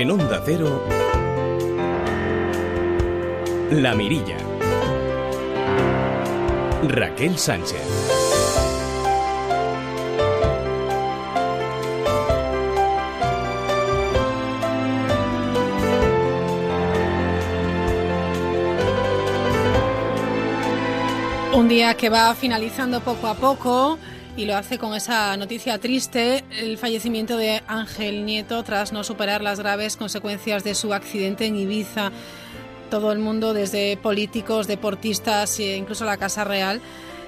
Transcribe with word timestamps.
En 0.00 0.12
Onda 0.12 0.40
Cero, 0.44 0.80
La 3.72 3.96
Mirilla. 3.96 4.36
Raquel 6.84 7.36
Sánchez. 7.36 7.82
Un 21.52 21.66
día 21.66 21.94
que 21.94 22.08
va 22.08 22.36
finalizando 22.36 23.00
poco 23.00 23.26
a 23.26 23.34
poco 23.34 23.98
y 24.38 24.46
lo 24.46 24.56
hace 24.56 24.78
con 24.78 24.94
esa 24.94 25.36
noticia 25.36 25.78
triste, 25.78 26.44
el 26.52 26.78
fallecimiento 26.78 27.36
de 27.36 27.60
Ángel 27.66 28.24
Nieto 28.24 28.62
tras 28.62 28.92
no 28.92 29.02
superar 29.02 29.42
las 29.42 29.58
graves 29.58 29.96
consecuencias 29.96 30.62
de 30.62 30.76
su 30.76 30.94
accidente 30.94 31.46
en 31.46 31.56
Ibiza. 31.56 32.12
Todo 32.88 33.10
el 33.10 33.18
mundo, 33.18 33.52
desde 33.52 33.96
políticos, 33.96 34.68
deportistas 34.68 35.58
e 35.58 35.76
incluso 35.76 36.04
la 36.04 36.18
Casa 36.18 36.44
Real, 36.44 36.80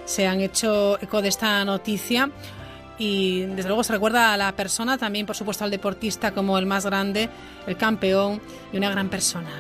se 0.05 0.29
han 0.29 0.41
hecho 0.41 1.03
eco 1.03 1.20
de 1.20 1.31
esta 1.31 1.65
noticia 1.65 2.31
y 2.97 3.41
desde 3.41 3.69
luego 3.69 3.83
se 3.83 3.92
recuerda 3.92 4.33
a 4.33 4.37
la 4.37 4.55
persona, 4.55 4.97
también 4.97 5.27
por 5.27 5.34
supuesto 5.34 5.65
al 5.65 5.73
deportista 5.73 6.31
como 6.31 6.59
el 6.59 6.67
más 6.67 6.87
grande, 6.87 7.29
el 7.67 7.77
campeón 7.77 8.41
y 8.73 8.77
una 8.77 8.89
gran 8.89 9.09
persona. 9.09 9.51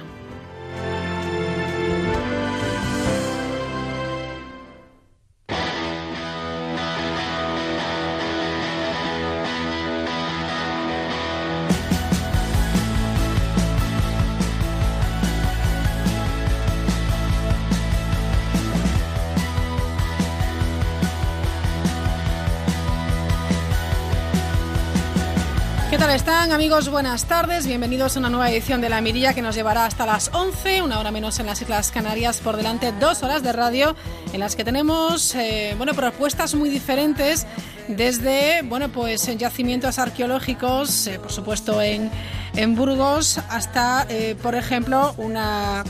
Tal 26.10 26.16
están 26.16 26.50
amigos? 26.50 26.88
Buenas 26.88 27.26
tardes, 27.26 27.68
bienvenidos 27.68 28.16
a 28.16 28.18
una 28.18 28.30
nueva 28.30 28.50
edición 28.50 28.80
de 28.80 28.88
La 28.88 29.00
Mirilla 29.00 29.32
que 29.32 29.42
nos 29.42 29.54
llevará 29.54 29.86
hasta 29.86 30.06
las 30.06 30.30
11, 30.34 30.82
una 30.82 30.98
hora 30.98 31.12
menos 31.12 31.38
en 31.38 31.46
las 31.46 31.62
Islas 31.62 31.92
Canarias, 31.92 32.40
por 32.40 32.56
delante 32.56 32.90
dos 32.90 33.22
horas 33.22 33.44
de 33.44 33.52
radio 33.52 33.94
en 34.32 34.40
las 34.40 34.56
que 34.56 34.64
tenemos 34.64 35.36
eh, 35.36 35.74
bueno, 35.76 35.94
propuestas 35.94 36.56
muy 36.56 36.68
diferentes 36.68 37.46
desde 37.86 38.62
bueno, 38.62 38.88
pues, 38.88 39.28
en 39.28 39.38
yacimientos 39.38 40.00
arqueológicos, 40.00 41.06
eh, 41.06 41.20
por 41.20 41.30
supuesto 41.30 41.80
en, 41.80 42.10
en 42.56 42.74
Burgos, 42.74 43.38
hasta 43.48 44.04
eh, 44.08 44.34
por 44.42 44.56
ejemplo 44.56 45.14
una 45.16 45.84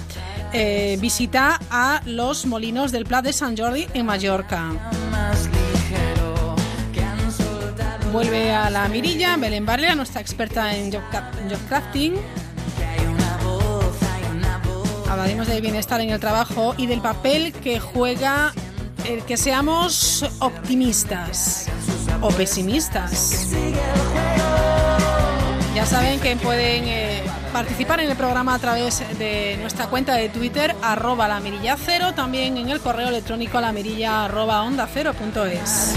eh, 0.52 0.98
visita 1.00 1.58
a 1.70 2.02
los 2.04 2.44
molinos 2.44 2.92
del 2.92 3.06
Pla 3.06 3.22
de 3.22 3.32
San 3.32 3.56
Jordi 3.56 3.86
en 3.94 4.04
Mallorca. 4.04 4.70
Vuelve 8.12 8.52
a 8.52 8.70
la 8.70 8.88
mirilla 8.88 9.36
Belén 9.36 9.64
Barlea, 9.64 9.94
nuestra 9.94 10.20
experta 10.20 10.74
en 10.74 10.92
job, 10.92 11.02
crafting. 11.68 12.14
Hablaremos 15.08 15.46
del 15.46 15.62
bienestar 15.62 16.00
en 16.00 16.10
el 16.10 16.18
trabajo 16.18 16.74
y 16.76 16.86
del 16.86 17.00
papel 17.00 17.52
que 17.52 17.78
juega 17.78 18.52
el 19.08 19.22
que 19.22 19.36
seamos 19.36 20.24
optimistas 20.40 21.66
o 22.20 22.30
pesimistas. 22.30 23.48
Ya 25.74 25.86
saben 25.86 26.18
que 26.18 26.34
pueden 26.34 26.84
eh, 26.88 27.22
participar 27.52 28.00
en 28.00 28.10
el 28.10 28.16
programa 28.16 28.56
a 28.56 28.58
través 28.58 29.04
de 29.18 29.56
nuestra 29.60 29.86
cuenta 29.86 30.14
de 30.14 30.28
Twitter, 30.28 30.74
arroba 30.82 31.28
la 31.28 31.38
mirilla 31.38 31.76
cero, 31.76 32.12
también 32.14 32.56
en 32.56 32.70
el 32.70 32.80
correo 32.80 33.08
electrónico 33.08 33.60
la 33.60 33.70
mirilla 33.70 34.24
arroba 34.24 34.62
onda 34.62 34.88
cero 34.92 35.14
punto 35.14 35.46
es. 35.46 35.94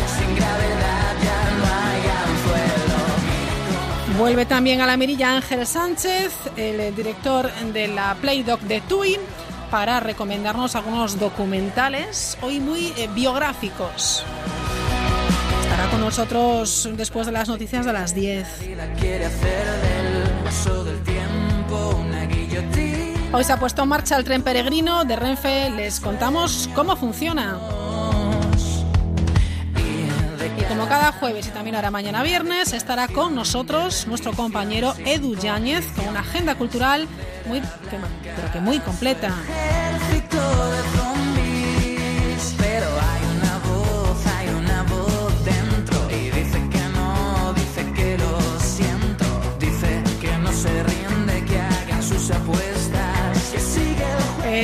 Vuelve 4.18 4.46
también 4.46 4.80
a 4.82 4.86
la 4.86 4.96
mirilla 4.96 5.36
Ángel 5.36 5.66
Sánchez, 5.66 6.34
el 6.56 6.96
director 6.96 7.52
de 7.74 7.88
la 7.88 8.16
Playdoc 8.22 8.62
de 8.62 8.80
TUI, 8.82 9.18
para 9.72 10.00
recomendarnos 10.00 10.76
algunos 10.76 11.20
documentales, 11.20 12.38
hoy 12.42 12.60
muy 12.60 12.94
eh, 12.96 13.10
biográficos. 13.16 14.24
Estará 15.64 15.90
con 15.90 16.00
nosotros 16.00 16.88
después 16.96 17.26
de 17.26 17.32
las 17.32 17.50
noticias 17.50 17.88
de 17.88 17.94
las 17.94 18.14
10. 18.14 18.48
Hoy 23.32 23.44
se 23.44 23.52
ha 23.52 23.60
puesto 23.60 23.82
en 23.82 23.90
marcha 23.90 24.16
el 24.16 24.24
tren 24.24 24.44
peregrino 24.44 25.06
de 25.06 25.16
Renfe. 25.16 25.72
Les 25.72 26.00
contamos 26.00 26.70
cómo 26.76 26.96
funciona. 26.96 27.58
Como 30.70 30.88
cada 30.88 31.12
jueves 31.12 31.48
y 31.48 31.52
también 31.52 31.76
ahora 31.76 31.92
mañana 31.92 32.24
viernes, 32.24 32.74
estará 32.74 33.08
con 33.08 33.36
nosotros 33.36 34.08
nuestro 34.08 34.34
compañero 34.34 34.94
Edu 35.06 35.36
Yáñez 35.36 35.86
con 35.96 36.08
una 36.08 36.22
agenda 36.22 36.56
cultural 36.56 37.08
muy, 37.46 37.62
pero 38.36 38.52
que 38.52 38.60
muy 38.60 38.80
completa. 38.80 39.34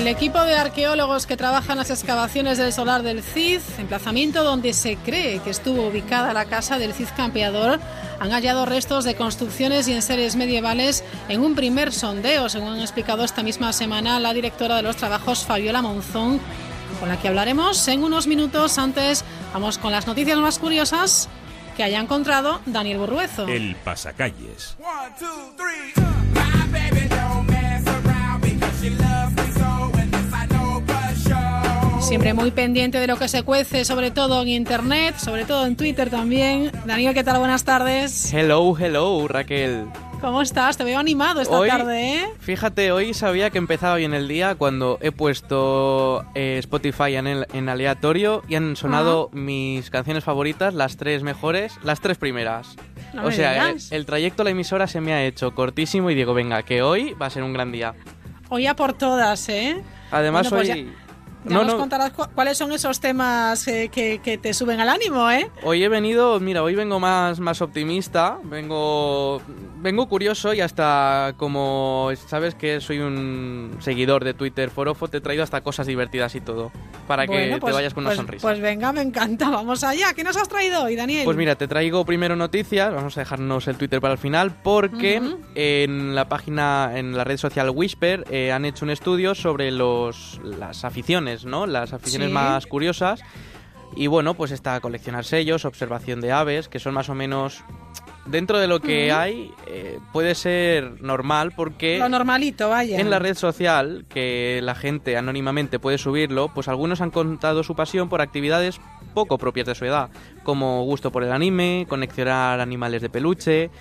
Equipo 0.10 0.42
de 0.44 0.56
arqueólogos 0.56 1.28
que 1.28 1.38
trabajan 1.38 1.78
las 1.78 1.92
excavaciones 1.92 2.58
del 2.58 2.74
solar 2.74 3.04
del 3.04 3.22
Cid, 3.22 3.62
emplazamiento 3.78 4.44
donde 4.44 4.74
se 4.74 4.96
cree 4.98 5.40
que 5.40 5.52
estuvo 5.52 5.88
ubicada 5.88 6.34
la 6.34 6.46
casa 6.46 6.80
del 6.80 6.94
Cid 6.94 7.10
campeador, 7.16 7.80
han 8.20 8.32
hallado 8.32 8.66
restos 8.66 9.06
de 9.06 9.16
construcciones 9.16 9.88
y 9.88 9.94
enseres 9.94 10.36
medievales 10.36 11.04
en 11.28 11.42
un 11.42 11.54
primer 11.56 11.94
sondeo, 11.94 12.50
según 12.50 12.74
han 12.74 12.82
explicado 12.82 13.24
esta 13.24 13.44
misma 13.44 13.72
semana 13.72 14.20
la 14.20 14.34
directora 14.34 14.78
de 14.78 14.82
los 14.82 14.96
trabajos, 14.96 15.46
Fabiola 15.46 15.82
Monzón, 15.82 16.40
con 17.00 17.08
la 17.08 17.18
que 17.18 17.28
hablaremos 17.28 17.88
en 17.88 18.04
unos 18.04 18.26
minutos. 18.26 18.78
Antes, 18.78 19.24
vamos 19.54 19.78
con 19.78 19.92
las 19.92 20.08
noticias 20.08 20.38
más 20.40 20.60
curiosas 20.60 21.30
que 21.78 21.84
haya 21.84 22.00
encontrado 22.00 22.62
Daniel 22.66 22.98
Burruezo. 22.98 23.48
El 23.48 23.76
pasacalles. 23.76 24.76
One, 24.80 25.16
two, 25.18 25.54
three. 25.56 26.29
Siempre 32.10 32.34
muy 32.34 32.50
pendiente 32.50 33.00
de 33.00 33.06
lo 33.06 33.18
que 33.18 33.28
se 33.28 33.44
cuece, 33.44 33.86
sobre 33.86 34.10
todo 34.10 34.42
en 34.42 34.48
Internet, 34.48 35.16
sobre 35.20 35.46
todo 35.46 35.68
en 35.68 35.76
Twitter 35.76 36.10
también. 36.10 36.72
Daniel, 36.86 37.14
¿qué 37.14 37.24
tal? 37.24 37.38
Buenas 37.38 37.64
tardes. 37.64 38.34
Hello, 38.34 38.76
hello, 38.76 39.28
Raquel. 39.28 39.86
¿Cómo 40.20 40.42
estás? 40.42 40.76
Te 40.76 40.84
veo 40.84 40.98
animado 40.98 41.40
esta 41.40 41.56
Hoy- 41.60 41.70
tarde, 41.70 42.16
¿eh? 42.18 42.26
Fíjate, 42.40 42.92
hoy 42.92 43.14
sabía 43.14 43.52
que 43.52 43.60
empezaba 43.60 43.96
bien 43.96 44.16
el 44.16 44.28
día 44.28 44.56
cuando 44.56 44.98
he 45.02 45.12
puesto 45.12 46.26
eh, 46.34 46.58
Spotify 46.58 47.16
en, 47.16 47.28
el- 47.28 47.48
en 47.54 47.70
aleatorio 47.70 48.42
y 48.50 48.56
han 48.56 48.76
sonado 48.76 49.30
mis 49.32 49.92
canciones 49.92 50.24
favoritas, 50.24 50.74
las 50.74 50.98
tres 50.98 51.22
mejores, 51.22 51.78
las 51.84 52.02
tres 52.02 52.18
primeras. 52.18 52.76
No 53.14 53.26
o 53.26 53.32
sea, 53.32 53.76
el, 53.92 54.06
trayecto 54.08 54.42
a 54.42 54.46
la 54.46 54.52
emisora 54.52 54.88
se 54.88 55.00
me 55.00 55.14
ha 55.14 55.24
hecho 55.24 55.54
cortísimo 55.54 56.10
y 56.10 56.16
digo, 56.16 56.34
venga, 56.34 56.64
que 56.64 56.82
hoy 56.82 57.14
va 57.22 57.28
a 57.28 57.30
ser 57.30 57.44
un 57.44 57.54
gran 57.54 57.72
día. 57.72 57.94
Hoy 58.50 58.66
a 58.66 58.76
por 58.76 58.94
todas, 58.94 59.48
¿eh? 59.50 59.80
Además, 60.10 60.50
Bueno, 60.50 60.66
pues 60.66 60.76
hoy... 60.76 60.86
Ya 60.86 61.09
no, 61.46 61.64
nos 61.64 61.74
no, 61.74 61.78
contarás 61.80 62.12
cu- 62.12 62.28
cuáles 62.36 62.58
son 62.58 62.72
esos 62.72 63.00
temas 63.00 63.68
eh, 63.68 63.90
que, 63.92 64.20
que 64.20 64.38
te 64.38 64.54
suben 64.54 64.80
al 64.80 64.90
ánimo, 64.90 65.30
¿eh? 65.32 65.50
Hoy 65.64 65.84
he 65.84 65.90
venido, 65.90 66.40
mira, 66.40 66.64
hoy 66.64 66.76
vengo 66.76 67.00
más, 67.00 67.40
más 67.40 67.62
optimista, 67.62 68.38
vengo, 68.44 69.42
vengo 69.78 70.08
curioso 70.08 70.54
y 70.54 70.62
hasta 70.62 71.34
como 71.38 72.10
sabes 72.28 72.56
que 72.56 72.82
soy 72.82 73.00
un 73.00 73.78
seguidor 73.80 74.24
de 74.24 74.34
Twitter 74.34 74.70
Forofo, 74.70 75.08
te 75.08 75.18
he 75.18 75.22
traído 75.22 75.44
hasta 75.44 75.62
cosas 75.62 75.88
divertidas 75.88 76.36
y 76.36 76.42
todo, 76.42 76.72
para 77.08 77.26
que 77.28 77.52
te 77.54 77.58
pues- 77.60 77.74
vayas 77.74 77.94
con 77.94 78.04
una 78.04 78.10
pues- 78.10 78.18
sonrisa. 78.18 78.42
Pues 78.48 78.60
venga, 78.60 78.92
me 78.92 79.02
encanta. 79.02 79.50
Vamos 79.60 79.84
allá. 79.84 80.14
¿Qué 80.14 80.24
nos 80.24 80.38
has 80.38 80.48
traído 80.50 80.84
hoy, 80.84 80.96
Daniel? 80.96 81.26
Pues 81.26 81.38
mira, 81.38 81.56
te 81.56 81.68
traigo 81.68 82.06
primero 82.06 82.36
noticias, 82.36 82.94
vamos 82.94 83.18
a 83.18 83.22
dejarnos 83.22 83.68
el 83.68 83.76
Twitter 83.78 84.00
para 84.02 84.14
el 84.14 84.18
final, 84.20 84.52
porque 84.64 85.22
en 85.56 86.16
la 86.16 86.28
página, 86.30 86.92
en 86.96 87.16
la 87.16 87.24
red 87.24 87.38
social 87.38 87.70
Whisper, 87.70 88.26
eh, 88.32 88.52
han 88.52 88.66
hecho 88.66 88.86
un 88.86 88.92
estudio 88.92 89.36
sobre 89.36 89.72
los, 89.72 90.40
las 90.44 90.86
aficiones, 90.86 91.29
¿no? 91.46 91.66
Las 91.66 91.94
aficiones 91.94 92.30
Sí. 92.30 92.34
más 92.34 92.66
curiosas. 92.68 93.22
Y 93.96 94.08
bueno, 94.08 94.36
pues 94.36 94.52
está 94.52 94.80
coleccionar 94.82 95.26
sellos, 95.26 95.66
observación 95.66 96.22
de 96.22 96.32
aves, 96.32 96.68
que 96.68 96.80
son 96.80 96.94
más 96.94 97.10
o 97.10 97.16
menos... 97.16 97.64
Dentro 98.26 98.60
de 98.60 98.68
lo 98.68 98.80
que 98.80 99.12
hay, 99.12 99.52
eh, 99.66 99.98
puede 100.14 100.36
ser 100.36 101.02
normal 101.02 101.52
porque... 101.56 101.98
Lo 101.98 102.10
normalito, 102.10 102.70
vaya. 102.70 103.00
En 103.00 103.10
la 103.10 103.18
red 103.18 103.36
social, 103.36 104.06
que 104.08 104.60
la 104.62 104.76
gente 104.76 105.18
anónimamente 105.18 105.80
puede 105.80 105.98
subirlo, 105.98 106.50
pues 106.54 106.68
algunos 106.68 107.02
han 107.02 107.10
contado 107.10 107.64
su 107.64 107.76
pasión 107.76 108.08
por 108.08 108.22
actividades 108.22 108.80
poco 109.16 109.40
propias 109.40 109.66
de 109.66 109.74
su 109.74 109.86
edad, 109.86 110.10
como 110.44 110.84
gusto 110.84 111.12
por 111.12 111.24
el 111.24 111.32
anime, 111.32 111.88
coleccionar 111.90 112.60
animales 112.60 113.02
de 113.02 113.10
peluche 113.10 113.72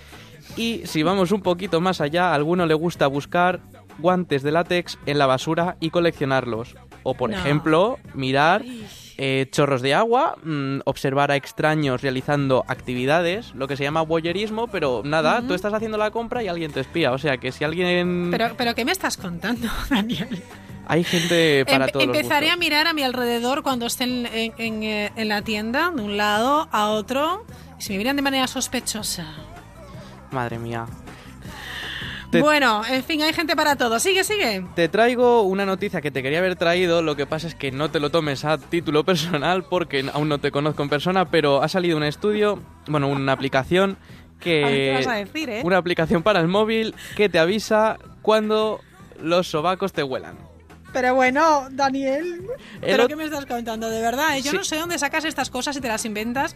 Y 0.57 0.81
si 0.85 1.03
vamos 1.03 1.31
un 1.31 1.41
poquito 1.41 1.79
más 1.79 2.01
allá, 2.01 2.31
a 2.31 2.33
alguno 2.33 2.65
le 2.65 2.73
gusta 2.73 3.05
buscar 3.05 3.59
guantes 3.99 4.41
de 4.41 4.51
látex 4.51 4.97
en 5.05 5.19
la 5.19 5.27
basura 5.27 5.77
y 5.79 5.91
coleccionarlos. 5.91 6.75
O, 7.03 7.13
por 7.13 7.29
No. 7.29 7.37
ejemplo, 7.37 7.97
mirar 8.13 8.63
eh, 9.21 9.47
chorros 9.51 9.81
de 9.81 9.93
agua, 9.93 10.37
mm, 10.43 10.79
observar 10.85 11.29
a 11.31 11.35
extraños 11.35 12.01
realizando 12.01 12.63
actividades, 12.67 13.53
lo 13.53 13.67
que 13.67 13.75
se 13.75 13.83
llama 13.83 14.01
voyeurismo, 14.01 14.67
pero 14.67 15.01
nada, 15.03 15.41
tú 15.45 15.53
estás 15.53 15.73
haciendo 15.73 15.97
la 15.97 16.11
compra 16.11 16.41
y 16.43 16.47
alguien 16.47 16.71
te 16.71 16.79
espía. 16.79 17.11
O 17.11 17.17
sea 17.17 17.37
que 17.37 17.51
si 17.51 17.63
alguien... 17.65 18.29
Pero, 18.31 18.51
pero 18.57 18.75
¿qué 18.75 18.85
me 18.85 18.91
estás 18.93 19.17
contando, 19.17 19.67
Daniel? 19.89 20.41
Hay 20.87 21.03
gente 21.03 21.65
para 21.65 21.85
Empe- 21.87 21.91
todos 21.91 22.07
los 22.07 22.15
empezaré 22.15 22.49
a 22.49 22.55
mirar 22.55 22.87
a 22.87 22.93
mi 22.93 23.03
alrededor 23.03 23.61
cuando 23.61 23.85
esté 23.85 24.05
en, 24.05 24.25
en- 24.25 24.53
en, 24.57 24.83
eh, 24.83 25.11
en 25.15 25.27
la 25.27 25.41
tienda, 25.41 25.91
de 25.93 26.01
un 26.01 26.15
lado 26.17 26.67
a 26.71 26.87
otro, 26.87 27.45
y 27.77 27.83
si 27.83 27.91
me 27.91 27.99
miran 27.99 28.15
de 28.15 28.21
manera 28.23 28.47
sospechosa. 28.47 29.27
Madre 30.31 30.57
mía. 30.59 30.85
Te- 32.31 32.41
Bueno, 32.41 32.81
en 32.87 33.03
fin, 33.03 33.21
hay 33.23 33.33
gente 33.33 33.55
para 33.55 33.75
todo. 33.75 33.99
Sigue, 33.99 34.23
sigue. 34.23 34.63
Te 34.75 34.87
traigo 34.87 35.41
una 35.41 35.65
noticia 35.65 35.99
que 36.01 36.11
te 36.11 36.21
quería 36.21 36.39
haber 36.39 36.55
traído, 36.55 37.01
lo 37.01 37.15
que 37.15 37.25
pasa 37.25 37.47
es 37.47 37.55
que 37.55 37.71
no 37.71 37.89
te 37.89 37.99
lo 37.99 38.11
tomes 38.11 38.45
a 38.45 38.57
título 38.57 39.03
personal 39.05 39.63
porque 39.63 40.05
aún 40.13 40.29
no 40.29 40.39
te 40.39 40.51
conozco 40.51 40.83
en 40.83 40.89
persona, 40.89 41.25
pero 41.29 41.63
ha 41.63 41.67
salido 41.67 41.97
un 41.97 42.03
estudio, 42.03 42.59
bueno, 42.87 43.07
una 43.07 43.31
aplicación 43.31 43.97
que... 44.39 44.93
Vas 44.95 45.07
a 45.07 45.15
decir, 45.15 45.49
¿eh? 45.49 45.61
Una 45.65 45.77
aplicación 45.77 46.23
para 46.23 46.39
el 46.39 46.47
móvil 46.47 46.93
que 47.17 47.29
te 47.29 47.39
avisa 47.39 47.97
cuando 48.21 48.79
los 49.21 49.47
sobacos 49.47 49.91
te 49.91 50.03
huelan. 50.03 50.37
Pero 50.91 51.13
bueno, 51.15 51.67
Daniel. 51.71 52.41
El 52.81 52.81
¿Pero 52.81 53.07
qué 53.07 53.15
me 53.15 53.25
estás 53.25 53.45
contando? 53.45 53.89
De 53.89 54.01
verdad, 54.01 54.37
¿eh? 54.37 54.41
yo 54.41 54.51
Sí. 54.51 54.57
no 54.57 54.63
sé 54.63 54.77
dónde 54.77 54.97
sacas 54.97 55.23
estas 55.25 55.49
cosas 55.49 55.75
y 55.77 55.81
te 55.81 55.87
las 55.87 56.03
inventas. 56.05 56.55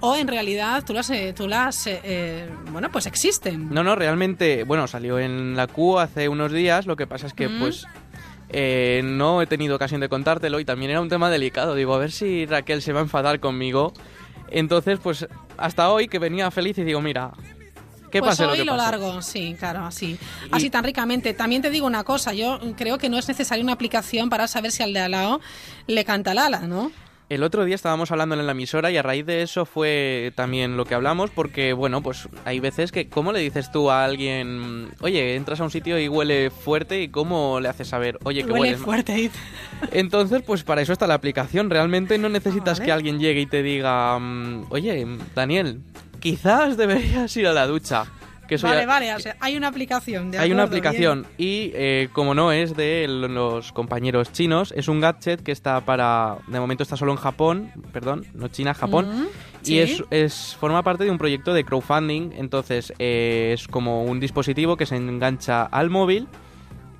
O 0.00 0.16
en 0.16 0.28
realidad 0.28 0.84
tú 0.84 0.92
las, 0.92 1.08
eh, 1.10 1.32
tú 1.36 1.48
las 1.48 1.86
eh, 1.86 2.00
eh, 2.04 2.48
bueno, 2.72 2.90
pues 2.90 3.06
existen. 3.06 3.68
No, 3.70 3.82
no, 3.82 3.96
realmente, 3.96 4.64
bueno, 4.64 4.86
salió 4.86 5.18
en 5.18 5.56
la 5.56 5.66
Q 5.66 5.98
hace 5.98 6.28
unos 6.28 6.52
días, 6.52 6.86
lo 6.86 6.96
que 6.96 7.06
pasa 7.06 7.26
es 7.26 7.34
que 7.34 7.48
Mm. 7.48 7.58
pues 7.58 7.86
eh, 8.50 9.00
no 9.04 9.40
he 9.42 9.46
tenido 9.46 9.76
ocasión 9.76 10.00
de 10.00 10.08
contártelo 10.08 10.58
y 10.60 10.64
también 10.64 10.90
era 10.90 11.00
un 11.00 11.08
tema 11.08 11.30
delicado, 11.30 11.74
digo, 11.74 11.94
a 11.94 11.98
ver 11.98 12.10
si 12.12 12.46
Raquel 12.46 12.82
se 12.82 12.92
va 12.92 13.00
a 13.00 13.02
enfadar 13.02 13.40
conmigo. 13.40 13.92
Entonces, 14.50 14.98
pues 15.02 15.26
hasta 15.56 15.90
hoy 15.90 16.08
que 16.08 16.18
venía 16.18 16.50
feliz 16.50 16.76
y 16.78 16.82
digo, 16.84 17.00
mira, 17.00 17.30
que 18.10 18.20
pues 18.20 18.30
pase 18.30 18.44
hoy 18.44 18.50
lo 18.58 18.64
que 18.64 18.64
lo 18.64 18.76
pase. 18.76 18.90
largo, 18.90 19.22
sí, 19.22 19.56
claro, 19.58 19.84
así. 19.86 20.12
Y- 20.12 20.18
Así 20.52 20.70
tan 20.70 20.84
ricamente. 20.84 21.32
También 21.34 21.62
te 21.62 21.70
digo 21.70 21.86
una 21.86 22.04
cosa, 22.04 22.32
yo 22.32 22.58
creo 22.76 22.98
que 22.98 23.08
no 23.08 23.18
es 23.18 23.28
necesaria 23.28 23.62
una 23.62 23.72
aplicación 23.72 24.28
para 24.30 24.46
saber 24.48 24.72
si 24.72 24.82
al 24.82 24.92
de 24.92 25.00
al 25.00 25.10
lado 25.12 25.40
le 25.86 26.04
canta 26.04 26.34
Lala, 26.34 26.60
¿no? 26.60 26.90
El 27.28 27.44
otro 27.44 27.64
día 27.64 27.76
estábamos 27.76 28.10
hablando 28.10 28.34
en 28.34 28.44
la 28.44 28.50
emisora 28.50 28.90
y 28.90 28.96
a 28.96 29.02
raíz 29.02 29.24
de 29.24 29.42
eso 29.42 29.64
fue 29.64 30.32
también 30.34 30.76
lo 30.76 30.84
que 30.84 30.96
hablamos 30.96 31.30
porque, 31.30 31.72
bueno, 31.72 32.02
pues 32.02 32.28
hay 32.44 32.58
veces 32.58 32.90
que, 32.90 33.08
¿cómo 33.08 33.30
le 33.30 33.38
dices 33.38 33.70
tú 33.70 33.88
a 33.88 34.04
alguien, 34.04 34.90
oye, 35.00 35.36
entras 35.36 35.60
a 35.60 35.62
un 35.62 35.70
sitio 35.70 35.96
y 36.00 36.08
huele 36.08 36.50
fuerte 36.50 37.00
y 37.02 37.08
cómo 37.08 37.60
le 37.60 37.68
haces 37.68 37.86
saber, 37.86 38.18
oye, 38.24 38.40
que 38.42 38.50
Huele 38.50 38.60
hueles 38.60 38.78
mal"? 38.78 38.84
fuerte. 38.84 39.30
Entonces, 39.92 40.42
pues 40.44 40.64
para 40.64 40.82
eso 40.82 40.92
está 40.92 41.06
la 41.06 41.14
aplicación. 41.14 41.70
Realmente 41.70 42.18
no 42.18 42.28
necesitas 42.28 42.78
Vale. 42.80 42.86
que 42.86 42.92
alguien 42.92 43.20
llegue 43.20 43.42
y 43.42 43.46
te 43.46 43.62
diga, 43.62 44.18
mm, 44.18 44.66
oye, 44.70 45.06
Daniel, 45.32 45.82
quizás 46.20 46.76
deberías 46.76 47.36
ir 47.36 47.46
a 47.46 47.52
la 47.52 47.66
ducha. 47.66 48.04
Que 48.48 48.56
eso 48.56 48.66
Vale, 48.66 48.80
ya- 48.80 48.86
vale, 48.88 49.14
o 49.14 49.20
sea, 49.20 49.36
hay 49.38 49.56
una 49.56 49.68
aplicación. 49.68 50.32
de 50.32 50.38
hay 50.38 50.50
una 50.50 50.64
aplicación 50.64 51.24
y 51.38 51.70
eh, 51.72 52.08
como 52.12 52.34
no 52.34 52.50
es 52.50 52.74
de 52.74 53.06
los 53.08 53.70
compañeros 53.72 54.32
chinos, 54.32 54.74
es 54.76 54.88
un 54.88 54.98
gadget 55.00 55.40
que 55.40 55.52
está 55.52 55.80
para, 55.82 56.38
de 56.48 56.58
momento 56.58 56.82
está 56.82 56.96
solo 56.96 57.12
en 57.12 57.18
Japón, 57.18 57.70
perdón, 57.92 58.26
no 58.34 58.48
China, 58.48 58.74
Japón, 58.74 59.06
Mm, 59.08 59.26
y 59.62 59.66
sí. 59.66 59.78
es, 59.78 60.02
es 60.10 60.56
forma 60.58 60.82
parte 60.82 61.04
de 61.04 61.12
un 61.12 61.18
proyecto 61.18 61.54
de 61.54 61.62
crowdfunding, 61.62 62.32
entonces 62.32 62.92
eh, 62.98 63.52
es 63.54 63.68
como 63.68 64.02
un 64.02 64.18
dispositivo 64.18 64.76
que 64.76 64.84
se 64.84 64.96
engancha 64.96 65.62
al 65.62 65.88
móvil 65.88 66.26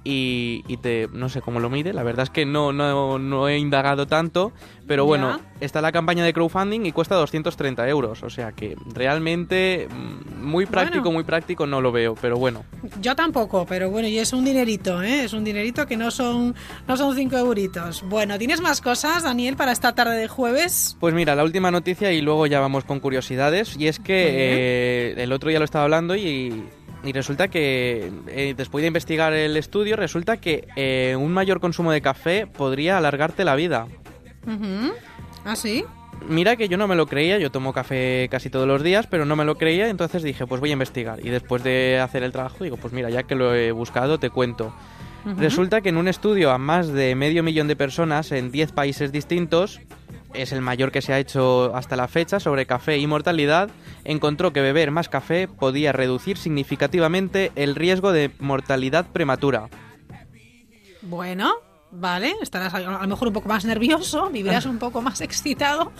y, 0.04 0.64
y 0.68 0.76
te, 0.78 1.08
no 1.12 1.28
sé 1.28 1.40
cómo 1.42 1.60
lo 1.60 1.68
mide, 1.70 1.92
la 1.92 2.02
verdad 2.02 2.24
es 2.24 2.30
que 2.30 2.46
no, 2.46 2.72
no, 2.72 3.18
no 3.18 3.48
he 3.48 3.58
indagado 3.58 4.06
tanto, 4.06 4.52
pero 4.86 5.04
bueno, 5.04 5.38
Ya. 5.38 5.40
está 5.66 5.80
la 5.82 5.92
campaña 5.92 6.24
de 6.24 6.32
crowdfunding 6.32 6.86
y 6.86 6.92
cuesta 6.92 7.14
230 7.16 7.86
euros, 7.88 8.22
o 8.22 8.30
sea 8.30 8.52
que 8.52 8.76
realmente 8.94 9.88
mm, 9.90 10.42
muy 10.44 10.66
práctico, 10.66 11.02
Bueno. 11.04 11.14
muy 11.16 11.24
práctico 11.24 11.66
no 11.66 11.80
lo 11.80 11.92
veo, 11.92 12.14
pero 12.20 12.36
bueno. 12.38 12.64
Yo 13.00 13.14
tampoco, 13.14 13.66
pero 13.66 13.90
bueno, 13.90 14.08
y 14.08 14.18
es 14.18 14.32
un 14.32 14.44
dinerito, 14.44 15.02
¿eh? 15.02 15.24
Es 15.24 15.32
un 15.34 15.44
dinerito 15.44 15.86
que 15.86 15.96
no 15.96 16.10
son, 16.10 16.54
no 16.88 16.96
son 16.96 17.14
cinco 17.14 17.36
euritos. 17.36 18.02
Bueno, 18.08 18.38
¿tienes 18.38 18.60
más 18.60 18.80
cosas, 18.80 19.22
Daniel, 19.22 19.56
para 19.56 19.72
esta 19.72 19.94
tarde 19.94 20.16
de 20.16 20.28
jueves? 20.28 20.96
Pues 20.98 21.12
mira, 21.14 21.34
la 21.34 21.44
última 21.44 21.70
noticia 21.70 22.10
y 22.12 22.20
luego 22.22 22.46
ya 22.46 22.60
vamos 22.60 22.84
con 22.84 23.00
curiosidades. 23.00 23.76
Y 23.78 23.86
es 23.86 23.98
que 23.98 24.26
eh, 24.28 25.14
el 25.22 25.32
otro 25.32 25.50
día 25.50 25.58
lo 25.58 25.64
estaba 25.66 25.84
hablando 25.84 26.16
y, 26.16 26.64
y 27.04 27.12
resulta 27.12 27.48
que 27.48 28.10
eh, 28.28 28.54
después 28.56 28.82
de 28.82 28.88
investigar 28.88 29.32
el 29.32 29.56
estudio, 29.56 29.96
resulta 29.96 30.38
que 30.38 30.68
eh, 30.76 31.16
un 31.18 31.32
mayor 31.32 31.60
consumo 31.60 31.92
de 31.92 32.02
café 32.02 32.46
podría 32.46 32.98
alargarte 32.98 33.44
la 33.44 33.54
vida. 33.54 33.86
Ujú. 34.46 34.92
¿Ah, 35.44 35.56
sí? 35.56 35.84
Mira 36.28 36.56
que 36.56 36.68
yo 36.68 36.76
no 36.76 36.86
me 36.86 36.96
lo 36.96 37.06
creía, 37.06 37.38
yo 37.38 37.50
tomo 37.50 37.72
café 37.72 38.28
casi 38.30 38.50
todos 38.50 38.68
los 38.68 38.82
días, 38.82 39.06
pero 39.06 39.24
no 39.24 39.36
me 39.36 39.46
lo 39.46 39.56
creía, 39.56 39.88
entonces 39.88 40.22
dije, 40.22 40.46
pues 40.46 40.60
voy 40.60 40.70
a 40.70 40.74
investigar. 40.74 41.24
Y 41.24 41.30
después 41.30 41.64
de 41.64 41.98
hacer 41.98 42.22
el 42.22 42.32
trabajo, 42.32 42.62
digo, 42.62 42.76
pues 42.76 42.92
mira, 42.92 43.08
ya 43.08 43.22
que 43.22 43.34
lo 43.34 43.54
he 43.54 43.72
buscado, 43.72 44.18
te 44.18 44.28
cuento. 44.28 44.74
Resulta 45.24 45.80
que 45.80 45.90
en 45.90 45.96
un 45.96 46.08
estudio 46.08 46.50
a 46.50 46.58
más 46.58 46.88
de 46.88 47.14
medio 47.14 47.42
millón 47.42 47.68
de 47.68 47.76
personas 47.76 48.32
en 48.32 48.50
10 48.50 48.72
países 48.72 49.12
distintos, 49.12 49.80
es 50.34 50.52
el 50.52 50.60
mayor 50.60 50.92
que 50.92 51.02
se 51.02 51.12
ha 51.12 51.18
hecho 51.18 51.74
hasta 51.74 51.96
la 51.96 52.08
fecha 52.08 52.40
sobre 52.40 52.66
café 52.66 52.98
y 52.98 53.06
mortalidad, 53.06 53.70
encontró 54.04 54.52
que 54.52 54.60
beber 54.60 54.90
más 54.90 55.08
café 55.08 55.48
podía 55.48 55.92
reducir 55.92 56.36
significativamente 56.36 57.52
el 57.56 57.74
riesgo 57.74 58.12
de 58.12 58.30
mortalidad 58.38 59.06
prematura. 59.06 59.68
Bueno, 61.02 61.54
vale, 61.92 62.34
estarás 62.40 62.72
a 62.74 62.80
lo 62.80 63.06
mejor 63.06 63.28
un 63.28 63.34
poco 63.34 63.48
más 63.48 63.64
nervioso, 63.64 64.30
vivirás 64.30 64.66
un 64.66 64.78
poco 64.78 65.02
más 65.02 65.20
excitado, 65.20 65.92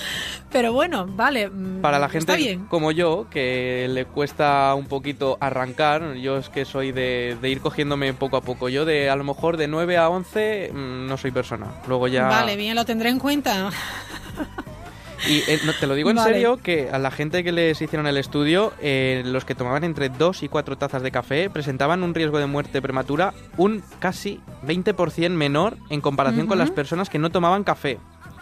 pero 0.51 0.73
bueno, 0.73 1.07
vale. 1.07 1.49
mm, 1.49 1.81
Para 1.81 1.99
la 1.99 2.09
gente 2.09 2.37
bien. 2.37 2.67
como 2.67 2.93
yo, 2.93 3.27
que 3.31 3.87
le 3.91 4.05
cuesta 4.05 4.75
un 4.75 4.87
poquito 4.87 5.37
arrancar, 5.41 6.15
yo 6.15 6.37
es 6.39 6.49
que 6.49 6.65
soy 6.65 6.93
de, 6.93 7.37
de 7.41 7.51
ir 7.51 7.61
cogiéndome 7.61 8.13
poco 8.15 8.37
a 8.37 8.41
poco. 8.43 8.69
Yo 8.69 8.85
de 8.85 9.11
a 9.11 9.17
lo 9.17 9.25
mejor 9.25 9.57
de 9.57 9.69
9 9.69 9.97
a 9.97 10.09
11 10.09 10.71
mm, 10.73 11.07
no 11.07 11.17
soy 11.17 11.31
persona. 11.31 11.67
Luego 11.89 12.09
ya... 12.09 12.27
Vale, 12.29 12.57
bien, 12.57 12.75
lo 12.75 12.85
tendré 12.85 13.11
en 13.11 13.19
cuenta. 13.19 13.71
Y 15.29 15.39
eh, 15.51 15.61
no, 15.65 15.73
te 15.75 15.87
lo 15.87 15.95
digo 15.95 16.11
en 16.11 16.17
Vale. 16.17 16.33
serio 16.33 16.57
que 16.57 16.89
a 16.91 16.99
la 16.99 17.11
gente 17.11 17.45
que 17.45 17.53
les 17.53 17.81
hicieron 17.81 18.07
el 18.07 18.17
estudio, 18.17 18.73
eh, 18.81 19.23
los 19.27 19.45
que 19.45 19.55
tomaban 19.55 19.85
entre 19.85 20.09
2 20.09 20.43
y 20.45 20.49
4 20.49 20.79
tazas 20.79 21.03
de 21.03 21.11
café 21.11 21.51
presentaban 21.51 22.03
un 22.03 22.15
riesgo 22.15 22.39
de 22.39 22.47
muerte 22.47 22.81
prematura 22.81 23.35
un 23.57 23.83
casi 23.99 24.41
20% 24.67 25.31
menor 25.31 25.77
en 25.91 26.01
comparación 26.01 26.47
con 26.47 26.59
las 26.59 26.71
personas 26.71 27.11
que 27.11 27.19
no 27.19 27.31
tomaban 27.31 27.65
café. 27.65 27.99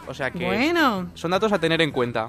O 0.06 0.14
sea 0.14 0.30
que 0.30 0.44
Bueno, 0.44 1.10
son 1.14 1.32
datos 1.32 1.52
a 1.52 1.58
tener 1.58 1.80
en 1.82 1.90
cuenta. 1.90 2.28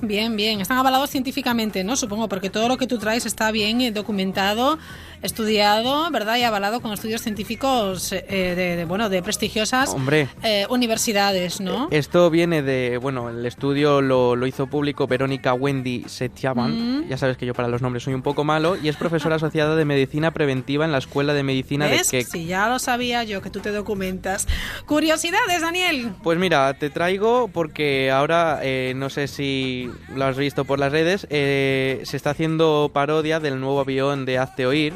bien, 0.00 0.34
bien. 0.36 0.60
Están 0.60 0.78
avalados 0.78 1.10
científicamente, 1.10 1.84
¿no? 1.84 1.94
Supongo, 1.94 2.28
porque 2.28 2.50
todo 2.50 2.68
lo 2.68 2.76
que 2.78 2.86
tú 2.88 2.98
traes 2.98 3.26
está 3.26 3.50
bien 3.52 3.80
eh, 3.80 3.92
documentado, 3.92 4.78
estudiado, 5.22 6.10
¿verdad? 6.10 6.36
Y 6.36 6.42
avalado 6.42 6.80
con 6.80 6.92
estudios 6.92 7.22
científicos 7.22 8.12
eh, 8.12 8.22
de, 8.28 8.76
de, 8.76 8.84
bueno, 8.84 9.08
de 9.08 9.22
prestigiosas 9.22 9.90
Hombre. 9.90 10.28
eh, 10.42 10.66
universidades, 10.68 11.60
¿no? 11.60 11.88
Esto 11.90 12.28
viene 12.30 12.62
de, 12.62 12.98
bueno, 12.98 13.28
el 13.30 13.44
estudio 13.46 14.00
lo, 14.02 14.36
lo 14.36 14.46
hizo 14.46 14.66
público 14.66 15.06
Verónica 15.06 15.54
Wendy 15.54 16.04
Setiaban, 16.06 16.72
Mm. 17.02 17.08
ya 17.08 17.16
sabes 17.16 17.36
que 17.36 17.46
yo 17.46 17.54
para 17.54 17.68
los 17.68 17.82
nombres 17.82 18.02
soy 18.04 18.14
un 18.14 18.22
poco 18.22 18.44
malo, 18.44 18.76
y 18.82 18.88
es 18.88 18.96
profesora 18.96 19.36
asociada 19.36 19.76
de 19.76 19.84
medicina 19.84 20.32
preventiva 20.32 20.84
en 20.84 20.92
la 20.92 20.98
Escuela 20.98 21.34
de 21.34 21.42
Medicina 21.42 21.86
¿Ves? 21.86 22.10
de 22.10 22.18
Keck. 22.18 22.28
Sí, 22.30 22.46
ya 22.46 22.68
lo 22.68 22.78
sabía 22.78 23.24
yo 23.24 23.42
que 23.42 23.50
tú 23.50 23.60
te 23.60 23.70
documentas. 23.70 24.46
Curiosidades, 24.86 25.60
Daniel. 25.60 26.12
Pues 26.22 26.38
mira, 26.38 26.74
te 26.74 26.90
traigo 26.90 27.48
porque 27.48 28.10
ahora, 28.10 28.60
eh, 28.62 28.92
no 28.96 29.10
sé 29.10 29.28
si 29.28 29.90
lo 30.14 30.24
has 30.24 30.36
visto 30.36 30.64
por 30.64 30.78
las 30.78 30.92
redes, 30.92 31.26
eh, 31.30 32.00
se 32.04 32.16
está 32.16 32.30
haciendo 32.30 32.90
parodia 32.92 33.40
del 33.40 33.60
nuevo 33.60 33.80
avión 33.80 34.24
de 34.24 34.38
Hazte 34.38 34.66
Oír, 34.66 34.94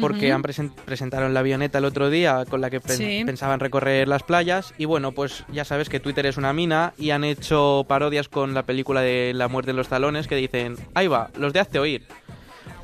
porque 0.00 0.32
han 0.32 0.42
presen- 0.42 0.72
presentaron 0.84 1.34
la 1.34 1.40
avioneta 1.40 1.78
el 1.78 1.84
otro 1.84 2.10
día 2.10 2.44
con 2.48 2.60
la 2.60 2.70
que 2.70 2.80
pen- 2.80 2.96
Sí. 2.96 3.22
pensaban 3.24 3.60
recorrer 3.60 4.08
las 4.08 4.22
playas 4.22 4.74
y 4.78 4.84
bueno, 4.84 5.12
pues 5.12 5.44
ya 5.52 5.64
sabes 5.64 5.88
que 5.88 6.00
Twitter 6.00 6.26
es 6.26 6.36
una 6.36 6.52
mina 6.52 6.92
y 6.98 7.10
han 7.10 7.24
hecho 7.24 7.84
parodias 7.88 8.28
con 8.28 8.54
la 8.54 8.64
película 8.64 9.00
de 9.00 9.32
La 9.34 9.48
muerte 9.48 9.70
en 9.72 9.76
los 9.76 9.88
talones 9.88 10.26
que 10.28 10.36
dicen, 10.36 10.76
ahí 10.94 11.06
va, 11.06 11.30
los 11.38 11.52
de 11.52 11.60
Hazte 11.60 11.78
Oír. 11.78 12.02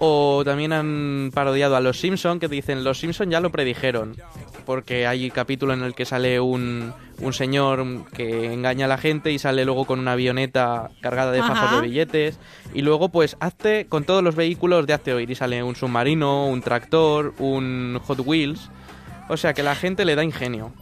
O 0.01 0.43
también 0.45 0.73
han 0.73 1.31
parodiado 1.33 1.77
a 1.77 1.81
Los 1.81 2.01
Simpson 2.01 2.41
que 2.41 2.49
dicen, 2.49 2.83
Los 2.85 2.99
Simpson 2.99 3.31
ya 3.31 3.41
lo 3.41 3.51
predijeron. 3.51 4.17
Porque 4.65 5.07
hay 5.07 5.31
capítulo 5.31 5.73
en 5.75 5.83
el 5.83 5.95
que 5.95 6.05
sale 6.05 6.41
un, 6.41 6.93
un 7.21 7.33
señor 7.33 7.85
que 8.13 8.53
engaña 8.53 8.87
a 8.87 8.89
la 8.89 8.99
gente 8.99 9.31
y 9.33 9.39
sale 9.39 9.65
luego 9.65 9.85
con 9.85 9.99
una 10.01 10.13
avioneta 10.13 10.91
cargada 11.01 11.33
de 11.33 11.41
fajos 11.41 11.59
Ajá. 11.59 11.77
de 11.77 11.83
billetes. 11.89 12.39
Y 12.73 12.83
luego 12.83 13.09
pues 13.11 13.37
hazte 13.41 13.87
con 13.87 14.05
todos 14.05 14.23
los 14.23 14.35
vehículos 14.37 14.87
de 14.87 14.95
Hazte 14.95 15.13
Oír. 15.13 15.31
Y 15.31 15.35
sale 15.35 15.63
un 15.63 15.77
submarino, 15.77 16.47
un 16.47 16.63
tractor, 16.63 17.35
un 17.39 18.01
Hot 18.07 18.21
Wheels. 18.25 18.71
O 19.29 19.37
sea 19.37 19.53
que 19.55 19.63
la 19.63 19.75
gente 19.75 20.05
le 20.05 20.15
da 20.15 20.25
ingenio. 20.25 20.73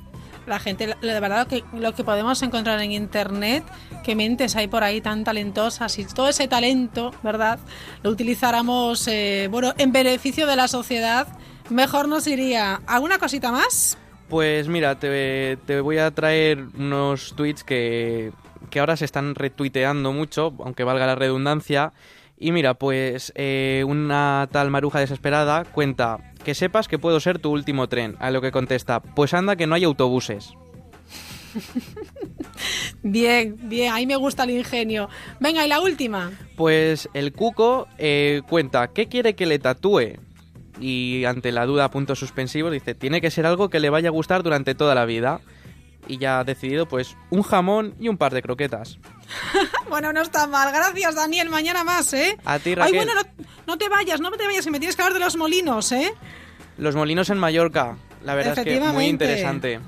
la 0.44 0.58
gente, 0.58 0.88
la- 0.88 0.96
de 0.96 1.20
verdad, 1.20 1.46
que 1.46 1.62
lo 1.72 1.94
que 1.94 2.02
podemos 2.02 2.42
encontrar 2.42 2.80
en 2.80 2.90
internet, 2.90 3.62
que 4.02 4.16
mentes 4.16 4.56
hay 4.56 4.66
por 4.66 4.82
ahí 4.82 5.00
tan 5.00 5.22
talentosas 5.22 5.96
y 6.00 6.04
todo 6.04 6.28
ese 6.28 6.48
talento, 6.48 7.12
¿verdad? 7.22 7.60
Lo 8.02 8.10
utilizáramos, 8.10 9.06
eh, 9.06 9.46
bueno, 9.52 9.72
en 9.78 9.92
beneficio 9.92 10.48
de 10.48 10.56
la 10.56 10.66
sociedad, 10.66 11.28
mejor 11.70 12.08
nos 12.08 12.26
iría. 12.26 12.80
¿Alguna 12.86 13.18
cosita 13.18 13.52
más? 13.52 13.98
Pues 14.28 14.68
mira, 14.68 14.98
te, 14.98 15.58
te 15.66 15.80
voy 15.80 15.98
a 15.98 16.10
traer 16.10 16.64
unos 16.78 17.34
tweets 17.36 17.64
que, 17.64 18.32
que 18.70 18.80
ahora 18.80 18.96
se 18.96 19.04
están 19.04 19.34
retuiteando 19.34 20.12
mucho, 20.12 20.54
aunque 20.64 20.84
valga 20.84 21.06
la 21.06 21.14
redundancia. 21.14 21.92
Y 22.38 22.50
mira, 22.50 22.74
pues 22.74 23.32
eh, 23.36 23.84
una 23.86 24.48
tal 24.50 24.70
maruja 24.70 25.00
desesperada 25.00 25.64
cuenta 25.64 26.32
que 26.44 26.54
sepas 26.54 26.88
que 26.88 26.98
puedo 26.98 27.20
ser 27.20 27.38
tu 27.38 27.50
último 27.50 27.88
tren. 27.88 28.16
A 28.18 28.30
lo 28.30 28.40
que 28.40 28.50
contesta, 28.50 29.00
pues 29.00 29.34
anda 29.34 29.56
que 29.56 29.66
no 29.66 29.74
hay 29.74 29.84
autobuses. 29.84 30.54
Bien, 33.02 33.56
bien, 33.68 33.92
ahí 33.92 34.06
me 34.06 34.16
gusta 34.16 34.44
el 34.44 34.50
ingenio. 34.50 35.08
Venga, 35.40 35.66
y 35.66 35.68
la 35.68 35.80
última. 35.80 36.30
Pues 36.56 37.08
el 37.14 37.32
cuco 37.32 37.88
eh, 37.98 38.42
cuenta, 38.48 38.88
¿qué 38.92 39.08
quiere 39.08 39.34
que 39.34 39.46
le 39.46 39.58
tatúe? 39.58 40.18
Y 40.82 41.24
ante 41.26 41.52
la 41.52 41.64
duda, 41.64 41.90
puntos 41.92 42.18
suspensivos, 42.18 42.72
dice, 42.72 42.94
tiene 42.96 43.20
que 43.20 43.30
ser 43.30 43.46
algo 43.46 43.70
que 43.70 43.78
le 43.78 43.88
vaya 43.88 44.08
a 44.08 44.12
gustar 44.12 44.42
durante 44.42 44.74
toda 44.74 44.96
la 44.96 45.04
vida. 45.04 45.40
Y 46.08 46.18
ya 46.18 46.40
ha 46.40 46.44
decidido, 46.44 46.86
pues, 46.86 47.16
un 47.30 47.42
jamón 47.42 47.94
y 48.00 48.08
un 48.08 48.18
par 48.18 48.34
de 48.34 48.42
croquetas. 48.42 48.98
Bueno, 49.88 50.10
no 50.12 50.22
está 50.22 50.46
mal. 50.46 50.72
Gracias, 50.72 51.14
Daniel. 51.14 51.50
Mañana 51.50 51.84
más, 51.84 52.14
¿eh? 52.14 52.38
A 52.46 52.58
ti, 52.58 52.70
Ay, 52.70 52.74
Raquel. 52.76 52.96
bueno, 52.96 53.12
no, 53.14 53.44
no 53.66 53.76
te 53.78 53.90
vayas, 53.90 54.20
no 54.22 54.30
te 54.30 54.46
vayas, 54.46 54.64
que 54.64 54.70
me 54.70 54.78
tienes 54.78 54.96
que 54.96 55.02
hablar 55.02 55.18
de 55.18 55.22
los 55.22 55.36
molinos, 55.36 55.92
¿eh? 55.92 56.14
Los 56.78 56.96
molinos 56.96 57.28
en 57.28 57.36
Mallorca, 57.36 57.96
la 58.24 58.34
verdad 58.34 58.58
es 58.58 58.64
que 58.64 58.80
muy 58.80 59.04
interesante. 59.04 59.80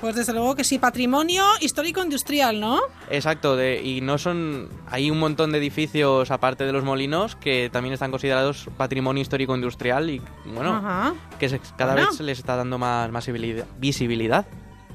Pues 0.00 0.16
desde 0.16 0.32
luego 0.34 0.54
que 0.54 0.64
sí, 0.64 0.78
patrimonio 0.78 1.44
histórico-industrial, 1.60 2.60
¿no? 2.60 2.80
Exacto, 3.10 3.56
de, 3.56 3.82
y 3.82 4.00
no 4.02 4.18
son. 4.18 4.68
Hay 4.90 5.10
un 5.10 5.18
montón 5.18 5.52
de 5.52 5.58
edificios 5.58 6.30
aparte 6.30 6.64
de 6.64 6.72
los 6.72 6.84
molinos 6.84 7.36
que 7.36 7.70
también 7.72 7.94
están 7.94 8.10
considerados 8.10 8.68
patrimonio 8.76 9.22
histórico 9.22 9.54
industrial 9.54 10.10
y 10.10 10.20
bueno, 10.54 10.76
Ajá. 10.76 11.14
que 11.38 11.48
se- 11.48 11.60
cada 11.78 11.94
Bueno. 11.94 12.10
vez 12.10 12.20
les 12.20 12.38
está 12.38 12.56
dando 12.56 12.76
más, 12.78 13.10
más 13.10 13.24
visibilidad- 13.24 13.66
visibilidad. 13.78 14.46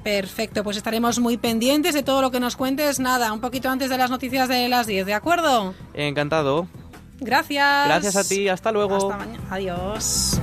Perfecto, 0.04 0.64
pues 0.64 0.78
estaremos 0.78 1.20
muy 1.20 1.38
pendientes 1.38 1.94
de 1.94 2.04
todo 2.04 2.22
lo 2.22 2.30
que 2.32 2.40
nos 2.40 2.56
cuentes. 2.56 3.00
Nada, 3.00 3.34
un 3.34 3.42
poquito 3.42 3.70
antes 3.70 3.90
de 3.90 3.98
las 3.98 4.10
noticias 4.10 4.48
de 4.48 4.70
las 4.70 4.86
10, 4.88 5.06
¿de 5.06 5.14
acuerdo? 5.14 5.74
Encantado. 5.94 6.68
Gracias. 7.20 7.86
Gracias 7.88 8.16
a 8.16 8.24
ti, 8.24 8.48
hasta 8.48 8.72
luego. 8.72 8.96
Hasta 8.96 9.18
mañana. 9.18 9.44
Adiós. 9.50 10.40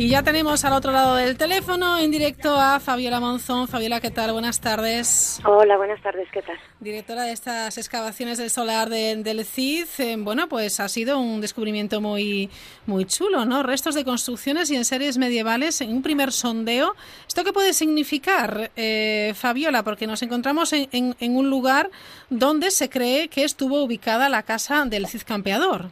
Y 0.00 0.10
ya 0.10 0.22
tenemos 0.22 0.64
al 0.64 0.74
otro 0.74 0.92
lado 0.92 1.16
del 1.16 1.36
teléfono 1.36 1.98
en 1.98 2.12
directo 2.12 2.54
a 2.54 2.78
Fabiola 2.78 3.18
Monzón. 3.18 3.66
Fabiola, 3.66 4.00
¿qué 4.00 4.12
tal? 4.12 4.30
Buenas 4.32 4.60
tardes. 4.60 5.40
Hola, 5.44 5.76
buenas 5.76 6.00
tardes, 6.00 6.28
¿qué 6.32 6.40
tal? 6.40 6.56
Directora 6.78 7.24
de 7.24 7.32
estas 7.32 7.76
excavaciones 7.78 8.38
del 8.38 8.48
solar 8.48 8.90
de- 8.90 9.16
del 9.16 9.44
CID. 9.44 9.86
Eh, 9.98 10.14
bueno, 10.16 10.48
pues 10.48 10.78
ha 10.78 10.88
sido 10.88 11.18
un 11.18 11.40
descubrimiento 11.40 12.00
muy, 12.00 12.48
muy 12.86 13.06
chulo, 13.06 13.44
¿no? 13.44 13.64
Restos 13.64 13.96
de 13.96 14.04
construcciones 14.04 14.70
y 14.70 14.76
enseres 14.76 15.18
medievales 15.18 15.80
en 15.80 15.90
un 15.90 16.02
primer 16.02 16.30
sondeo. 16.30 16.94
¿Esto 17.26 17.42
qué 17.42 17.52
puede 17.52 17.72
significar, 17.72 18.70
eh, 18.76 19.32
Fabiola? 19.34 19.82
Porque 19.82 20.06
nos 20.06 20.22
encontramos 20.22 20.72
en, 20.74 20.88
en- 20.92 21.16
en 21.18 21.36
un 21.36 21.50
lugar 21.50 21.90
donde 22.30 22.70
se 22.70 22.88
cree 22.88 23.26
que 23.26 23.42
estuvo 23.42 23.82
ubicada 23.82 24.28
la 24.28 24.44
casa 24.44 24.84
del 24.84 25.08
Cid 25.08 25.22
Campeador. 25.26 25.90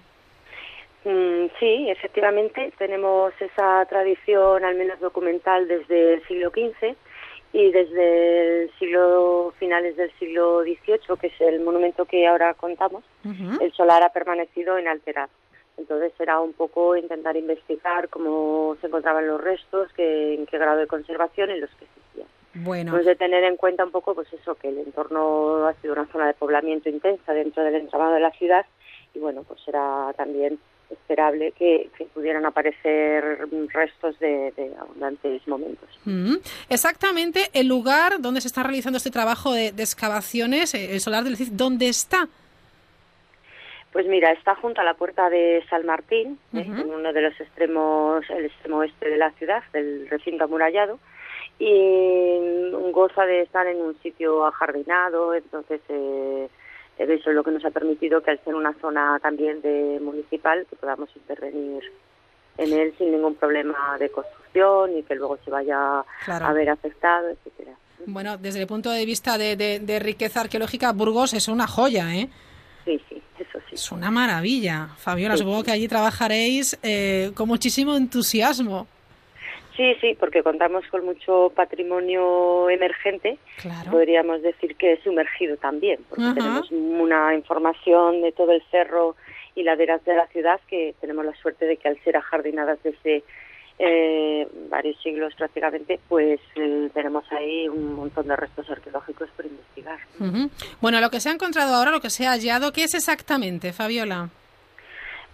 Mm, 1.06 1.46
sí, 1.60 1.88
efectivamente, 1.88 2.72
tenemos 2.78 3.32
esa 3.40 3.86
tradición, 3.86 4.64
al 4.64 4.74
menos 4.74 4.98
documental, 4.98 5.68
desde 5.68 6.14
el 6.14 6.26
siglo 6.26 6.50
XV 6.50 6.96
y 7.52 7.70
desde 7.70 8.64
el 8.64 8.70
siglo 8.76 9.54
finales 9.56 9.96
del 9.96 10.10
siglo 10.18 10.62
XVIII, 10.62 11.16
que 11.20 11.28
es 11.28 11.40
el 11.40 11.60
monumento 11.60 12.06
que 12.06 12.26
ahora 12.26 12.54
contamos, 12.54 13.04
el 13.60 13.72
solar 13.74 14.02
ha 14.02 14.12
permanecido 14.12 14.80
inalterado. 14.80 15.30
Entonces 15.76 16.12
era 16.18 16.40
un 16.40 16.54
poco 16.54 16.96
intentar 16.96 17.36
investigar 17.36 18.08
cómo 18.08 18.76
se 18.80 18.88
encontraban 18.88 19.28
los 19.28 19.40
restos, 19.40 19.92
qué, 19.92 20.34
en 20.34 20.46
qué 20.46 20.58
grado 20.58 20.78
de 20.80 20.88
conservación 20.88 21.50
y 21.50 21.60
los 21.60 21.70
que 21.76 21.84
existían. 21.84 22.26
Bueno, 22.54 22.94
Hemos 22.94 23.06
de 23.06 23.14
tener 23.14 23.44
en 23.44 23.56
cuenta 23.56 23.84
un 23.84 23.92
poco, 23.92 24.14
pues 24.16 24.32
eso, 24.32 24.56
que 24.56 24.70
el 24.70 24.78
entorno 24.78 25.66
ha 25.68 25.74
sido 25.74 25.92
una 25.92 26.06
zona 26.06 26.26
de 26.26 26.34
poblamiento 26.34 26.88
intensa 26.88 27.32
dentro 27.32 27.62
del 27.62 27.76
entramado 27.76 28.14
de 28.14 28.20
la 28.20 28.32
ciudad 28.32 28.66
y 29.14 29.20
bueno, 29.20 29.44
pues 29.44 29.60
era 29.68 30.12
también 30.16 30.58
esperable 30.90 31.52
que, 31.52 31.90
que 31.96 32.04
pudieran 32.06 32.46
aparecer 32.46 33.48
restos 33.72 34.18
de, 34.18 34.52
de 34.56 34.72
abundantes 34.78 35.46
momentos. 35.48 35.88
Mm. 36.04 36.36
Exactamente 36.68 37.50
el 37.52 37.66
lugar 37.66 38.20
donde 38.20 38.40
se 38.40 38.48
está 38.48 38.62
realizando 38.62 38.96
este 38.98 39.10
trabajo 39.10 39.52
de, 39.52 39.72
de 39.72 39.82
excavaciones, 39.82 40.74
eh, 40.74 40.92
el 40.92 41.00
solar 41.00 41.24
del 41.24 41.36
Cid, 41.36 41.52
¿dónde 41.52 41.88
está? 41.88 42.28
Pues 43.92 44.06
mira, 44.06 44.30
está 44.32 44.54
junto 44.56 44.82
a 44.82 44.84
la 44.84 44.94
puerta 44.94 45.30
de 45.30 45.64
San 45.70 45.86
Martín, 45.86 46.38
¿eh? 46.52 46.66
En 46.66 46.90
uno 46.90 47.14
de 47.14 47.22
los 47.22 47.40
extremos, 47.40 48.28
el 48.28 48.44
extremo 48.44 48.78
oeste 48.78 49.08
de 49.08 49.16
la 49.16 49.30
ciudad, 49.32 49.62
del 49.72 50.06
recinto 50.10 50.44
amurallado, 50.44 50.98
y 51.58 52.70
goza 52.92 53.24
de 53.24 53.40
estar 53.40 53.66
en 53.66 53.80
un 53.80 53.98
sitio 54.02 54.44
ajardinado, 54.44 55.32
entonces 55.32 55.80
eh, 55.88 56.48
eso 56.98 57.30
es 57.30 57.36
lo 57.36 57.44
que 57.44 57.50
nos 57.50 57.64
ha 57.64 57.70
permitido 57.70 58.22
que 58.22 58.30
al 58.30 58.42
ser 58.44 58.54
una 58.54 58.72
zona 58.80 59.18
también 59.22 59.60
de 59.62 59.98
municipal, 60.02 60.66
que 60.68 60.76
podamos 60.76 61.08
intervenir 61.16 61.82
en 62.58 62.72
él 62.72 62.94
sin 62.96 63.12
ningún 63.12 63.34
problema 63.34 63.96
de 63.98 64.08
construcción 64.10 64.96
y 64.96 65.02
que 65.02 65.14
luego 65.14 65.38
se 65.44 65.50
vaya 65.50 66.02
Claro. 66.24 66.46
a 66.46 66.52
ver 66.54 66.70
afectado, 66.70 67.28
etcétera. 67.28 67.72
Bueno, 68.06 68.36
desde 68.38 68.60
el 68.60 68.66
punto 68.66 68.90
de 68.90 69.04
vista 69.04 69.36
de, 69.36 69.56
de- 69.56 69.80
de 69.80 69.98
riqueza 69.98 70.40
arqueológica, 70.42 70.92
Burgos 70.92 71.34
es 71.34 71.48
una 71.48 71.66
joya, 71.66 72.14
¿eh? 72.14 72.28
Sí, 72.84 73.00
sí, 73.08 73.20
eso 73.38 73.58
sí. 73.68 73.74
Es 73.74 73.90
una 73.92 74.10
maravilla. 74.10 74.88
Fabiola, 74.96 75.34
Sí. 75.36 75.42
supongo 75.42 75.64
que 75.64 75.72
allí 75.72 75.88
trabajaréis 75.88 76.78
eh, 76.82 77.32
con 77.34 77.48
muchísimo 77.48 77.96
entusiasmo. 77.96 78.86
Sí, 79.76 79.94
sí, 80.00 80.16
porque 80.18 80.42
contamos 80.42 80.84
con 80.90 81.04
mucho 81.04 81.52
patrimonio 81.54 82.70
emergente, 82.70 83.38
Claro. 83.60 83.90
podríamos 83.90 84.40
decir 84.42 84.74
que 84.76 84.94
es 84.94 85.02
sumergido 85.02 85.56
también, 85.58 86.00
porque 86.08 86.24
tenemos 86.34 86.70
una 86.70 87.34
información 87.34 88.22
de 88.22 88.32
todo 88.32 88.52
el 88.52 88.62
cerro 88.70 89.16
y 89.54 89.62
laderas 89.62 90.04
de 90.04 90.14
la 90.14 90.26
ciudad 90.28 90.60
que 90.68 90.94
tenemos 91.00 91.24
la 91.24 91.34
suerte 91.36 91.66
de 91.66 91.76
que 91.76 91.88
al 91.88 91.98
ser 92.04 92.16
ajardinadas 92.16 92.78
desde 92.82 93.22
eh, 93.78 94.48
varios 94.70 94.96
siglos 95.02 95.34
prácticamente, 95.34 96.00
pues 96.08 96.40
eh, 96.54 96.90
tenemos 96.94 97.24
ahí 97.30 97.68
un 97.68 97.94
montón 97.94 98.28
de 98.28 98.36
restos 98.36 98.68
arqueológicos 98.70 99.28
por 99.36 99.44
investigar. 99.44 99.98
Bueno, 100.80 101.00
lo 101.00 101.10
que 101.10 101.20
se 101.20 101.28
ha 101.28 101.32
encontrado 101.32 101.74
ahora, 101.74 101.90
lo 101.90 102.00
que 102.00 102.08
se 102.08 102.26
ha 102.26 102.30
hallado, 102.30 102.72
¿qué 102.72 102.84
es 102.84 102.94
exactamente, 102.94 103.74
Fabiola? 103.74 104.30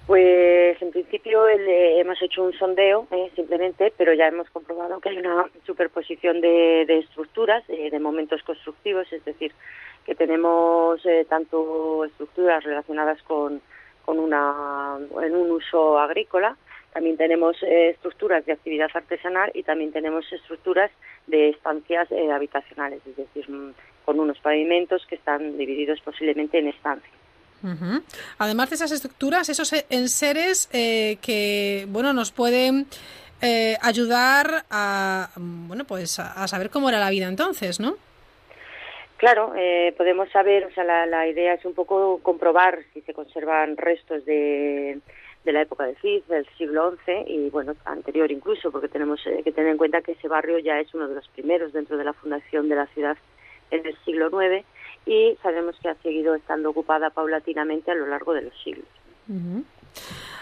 Pues 0.06 0.82
en 0.82 0.90
principio 0.90 1.48
eh, 1.48 2.00
hemos 2.00 2.20
hecho 2.20 2.42
un 2.42 2.52
sondeo 2.54 3.06
eh, 3.12 3.30
simplemente, 3.36 3.92
pero 3.96 4.12
ya 4.12 4.26
hemos 4.26 4.50
comprobado 4.50 4.98
que 4.98 5.10
hay 5.10 5.18
una 5.18 5.46
superposición 5.64 6.40
de, 6.40 6.82
estructuras, 6.82 7.62
eh, 7.68 7.88
de 7.88 8.00
momentos 8.00 8.42
constructivos, 8.42 9.12
es 9.12 9.24
decir, 9.24 9.52
que 10.04 10.16
tenemos 10.16 11.06
eh, 11.06 11.24
tanto 11.28 12.04
estructuras 12.04 12.64
relacionadas 12.64 13.22
con, 13.22 13.62
con 14.04 14.18
una, 14.18 14.98
en 15.22 15.36
un 15.36 15.52
uso 15.52 16.00
agrícola, 16.00 16.56
también 16.92 17.16
tenemos 17.16 17.62
eh, 17.62 17.90
estructuras 17.90 18.44
de 18.44 18.54
actividad 18.54 18.90
artesanal 18.92 19.52
y 19.54 19.62
también 19.62 19.92
tenemos 19.92 20.30
estructuras 20.32 20.90
de 21.28 21.50
estancias 21.50 22.08
habitacionales, 22.10 23.06
es 23.06 23.16
decir, 23.16 23.48
mm, 23.48 23.72
con 24.04 24.18
unos 24.18 24.38
pavimentos 24.40 25.06
que 25.06 25.14
están 25.14 25.56
divididos 25.56 26.00
posiblemente 26.00 26.58
en 26.58 26.68
estancias. 26.68 27.21
Ujú. 27.62 28.02
Además 28.38 28.70
de 28.70 28.76
esas 28.76 28.92
estructuras, 28.92 29.48
esos 29.48 29.72
e- 29.72 29.86
enseres 29.90 30.68
eh, 30.72 31.18
que 31.22 31.86
bueno 31.88 32.12
nos 32.12 32.32
pueden 32.32 32.86
eh, 33.40 33.76
ayudar 33.80 34.64
a 34.70 35.30
bueno 35.36 35.84
pues 35.84 36.18
a, 36.18 36.32
a 36.32 36.48
saber 36.48 36.70
cómo 36.70 36.88
era 36.88 36.98
la 36.98 37.10
vida 37.10 37.28
entonces, 37.28 37.78
¿no? 37.80 37.96
Claro, 39.22 39.52
eh, 39.56 39.94
podemos 39.96 40.28
saber, 40.30 40.64
o 40.64 40.72
sea, 40.72 40.82
la, 40.82 41.06
la 41.06 41.28
idea 41.28 41.54
es 41.54 41.64
un 41.64 41.74
poco 41.74 42.18
comprobar 42.24 42.80
si 42.92 43.02
se 43.02 43.14
conservan 43.14 43.76
restos 43.76 44.24
de, 44.24 44.98
de 45.44 45.52
la 45.52 45.62
época 45.62 45.84
de 45.84 45.94
Cid, 45.94 46.24
del 46.24 46.44
siglo 46.58 46.96
XI 47.04 47.24
y, 47.28 47.48
bueno, 47.48 47.76
anterior 47.84 48.32
incluso, 48.32 48.72
porque 48.72 48.88
tenemos 48.88 49.24
eh, 49.28 49.42
que 49.44 49.52
tener 49.52 49.70
en 49.70 49.76
cuenta 49.76 50.02
que 50.02 50.12
ese 50.12 50.26
barrio 50.26 50.58
ya 50.58 50.80
es 50.80 50.92
uno 50.92 51.06
de 51.06 51.14
los 51.14 51.28
primeros 51.28 51.72
dentro 51.72 51.96
de 51.96 52.02
la 52.02 52.14
fundación 52.14 52.68
de 52.68 52.74
la 52.74 52.86
ciudad 52.86 53.16
en 53.70 53.86
el 53.86 53.96
siglo 54.04 54.26
IX 54.28 54.66
y 55.06 55.36
sabemos 55.42 55.76
que 55.82 55.88
ha 55.88 55.94
seguido 56.02 56.34
estando 56.34 56.70
ocupada 56.70 57.10
paulatinamente 57.10 57.90
a 57.90 57.94
lo 57.94 58.06
largo 58.06 58.32
de 58.32 58.42
los 58.42 58.54
siglos. 58.62 58.86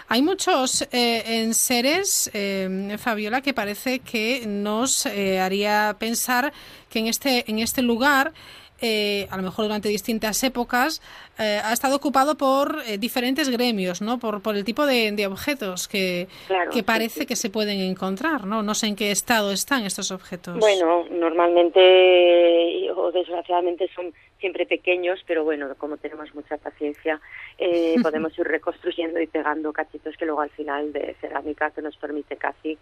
Hay 0.07 0.21
muchos 0.21 0.81
eh, 0.91 1.23
enseres, 1.41 2.29
eh, 2.33 2.97
Fabiola, 2.99 3.41
que 3.41 3.53
parece 3.53 3.99
que 3.99 4.43
nos 4.45 5.05
eh, 5.05 5.39
haría 5.39 5.95
pensar 5.99 6.51
que 6.89 6.99
en 6.99 7.07
este, 7.07 7.49
en 7.49 7.59
este 7.59 7.81
lugar 7.81 8.33
eh, 8.81 9.27
a 9.29 9.37
lo 9.37 9.43
mejor 9.43 9.65
durante 9.65 9.89
distintas 9.89 10.43
épocas, 10.43 11.03
eh, 11.37 11.61
ha 11.63 11.71
estado 11.71 11.95
ocupado 11.95 12.35
por 12.35 12.81
eh, 12.87 12.97
diferentes 12.97 13.47
gremios, 13.49 14.01
¿no? 14.01 14.17
Por, 14.17 14.41
por 14.41 14.55
el 14.55 14.63
tipo 14.63 14.87
de, 14.87 15.11
de 15.11 15.27
objetos 15.27 15.87
que, 15.87 16.27
Claro, 16.47 16.71
que 16.71 16.77
sí, 16.79 16.83
parece 16.83 17.19
sí. 17.21 17.25
que 17.27 17.35
se 17.35 17.51
pueden 17.51 17.79
encontrar, 17.79 18.45
¿no? 18.45 18.63
No 18.63 18.73
sé 18.73 18.87
en 18.87 18.95
qué 18.95 19.11
estado 19.11 19.51
están 19.51 19.85
estos 19.85 20.09
objetos. 20.09 20.57
Bueno, 20.57 21.05
normalmente 21.11 22.89
o 22.95 23.11
desgraciadamente 23.11 23.87
son 23.95 24.11
siempre 24.41 24.65
pequeños, 24.65 25.23
pero 25.25 25.45
bueno, 25.45 25.73
como 25.77 25.95
tenemos 25.97 26.35
mucha 26.35 26.57
paciencia, 26.57 27.21
eh, 27.57 27.95
podemos 28.03 28.37
ir 28.37 28.45
reconstruyendo 28.47 29.21
y 29.21 29.27
pegando 29.27 29.71
cachitos 29.71 30.17
que 30.17 30.25
luego 30.25 30.41
al 30.41 30.49
final 30.49 30.91
de 30.91 31.15
cerámica 31.21 31.71
que 31.71 31.81
nos 31.81 31.95
permite 31.95 32.35
casi 32.35 32.77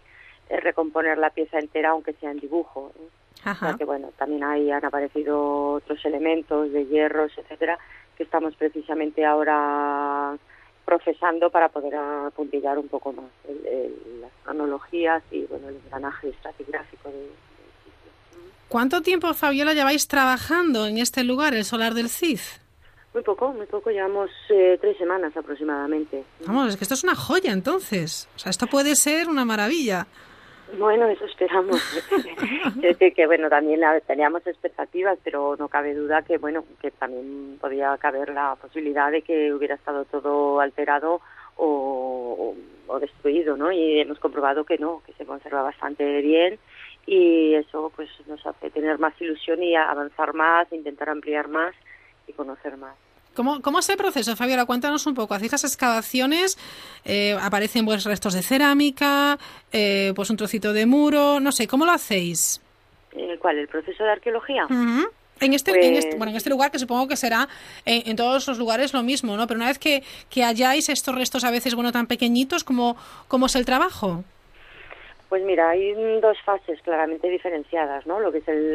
eh, 0.48 0.58
recomponer 0.60 1.18
la 1.18 1.30
pieza 1.30 1.58
entera, 1.60 1.90
aunque 1.90 2.14
sea 2.14 2.32
en 2.32 2.40
dibujo. 2.40 2.90
¿eh? 2.96 3.02
O 3.02 3.42
sea 3.42 3.52
Ajá. 3.52 3.76
que 3.78 3.84
bueno, 3.84 4.10
también 4.18 4.42
ahí 4.42 4.70
han 4.70 4.84
aparecido 4.84 5.74
otros 5.74 6.04
elementos 6.04 6.72
de 6.72 6.86
hierros, 6.86 7.32
etcétera, 7.38 7.78
que 8.16 8.24
estamos 8.24 8.54
precisamente 8.56 9.24
ahora 9.24 10.36
procesando 10.84 11.50
para 11.50 11.68
poder 11.68 11.94
apuntillar 11.94 12.78
un 12.78 12.88
poco 12.88 13.12
más 13.12 13.30
el- 13.48 13.64
el- 13.66 14.20
las 14.22 14.30
cronologías 14.42 15.22
y 15.30 15.44
bueno 15.44 15.68
el 15.68 15.76
engranaje 15.76 16.30
estratigráfico 16.30 17.08
de. 17.10 17.28
¿Cuánto 18.70 19.02
tiempo, 19.02 19.34
Fabiola, 19.34 19.74
lleváis 19.74 20.06
trabajando 20.06 20.86
en 20.86 20.98
este 20.98 21.24
lugar, 21.24 21.54
el 21.54 21.64
solar 21.64 21.92
del 21.92 22.08
CID? 22.08 22.38
Muy 23.12 23.24
poco, 23.24 23.52
muy 23.52 23.66
poco, 23.66 23.90
llevamos 23.90 24.30
eh, 24.48 24.78
tres 24.80 24.96
semanas 24.96 25.36
aproximadamente. 25.36 26.22
Vamos, 26.46 26.68
es 26.68 26.76
que 26.76 26.84
esto 26.84 26.94
es 26.94 27.02
una 27.02 27.16
joya 27.16 27.50
entonces. 27.50 28.28
O 28.36 28.38
sea, 28.38 28.50
esto 28.50 28.68
puede 28.68 28.94
ser 28.94 29.28
una 29.28 29.44
maravilla. 29.44 30.06
Bueno, 30.78 31.08
eso 31.08 31.24
esperamos. 31.24 31.82
es 32.76 32.80
decir, 32.80 33.12
que 33.12 33.26
bueno, 33.26 33.48
también 33.48 33.80
teníamos 34.06 34.46
expectativas, 34.46 35.18
pero 35.24 35.56
no 35.58 35.66
cabe 35.66 35.92
duda 35.92 36.22
que 36.22 36.38
bueno, 36.38 36.64
que 36.80 36.92
también 36.92 37.58
podía 37.60 37.98
caber 37.98 38.32
la 38.32 38.54
posibilidad 38.54 39.10
de 39.10 39.22
que 39.22 39.52
hubiera 39.52 39.74
estado 39.74 40.04
todo 40.04 40.60
alterado 40.60 41.20
o, 41.56 42.54
o, 42.86 42.94
o 42.94 43.00
destruido, 43.00 43.56
¿no? 43.56 43.72
Y 43.72 43.98
hemos 43.98 44.20
comprobado 44.20 44.62
que 44.62 44.78
no, 44.78 45.02
que 45.04 45.12
se 45.14 45.26
conserva 45.26 45.62
bastante 45.62 46.20
bien 46.20 46.60
y 47.06 47.54
eso 47.54 47.92
pues 47.94 48.08
nos 48.26 48.44
hace 48.46 48.70
tener 48.70 48.98
más 48.98 49.14
ilusión 49.20 49.62
y 49.62 49.74
avanzar 49.76 50.34
más, 50.34 50.72
intentar 50.72 51.08
ampliar 51.08 51.48
más 51.48 51.74
y 52.26 52.32
conocer 52.32 52.76
más. 52.76 52.94
¿Cómo, 53.34 53.62
¿Cómo 53.62 53.78
es 53.78 53.88
el 53.88 53.96
proceso, 53.96 54.34
Fabiola? 54.34 54.66
Cuéntanos 54.66 55.06
un 55.06 55.14
poco. 55.14 55.34
¿Hacéis 55.34 55.52
las 55.52 55.64
excavaciones? 55.64 56.58
Eh, 57.04 57.36
¿Aparecen 57.40 57.84
pues, 57.84 58.04
restos 58.04 58.34
de 58.34 58.42
cerámica? 58.42 59.38
Eh, 59.72 60.12
¿Pues 60.16 60.30
un 60.30 60.36
trocito 60.36 60.72
de 60.72 60.84
muro? 60.84 61.38
No 61.38 61.52
sé, 61.52 61.68
¿cómo 61.68 61.84
lo 61.84 61.92
hacéis? 61.92 62.60
Eh, 63.12 63.38
¿Cuál? 63.40 63.58
¿El 63.58 63.68
proceso 63.68 64.02
de 64.02 64.10
arqueología? 64.10 64.66
En 64.68 65.54
este, 65.54 65.70
en 65.70 65.92
Pues- 65.94 66.04
este, 66.04 66.16
bueno, 66.16 66.32
en 66.32 66.36
este 66.36 66.50
lugar, 66.50 66.70
que 66.70 66.78
supongo 66.78 67.08
que 67.08 67.16
será 67.16 67.48
en, 67.86 68.02
en 68.10 68.16
todos 68.16 68.46
los 68.48 68.58
lugares 68.58 68.92
lo 68.92 69.02
mismo, 69.02 69.36
¿no? 69.36 69.46
Pero 69.46 69.58
una 69.58 69.68
vez 69.68 69.78
que, 69.78 70.02
que 70.28 70.44
halláis 70.44 70.88
estos 70.88 71.14
restos 71.14 71.44
a 71.44 71.50
veces, 71.50 71.74
bueno, 71.74 71.92
tan 71.92 72.06
pequeñitos, 72.06 72.62
¿cómo, 72.64 72.96
cómo 73.28 73.46
es 73.46 73.54
el 73.54 73.64
trabajo? 73.64 74.22
Pues 75.30 75.44
mira, 75.44 75.70
hay 75.70 75.94
dos 76.20 76.38
fases 76.44 76.82
claramente 76.82 77.30
diferenciadas, 77.30 78.04
¿no? 78.04 78.18
Lo 78.18 78.32
que 78.32 78.38
es 78.38 78.48
el 78.48 78.72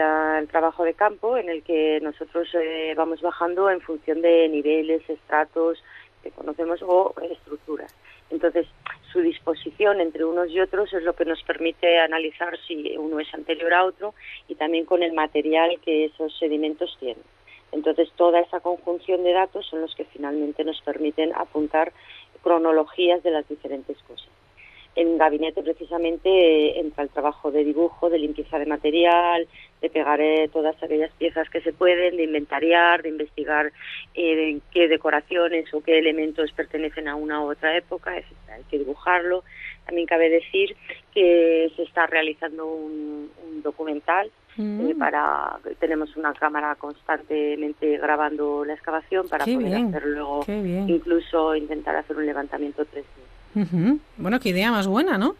trabajo 0.47 0.85
de 0.85 0.93
campo, 0.93 1.35
en 1.35 1.49
el 1.49 1.63
que 1.63 1.99
nosotros 2.01 2.47
eh, 2.53 2.93
vamos 2.95 3.21
bajando 3.21 3.69
en 3.69 3.81
función 3.81 4.21
de 4.21 4.47
niveles, 4.47 5.01
estratos 5.09 5.83
que 6.23 6.31
conocemos 6.31 6.81
o 6.81 7.13
estructuras. 7.29 7.93
Entonces, 8.29 8.67
su 9.11 9.19
disposición 9.19 9.99
entre 9.99 10.23
unos 10.23 10.49
y 10.49 10.61
otros 10.61 10.93
es 10.93 11.03
lo 11.03 11.11
que 11.11 11.25
nos 11.25 11.43
permite 11.43 11.99
analizar 11.99 12.57
si 12.65 12.95
uno 12.95 13.19
es 13.19 13.33
anterior 13.33 13.73
a 13.73 13.83
otro 13.83 14.13
y 14.47 14.55
también 14.55 14.85
con 14.85 15.03
el 15.03 15.11
material 15.11 15.77
que 15.83 16.05
esos 16.05 16.37
sedimentos 16.39 16.95
tienen. 17.01 17.25
Entonces, 17.73 18.09
toda 18.15 18.39
esa 18.39 18.61
conjunción 18.61 19.25
de 19.25 19.33
datos 19.33 19.65
son 19.65 19.81
los 19.81 19.93
que 19.93 20.05
finalmente 20.05 20.63
nos 20.63 20.79
permiten 20.83 21.35
apuntar 21.35 21.91
cronologías 22.41 23.21
de 23.23 23.31
las 23.31 23.45
diferentes 23.49 23.97
cosas. 24.03 24.29
En 24.95 25.17
gabinete 25.17 25.61
precisamente 25.61 26.29
eh, 26.29 26.79
entra 26.79 27.03
el 27.03 27.09
trabajo 27.09 27.51
de 27.51 27.63
dibujo, 27.63 28.09
de 28.09 28.19
limpieza 28.19 28.57
de 28.57 28.65
material, 28.65 29.47
de 29.81 29.89
pegar 29.89 30.21
eh, 30.21 30.49
todas 30.51 30.81
aquellas 30.81 31.11
piezas 31.13 31.49
que 31.49 31.61
se 31.61 31.73
pueden, 31.73 32.17
de 32.17 32.23
inventariar, 32.23 33.03
de 33.03 33.09
investigar 33.09 33.71
eh, 34.13 34.59
qué 34.71 34.87
decoraciones 34.87 35.73
o 35.73 35.81
qué 35.81 35.99
elementos 35.99 36.51
pertenecen 36.53 37.07
a 37.07 37.15
una 37.15 37.41
u 37.41 37.51
otra 37.51 37.75
época, 37.75 38.17
etcétera. 38.17 38.55
Hay 38.55 38.63
que 38.63 38.79
dibujarlo. 38.79 39.43
También 39.85 40.07
cabe 40.07 40.29
decir 40.29 40.75
que 41.13 41.71
se 41.75 41.83
está 41.83 42.07
realizando 42.07 42.65
un, 42.65 43.29
un 43.47 43.61
documental 43.61 44.31
Mm. 44.57 44.89
eh, 44.89 44.95
para 44.95 45.59
tenemos 45.79 46.15
una 46.15 46.33
cámara 46.33 46.75
constantemente 46.75 47.97
grabando 47.97 48.63
la 48.63 48.73
excavación 48.73 49.27
para 49.27 49.43
Qué 49.43 49.53
poder 49.53 49.67
bien, 49.69 49.87
hacer 49.87 50.05
luego 50.05 50.45
incluso 50.47 51.55
intentar 51.55 51.95
hacer 51.97 52.15
un 52.15 52.25
levantamiento 52.25 52.83
3D. 52.85 53.03
Bueno, 54.17 54.39
qué 54.39 54.49
idea 54.49 54.71
más 54.71 54.87
buena, 54.87 55.17
¿no? 55.17 55.35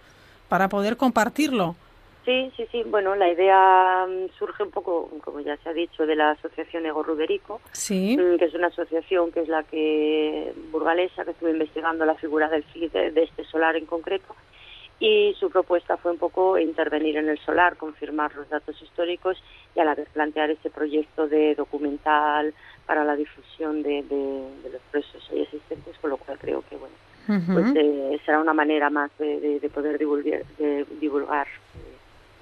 Para 0.50 0.70
poder 0.70 0.98
compartirlo. 0.98 1.76
Sí, 2.24 2.52
sí, 2.58 2.66
sí. 2.72 2.82
Bueno, 2.88 3.14
la 3.16 3.30
idea 3.30 4.08
mm, 4.08 4.30
surge 4.40 4.64
un 4.64 4.72
poco, 4.72 5.12
como 5.24 5.42
ya 5.42 5.58
se 5.58 5.70
ha 5.70 5.74
dicho, 5.74 6.08
de 6.08 6.16
la 6.16 6.32
asociación 6.32 6.86
Ego 6.86 7.04
Ruderico, 7.04 7.62
Sí. 7.72 8.18
mm, 8.18 8.38
que 8.40 8.46
es 8.46 8.54
una 8.56 8.68
asociación 8.68 9.32
que 9.32 9.42
es 9.42 9.48
la 9.48 9.62
que 9.64 10.52
burgalesa 10.72 11.24
que 11.24 11.32
estuvo 11.32 11.50
investigando 11.50 12.04
la 12.06 12.16
figura 12.16 12.50
del 12.50 12.64
de, 12.92 13.22
este 13.22 13.44
solar 13.46 13.76
en 13.76 13.86
concreto 13.86 14.36
y 15.00 15.36
su 15.40 15.50
propuesta 15.52 15.98
fue 15.98 16.14
un 16.14 16.18
poco 16.18 16.58
intervenir 16.58 17.18
en 17.18 17.28
el 17.30 17.38
solar, 17.40 17.76
confirmar 17.76 18.34
los 18.34 18.50
datos 18.50 18.82
históricos 18.82 19.38
y 19.76 19.80
a 19.82 19.84
la 19.86 19.94
vez 19.94 20.08
plantear 20.10 20.50
ese 20.50 20.70
proyecto 20.70 21.28
de 21.28 21.54
documental 21.54 22.54
para 22.88 23.04
la 23.04 23.16
difusión 23.16 23.84
de, 23.84 24.02
de- 24.04 24.50
de 24.64 24.70
los 24.72 24.82
procesos 24.92 25.30
ahí 25.32 25.42
existentes, 25.42 25.98
con 26.00 26.10
lo 26.12 26.18
cual 26.18 26.40
creo 26.40 26.64
que 26.70 26.78
bueno, 26.78 26.96
Pues 27.26 27.66
eh, 27.76 28.20
será 28.26 28.40
una 28.40 28.54
manera 28.54 28.90
más 28.90 29.10
de, 29.20 29.40
de- 29.40 29.60
de 29.60 29.70
poder 29.70 29.98
divulgar, 29.98 30.44
de 30.60 30.86
divulgar 31.02 31.48
eh, 31.48 31.80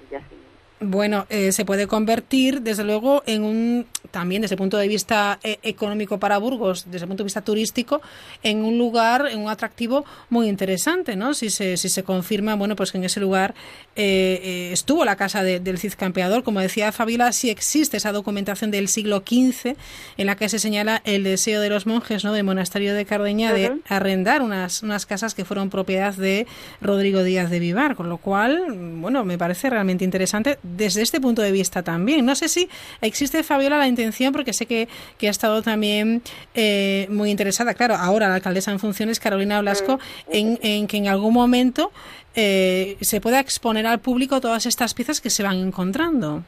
el 0.04 0.10
yacimiento. 0.10 0.44
Bueno, 0.80 1.26
eh, 1.30 1.52
se 1.52 1.64
puede 1.64 1.86
convertir, 1.86 2.60
desde 2.60 2.84
luego, 2.84 3.22
en 3.26 3.42
un, 3.44 3.86
también 4.14 4.40
desde 4.42 4.54
el 4.54 4.58
punto 4.58 4.78
de 4.78 4.86
vista 4.88 5.38
eh, 5.42 5.58
económico 5.64 6.18
para 6.18 6.38
Burgos, 6.38 6.84
desde 6.86 7.04
el 7.04 7.08
punto 7.08 7.22
de 7.22 7.26
vista 7.26 7.42
turístico, 7.42 8.00
en 8.44 8.64
un 8.64 8.78
lugar, 8.78 9.26
en 9.30 9.40
un 9.40 9.50
atractivo 9.50 10.04
muy 10.30 10.48
interesante, 10.48 11.16
¿no? 11.16 11.34
Si 11.34 11.50
se, 11.50 11.76
si 11.76 11.88
se 11.88 12.04
confirma, 12.04 12.54
bueno, 12.54 12.76
pues 12.76 12.92
que 12.92 12.98
en 12.98 13.04
ese 13.04 13.18
lugar 13.20 13.54
eh, 13.96 14.40
eh, 14.42 14.70
estuvo 14.72 15.04
la 15.04 15.16
casa 15.16 15.42
de- 15.42 15.58
del 15.60 15.78
Cid 15.78 15.94
Campeador. 15.98 16.44
Como 16.44 16.60
decía 16.60 16.92
Fabiola, 16.92 17.32
sí 17.32 17.50
existe 17.50 17.96
esa 17.96 18.12
documentación 18.12 18.70
del 18.70 18.86
siglo 18.88 19.18
XV 19.26 19.74
en 20.16 20.26
la 20.26 20.36
que 20.36 20.48
se 20.48 20.58
señala 20.60 21.02
el 21.04 21.24
deseo 21.24 21.60
de 21.60 21.68
los 21.68 21.86
monjes, 21.86 22.22
¿no? 22.24 22.32
Del 22.32 22.44
monasterio 22.44 22.94
de 22.94 23.04
Cardeña 23.04 23.52
de 23.52 23.66
arrendar 23.88 24.42
unas, 24.42 24.82
unas 24.84 25.06
casas 25.06 25.34
que 25.34 25.44
fueron 25.44 25.70
propiedad 25.70 26.14
de 26.14 26.46
Rodrigo 26.80 27.24
Díaz 27.24 27.50
de 27.50 27.58
Vivar, 27.58 27.96
con 27.96 28.08
lo 28.08 28.18
cual, 28.18 28.62
bueno, 29.00 29.24
me 29.24 29.36
parece 29.38 29.70
realmente 29.70 30.04
interesante 30.04 30.58
desde 30.62 31.02
este 31.02 31.20
punto 31.20 31.42
de 31.42 31.50
vista 31.50 31.82
también. 31.82 32.24
No 32.24 32.34
sé 32.36 32.48
si 32.48 32.68
existe, 33.00 33.42
Fabiola, 33.42 33.76
la 33.78 33.88
intención, 33.88 34.03
porque 34.32 34.52
sé 34.52 34.66
que, 34.66 34.88
que 35.18 35.28
ha 35.28 35.30
estado 35.30 35.62
también 35.62 36.22
eh, 36.54 37.06
muy 37.10 37.30
interesada, 37.30 37.74
claro, 37.74 37.94
ahora 37.94 38.28
la 38.28 38.36
alcaldesa 38.36 38.70
en 38.70 38.78
funciones, 38.78 39.20
Carolina 39.20 39.60
Blasco, 39.60 39.98
en, 40.28 40.58
en 40.62 40.86
que 40.86 40.96
en 40.96 41.08
algún 41.08 41.32
momento 41.32 41.90
eh, 42.34 42.96
se 43.00 43.20
pueda 43.20 43.40
exponer 43.40 43.86
al 43.86 44.00
público 44.00 44.40
todas 44.40 44.66
estas 44.66 44.94
piezas 44.94 45.20
que 45.20 45.30
se 45.30 45.42
van 45.42 45.56
encontrando. 45.56 46.42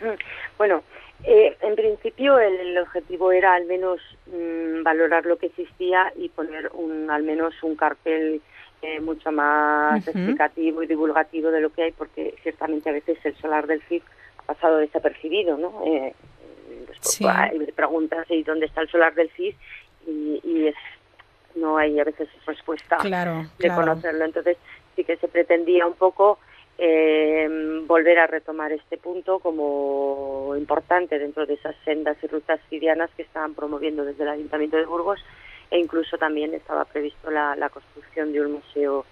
Mm, 0.00 0.18
Bueno, 0.58 0.82
eh, 1.24 1.56
en 1.62 1.74
principio 1.74 2.38
el, 2.38 2.54
el 2.54 2.78
objetivo 2.78 3.32
era 3.32 3.54
al 3.54 3.64
menos 3.64 4.00
mm, 4.26 4.82
valorar 4.82 5.24
lo 5.24 5.36
que 5.38 5.46
existía 5.46 6.12
y 6.16 6.28
poner 6.28 6.70
un, 6.74 7.10
al 7.10 7.22
menos 7.22 7.54
un 7.62 7.76
cartel 7.76 8.40
eh, 8.82 9.00
mucho 9.00 9.32
más 9.32 10.06
explicativo 10.06 10.82
y 10.82 10.86
divulgativo 10.86 11.50
de 11.50 11.62
lo 11.62 11.70
que 11.70 11.84
hay, 11.84 11.92
porque 11.92 12.34
ciertamente 12.42 12.90
a 12.90 12.92
veces 12.92 13.16
el 13.24 13.34
solar 13.36 13.66
del 13.66 13.80
CID 13.88 14.02
ha 14.40 14.42
pasado 14.52 14.76
desapercibido, 14.76 15.56
¿no? 15.56 15.82
Eh, 15.86 16.12
Sí. 17.04 17.24
preguntas 17.74 18.26
¿y 18.30 18.42
dónde 18.42 18.66
está 18.66 18.80
el 18.82 18.88
solar 18.88 19.14
del 19.14 19.30
CID? 19.30 19.54
Y, 20.06 20.40
y 20.44 20.66
es, 20.68 20.74
no 21.54 21.76
hay 21.76 21.98
a 21.98 22.04
veces 22.04 22.28
respuesta 22.46 22.96
Claro, 22.98 23.42
de 23.58 23.68
claro. 23.68 23.80
conocerlo. 23.82 24.24
Entonces 24.24 24.56
sí 24.96 25.04
que 25.04 25.16
se 25.16 25.28
pretendía 25.28 25.86
un 25.86 25.94
poco 25.94 26.38
eh, 26.78 27.82
volver 27.86 28.18
a 28.18 28.26
retomar 28.26 28.72
este 28.72 28.96
punto 28.96 29.38
como 29.38 30.54
importante 30.56 31.18
dentro 31.18 31.46
de 31.46 31.54
esas 31.54 31.76
sendas 31.84 32.16
y 32.22 32.26
rutas 32.26 32.60
sirianas 32.68 33.10
que 33.16 33.22
estaban 33.22 33.54
promoviendo 33.54 34.04
desde 34.04 34.24
el 34.24 34.30
Ayuntamiento 34.30 34.76
de 34.76 34.84
Burgos 34.86 35.20
e 35.70 35.78
incluso 35.78 36.18
también 36.18 36.52
estaba 36.54 36.84
previsto 36.84 37.30
la, 37.30 37.54
la 37.56 37.68
construcción 37.68 38.32
de 38.32 38.40
un 38.40 38.52
museo 38.54 39.04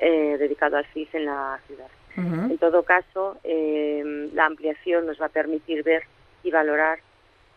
eh, 0.00 0.36
dedicado 0.38 0.76
al 0.76 0.86
CIS 0.86 1.14
en 1.14 1.24
la 1.26 1.58
ciudad. 1.66 1.88
En 2.16 2.58
todo 2.58 2.82
caso, 2.82 3.38
eh, 3.44 4.28
la 4.34 4.46
ampliación 4.46 5.06
nos 5.06 5.20
va 5.20 5.26
a 5.26 5.28
permitir 5.28 5.84
ver 5.84 6.02
y 6.42 6.50
valorar 6.50 6.98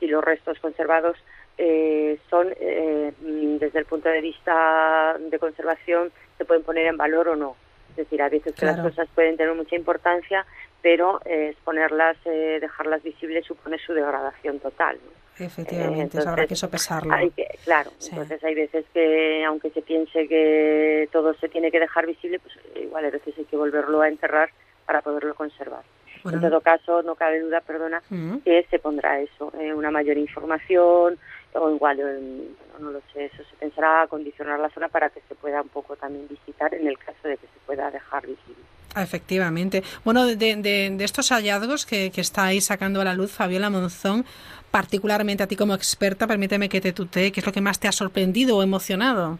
si 0.01 0.07
los 0.07 0.23
restos 0.23 0.57
conservados 0.59 1.15
eh, 1.59 2.17
son, 2.29 2.47
eh, 2.59 3.13
desde 3.21 3.79
el 3.79 3.85
punto 3.85 4.09
de 4.09 4.19
vista 4.19 5.15
de 5.19 5.37
conservación, 5.39 6.11
se 6.39 6.43
pueden 6.43 6.63
poner 6.63 6.87
en 6.87 6.97
valor 6.97 7.29
o 7.29 7.35
no. 7.35 7.55
Es 7.91 7.97
decir, 7.97 8.21
a 8.21 8.29
veces 8.29 8.55
que 8.55 8.65
las 8.65 8.79
cosas 8.79 9.07
pueden 9.13 9.37
tener 9.37 9.53
mucha 9.53 9.75
importancia, 9.75 10.43
pero 10.81 11.21
eh, 11.25 11.49
exponerlas, 11.51 12.17
eh, 12.25 12.57
dejarlas 12.59 13.03
visibles 13.03 13.45
supone 13.45 13.77
su 13.77 13.93
degradación 13.93 14.59
total. 14.59 14.97
¿no? 15.05 15.45
Efectivamente, 15.45 16.17
Eh, 16.17 16.21
habrá 16.21 16.35
que 16.35 16.41
entonces, 16.41 16.59
sopesarlo. 16.59 17.13
Hay 17.13 17.29
que, 17.29 17.45
claro, 17.63 17.91
Sí. 17.99 18.09
entonces 18.11 18.43
hay 18.43 18.55
veces 18.55 18.85
que, 18.93 19.43
aunque 19.45 19.69
se 19.69 19.83
piense 19.83 20.27
que 20.27 21.07
todo 21.11 21.33
se 21.35 21.47
tiene 21.49 21.69
que 21.69 21.79
dejar 21.79 22.07
visible, 22.07 22.39
pues 22.39 22.55
igual 22.75 23.05
a 23.05 23.09
veces 23.11 23.37
hay 23.37 23.45
que 23.45 23.55
volverlo 23.57 24.01
a 24.01 24.07
enterrar 24.07 24.49
para 24.87 25.01
poderlo 25.01 25.35
conservar. 25.35 25.83
Bueno, 26.23 26.37
en 26.39 26.49
todo 26.49 26.61
caso, 26.61 27.01
no 27.03 27.15
cabe 27.15 27.39
duda, 27.41 27.61
perdona, 27.61 28.01
Mm. 28.09 28.37
que 28.39 28.65
se 28.69 28.79
pondrá 28.79 29.19
eso, 29.19 29.51
eh, 29.59 29.73
una 29.73 29.91
mayor 29.91 30.17
información, 30.17 31.17
o 31.53 31.69
igual, 31.69 31.99
eh, 31.99 32.47
no 32.79 32.91
lo 32.91 33.01
sé, 33.13 33.25
eso 33.25 33.43
se 33.43 33.55
pensará 33.57 34.03
acondicionar 34.03 34.59
la 34.59 34.69
zona 34.69 34.87
para 34.87 35.09
que 35.09 35.21
se 35.27 35.35
pueda 35.35 35.61
un 35.61 35.69
poco 35.69 35.95
también 35.95 36.27
visitar 36.29 36.73
en 36.73 36.87
el 36.87 36.97
caso 36.97 37.27
de 37.27 37.37
que 37.37 37.47
se 37.47 37.59
pueda 37.65 37.91
dejar 37.91 38.21
visible. 38.25 38.61
Efectivamente. 38.95 39.83
Bueno, 40.03 40.25
de, 40.25 40.35
de- 40.35 40.89
de 40.91 41.03
estos 41.03 41.29
hallazgos 41.31 41.85
que, 41.85 42.11
que 42.11 42.21
estáis 42.21 42.65
sacando 42.65 42.99
a 43.01 43.05
la 43.05 43.13
luz, 43.13 43.31
Fabiola 43.31 43.69
Monzón, 43.69 44.25
particularmente 44.69 45.43
a 45.43 45.47
ti 45.47 45.55
como 45.55 45.73
experta, 45.73 46.27
permíteme 46.27 46.69
que 46.69 46.81
te 46.81 46.93
tutee, 46.93 47.31
¿qué 47.31 47.39
es 47.41 47.45
lo 47.45 47.51
que 47.53 47.61
más 47.61 47.79
te 47.79 47.87
ha 47.87 47.91
sorprendido 47.91 48.57
o 48.57 48.63
emocionado? 48.63 49.39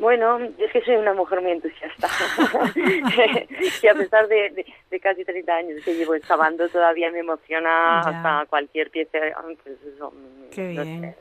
Bueno, 0.00 0.38
es 0.58 0.72
que 0.72 0.80
soy 0.82 0.96
una 0.96 1.12
mujer 1.12 1.40
muy 1.42 1.52
entusiasta. 1.52 2.08
y 3.82 3.86
a 3.86 3.94
pesar 3.94 4.26
de, 4.28 4.50
de- 4.50 4.66
de 4.90 5.00
casi 5.00 5.24
30 5.24 5.54
años 5.54 5.84
que 5.84 5.94
llevo 5.94 6.14
excavando, 6.14 6.68
todavía 6.70 7.10
me 7.12 7.18
emociona 7.20 8.00
Ya. 8.04 8.08
hasta 8.10 8.46
cualquier 8.48 8.90
pieza. 8.90 9.18
Eso, 9.26 10.10
mm, 10.10 10.50
Qué 10.50 10.72
no 10.74 10.82
bien. 10.82 11.00
sé, 11.02 11.16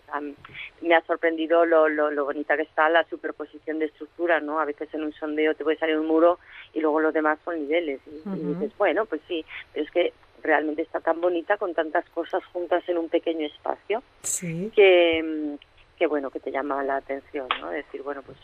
me 0.82 0.96
ha 0.96 1.02
sorprendido 1.02 1.65
lo, 1.65 1.89
lo, 1.89 2.10
lo 2.10 2.26
bonita 2.26 2.56
que 2.56 2.63
está 2.63 2.88
la 2.89 3.04
superposición 3.04 3.80
de 3.80 3.86
estructuras, 3.86 4.42
¿no? 4.42 4.60
A 4.60 4.65
veces 4.65 4.88
en 4.94 5.04
un 5.04 5.13
sondeo 5.13 5.54
te 5.54 5.63
puede 5.65 5.78
salir 5.78 5.98
un 5.98 6.08
muro 6.08 6.39
y 6.74 6.80
luego 6.80 7.02
los 7.02 7.13
demás 7.13 7.38
son 7.44 7.60
niveles. 7.60 8.00
Y, 8.08 8.30
y 8.30 8.44
dices, 8.54 8.72
bueno, 8.78 9.06
pues 9.06 9.22
sí, 9.28 9.46
pero 9.74 9.86
es 9.86 9.92
que 9.92 10.13
realmente 10.42 10.82
está 10.84 11.02
tan 11.02 11.20
bonita 11.20 11.58
con 11.58 11.74
tantas 11.74 12.08
cosas 12.12 12.44
juntas 12.46 12.82
en 12.88 12.98
un 12.98 13.10
pequeño 13.10 13.46
espacio 13.46 14.02
Sí. 14.24 14.72
que, 14.74 15.58
que 15.98 16.08
bueno, 16.08 16.30
que 16.32 16.39
te 16.39 16.50
llama 16.50 16.82
la 16.84 16.96
atención, 16.96 17.48
¿no? 17.60 17.70
Decir, 17.72 18.02
bueno, 18.04 18.22
pues 18.26 18.38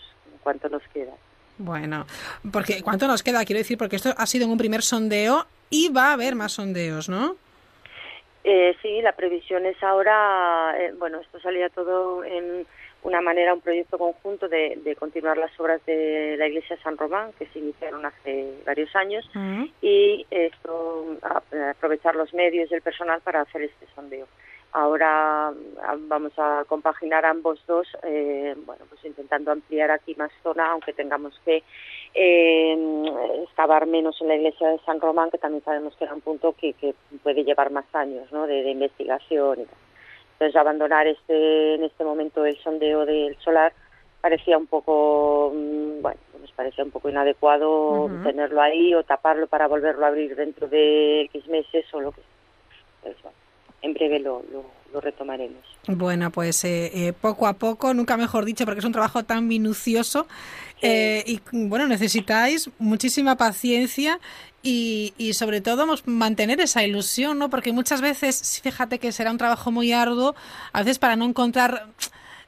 cuánto 0.46 0.70
nos 0.70 0.84
queda. 0.94 1.12
Bueno, 1.58 2.06
porque 2.54 2.82
¿cuánto 2.84 3.08
nos 3.08 3.24
queda? 3.24 3.44
Quiero 3.46 3.58
decir, 3.60 3.78
porque 3.78 3.96
esto 3.96 4.14
ha 4.16 4.26
sido 4.28 4.46
en 4.46 4.52
un 4.52 4.58
primer 4.58 4.82
sondeo 4.84 5.46
y 5.70 5.90
va 5.90 6.10
a 6.10 6.14
haber 6.14 6.36
más 6.36 6.54
sondeos, 6.54 7.10
¿no? 7.10 7.36
Eh, 8.44 8.76
sí, 8.82 9.02
la 9.02 9.14
previsión 9.14 9.66
es 9.66 9.82
ahora, 9.82 10.76
eh, 10.80 10.94
bueno, 11.00 11.20
esto 11.20 11.40
salía 11.40 11.70
todo 11.70 12.24
en 12.24 12.68
una 13.02 13.22
manera, 13.22 13.54
un 13.54 13.62
proyecto 13.62 13.98
conjunto 13.98 14.48
de, 14.48 14.80
de 14.84 14.96
continuar 14.96 15.38
las 15.38 15.58
obras 15.60 15.84
de 15.88 16.36
la 16.38 16.48
iglesia 16.48 16.76
de 16.76 16.82
San 16.84 16.98
Román, 16.98 17.32
que 17.40 17.48
se 17.48 17.60
iniciaron 17.60 18.06
hace 18.06 18.54
varios 18.66 18.96
años, 18.96 19.28
Mm. 19.34 19.66
y 19.82 20.26
esto, 20.30 21.18
aprovechar 21.72 22.16
los 22.16 22.34
medios 22.34 22.70
y 22.70 22.76
el 22.76 22.82
personal 22.82 23.22
para 23.22 23.42
hacer 23.42 23.64
este 23.64 23.86
sondeo. 23.96 24.28
Ahora 24.72 25.48
ah, 25.48 25.96
vamos 25.98 26.34
a 26.38 26.66
compaginar 26.68 27.26
ambos 27.26 27.60
dos, 27.66 27.88
eh, 28.04 28.56
bueno, 28.66 28.86
pues 28.90 29.04
intentando 29.06 29.52
ampliar 29.52 29.90
aquí 29.92 30.16
más 30.16 30.32
zona, 30.44 30.72
aunque 30.72 30.92
tengamos 30.94 31.40
que 31.46 31.64
eh, 32.14 33.06
excavar 33.44 33.86
menos 33.86 34.20
en 34.22 34.28
la 34.28 34.36
iglesia 34.36 34.70
de 34.70 34.80
San 34.80 35.00
Román, 35.00 35.32
que 35.32 35.38
también 35.38 35.64
sabemos 35.64 35.96
que 35.96 36.04
era 36.04 36.14
un 36.14 36.22
punto 36.22 36.54
que, 36.54 36.74
que 36.74 36.94
puede 37.24 37.44
llevar 37.44 37.72
más 37.72 37.86
años, 37.94 38.32
¿no? 38.32 38.48
De, 38.48 38.64
de 38.64 38.72
investigación 38.72 39.62
y 39.62 39.66
tal. 39.66 39.78
Entonces 40.34 40.56
abandonar 40.58 41.08
este, 41.08 41.76
en 41.76 41.84
este 41.86 42.04
momento 42.04 42.46
el 42.46 42.58
sondeo 42.58 43.06
del 43.06 43.38
solar 43.38 43.72
parecía 44.20 44.58
un 44.58 44.68
poco, 44.68 45.54
mm, 45.56 46.02
bueno, 46.02 46.20
nos 46.42 46.52
parecía 46.52 46.84
un 46.84 46.90
poco 46.90 47.10
inadecuado 47.10 48.10
tenerlo 48.24 48.60
ahí 48.60 48.94
o 48.96 49.04
taparlo 49.04 49.46
para 49.46 49.68
volverlo 49.68 50.04
a 50.04 50.08
abrir 50.08 50.36
dentro 50.36 50.68
de 50.68 51.22
X 51.26 51.48
meses 51.48 51.86
o 51.94 52.02
lo 52.02 52.12
que 52.12 52.22
sea. 52.22 52.28
Entonces, 52.98 53.22
bueno, 53.22 53.38
en 53.86 53.94
breve 53.94 54.20
lo, 54.20 54.44
lo, 54.52 54.66
lo 54.92 55.02
retomaremos. 55.02 55.64
Bueno, 55.88 56.32
pues 56.32 56.64
eh, 56.66 56.92
eh, 56.94 57.14
poco 57.14 57.48
a 57.48 57.54
poco, 57.54 57.94
nunca 57.94 58.18
mejor 58.18 58.46
dicho, 58.46 58.66
porque 58.66 58.80
es 58.80 58.86
un 58.86 58.92
trabajo 58.92 59.24
tan 59.24 59.48
minucioso 59.48 60.28
eh, 60.82 61.24
y 61.28 61.40
bueno, 61.52 61.88
necesitáis 61.88 62.70
muchísima 62.80 63.38
paciencia 63.38 64.20
y, 64.64 65.14
y 65.18 65.34
sobre 65.34 65.62
todo 65.62 65.86
mantener 66.06 66.60
esa 66.60 66.84
ilusión, 66.84 67.38
¿no? 67.38 67.50
Porque 67.50 67.72
muchas 67.72 68.02
veces, 68.02 68.60
fíjate 68.64 68.98
que 68.98 69.12
será 69.12 69.32
un 69.32 69.38
trabajo 69.38 69.72
muy 69.72 69.92
arduo, 69.92 70.36
a 70.74 70.80
veces 70.80 70.98
para 70.98 71.16
no 71.16 71.26
encontrar 71.26 71.88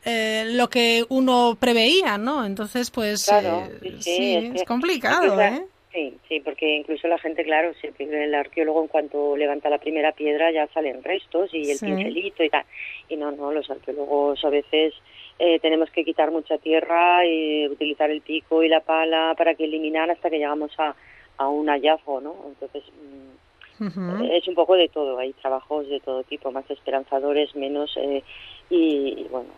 eh, 0.03 0.45
lo 0.53 0.69
que 0.69 1.05
uno 1.09 1.57
preveía, 1.59 2.17
¿no? 2.17 2.45
Entonces, 2.45 2.89
pues 2.91 3.25
Claro, 3.25 3.67
eh, 3.69 3.79
sí, 3.81 3.89
sí, 3.89 4.01
sí, 4.01 4.35
es 4.35 4.61
es, 4.61 4.63
complicado, 4.63 5.39
¿eh? 5.41 5.65
Sí, 5.97 6.13
sí, 6.29 6.39
porque 6.41 6.75
incluso 6.75 7.07
la 7.07 7.17
gente, 7.17 7.43
claro, 7.43 7.71
pierde 7.97 8.25
el 8.25 8.35
arqueólogo 8.35 8.83
en 8.83 8.87
cuanto 8.87 9.35
levanta 9.35 9.67
la 9.67 9.79
primera 9.79 10.11
piedra 10.11 10.51
ya 10.51 10.67
salen 10.67 11.01
restos 11.03 11.51
y 11.55 11.71
el 11.71 11.79
Sí. 11.79 11.85
pincelito 11.85 12.43
y 12.43 12.49
tal. 12.51 12.65
Y 13.09 13.15
no, 13.17 13.31
no, 13.31 13.51
los 13.51 13.67
arqueólogos 13.67 14.45
a 14.45 14.51
veces 14.51 14.93
eh, 15.39 15.57
tenemos 15.59 15.89
que 15.89 16.05
quitar 16.05 16.29
mucha 16.29 16.59
tierra 16.59 17.25
y 17.25 17.67
utilizar 17.67 18.11
el 18.11 18.21
pico 18.21 18.61
y 18.61 18.69
la 18.69 18.81
pala 18.81 19.33
para 19.35 19.55
que 19.55 19.63
eliminar 19.63 20.11
hasta 20.11 20.29
que 20.29 20.37
llegamos 20.37 20.71
a, 20.77 20.95
a 21.37 21.47
un 21.47 21.65
hallazgo, 21.67 22.21
¿no? 22.21 22.35
Entonces, 22.47 22.83
Ujú. 23.79 24.23
es 24.31 24.47
un 24.47 24.53
poco 24.53 24.75
de 24.75 24.89
todo, 24.89 25.17
hay 25.17 25.33
trabajos 25.33 25.89
de 25.89 25.99
todo 25.99 26.21
tipo, 26.25 26.51
más 26.51 26.69
esperanzadores, 26.69 27.55
menos, 27.55 27.91
eh, 27.97 28.23
y, 28.69 29.15
y 29.21 29.27
bueno, 29.31 29.49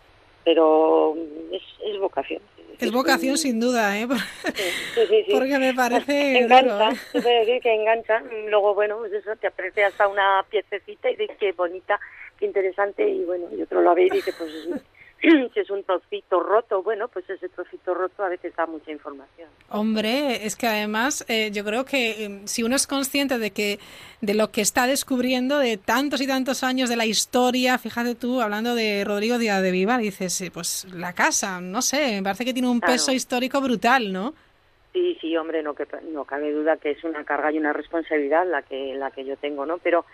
pero 0.44 1.16
es, 1.52 1.62
es 1.84 1.98
vocación. 1.98 2.42
Es 2.78 2.90
vocación 2.92 3.36
sin 3.36 3.60
duda, 3.60 3.98
¿eh? 3.98 4.08
Sí, 4.94 5.06
sí. 5.26 5.32
Porque 5.32 5.58
me 5.58 5.74
parece 5.74 6.38
engancha, 6.40 6.72
duro, 6.72 6.90
¿eh? 6.90 7.22
puede 7.22 7.40
decir 7.40 7.62
que 7.62 7.74
engancha. 7.74 8.22
Luego, 8.48 8.74
bueno, 8.74 8.98
pues 8.98 9.12
eso, 9.12 9.36
te 9.36 9.48
aparece 9.48 9.84
hasta 9.84 10.08
una 10.08 10.44
piececita 10.50 11.10
y 11.10 11.16
dices 11.16 11.36
qué 11.38 11.52
bonita, 11.52 12.00
qué 12.38 12.46
interesante, 12.46 13.06
y 13.08 13.24
bueno, 13.24 13.46
y 13.54 13.62
otro 13.62 13.82
lo 13.82 13.94
ve 13.94 14.06
y 14.06 14.10
dice, 14.10 14.32
pues 14.32 14.50
si 15.54 15.60
es 15.60 15.70
un 15.70 15.84
trocito 15.84 16.40
roto, 16.40 16.82
bueno, 16.82 17.08
pues 17.08 17.28
ese 17.28 17.48
trocito 17.50 17.92
roto 17.92 18.22
a 18.24 18.28
veces 18.30 18.54
da 18.56 18.66
mucha 18.66 18.90
información. 18.90 19.48
Hombre, 19.68 20.46
es 20.46 20.56
que 20.56 20.66
además 20.66 21.24
eh, 21.28 21.50
yo 21.52 21.64
creo 21.64 21.84
que 21.84 22.24
eh, 22.24 22.40
si 22.44 22.62
uno 22.62 22.74
es 22.76 22.86
consciente 22.86 23.38
de 23.38 23.50
que 23.50 23.78
de 24.22 24.34
lo 24.34 24.50
que 24.50 24.62
está 24.62 24.86
descubriendo 24.86 25.58
de 25.58 25.76
tantos 25.76 26.20
y 26.20 26.26
tantos 26.26 26.64
años 26.64 26.88
de 26.88 26.96
la 26.96 27.04
historia, 27.06 27.76
fíjate 27.78 28.14
tú, 28.14 28.40
hablando 28.40 28.74
de 28.74 29.04
Rodrigo 29.04 29.38
Díaz 29.38 29.62
de 29.62 29.70
Vivar, 29.70 30.00
dices, 30.00 30.40
eh, 30.40 30.50
pues 30.52 30.86
la 30.94 31.12
casa, 31.12 31.60
no 31.60 31.82
sé, 31.82 32.16
me 32.16 32.22
parece 32.22 32.44
que 32.44 32.52
tiene 32.54 32.68
un 32.68 32.80
Claro. 32.80 32.94
peso 32.94 33.12
histórico 33.12 33.60
brutal, 33.60 34.12
¿no? 34.12 34.32
Sí, 34.92 35.16
sí, 35.20 35.36
hombre, 35.36 35.62
no, 35.62 35.74
que, 35.74 35.86
no 36.10 36.24
cabe 36.24 36.50
duda 36.50 36.76
que 36.78 36.90
es 36.92 37.04
una 37.04 37.24
carga 37.24 37.52
y 37.52 37.58
una 37.58 37.72
responsabilidad 37.72 38.44
la 38.46 38.62
que 38.62 38.94
la 38.96 39.10
que 39.10 39.24
yo 39.24 39.36
tengo, 39.36 39.64
¿no? 39.64 39.78
Pero, 39.78 40.04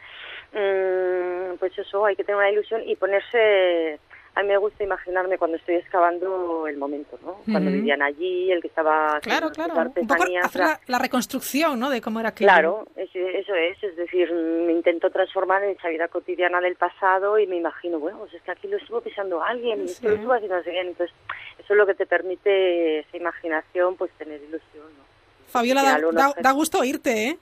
mm, 0.53 1.57
pues 1.59 1.79
eso, 1.79 2.05
hay 2.05 2.17
que 2.17 2.25
tener 2.25 2.37
una 2.39 2.51
ilusión 2.51 2.83
y 2.87 2.97
ponerse... 2.97 4.01
A 4.37 4.43
mí 4.43 4.49
me 4.49 4.59
gusta 4.59 4.85
imaginarme 4.85 5.39
cuando 5.39 5.57
estoy 5.57 5.77
excavando 5.77 6.67
el 6.67 6.77
momento, 6.77 7.19
¿no? 7.25 7.39
Cuando 7.51 7.71
vivían 7.71 8.03
allí, 8.03 8.53
el 8.53 8.61
que 8.61 8.69
estaba 8.69 9.19
Claro, 9.23 9.51
claro, 9.51 9.73
un 9.97 10.07
poco 10.07 10.25
hacer 10.43 10.61
la, 10.61 10.81
la 10.87 10.99
reconstrucción, 10.99 11.81
¿no? 11.81 11.89
De 11.89 12.03
cómo 12.03 12.21
era 12.21 12.29
aquello. 12.29 12.51
Claro, 12.51 12.87
es- 12.97 13.09
eso 13.17 13.55
es, 13.55 13.83
es 13.83 13.97
decir, 13.97 14.31
me 14.31 14.73
intento 14.73 15.09
transformar 15.11 15.65
en 15.65 15.71
esa 15.71 15.89
vida 15.89 16.09
cotidiana 16.09 16.61
del 16.61 16.77
pasado 16.77 17.39
y 17.39 17.47
me 17.47 17.57
imagino, 17.57 17.99
bueno, 17.99 18.19
pues 18.19 18.35
es 18.35 18.43
que 18.43 18.51
aquí 18.51 18.69
lo 18.69 18.77
estuvo 18.77 19.01
pisando 19.01 19.43
alguien, 19.43 19.81
y 19.81 19.85
esto 19.87 20.07
lo 20.09 20.11
Sí. 20.11 20.17
estuvo 20.21 20.33
haciendo 20.35 20.57
alguien, 20.57 20.87
entonces 20.89 21.17
eso 21.59 21.73
es 21.73 21.77
lo 21.79 21.87
que 21.87 21.95
te 21.95 22.05
permite 22.05 22.99
esa 23.01 23.17
imaginación, 23.17 23.97
pues 23.97 24.11
tener 24.19 24.39
ilusión, 24.43 24.85
¿no? 24.99 25.05
Fabiola, 25.49 25.83
da, 25.83 26.11
da- 26.13 26.35
da 26.43 26.51
gusto 26.53 26.81
oírte, 26.81 27.29
¿eh? 27.29 27.39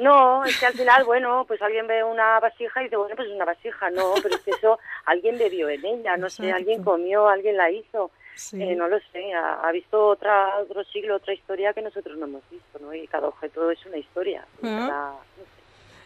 No, 0.00 0.44
es 0.44 0.58
que 0.58 0.66
al 0.66 0.72
final, 0.72 1.04
bueno, 1.04 1.44
pues 1.46 1.60
alguien 1.62 1.86
ve 1.86 2.02
una 2.02 2.40
vasija 2.40 2.80
y 2.80 2.84
dice, 2.84 2.96
bueno, 2.96 3.14
pues 3.16 3.28
es 3.28 3.34
una 3.34 3.44
vasija, 3.44 3.90
no, 3.90 4.14
pero 4.22 4.34
es 4.34 4.40
que 4.42 4.50
eso 4.52 4.78
alguien 5.06 5.36
bebió 5.38 5.68
en 5.68 5.84
ella, 5.84 6.16
no 6.16 6.30
sé, 6.30 6.50
alguien 6.52 6.82
comió, 6.82 7.28
alguien 7.28 7.56
la 7.56 7.70
hizo, 7.70 8.10
Sí. 8.34 8.62
eh, 8.62 8.74
no 8.74 8.88
lo 8.88 8.98
sé, 9.12 9.34
ha, 9.34 9.60
ha 9.60 9.72
visto 9.72 10.06
otra 10.06 10.56
otro 10.60 10.82
siglo, 10.84 11.16
otra 11.16 11.34
historia 11.34 11.74
que 11.74 11.82
nosotros 11.82 12.16
no 12.16 12.24
hemos 12.24 12.42
visto, 12.50 12.78
¿no? 12.78 12.94
Y 12.94 13.06
cada 13.06 13.28
objeto 13.28 13.70
es 13.70 13.84
una 13.84 13.98
historia. 13.98 14.46
Ah. 14.62 14.86
cada- 14.88 15.10
no 15.10 15.44
sé. 15.44 15.59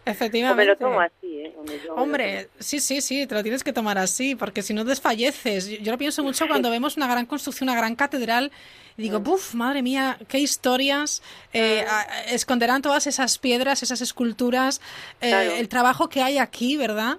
O 0.04 0.10
me 0.10 0.12
Efectivamente. 0.12 0.66
lo 0.66 0.76
tomo 0.76 1.00
así, 1.00 1.40
¿eh? 1.40 1.54
Hombre, 1.96 2.48
sí, 2.58 2.78
sí, 2.80 3.00
sí, 3.00 3.26
te 3.26 3.34
lo 3.34 3.42
tienes 3.42 3.64
que 3.64 3.72
tomar 3.72 3.96
así, 3.96 4.34
porque 4.34 4.60
si 4.60 4.74
no 4.74 4.84
desfalleces. 4.84 5.66
Yo, 5.66 5.78
yo 5.78 5.92
lo 5.92 5.98
pienso 5.98 6.22
mucho 6.22 6.46
cuando 6.46 6.68
vemos 6.70 6.96
una 6.98 7.06
gran 7.06 7.24
construcción, 7.24 7.70
una 7.70 7.78
gran 7.78 7.96
catedral, 7.96 8.52
y 8.98 9.02
digo, 9.02 9.20
buf, 9.20 9.54
madre 9.54 9.80
mía, 9.82 10.18
qué 10.28 10.38
historias 10.38 11.22
eh, 11.54 11.84
a- 11.88 12.24
esconderán 12.32 12.82
todas 12.82 13.06
esas 13.06 13.38
piedras, 13.38 13.82
esas 13.82 14.02
esculturas, 14.02 14.80
eh, 15.22 15.30
Claro. 15.30 15.52
el 15.56 15.68
trabajo 15.70 16.08
que 16.10 16.20
hay 16.22 16.36
aquí, 16.38 16.76
¿verdad? 16.76 17.16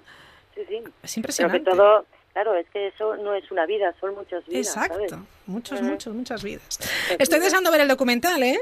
Sí, 0.54 0.60
sí. 0.68 0.74
Es 0.76 0.82
Pero 0.84 0.92
que 1.12 1.18
impresionante. 1.20 1.70
todo, 1.70 2.06
claro, 2.36 2.54
es 2.54 2.68
que 2.68 2.88
eso 2.88 3.16
no 3.16 3.34
es 3.34 3.50
una 3.50 3.64
vida, 3.64 3.94
son 3.98 4.14
muchas 4.14 4.44
vidas, 4.46 4.66
¿sabes? 4.70 4.90
Exacto. 5.04 5.26
Muchos, 5.46 5.80
Ujú. 5.80 5.90
muchos, 5.90 6.14
muchas 6.14 6.42
vidas. 6.44 6.78
Estoy 7.18 7.40
deseando 7.40 7.70
ver 7.70 7.80
el 7.80 7.88
documental, 7.88 8.42
¿eh? 8.42 8.58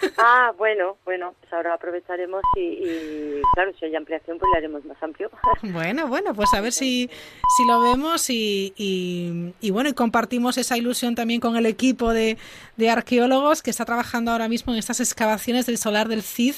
Ah, 0.16 0.52
bueno, 0.56 0.96
bueno, 1.04 1.34
pues 1.38 1.52
ahora 1.52 1.74
aprovecharemos 1.74 2.40
y, 2.56 2.60
y, 2.60 3.42
claro, 3.54 3.72
si 3.78 3.84
hay 3.84 3.94
ampliación, 3.94 4.38
pues 4.38 4.48
le 4.52 4.58
haremos 4.58 4.84
más 4.86 4.96
amplio. 5.02 5.30
Bueno, 5.62 6.08
bueno, 6.08 6.32
pues 6.34 6.48
a 6.54 6.62
ver 6.62 6.72
si, 6.72 7.10
si 7.56 7.66
lo 7.66 7.82
vemos 7.82 8.30
y, 8.30 8.72
y, 8.76 9.52
y 9.60 9.70
bueno, 9.70 9.90
y 9.90 9.92
compartimos 9.92 10.56
esa 10.56 10.78
ilusión 10.78 11.14
también 11.14 11.40
con 11.40 11.56
el 11.58 11.66
equipo 11.66 12.14
de, 12.14 12.38
de 12.78 12.88
arqueólogos 12.88 13.62
que 13.62 13.68
está 13.68 13.84
trabajando 13.84 14.30
ahora 14.30 14.48
mismo 14.48 14.72
en 14.72 14.78
estas 14.78 14.98
excavaciones 15.00 15.66
del 15.66 15.76
solar 15.76 16.08
del 16.08 16.22
Cid 16.22 16.54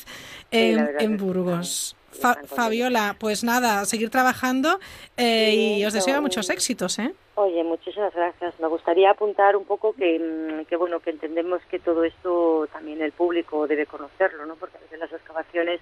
en, 0.53 0.89
en 1.01 1.17
Burgos. 1.17 1.97
Fa-. 2.23 2.39
Fabiola, 2.47 3.17
pues 3.19 3.45
nada, 3.45 3.85
seguir 3.85 4.11
trabajando 4.11 4.79
eh, 5.17 5.51
Sí, 5.51 5.81
y 5.81 5.85
os 5.85 5.93
deseo 5.93 6.17
no. 6.17 6.23
muchos 6.23 6.49
éxitos, 6.51 6.99
¿eh? 6.99 7.13
Oye, 7.35 7.65
muchísimas 7.65 8.15
gracias. 8.15 8.59
Me 8.61 8.69
gustaría 8.69 9.11
apuntar 9.11 9.57
un 9.57 9.65
poco 9.65 9.93
que, 9.95 10.19
mm, 10.19 10.67
que 10.67 10.77
bueno, 10.77 11.01
que 11.01 11.11
entendemos 11.11 11.63
que 11.71 11.79
todo 11.79 12.05
esto 12.05 12.69
también 12.73 13.01
el 13.03 13.13
público 13.13 13.67
debe 13.67 13.87
conocerlo, 13.87 14.47
¿no? 14.47 14.55
Porque 14.57 14.77
a 14.77 14.81
veces 14.81 14.99
las 14.99 15.13
excavaciones 15.13 15.81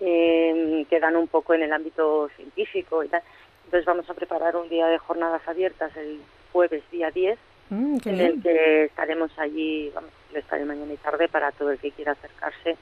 eh, 0.00 0.86
quedan 0.90 1.16
un 1.16 1.28
poco 1.28 1.54
en 1.54 1.62
el 1.62 1.72
ámbito 1.72 2.28
científico 2.36 3.04
y 3.04 3.08
tal. 3.08 3.22
Entonces 3.64 3.84
vamos 3.86 4.08
a 4.08 4.14
preparar 4.14 4.56
un 4.56 4.68
día 4.68 4.86
de 4.86 4.98
jornadas 4.98 5.42
abiertas 5.46 5.96
el 5.96 6.20
jueves 6.52 6.82
día 6.90 7.10
10 7.10 7.38
Mm, 7.68 7.98
en 8.04 8.20
el 8.20 8.42
que 8.42 8.84
estaremos 8.84 9.36
allí, 9.38 9.90
vamos, 9.94 10.10
yo 10.32 10.38
estaré 10.38 10.64
mañana 10.64 10.92
y 10.92 10.96
tarde 10.98 11.28
para 11.28 11.50
todo 11.50 11.72
el 11.72 11.78
que 11.78 11.90
quiera 11.90 12.12
acercarse, 12.12 12.76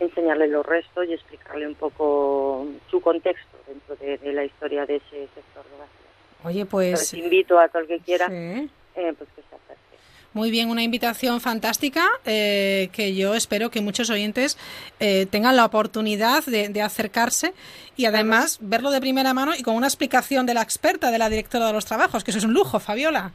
enseñarle 0.00 0.46
los 0.48 0.64
restos 0.64 1.06
y 1.08 1.12
explicarle 1.12 1.66
un 1.66 1.74
poco 1.74 2.66
su 2.90 3.00
contexto 3.00 3.56
dentro 3.66 3.96
de, 3.96 4.18
de 4.18 4.32
la 4.32 4.44
historia 4.44 4.86
de 4.86 4.96
ese 4.96 5.28
sector 5.34 5.64
de 5.64 5.78
la 5.78 5.86
ciudad. 5.86 6.44
Oye, 6.44 6.60
Entonces 6.60 7.10
pues 7.10 7.14
invito 7.14 7.58
a 7.58 7.68
todo 7.68 7.82
el 7.82 7.88
que 7.88 7.98
quiera 8.00 8.26
sí. 8.28 8.32
eh, 8.34 9.14
pues 9.16 9.28
que 9.34 9.42
se 9.42 9.54
acerque. 9.56 9.78
Muy 10.34 10.50
bien, 10.50 10.70
una 10.70 10.82
invitación 10.82 11.40
fantástica 11.40 12.06
eh, 12.24 12.90
que 12.92 13.14
yo 13.14 13.34
espero 13.34 13.70
que 13.70 13.80
muchos 13.80 14.08
oyentes 14.10 14.56
eh, 15.00 15.26
tengan 15.26 15.56
la 15.56 15.64
oportunidad 15.64 16.44
de, 16.44 16.68
de 16.68 16.82
acercarse 16.82 17.54
y 17.96 18.04
además 18.04 18.58
verlo 18.60 18.90
de 18.90 19.00
primera 19.00 19.34
mano 19.34 19.52
y 19.58 19.62
con 19.62 19.74
una 19.74 19.86
explicación 19.88 20.46
de 20.46 20.54
la 20.54 20.62
experta, 20.62 21.10
de 21.10 21.18
la 21.18 21.28
directora 21.28 21.66
de 21.66 21.72
los 21.72 21.86
trabajos, 21.86 22.22
que 22.22 22.30
eso 22.30 22.38
es 22.38 22.44
un 22.44 22.52
lujo, 22.54 22.78
Fabiola. 22.78 23.32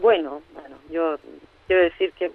Bueno, 0.00 0.40
bueno, 0.54 0.76
yo 0.90 1.18
quiero 1.68 1.82
decir 1.82 2.12
que 2.18 2.32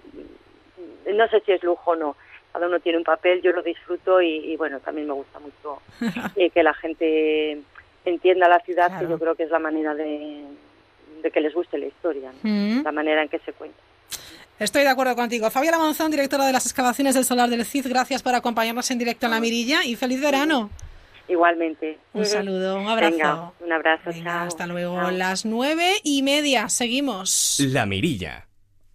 no 1.12 1.28
sé 1.28 1.40
si 1.40 1.52
es 1.52 1.62
lujo 1.62 1.90
o 1.90 1.96
no. 1.96 2.16
Cada 2.56 2.68
uno 2.68 2.80
tiene 2.80 2.96
un 2.96 3.04
papel, 3.04 3.42
yo 3.42 3.52
lo 3.52 3.62
disfruto 3.62 4.22
y, 4.22 4.52
y, 4.52 4.56
bueno, 4.56 4.80
también 4.80 5.06
me 5.06 5.12
gusta 5.12 5.38
mucho 5.40 5.82
eh, 6.36 6.48
que 6.48 6.62
la 6.62 6.72
gente 6.72 7.60
entienda 8.06 8.48
la 8.48 8.60
ciudad, 8.60 8.86
Claro. 8.88 9.06
que 9.06 9.10
yo 9.12 9.18
creo 9.18 9.34
que 9.34 9.42
es 9.42 9.50
la 9.50 9.58
manera 9.58 9.94
de, 9.94 10.42
de 11.22 11.30
que 11.30 11.40
les 11.42 11.52
guste 11.52 11.76
la 11.76 11.84
historia, 11.84 12.32
¿no? 12.42 12.50
Mm. 12.50 12.82
la 12.82 12.92
manera 12.92 13.22
en 13.22 13.28
que 13.28 13.40
se 13.40 13.52
cuenta. 13.52 13.76
Estoy 14.58 14.84
de 14.84 14.88
acuerdo 14.88 15.14
contigo. 15.16 15.50
Fabiola 15.50 15.76
Monzón, 15.76 16.10
directora 16.10 16.46
de 16.46 16.52
las 16.54 16.64
excavaciones 16.64 17.14
del 17.14 17.26
Solar 17.26 17.50
del 17.50 17.62
Cid, 17.66 17.88
gracias 17.90 18.22
por 18.22 18.34
acompañarnos 18.34 18.90
en 18.90 18.98
directo 19.00 19.26
en 19.26 19.32
La 19.32 19.40
Mirilla 19.40 19.84
y 19.84 19.94
feliz 19.94 20.22
verano. 20.22 20.70
Igualmente. 21.28 21.98
Un 22.14 22.24
saludo, 22.24 22.78
un 22.78 22.88
abrazo. 22.88 23.12
Venga, 23.16 23.52
un 23.60 23.70
abrazo. 23.70 24.02
Venga, 24.14 24.30
chao. 24.32 24.46
hasta 24.46 24.66
luego. 24.66 24.96
Chao. 24.96 25.10
Las 25.10 25.44
nueve 25.44 25.90
y 26.04 26.22
media. 26.22 26.70
Seguimos. 26.70 27.60
La 27.60 27.84
Mirilla. 27.84 28.46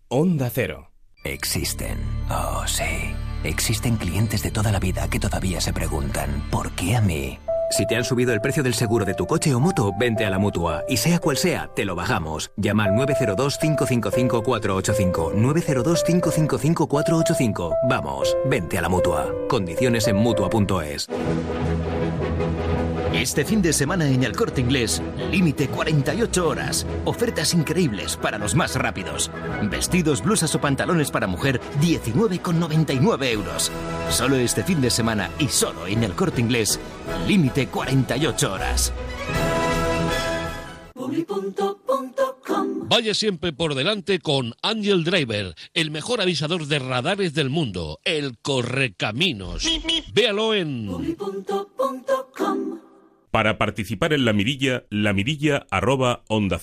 Onda 0.07 0.49
Cero. 0.49 0.89
Existen. 1.23 1.99
Oh, 2.31 2.63
sí. 2.65 3.13
Existen 3.43 3.97
clientes 3.97 4.43
de 4.43 4.51
toda 4.51 4.71
la 4.71 4.79
vida 4.79 5.07
que 5.09 5.19
todavía 5.19 5.59
se 5.61 5.73
preguntan, 5.73 6.43
¿por 6.51 6.71
qué 6.71 6.95
a 6.95 7.01
mí? 7.01 7.39
Si 7.71 7.85
te 7.85 7.95
han 7.95 8.03
subido 8.03 8.33
el 8.33 8.41
precio 8.41 8.63
del 8.63 8.73
seguro 8.73 9.05
de 9.05 9.13
tu 9.13 9.25
coche 9.25 9.55
o 9.55 9.59
moto, 9.59 9.93
vente 9.97 10.25
a 10.25 10.29
la 10.29 10.37
mutua. 10.37 10.83
Y 10.89 10.97
sea 10.97 11.19
cual 11.19 11.37
sea, 11.37 11.69
te 11.73 11.85
lo 11.85 11.95
bajamos. 11.95 12.51
Llama 12.57 12.83
al 12.83 12.91
902-555-485. 12.91 15.33
902-555-485. 15.33 17.77
Vamos, 17.89 18.35
vente 18.45 18.77
a 18.77 18.81
la 18.81 18.89
mutua. 18.89 19.33
Condiciones 19.47 20.09
en 20.09 20.17
mutua.es. 20.17 21.07
Este 23.21 23.45
fin 23.45 23.61
de 23.61 23.71
semana 23.71 24.09
en 24.09 24.23
el 24.23 24.35
corte 24.35 24.61
inglés, 24.61 24.99
límite 25.29 25.67
48 25.67 26.47
horas. 26.47 26.87
Ofertas 27.05 27.53
increíbles 27.53 28.17
para 28.17 28.39
los 28.39 28.55
más 28.55 28.75
rápidos. 28.75 29.29
Vestidos, 29.69 30.23
blusas 30.23 30.55
o 30.55 30.59
pantalones 30.59 31.11
para 31.11 31.27
mujer, 31.27 31.61
19,99 31.81 33.25
euros. 33.27 33.71
Solo 34.09 34.37
este 34.37 34.63
fin 34.63 34.81
de 34.81 34.89
semana 34.89 35.29
y 35.37 35.49
solo 35.49 35.85
en 35.85 36.03
el 36.03 36.13
corte 36.13 36.41
inglés, 36.41 36.79
límite 37.27 37.67
48 37.67 38.53
horas. 38.53 38.91
Vaya 42.87 43.13
siempre 43.13 43.53
por 43.53 43.75
delante 43.75 44.19
con 44.19 44.55
Angel 44.63 45.03
Driver, 45.03 45.53
el 45.75 45.91
mejor 45.91 46.21
avisador 46.21 46.65
de 46.65 46.79
radares 46.79 47.35
del 47.35 47.51
mundo, 47.51 47.99
el 48.03 48.39
correcaminos. 48.39 49.63
Véalo 50.11 50.55
en 50.55 50.89
Para 53.31 53.57
participar 53.57 54.11
en 54.11 54.25
la 54.25 54.33
mirilla, 54.33 54.83
la 54.89 55.13
mirilla 55.13 55.65
arroba 55.71 56.23
onda. 56.27 56.59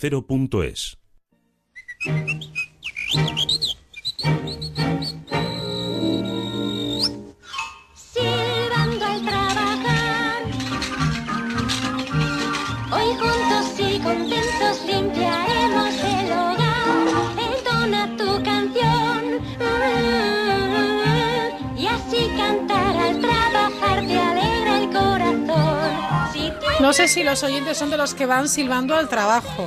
No 26.88 26.94
sé 26.94 27.07
si 27.07 27.22
los 27.22 27.42
oyentes 27.42 27.77
son 27.77 27.90
de 27.90 27.98
los 27.98 28.14
que 28.14 28.24
van 28.24 28.48
silbando 28.48 28.96
al 28.96 29.11
trabajo. 29.11 29.66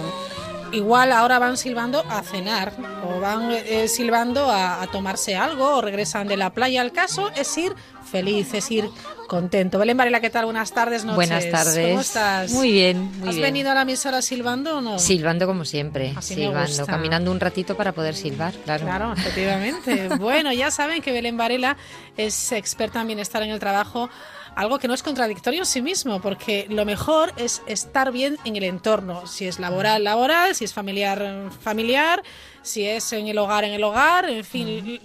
Igual 0.71 1.11
ahora 1.11 1.37
van 1.37 1.55
silbando 1.55 2.03
a 2.09 2.23
cenar 2.23 2.73
o 3.07 3.19
van 3.19 3.51
eh, 3.51 3.87
silbando 3.87 4.49
a, 4.49 4.81
a 4.81 4.87
tomarse 4.87 5.35
algo 5.35 5.75
o 5.75 5.81
regresan 5.81 6.27
de 6.27 6.35
la 6.35 6.49
playa. 6.49 6.81
El 6.81 6.91
caso 6.91 7.29
es 7.35 7.55
ir 7.59 7.75
feliz, 8.11 8.55
es 8.55 8.71
ir 8.71 8.89
contento. 9.27 9.77
Belén 9.77 9.97
Varela, 9.97 10.19
¿qué 10.19 10.31
tal? 10.31 10.45
Buenas 10.45 10.71
tardes, 10.73 11.05
noches. 11.05 11.15
Buenas 11.15 11.49
tardes. 11.51 11.87
¿Cómo 11.89 12.01
estás? 12.01 12.51
Muy 12.53 12.71
bien, 12.71 13.03
muy 13.19 13.29
¿Has 13.29 13.35
bien. 13.35 13.41
venido 13.47 13.69
a 13.69 13.75
la 13.75 13.83
emisora 13.83 14.23
silbando 14.23 14.79
o 14.79 14.81
no? 14.81 14.97
Silbando 14.97 15.45
como 15.45 15.63
siempre, 15.63 16.13
Así 16.17 16.35
me 16.35 16.41
silbando, 16.47 16.67
gusta. 16.69 16.85
caminando 16.87 17.29
un 17.31 17.39
ratito 17.39 17.77
para 17.77 17.91
poder 17.91 18.15
silbar, 18.15 18.53
claro. 18.65 18.83
Claro, 18.85 19.13
efectivamente. 19.13 20.07
bueno, 20.19 20.51
ya 20.53 20.71
saben 20.71 21.03
que 21.03 21.11
Belén 21.11 21.37
Varela 21.37 21.77
es 22.17 22.51
experta 22.51 22.99
en 22.99 23.07
bienestar 23.07 23.43
en 23.43 23.51
el 23.51 23.59
trabajo, 23.59 24.09
algo 24.55 24.79
que 24.79 24.87
no 24.87 24.93
es 24.93 25.03
contradictorio 25.03 25.59
en 25.61 25.65
sí 25.65 25.81
mismo, 25.81 26.21
porque 26.21 26.67
lo 26.69 26.85
mejor 26.85 27.33
es 27.37 27.61
estar 27.67 28.11
bien 28.11 28.37
en 28.45 28.55
el 28.55 28.63
entorno, 28.63 29.25
si 29.27 29.47
es 29.47 29.59
laboral, 29.59 30.03
laboral, 30.03 30.55
si 30.55 30.65
es 30.65 30.73
familiar, 30.73 31.49
familiar, 31.61 32.21
si 32.61 32.85
es 32.85 33.11
en 33.13 33.27
el 33.27 33.37
hogar, 33.37 33.63
en 33.63 33.73
el 33.73 33.83
hogar, 33.83 34.29
en 34.29 34.43
fin. 34.43 34.99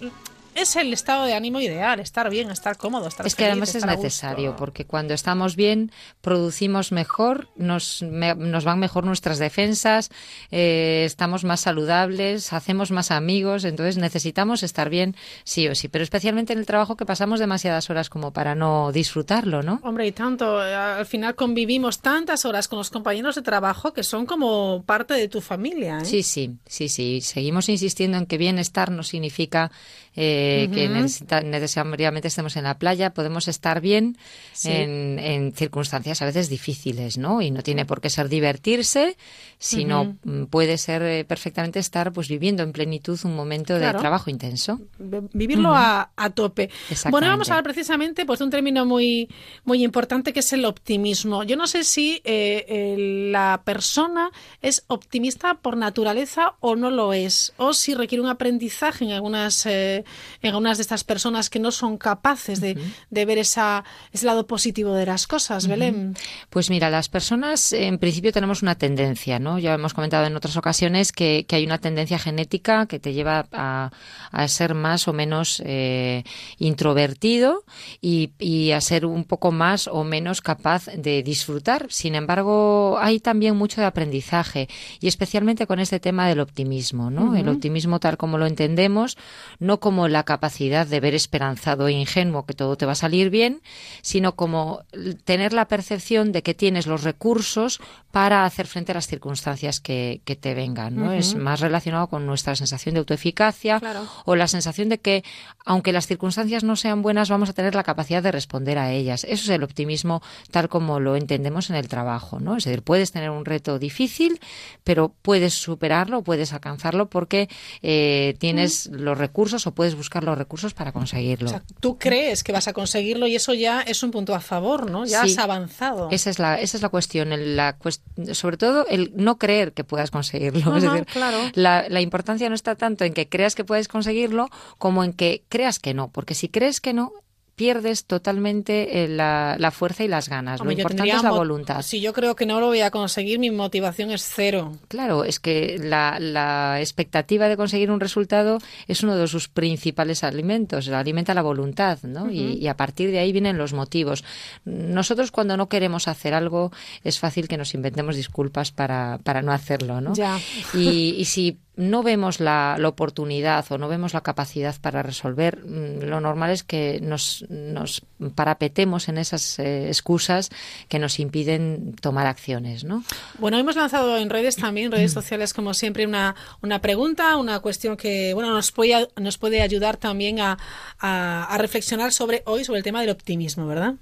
Es 0.57 0.75
el 0.75 0.91
estado 0.91 1.25
de 1.25 1.33
ánimo 1.35 1.61
ideal, 1.61 1.99
estar 1.99 2.29
bien, 2.29 2.49
estar 2.49 2.77
cómodo, 2.77 3.07
estar 3.07 3.27
Es 3.27 3.35
que 3.35 3.43
feliz, 3.43 3.51
además 3.51 3.75
es 3.75 3.85
necesario, 3.85 4.55
porque 4.55 4.85
cuando 4.85 5.13
estamos 5.13 5.55
bien, 5.55 5.91
producimos 6.21 6.91
mejor, 6.91 7.47
nos, 7.55 8.01
me- 8.01 8.35
nos 8.35 8.65
van 8.65 8.79
mejor 8.79 9.05
nuestras 9.05 9.37
defensas, 9.39 10.09
eh, 10.51 11.03
estamos 11.05 11.43
más 11.43 11.59
saludables, 11.61 12.53
hacemos 12.53 12.91
más 12.91 13.11
amigos, 13.11 13.65
entonces 13.65 13.97
necesitamos 13.97 14.63
estar 14.63 14.89
bien 14.89 15.15
sí 15.43 15.67
o 15.67 15.75
sí, 15.75 15.87
pero 15.89 16.03
especialmente 16.03 16.53
en 16.53 16.59
el 16.59 16.65
trabajo 16.65 16.97
que 16.97 17.05
pasamos 17.05 17.39
demasiadas 17.39 17.89
horas 17.89 18.09
como 18.09 18.33
para 18.33 18.55
no 18.55 18.91
disfrutarlo, 18.91 19.61
¿no? 19.63 19.79
Hombre, 19.83 20.07
y 20.07 20.11
tanto, 20.11 20.65
eh, 20.65 20.73
al 20.73 21.05
final 21.05 21.35
convivimos 21.35 21.99
tantas 21.99 22.45
horas 22.45 22.67
con 22.67 22.79
los 22.79 22.89
compañeros 22.89 23.35
de 23.35 23.41
trabajo 23.43 23.93
que 23.93 24.03
son 24.03 24.25
como 24.25 24.83
parte 24.85 25.13
de 25.13 25.27
tu 25.27 25.39
familia. 25.41 25.99
¿eh? 25.99 26.05
Sí, 26.05 26.23
sí, 26.23 26.57
sí, 26.65 26.89
sí. 26.89 27.21
Seguimos 27.21 27.69
insistiendo 27.69 28.17
en 28.17 28.25
que 28.25 28.37
bienestar 28.37 28.91
no 28.91 29.03
significa 29.03 29.71
eh, 30.19 30.67
que 30.73 30.89
necesita- 30.89 31.41
necesariamente 31.41 32.27
estemos 32.27 32.55
en 32.57 32.63
la 32.65 32.77
playa. 32.77 33.13
Podemos 33.13 33.47
estar 33.47 33.79
bien 33.79 34.17
Sí. 34.51 34.71
en, 34.71 35.19
en 35.19 35.53
circunstancias 35.53 36.21
a 36.21 36.25
veces 36.25 36.49
difíciles, 36.49 37.17
¿no? 37.17 37.41
Y 37.41 37.51
no 37.51 37.61
tiene 37.61 37.85
por 37.85 38.01
qué 38.01 38.09
ser 38.09 38.27
divertirse, 38.27 39.15
sino 39.59 40.17
mm, 40.23 40.45
puede 40.45 40.77
ser 40.79 41.01
eh, 41.03 41.23
perfectamente 41.23 41.79
estar 41.79 42.11
pues 42.11 42.27
viviendo 42.27 42.63
en 42.63 42.71
plenitud 42.71 43.19
un 43.23 43.35
momento 43.35 43.77
Claro. 43.77 43.97
de 43.97 44.01
trabajo 44.01 44.29
intenso. 44.31 44.79
Vivirlo 44.99 45.73
a, 45.75 46.11
a 46.15 46.29
tope. 46.31 46.69
Bueno, 47.11 47.27
vamos 47.27 47.49
a 47.49 47.53
hablar 47.53 47.63
precisamente 47.63 48.25
pues, 48.25 48.39
de 48.39 48.45
un 48.45 48.51
término 48.51 48.85
muy, 48.85 49.29
muy 49.65 49.83
importante 49.83 50.33
que 50.33 50.39
es 50.39 50.51
el 50.53 50.65
optimismo. 50.65 51.43
Yo 51.43 51.55
no 51.55 51.67
sé 51.67 51.83
si 51.83 52.21
eh, 52.23 52.65
eh, 52.67 53.29
la 53.31 53.61
persona 53.63 54.31
es 54.63 54.83
optimista 54.87 55.53
por 55.55 55.77
naturaleza 55.77 56.55
o 56.59 56.75
no 56.75 56.89
lo 56.89 57.13
es, 57.13 57.53
o 57.57 57.73
si 57.73 57.93
requiere 57.93 58.21
un 58.23 58.29
aprendizaje 58.29 59.05
en 59.05 59.11
algunas, 59.11 59.65
eh, 59.67 60.03
algunas 60.43 60.77
de 60.77 60.81
estas 60.81 61.03
personas 61.03 61.49
que 61.49 61.59
no 61.59 61.71
son 61.71 61.97
capaces 61.97 62.61
de, 62.61 62.77
de 63.09 63.25
ver 63.25 63.37
esa, 63.37 63.83
ese 64.11 64.25
lado 64.25 64.47
positivo 64.47 64.93
de 64.93 65.05
las 65.05 65.27
cosas, 65.27 65.67
Belén? 65.67 66.15
Pues 66.49 66.69
mira, 66.69 66.89
las 66.89 67.09
personas 67.09 67.73
en 67.73 67.97
principio 67.97 68.31
tenemos 68.31 68.61
una 68.61 68.75
tendencia, 68.75 69.39
¿no? 69.39 69.59
Ya 69.59 69.73
hemos 69.73 69.93
comentado 69.93 70.25
en 70.25 70.35
otras 70.35 70.57
ocasiones 70.57 71.11
que, 71.11 71.45
que 71.47 71.55
hay 71.55 71.65
una 71.65 71.79
tendencia 71.79 72.19
genética 72.19 72.85
que 72.85 72.99
te 72.99 73.13
lleva 73.13 73.47
a, 73.51 73.91
a 74.31 74.47
ser 74.47 74.73
más 74.73 75.07
o 75.07 75.13
menos 75.13 75.61
eh, 75.65 76.23
introvertido 76.57 77.63
y, 78.01 78.31
y 78.39 78.71
a 78.71 78.81
ser 78.81 79.05
un 79.05 79.23
poco 79.23 79.51
más 79.51 79.87
o 79.87 80.03
menos 80.03 80.41
capaz 80.41 80.85
de 80.85 81.23
disfrutar. 81.23 81.87
Sin 81.89 82.15
embargo, 82.15 82.97
hay 82.99 83.19
también 83.19 83.55
mucho 83.55 83.81
de 83.81 83.87
aprendizaje 83.87 84.69
y 84.99 85.07
especialmente 85.07 85.65
con 85.67 85.79
este 85.79 85.99
tema 85.99 86.27
del 86.27 86.39
optimismo, 86.39 87.09
¿no? 87.09 87.35
El 87.35 87.49
optimismo 87.49 87.99
tal 87.99 88.17
como 88.17 88.37
lo 88.37 88.45
entendemos, 88.45 89.17
no 89.59 89.79
como 89.79 89.96
la 90.07 90.21
capacidad 90.23 90.85
de 90.85 90.99
ver 90.99 91.15
esperanzado 91.15 91.87
e 91.87 91.93
ingenuo 91.93 92.45
que 92.45 92.53
todo 92.53 92.75
te 92.77 92.85
va 92.85 92.91
a 92.91 92.95
salir 92.95 93.31
bien, 93.31 93.61
sino 94.03 94.35
como 94.35 94.83
tener 95.23 95.53
la 95.53 95.67
percepción 95.67 96.31
de 96.31 96.43
que 96.43 96.53
tienes 96.53 96.85
los 96.85 97.03
recursos 97.03 97.79
para 98.11 98.45
hacer 98.45 98.67
frente 98.67 98.91
a 98.91 98.95
las 98.95 99.07
circunstancias 99.07 99.79
que, 99.79 100.21
que 100.25 100.35
te 100.35 100.53
vengan, 100.53 100.95
¿no? 100.95 101.11
Es 101.13 101.35
más 101.35 101.59
relacionado 101.61 102.07
con 102.07 102.25
nuestra 102.25 102.55
sensación 102.55 102.93
de 102.93 102.99
autoeficacia 102.99 103.79
Claro. 103.79 104.07
o 104.25 104.35
la 104.35 104.47
sensación 104.47 104.89
de 104.89 104.99
que, 104.99 105.23
aunque 105.65 105.93
las 105.93 106.07
circunstancias 106.07 106.63
no 106.63 106.75
sean 106.75 107.01
buenas, 107.01 107.29
vamos 107.29 107.49
a 107.49 107.53
tener 107.53 107.75
la 107.75 107.83
capacidad 107.83 108.21
de 108.21 108.31
responder 108.31 108.77
a 108.77 108.91
ellas. 108.91 109.23
Eso 109.23 109.43
es 109.43 109.49
el 109.49 109.63
optimismo 109.63 110.21
tal 110.51 110.67
como 110.67 110.99
lo 110.99 111.15
entendemos 111.15 111.69
en 111.69 111.75
el 111.77 111.87
trabajo, 111.87 112.39
¿no? 112.39 112.57
Es 112.57 112.65
decir, 112.65 112.81
puedes 112.81 113.11
tener 113.11 113.29
un 113.29 113.45
reto 113.45 113.79
difícil, 113.79 114.39
pero 114.83 115.13
puedes 115.21 115.53
superarlo, 115.53 116.23
puedes 116.23 116.53
alcanzarlo 116.53 117.09
porque 117.09 117.47
eh, 117.81 118.35
tienes 118.39 118.87
los 118.91 119.17
recursos 119.17 119.67
o 119.67 119.73
puedes 119.75 119.86
buscar 119.95 120.23
los 120.23 120.37
recursos 120.37 120.73
para 120.73 120.91
conseguirlo. 120.91 121.47
O 121.47 121.49
sea, 121.49 121.63
tú 121.79 121.97
crees 121.97 122.43
que 122.43 122.51
vas 122.51 122.67
a 122.67 122.73
conseguirlo 122.73 123.27
y 123.27 123.35
eso 123.35 123.53
ya 123.53 123.81
es 123.81 124.03
un 124.03 124.11
punto 124.11 124.35
a 124.35 124.39
favor, 124.39 124.89
¿no? 124.89 125.05
Ya 125.05 125.23
Sí. 125.25 125.31
has 125.33 125.37
avanzado. 125.39 126.09
Esa 126.11 126.29
es 126.29 126.39
la, 126.39 126.59
esa 126.59 126.77
es 126.77 126.83
la 126.83 126.89
cuestión, 126.89 127.31
el- 127.31 127.55
la 127.55 127.77
cues- 127.77 128.01
sobre 128.33 128.57
todo 128.57 128.85
el 128.87 129.11
no 129.15 129.37
creer 129.37 129.73
que 129.73 129.83
puedas 129.83 130.11
conseguirlo. 130.11 130.75
es 130.77 130.83
decir, 130.83 131.05
claro. 131.05 131.37
la, 131.53 131.85
la 131.89 132.01
importancia 132.01 132.49
no 132.49 132.55
está 132.55 132.75
tanto 132.75 133.03
en 133.05 133.13
que 133.13 133.29
creas 133.29 133.55
que 133.55 133.63
puedes 133.63 133.87
conseguirlo 133.87 134.49
como 134.77 135.03
en 135.03 135.13
que 135.13 135.43
creas 135.49 135.79
que 135.79 135.93
no, 135.93 136.09
porque 136.11 136.33
si 136.35 136.49
crees 136.49 136.81
que 136.81 136.93
no, 136.93 137.11
pierdes 137.57 138.05
totalmente 138.05 139.03
eh, 139.03 139.07
la, 139.07 139.55
la 139.57 139.71
fuerza 139.71 140.03
y 140.03 140.07
las 140.07 140.29
ganas. 140.29 140.61
Hombre, 140.61 140.75
lo 140.75 140.81
importante 140.81 141.11
es 141.11 141.23
la 141.23 141.31
voluntad. 141.31 141.81
Si 141.81 141.99
yo 141.99 142.13
creo 142.13 142.35
que 142.35 142.45
no 142.45 142.59
lo 142.59 142.67
voy 142.67 142.81
a 142.81 142.91
conseguir, 142.91 143.39
mi 143.39 143.49
motivación 143.49 144.11
es 144.11 144.23
cero. 144.23 144.77
Claro, 144.87 145.23
es 145.23 145.39
que 145.39 145.79
la, 145.81 146.19
la 146.19 146.79
expectativa 146.79 147.47
de 147.49 147.57
conseguir 147.57 147.89
un 147.89 147.99
resultado 147.99 148.59
es 148.87 149.01
uno 149.01 149.15
de 149.15 149.27
sus 149.27 149.47
principales 149.47 150.23
alimentos, 150.23 150.87
alimenta 150.89 151.33
la 151.33 151.41
voluntad, 151.41 151.97
¿no? 152.03 152.29
y 152.29 152.67
a 152.67 152.77
partir 152.77 153.09
de 153.09 153.17
ahí 153.17 153.31
vienen 153.31 153.57
los 153.57 153.73
motivos. 153.73 154.23
Nosotros 154.63 155.31
cuando 155.31 155.57
no 155.57 155.67
queremos 155.67 156.07
hacer 156.07 156.35
algo 156.35 156.71
es 157.03 157.17
fácil 157.17 157.47
que 157.47 157.57
nos 157.57 157.73
inventemos 157.73 158.15
disculpas 158.15 158.71
para, 158.71 159.19
para 159.23 159.41
no 159.41 159.51
hacerlo, 159.51 159.99
¿no? 159.99 160.13
Ya. 160.13 160.39
Y, 160.75 161.15
y 161.17 161.25
si 161.25 161.57
no 161.77 162.03
vemos 162.03 162.39
la, 162.41 162.75
la 162.77 162.87
oportunidad 162.89 163.65
o 163.69 163.77
no 163.77 163.87
vemos 163.87 164.13
la 164.13 164.21
capacidad 164.21 164.75
para 164.81 165.03
resolver, 165.03 165.63
mm, 165.65 166.03
lo 166.03 166.19
normal 166.19 166.49
es 166.51 166.63
que 166.63 166.99
nos, 167.01 167.45
nos 167.49 168.01
parapetemos 168.35 169.07
en 169.09 169.17
esas 169.17 169.59
eh, 169.59 169.87
excusas 169.87 170.49
que 170.89 170.99
nos 170.99 171.19
impiden 171.19 171.95
tomar 172.01 172.27
acciones, 172.27 172.83
¿no? 172.83 173.03
Bueno, 173.39 173.57
hemos 173.57 173.75
lanzado 173.75 174.17
en 174.17 174.29
redes 174.29 174.55
también, 174.55 174.91
redes 174.91 175.13
sociales, 175.13 175.53
como 175.53 175.73
siempre, 175.73 176.05
una, 176.07 176.35
una 176.63 176.81
pregunta, 176.81 177.37
una 177.37 177.59
cuestión 177.59 177.95
que 177.95 178.33
bueno 178.33 178.51
nos 178.53 178.71
puede, 178.71 179.07
nos 179.21 179.37
puede 179.37 179.61
ayudar 179.61 179.97
también 179.97 180.39
a, 180.39 180.57
a- 180.99 181.43
a 181.45 181.57
reflexionar 181.59 182.11
sobre 182.11 182.41
hoy, 182.45 182.65
sobre 182.65 182.79
el 182.79 182.83
tema 182.83 183.01
del 183.01 183.11
optimismo, 183.11 183.67
¿verdad? 183.67 183.93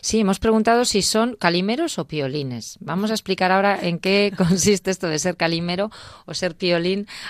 Sí, 0.00 0.20
hemos 0.20 0.38
preguntado 0.38 0.84
si 0.84 1.02
son 1.02 1.34
calimeros 1.36 1.98
o 1.98 2.06
piolines. 2.06 2.76
Vamos 2.80 3.10
a 3.10 3.14
explicar 3.14 3.50
ahora 3.50 3.78
en 3.82 3.98
qué 3.98 4.32
consiste 4.38 4.90
esto 4.92 5.08
de 5.08 5.18
ser 5.18 5.36
calimero 5.36 5.90
o 6.26 6.34
ser 6.34 6.54
piolín 6.54 6.83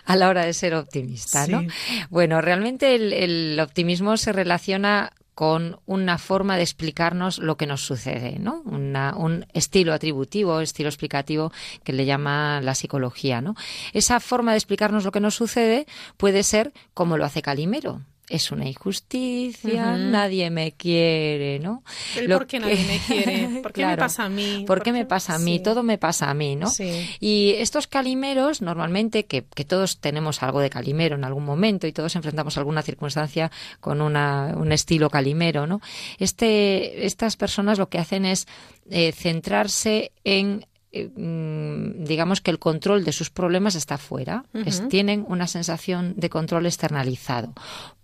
a 0.04 0.16
la 0.16 0.28
hora 0.28 0.44
de 0.44 0.52
ser 0.52 0.74
optimista, 0.74 1.46
¿no? 1.46 1.62
Bueno, 2.10 2.40
realmente 2.40 2.94
el, 2.94 3.12
el 3.12 3.60
optimismo 3.60 4.16
se 4.16 4.32
relaciona 4.32 5.12
con 5.34 5.80
una 5.86 6.18
forma 6.18 6.56
de 6.56 6.62
explicarnos 6.62 7.38
lo 7.38 7.56
que 7.56 7.66
nos 7.66 7.80
sucede, 7.84 8.38
¿no? 8.38 8.62
Una- 8.66 9.16
un 9.16 9.46
estilo 9.52 9.92
atributivo, 9.92 10.60
estilo 10.60 10.88
explicativo 10.88 11.52
que 11.82 11.92
le 11.92 12.04
llama 12.06 12.60
la 12.60 12.76
psicología, 12.76 13.40
¿no? 13.40 13.56
Esa 13.92 14.20
forma 14.20 14.52
de 14.52 14.58
explicarnos 14.58 15.04
lo 15.04 15.10
que 15.10 15.18
nos 15.18 15.34
sucede 15.34 15.86
puede 16.16 16.44
ser 16.44 16.72
como 16.94 17.16
lo 17.16 17.24
hace 17.24 17.42
Calimero. 17.42 18.00
Es 18.28 18.50
una 18.50 18.66
injusticia, 18.66 19.96
nadie 19.98 20.48
me 20.50 20.72
quiere, 20.72 21.58
¿no? 21.58 21.84
El 22.16 22.30
Lo 22.30 22.38
por 22.38 22.46
qué 22.46 22.58
nadie 22.58 22.82
me 22.84 22.98
quiere, 22.98 23.60
por 23.62 23.72
qué 23.72 23.84
me 23.84 23.96
pasa 23.98 24.24
a 24.24 24.28
mí, 24.30 24.64
¿Por 24.66 24.82
qué 24.82 24.92
me 24.92 25.04
pasa 25.04 25.34
a 25.34 25.38
mí? 25.38 25.58
sí. 25.58 25.62
Todo 25.62 25.82
me 25.82 25.98
pasa 25.98 26.30
a 26.30 26.34
mí, 26.34 26.56
¿no? 26.56 26.68
Sí. 26.68 27.06
Y 27.20 27.54
estos 27.58 27.86
calimeros, 27.86 28.62
normalmente, 28.62 29.26
que, 29.26 29.44
que 29.44 29.64
todos 29.64 29.98
tenemos 29.98 30.42
algo 30.42 30.60
de 30.60 30.70
calimero 30.70 31.16
en 31.16 31.24
algún 31.24 31.44
momento 31.44 31.86
y 31.86 31.92
todos 31.92 32.16
enfrentamos 32.16 32.56
alguna 32.56 32.82
circunstancia 32.82 33.50
con 33.80 34.00
una, 34.00 34.54
un 34.56 34.72
estilo 34.72 35.10
calimero, 35.10 35.66
¿no? 35.66 35.80
Este, 36.18 37.04
estas 37.04 37.36
personas 37.36 37.78
lo 37.78 37.88
que 37.88 37.98
hacen 37.98 38.24
es 38.24 38.46
eh, 38.90 39.12
centrarse 39.12 40.12
en 40.24 40.66
eh, 40.94 41.10
mm, 41.14 42.04
digamos 42.04 42.40
que 42.40 42.50
el 42.50 42.58
control 42.58 43.04
de 43.04 43.12
sus 43.12 43.30
problemas 43.30 43.74
está 43.74 43.98
fuera, 43.98 44.44
Es- 44.54 44.88
tienen 44.88 45.24
una 45.28 45.46
sensación 45.46 46.14
de 46.16 46.30
control 46.30 46.66
externalizado. 46.66 47.52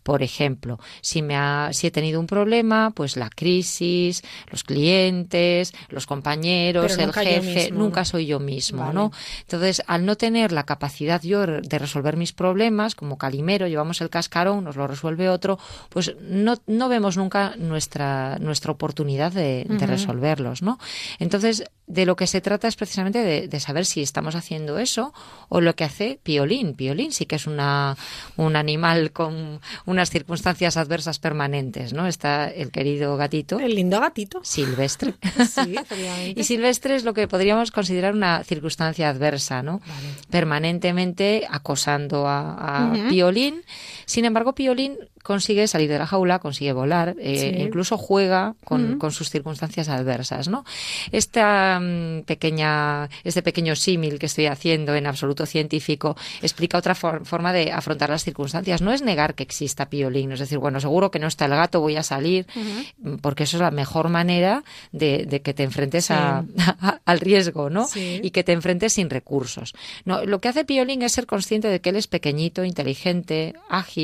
Por 0.02 0.22
ejemplo, 0.22 0.80
si 1.02 1.20
me 1.20 1.36
ha, 1.36 1.68
si 1.72 1.86
he 1.86 1.90
tenido 1.90 2.20
un 2.20 2.26
problema, 2.26 2.90
pues 2.94 3.18
la 3.18 3.28
crisis, 3.28 4.22
los 4.50 4.64
clientes, 4.64 5.74
los 5.90 6.06
compañeros, 6.06 6.96
el 6.98 7.12
jefe, 7.12 7.70
nunca 7.70 8.04
soy 8.06 8.24
yo 8.26 8.40
mismo, 8.40 8.80
Vale. 8.80 8.94
¿no? 8.94 9.12
Entonces, 9.42 9.82
al 9.86 10.06
no 10.06 10.16
tener 10.16 10.52
la 10.52 10.64
capacidad 10.64 11.20
yo 11.22 11.46
de 11.46 11.78
resolver 11.78 12.16
mis 12.16 12.32
problemas, 12.32 12.94
como 12.94 13.18
Calimero, 13.18 13.68
llevamos 13.68 14.00
el 14.00 14.08
cascarón, 14.08 14.64
nos 14.64 14.76
lo 14.76 14.86
resuelve 14.86 15.28
otro, 15.28 15.58
pues 15.90 16.14
no, 16.22 16.54
no 16.66 16.88
vemos 16.88 17.18
nunca 17.18 17.54
nuestra, 17.58 18.38
nuestra 18.40 18.72
oportunidad 18.72 19.32
de, 19.32 19.66
de 19.68 19.86
resolverlos, 19.86 20.62
¿no? 20.62 20.78
Entonces, 21.18 21.64
de 21.90 22.06
lo 22.06 22.14
que 22.16 22.26
se 22.26 22.40
trata 22.40 22.68
es 22.68 22.76
precisamente 22.76 23.18
de, 23.22 23.48
de 23.48 23.60
saber 23.60 23.84
si 23.84 24.00
estamos 24.00 24.36
haciendo 24.36 24.78
eso 24.78 25.12
o 25.48 25.60
lo 25.60 25.74
que 25.74 25.84
hace 25.84 26.20
Piolín. 26.22 26.74
Piolín 26.74 27.12
sí 27.12 27.26
que 27.26 27.36
es 27.36 27.46
una, 27.46 27.96
un 28.36 28.54
animal 28.56 29.10
con 29.12 29.60
unas 29.86 30.10
circunstancias 30.10 30.76
adversas 30.76 31.18
permanentes, 31.18 31.92
¿no? 31.92 32.06
Está 32.06 32.48
el 32.48 32.70
querido 32.70 33.16
gatito. 33.16 33.58
El 33.58 33.74
lindo 33.74 34.00
gatito. 34.00 34.40
Silvestre. 34.42 35.14
Sí. 35.48 35.74
Y 36.36 36.44
silvestre 36.44 36.94
es 36.94 37.04
lo 37.04 37.12
que 37.14 37.26
podríamos 37.26 37.70
considerar 37.70 38.14
una 38.14 38.44
circunstancia 38.44 39.08
adversa, 39.08 39.62
¿no? 39.62 39.80
Permanentemente 40.30 41.46
acosando 41.50 42.26
a. 42.26 42.92
Piolín. 43.08 43.62
Sin 44.10 44.24
embargo, 44.24 44.56
Piolín 44.56 44.96
consigue 45.22 45.68
salir 45.68 45.88
de 45.88 45.98
la 45.98 46.06
jaula, 46.06 46.40
consigue 46.40 46.72
volar, 46.72 47.14
eh, 47.20 47.52
Sí. 47.54 47.62
incluso 47.62 47.96
juega 47.96 48.54
con, 48.64 48.98
sus 49.12 49.30
circunstancias 49.30 49.88
adversas, 49.88 50.48
¿no? 50.48 50.64
Esta 51.12 51.78
mm, 51.80 52.22
pequeña, 52.22 53.08
este 53.22 53.40
pequeño 53.42 53.76
símil 53.76 54.18
que 54.18 54.26
estoy 54.26 54.46
haciendo 54.46 54.96
en 54.96 55.06
absoluto 55.06 55.46
científico 55.46 56.16
explica 56.42 56.78
otra 56.78 56.96
for- 56.96 57.24
forma 57.24 57.52
de 57.52 57.70
afrontar 57.70 58.10
las 58.10 58.24
circunstancias. 58.24 58.82
No 58.82 58.92
es 58.92 59.02
negar 59.02 59.34
que 59.36 59.44
exista 59.44 59.88
Piolín, 59.88 60.32
es 60.32 60.40
decir, 60.40 60.58
bueno, 60.58 60.80
seguro 60.80 61.12
que 61.12 61.20
no 61.20 61.28
está 61.28 61.44
el 61.44 61.52
gato, 61.52 61.80
voy 61.80 61.94
a 61.96 62.02
salir, 62.02 62.46
porque 63.20 63.44
eso 63.44 63.58
es 63.58 63.60
la 63.60 63.70
mejor 63.70 64.08
manera 64.08 64.64
de, 64.90 65.24
de 65.28 65.40
que 65.42 65.54
te 65.54 65.62
enfrentes 65.62 66.06
Sí. 66.06 66.14
a- 66.16 66.42
a- 66.80 67.00
al 67.04 67.20
riesgo, 67.20 67.70
¿no? 67.70 67.86
Sí. 67.86 68.20
Y 68.24 68.30
que 68.32 68.42
te 68.42 68.52
enfrentes 68.52 68.94
sin 68.94 69.08
recursos. 69.08 69.74
No, 70.04 70.24
lo 70.24 70.40
que 70.40 70.48
hace 70.48 70.64
Piolín 70.64 71.02
es 71.02 71.12
ser 71.12 71.26
consciente 71.26 71.68
de 71.68 71.80
que 71.80 71.90
él 71.90 71.96
es 71.96 72.08
pequeñito, 72.08 72.64
inteligente, 72.64 73.54
ágil 73.68 73.99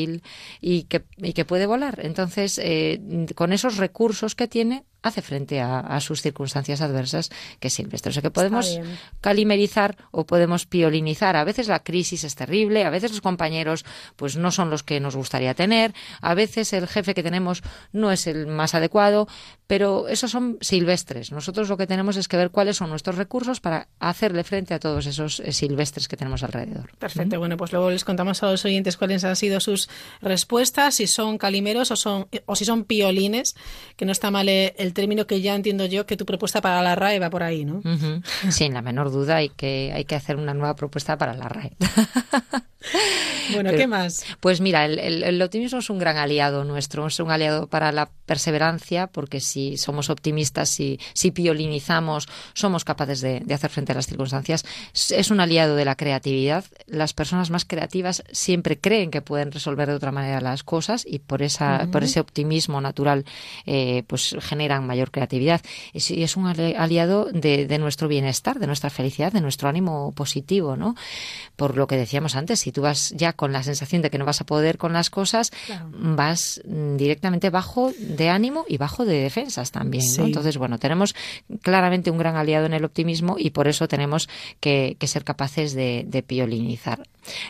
y 0.61 0.83
que, 0.85 1.05
y 1.19 1.33
que 1.33 1.45
puede 1.45 1.67
volar. 1.67 2.01
Entonces, 2.03 2.59
eh, 2.63 3.01
con 3.35 3.53
esos 3.53 3.77
recursos 3.77 4.35
que 4.35 4.49
tiene, 4.49 4.85
hace 5.07 5.23
frente 5.23 5.61
a, 5.61 5.81
a 5.81 6.01
sus 6.01 6.23
circunstancias 6.23 6.81
adversas 6.81 7.31
que 7.61 7.69
es 7.69 7.75
silvestre. 7.75 8.11
O 8.11 8.13
sea 8.13 8.23
que 8.23 8.31
podemos 8.31 8.79
calimerizar 9.21 9.97
o 10.11 10.27
podemos 10.27 10.67
piolinizar. 10.67 11.37
A 11.37 11.45
veces 11.45 11.69
la 11.69 11.83
crisis 11.83 12.25
es 12.25 12.35
terrible, 12.35 12.85
a 12.85 12.91
veces 12.91 13.11
los 13.11 13.21
compañeros 13.21 13.85
pues 14.17 14.37
no 14.37 14.51
son 14.51 14.71
los 14.71 14.83
que 14.83 15.01
nos 15.01 15.17
gustaría 15.17 15.55
tener, 15.55 15.95
a 16.21 16.35
veces 16.35 16.73
el 16.73 16.87
jefe 16.87 17.15
que 17.15 17.23
tenemos 17.23 17.63
no 17.93 18.13
es 18.13 18.27
el 18.27 18.47
más 18.47 18.75
adecuado, 18.75 19.29
pero 19.67 20.09
esos 20.09 20.31
son 20.31 20.59
silvestres. 20.61 21.33
Nosotros 21.33 21.69
lo 21.69 21.77
que 21.77 21.87
tenemos 21.87 22.17
es 22.17 22.29
que 22.29 22.37
ver 22.37 22.51
cuáles 22.51 22.77
son 22.77 22.91
nuestros 22.91 23.17
recursos 23.17 23.61
para 23.61 23.89
hacerle 23.99 24.45
frente 24.45 24.75
a 24.75 24.79
todos 24.79 25.07
esos 25.07 25.41
eh, 25.41 25.53
silvestres 25.53 26.09
que 26.09 26.17
tenemos 26.17 26.43
alrededor. 26.43 26.91
Perfecto, 26.99 27.39
bueno, 27.39 27.57
pues 27.57 27.73
luego 27.73 27.91
les 27.91 28.05
contamos 28.05 28.43
a 28.43 28.51
los 28.51 28.65
oyentes 28.65 28.97
cuáles 28.97 29.25
han 29.25 29.37
sido 29.37 29.61
sus 29.61 29.89
respuestas, 30.21 30.95
si 30.95 31.07
son 31.07 31.39
calimeros 31.39 31.91
o 31.91 31.97
son 31.97 32.29
o 32.47 32.57
si 32.57 32.65
son 32.65 32.85
piolines, 32.85 33.57
que 33.97 34.05
no 34.05 34.13
está 34.13 34.31
mal 34.31 34.49
eh, 34.49 34.75
el 34.79 34.93
término 34.97 35.29
que 35.29 35.41
ya 35.41 35.55
entiendo 35.55 35.85
yo 35.87 36.07
que 36.07 36.17
tu 36.17 36.27
propuesta 36.27 36.61
para 36.61 36.83
la 36.83 36.97
RAE 36.97 37.21
va 37.21 37.31
por 37.31 37.45
ahí, 37.45 37.65
¿no? 37.65 37.77
Ujú. 37.77 38.23
Sin 38.51 38.75
la 38.75 38.83
menor 38.83 39.13
duda 39.13 39.37
hay 39.37 39.51
que, 39.51 39.93
hay 39.95 40.05
que 40.05 40.17
hacer 40.17 40.35
una 40.35 40.55
nueva 40.55 40.75
propuesta 40.75 41.17
para 41.17 41.35
la 41.35 41.49
RAE. 41.49 41.77
Bueno, 43.53 43.71
Pero- 43.71 43.79
¿qué 43.79 43.87
más? 43.87 44.25
Pues 44.41 44.61
mira, 44.61 44.85
el, 44.85 44.99
el- 44.99 45.23
el 45.23 45.41
optimismo 45.41 45.79
es 45.79 45.89
un 45.89 46.01
gran 46.01 46.17
aliado 46.17 46.65
nuestro, 46.65 47.07
es 47.07 47.21
un 47.21 47.31
aliado 47.31 47.69
para 47.69 47.93
la 47.93 48.11
perseverancia, 48.27 49.07
porque 49.07 49.39
si 49.41 49.77
somos 49.77 50.11
optimistas, 50.11 50.69
si, 50.69 50.99
si 51.15 51.31
piolinizamos, 51.31 52.27
somos 52.55 52.85
capaces 52.85 53.21
de, 53.21 53.39
de 53.41 53.55
hacer 53.55 53.71
frente 53.71 53.93
a 53.93 53.95
las 53.95 54.07
circunstancias. 54.09 54.65
Es 54.93 55.13
es 55.13 55.31
un 55.31 55.39
aliado 55.41 55.77
de 55.77 55.85
la 55.85 55.95
creatividad. 55.95 56.65
Las 56.87 57.13
personas 57.13 57.51
más 57.51 57.65
creativas 57.65 58.25
siempre 58.33 58.79
creen 58.81 59.11
que 59.13 59.23
pueden 59.23 59.53
resolver 59.53 59.89
de 59.89 59.95
otra 59.95 60.11
manera 60.13 60.41
las 60.41 60.65
cosas 60.65 61.05
y 61.09 61.21
por, 61.21 61.43
esa, 61.43 61.89
por 61.93 62.03
ese 62.03 62.19
optimismo 62.21 62.81
natural 62.81 63.25
eh, 63.65 64.03
pues 64.09 64.35
generan 64.41 64.87
mayor 64.87 65.13
creatividad. 65.13 65.61
Es- 65.93 66.11
Y 66.11 66.25
es 66.25 66.37
un 66.37 66.47
ali- 66.49 66.75
aliado 66.77 67.27
de, 67.33 67.67
de 67.67 67.79
nuestro 67.79 68.09
bienestar, 68.09 68.59
de 68.59 68.67
nuestra 68.67 68.91
felicidad, 68.91 69.33
de 69.33 69.41
nuestro 69.41 69.69
ánimo 69.69 70.11
positivo, 70.13 70.77
¿no? 70.77 70.97
Por 71.55 71.77
lo 71.77 71.87
que 71.87 71.97
decíamos 71.97 72.35
antes, 72.35 72.59
si 72.61 72.73
tú 72.77 72.83
vas 72.83 73.15
ya 73.17 73.33
con 73.33 73.53
la 73.55 73.63
sensación 73.63 74.03
de 74.03 74.11
que 74.11 74.19
no 74.19 74.27
vas 74.27 74.43
a 74.43 74.45
poder 74.45 74.77
con 74.77 74.93
las 74.93 75.09
cosas, 75.09 75.51
Claro. 75.65 75.89
vas 75.93 76.61
directamente 76.67 77.49
bajo 77.49 77.91
de 77.99 78.29
ánimo 78.29 78.67
y 78.69 78.77
bajo 78.77 79.07
de 79.07 79.19
defensas 79.19 79.71
también. 79.73 80.05
Entonces, 80.19 80.59
bueno, 80.59 80.79
tenemos 80.79 81.15
claramente 81.63 82.11
un 82.11 82.19
gran 82.19 82.37
aliado 82.37 82.67
en 82.67 82.75
el 82.75 82.85
optimismo 82.85 83.37
y 83.39 83.49
por 83.51 83.67
eso 83.67 83.89
tenemos 83.89 84.29
que, 84.61 84.97
que 85.01 85.07
ser 85.07 85.25
capaces 85.25 85.73
de, 85.73 86.05
de 86.07 86.23
piolinizar. 86.23 87.03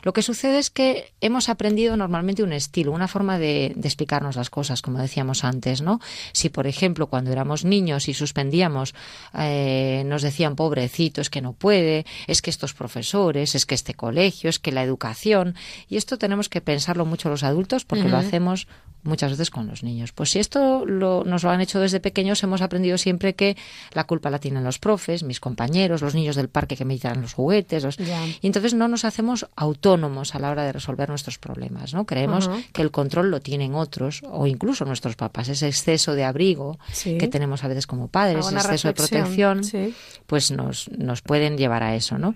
Lo 0.03 0.13
que 0.13 0.23
sucede 0.23 0.59
es 0.59 0.71
que 0.71 1.13
hemos 1.21 1.49
aprendido 1.49 1.97
normalmente 1.97 2.43
un 2.43 2.53
estilo, 2.53 2.93
una 2.93 3.09
forma 3.09 3.39
de, 3.39 3.73
de 3.77 3.89
explicarnos 3.89 4.37
las 4.37 4.51
cosas, 4.51 4.83
como 4.83 4.99
decíamos 4.99 5.45
antes, 5.45 5.83
¿no? 5.83 6.01
Si, 6.33 6.49
por 6.49 6.67
ejemplo, 6.67 7.07
cuando 7.09 7.33
éramos 7.33 7.65
niños 7.65 8.09
y 8.09 8.15
suspendíamos, 8.15 8.95
eh, 9.39 10.03
nos 10.07 10.23
decían, 10.23 10.57
pobrecito, 10.57 11.21
es 11.21 11.31
que 11.31 11.41
no 11.41 11.53
puede, 11.53 12.07
es 12.27 12.43
que 12.43 12.51
estos 12.51 12.75
profesores, 12.75 13.55
es 13.55 13.67
que 13.67 13.75
este 13.75 13.95
colegio, 13.95 14.51
es 14.51 14.59
que 14.59 14.73
la 14.73 14.83
educación, 14.83 15.55
y 15.89 15.97
esto 15.97 16.19
tenemos 16.19 16.49
que 16.49 16.61
pensarlo 16.61 17.05
mucho 17.05 17.29
los 17.29 17.43
adultos 17.43 17.85
porque 17.85 18.05
lo 18.11 18.17
hacemos 18.27 18.67
muchas 19.03 19.31
veces 19.31 19.51
con 19.51 19.69
los 19.69 19.85
niños. 19.85 20.11
Pues 20.13 20.31
si 20.31 20.41
esto 20.41 20.85
lo- 20.85 21.23
nos 21.25 21.45
lo 21.45 21.51
han 21.51 21.61
hecho 21.61 21.79
desde 21.79 22.01
pequeños, 22.01 22.43
hemos 22.43 22.61
aprendido 22.61 22.99
siempre 22.99 23.37
que 23.37 23.57
la 23.93 24.03
culpa 24.03 24.31
la 24.31 24.41
tienen 24.41 24.65
los 24.65 24.81
profes, 24.81 25.23
mis 25.23 25.39
compañeros, 25.39 26.03
los 26.03 26.17
niños 26.17 26.35
del 26.35 26.49
parque 26.49 26.77
que 26.77 26.85
me 26.85 26.97
tiran 26.99 27.23
los 27.23 27.33
juguetes, 27.33 27.85
los- 27.85 28.01
y 28.43 28.47
entonces 28.49 28.75
no 28.75 28.89
nos 28.89 29.05
hacemos 29.05 29.47
autónomos 29.67 30.35
a 30.35 30.39
la 30.39 30.51
hora 30.51 30.65
de 30.65 30.73
resolver 30.73 31.09
nuestros 31.09 31.39
problemas, 31.39 31.93
¿no? 31.93 32.07
Creemos 32.07 32.49
que 32.73 32.83
el 32.83 32.91
control 32.91 33.31
lo 33.31 33.41
tienen 33.41 33.75
otros 33.75 34.23
o 34.31 34.47
incluso 34.47 34.85
nuestros 34.85 35.17
papás, 35.17 35.49
ese 35.49 35.69
exceso 35.69 36.15
de 36.15 36.25
abrigo 36.25 36.79
Sí. 36.93 37.19
que 37.19 37.29
tenemos 37.29 37.63
a 37.65 37.69
veces 37.69 37.87
como 37.87 38.09
padres, 38.09 38.47
ese 38.47 38.57
exceso 38.57 38.89
de 38.89 38.95
protección, 38.95 39.65
sí. 39.65 39.95
pues 40.27 40.51
nos, 40.51 40.89
nos 40.97 41.23
pueden 41.23 41.59
llevar 41.59 41.83
a 41.83 41.95
eso, 41.95 42.19
¿no? 42.19 42.35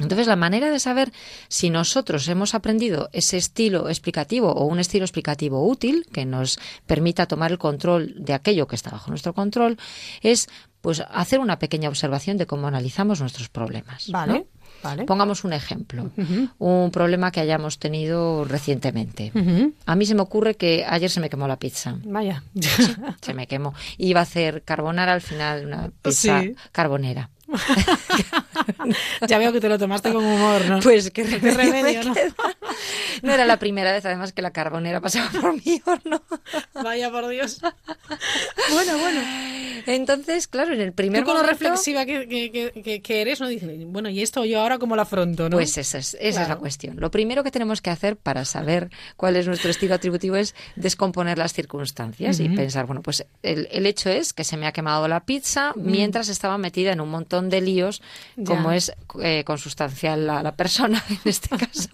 Entonces, 0.00 0.26
la 0.26 0.34
manera 0.36 0.70
de 0.70 0.80
saber 0.80 1.12
si 1.48 1.70
nosotros 1.70 2.26
hemos 2.26 2.54
aprendido 2.54 3.08
ese 3.12 3.36
estilo 3.36 3.88
explicativo 3.88 4.50
o 4.52 4.64
un 4.64 4.80
estilo 4.80 5.04
explicativo 5.04 5.66
útil 5.68 6.06
que 6.12 6.24
nos 6.24 6.58
permita 6.86 7.26
tomar 7.26 7.52
el 7.52 7.58
control 7.58 8.12
de 8.18 8.32
aquello 8.32 8.66
que 8.66 8.74
está 8.74 8.90
bajo 8.90 9.10
nuestro 9.10 9.34
control 9.34 9.78
es 10.20 10.48
pues 10.80 11.02
hacer 11.10 11.38
una 11.38 11.58
pequeña 11.58 11.88
observación 11.88 12.36
de 12.36 12.46
cómo 12.46 12.66
analizamos 12.66 13.20
nuestros 13.20 13.48
problemas. 13.48 14.08
¿no? 14.08 14.44
Vale. 14.84 15.04
Pongamos 15.04 15.42
un 15.44 15.52
ejemplo, 15.54 16.10
un 16.58 16.90
problema 16.90 17.30
que 17.32 17.40
hayamos 17.40 17.78
tenido 17.78 18.44
recientemente. 18.44 19.32
A 19.86 19.96
mí 19.96 20.06
se 20.06 20.14
me 20.14 20.20
ocurre 20.22 20.54
que 20.56 20.84
ayer 20.86 21.10
se 21.10 21.20
me 21.20 21.28
quemó 21.30 21.48
la 21.48 21.56
pizza. 21.58 21.96
Vaya. 22.04 22.42
Se 23.22 23.34
me 23.34 23.46
quemó. 23.46 23.74
Iba 23.98 24.20
a 24.20 24.22
hacer 24.24 24.62
carbonara 24.62 25.12
al 25.14 25.20
final, 25.22 25.66
una 25.66 25.90
pizza 26.02 26.42
Sí. 26.42 26.54
carbonera. 26.70 27.30
ya 29.28 29.38
veo 29.38 29.52
que 29.52 29.60
te 29.60 29.68
lo 29.68 29.78
tomaste 29.78 30.12
con 30.12 30.24
humor, 30.24 30.64
¿no? 30.66 30.80
Pues 30.80 31.10
qué 31.10 31.24
remedio 31.24 31.42
me 31.42 31.50
remedio, 31.50 32.04
¿no? 32.04 32.14
No 33.22 33.32
era 33.32 33.46
la 33.46 33.58
primera 33.58 33.92
vez, 33.92 34.04
además, 34.04 34.32
que 34.32 34.42
la 34.42 34.50
carbonera 34.50 35.00
pasaba 35.00 35.30
por 35.40 35.54
mi 35.54 35.80
horno. 35.84 36.22
Vaya 36.74 37.10
por 37.10 37.28
Dios. 37.28 37.60
Bueno, 38.72 38.98
bueno. 38.98 39.20
Entonces, 39.86 40.48
claro, 40.48 40.72
en 40.72 40.80
el 40.80 40.92
primer 40.92 41.22
Tú 41.22 41.26
con 41.26 41.36
lo 41.36 41.42
reflexiva 41.42 42.06
que, 42.06 43.02
eres, 43.08 43.40
¿no? 43.40 43.48
Dices, 43.48 43.70
bueno, 43.86 44.08
¿y 44.08 44.22
esto 44.22 44.44
yo 44.44 44.60
ahora 44.60 44.78
cómo 44.78 44.96
lo 44.96 45.02
afronto, 45.02 45.48
no? 45.48 45.56
Pues 45.56 45.76
esa 45.78 45.98
es, 45.98 46.16
esa 46.20 46.42
es 46.42 46.48
la 46.48 46.56
cuestión. 46.56 46.96
Lo 46.98 47.10
primero 47.10 47.44
que 47.44 47.50
tenemos 47.50 47.80
que 47.80 47.90
hacer 47.90 48.16
para 48.16 48.44
saber 48.44 48.90
cuál 49.16 49.36
es 49.36 49.46
nuestro 49.46 49.70
estilo 49.70 49.94
atributivo 49.94 50.36
es 50.36 50.54
descomponer 50.76 51.38
las 51.38 51.52
circunstancias 51.52 52.40
y 52.40 52.48
pensar, 52.48 52.86
bueno, 52.86 53.02
pues 53.02 53.26
el, 53.42 53.68
el 53.70 53.86
hecho 53.86 54.10
es 54.10 54.32
que 54.32 54.44
se 54.44 54.56
me 54.56 54.66
ha 54.66 54.72
quemado 54.72 55.06
la 55.08 55.24
pizza 55.24 55.72
mientras 55.76 56.28
estaba 56.28 56.58
metida 56.58 56.92
en 56.92 57.00
un 57.00 57.10
montón 57.10 57.43
de 57.50 57.60
líos, 57.60 58.02
Ya. 58.36 58.44
como 58.44 58.72
es 58.72 58.92
eh, 59.22 59.44
consustancial 59.44 60.26
la, 60.26 60.42
la 60.42 60.54
persona 60.56 61.02
en 61.10 61.18
este 61.24 61.48
caso. 61.56 61.90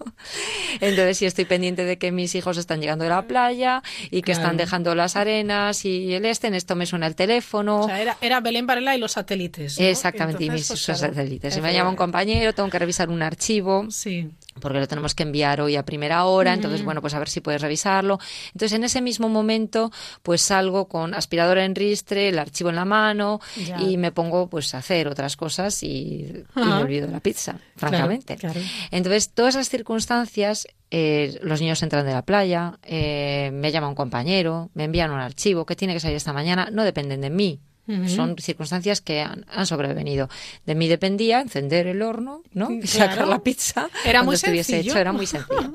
Entonces, 0.79 1.17
si 1.17 1.25
estoy 1.25 1.45
pendiente 1.45 1.85
de 1.85 1.97
que 1.97 2.11
mis 2.11 2.35
hijos 2.35 2.57
están 2.57 2.79
llegando 2.81 3.03
de 3.03 3.09
la 3.09 3.23
playa 3.23 3.83
y 4.09 4.21
que 4.21 4.31
Claro. 4.31 4.41
están 4.41 4.57
dejando 4.57 4.95
las 4.95 5.15
arenas 5.15 5.83
y 5.85 6.13
el 6.13 6.25
este, 6.25 6.47
en 6.47 6.55
esto 6.55 6.75
me 6.75 6.85
suena 6.85 7.07
el 7.07 7.15
teléfono. 7.15 7.81
O 7.81 7.87
sea, 7.87 8.01
era, 8.01 8.17
era 8.21 8.39
Belén 8.39 8.65
Varela 8.65 8.95
y 8.95 8.99
los 8.99 9.11
satélites. 9.13 9.79
¿no? 9.79 9.85
Exactamente, 9.85 10.43
y 10.45 10.49
mis 10.49 10.67
pues, 10.67 10.85
claro, 10.85 10.99
satélites. 10.99 11.53
Si 11.53 11.61
me 11.61 11.73
llama 11.73 11.89
un 11.89 11.95
compañero, 11.95 12.53
tengo 12.53 12.69
que 12.69 12.79
revisar 12.79 13.09
un 13.09 13.21
archivo. 13.21 13.87
Sí. 13.91 14.29
Porque 14.59 14.79
lo 14.79 14.87
tenemos 14.87 15.15
que 15.15 15.23
enviar 15.23 15.61
hoy 15.61 15.75
a 15.75 15.85
primera 15.85 16.25
hora, 16.25 16.53
entonces, 16.53 16.83
bueno, 16.83 17.01
pues 17.01 17.13
a 17.13 17.19
ver 17.19 17.29
si 17.29 17.39
puedes 17.41 17.61
revisarlo. 17.61 18.19
Entonces, 18.47 18.73
en 18.73 18.83
ese 18.83 19.01
mismo 19.01 19.29
momento, 19.29 19.91
pues 20.23 20.41
salgo 20.41 20.87
con 20.87 21.13
aspiradora 21.13 21.63
en 21.63 21.73
ristre, 21.75 22.29
el 22.29 22.37
archivo 22.39 22.69
en 22.69 22.75
la 22.75 22.85
mano 22.85 23.39
Ya. 23.65 23.79
y 23.81 23.97
me 23.97 24.11
pongo 24.11 24.49
pues 24.49 24.73
a 24.75 24.79
hacer 24.79 25.07
otras 25.07 25.37
cosas 25.37 25.81
y, 25.83 25.87
y 25.87 26.59
me 26.59 26.73
olvido 26.73 27.07
de 27.07 27.13
la 27.13 27.19
pizza, 27.21 27.57
francamente. 27.77 28.35
Claro, 28.35 28.53
claro. 28.55 28.67
Entonces, 28.91 29.29
todas 29.31 29.55
esas 29.55 29.69
circunstancias, 29.69 30.67
eh, 30.91 31.39
los 31.41 31.61
niños 31.61 31.81
entran 31.83 32.05
de 32.05 32.11
la 32.13 32.21
playa, 32.23 32.77
eh, 32.83 33.49
me 33.53 33.71
llama 33.71 33.87
un 33.87 33.95
compañero, 33.95 34.69
me 34.73 34.83
envían 34.83 35.11
un 35.11 35.19
archivo 35.19 35.65
que 35.65 35.75
tiene 35.75 35.93
que 35.93 35.99
salir 36.01 36.17
esta 36.17 36.33
mañana, 36.33 36.69
no 36.71 36.83
dependen 36.83 37.21
de 37.21 37.29
mí. 37.29 37.59
Son 38.07 38.37
circunstancias 38.37 39.01
que 39.01 39.19
han, 39.21 39.45
han 39.49 39.65
sobrevenido. 39.65 40.29
De 40.65 40.75
mí 40.75 40.87
dependía 40.87 41.41
encender 41.41 41.87
el 41.87 42.01
horno, 42.01 42.41
¿no? 42.53 42.69
Y 42.71 42.79
Claro. 42.81 43.11
sacar 43.11 43.27
la 43.27 43.39
pizza. 43.43 43.89
Era 44.05 44.23
muy 44.23 44.37
sencillo. 44.37 44.91
hecho, 44.91 44.97
era 44.99 45.11
muy 45.11 45.25
sencillo. 45.27 45.73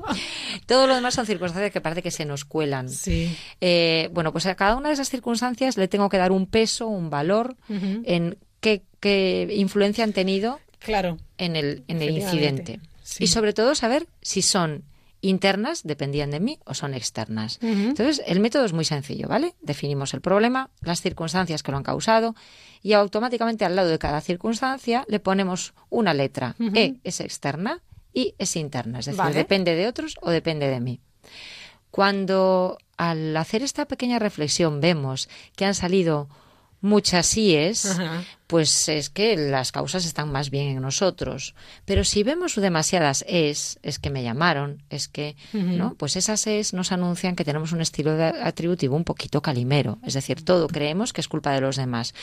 Todo 0.65 0.87
lo 0.87 0.95
demás 0.95 1.13
son 1.13 1.25
circunstancias 1.25 1.71
que 1.71 1.81
parece 1.81 2.01
que 2.01 2.09
se 2.11 2.25
nos 2.25 2.43
cuelan. 2.45 2.89
Sí. 2.89 3.35
Eh, 3.61 4.09
bueno, 4.13 4.31
pues 4.31 4.45
a 4.47 4.55
cada 4.55 4.75
una 4.75 4.87
de 4.89 4.93
esas 4.95 5.09
circunstancias 5.09 5.77
le 5.77 5.87
tengo 5.87 6.09
que 6.09 6.17
dar 6.17 6.31
un 6.31 6.47
peso, 6.47 6.87
un 6.87 7.09
valor 7.09 7.55
en 7.69 8.37
qué, 8.61 8.81
qué 8.99 9.47
influencia 9.55 10.03
han 10.03 10.13
tenido 10.13 10.59
Claro. 10.79 11.17
en 11.37 11.55
el, 11.55 11.83
en 11.87 12.01
el 12.01 12.17
incidente. 12.17 12.79
sí. 13.03 13.25
Y 13.25 13.27
sobre 13.27 13.53
todo 13.53 13.75
saber 13.75 14.07
si 14.21 14.41
son 14.41 14.83
internas, 15.21 15.81
dependían 15.83 16.31
de 16.31 16.39
mí, 16.39 16.59
o 16.65 16.73
son 16.73 16.93
externas. 16.93 17.59
Entonces, 17.61 18.21
el 18.27 18.39
método 18.39 18.65
es 18.65 18.73
muy 18.73 18.85
sencillo, 18.85 19.27
¿vale? 19.27 19.55
Definimos 19.61 20.13
el 20.13 20.21
problema, 20.21 20.69
las 20.81 21.01
circunstancias 21.01 21.63
que 21.63 21.71
lo 21.71 21.77
han 21.77 21.83
causado 21.83 22.35
y 22.83 22.93
automáticamente 22.93 23.65
al 23.65 23.75
lado 23.75 23.89
de 23.89 23.99
cada 23.99 24.21
circunstancia 24.21 25.05
le 25.07 25.19
ponemos 25.19 25.73
una 25.89 26.13
letra. 26.13 26.55
E 26.73 26.95
es 27.03 27.19
externa 27.19 27.81
y 28.13 28.35
es 28.37 28.55
interna, 28.55 28.99
es 28.99 29.05
decir, 29.05 29.19
Vale. 29.19 29.35
depende 29.35 29.75
de 29.75 29.87
otros 29.87 30.17
o 30.21 30.29
depende 30.29 30.67
de 30.67 30.79
mí. 30.79 30.99
Cuando 31.91 32.77
al 32.97 33.35
hacer 33.37 33.63
esta 33.63 33.85
pequeña 33.85 34.19
reflexión 34.19 34.81
vemos 34.81 35.29
que 35.55 35.65
han 35.65 35.73
salido 35.73 36.29
muchas 36.81 37.25
síes, 37.25 37.85
Ajá. 37.85 38.23
pues 38.45 38.87
es 38.87 39.09
que 39.09 39.35
las 39.35 39.71
causas 39.71 40.05
están 40.05 40.31
más 40.31 40.49
bien 40.51 40.67
en 40.67 40.81
nosotros. 40.81 41.55
Pero 41.85 42.03
si 42.03 42.23
vemos 42.23 42.55
demasiadas 42.55 43.25
es, 43.27 43.79
es 43.81 43.97
que 43.99 44.09
me 44.11 44.21
llamaron, 44.23 44.83
es 44.89 45.07
que. 45.07 45.35
¿no? 45.53 45.95
Pues 45.95 46.15
esas 46.15 46.45
es 46.47 46.73
nos 46.73 46.91
anuncian 46.91 47.35
que 47.35 47.43
tenemos 47.43 47.71
un 47.71 47.81
estilo 47.81 48.15
de 48.15 48.25
atributivo 48.25 48.95
un 48.95 49.03
poquito 49.03 49.41
calimero. 49.41 49.97
Es 50.05 50.13
decir, 50.13 50.45
todo 50.45 50.67
creemos 50.67 51.13
que 51.13 51.21
es 51.21 51.27
culpa 51.27 51.51
de 51.53 51.61
los 51.61 51.75
demás. 51.77 52.13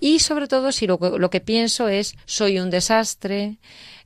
Y 0.00 0.18
sobre 0.20 0.48
todo 0.48 0.72
si 0.72 0.86
lo, 0.86 0.98
que- 0.98 1.18
lo 1.18 1.30
que 1.30 1.40
pienso 1.40 1.88
es 1.88 2.16
soy 2.24 2.58
un 2.58 2.70
desastre, 2.70 3.58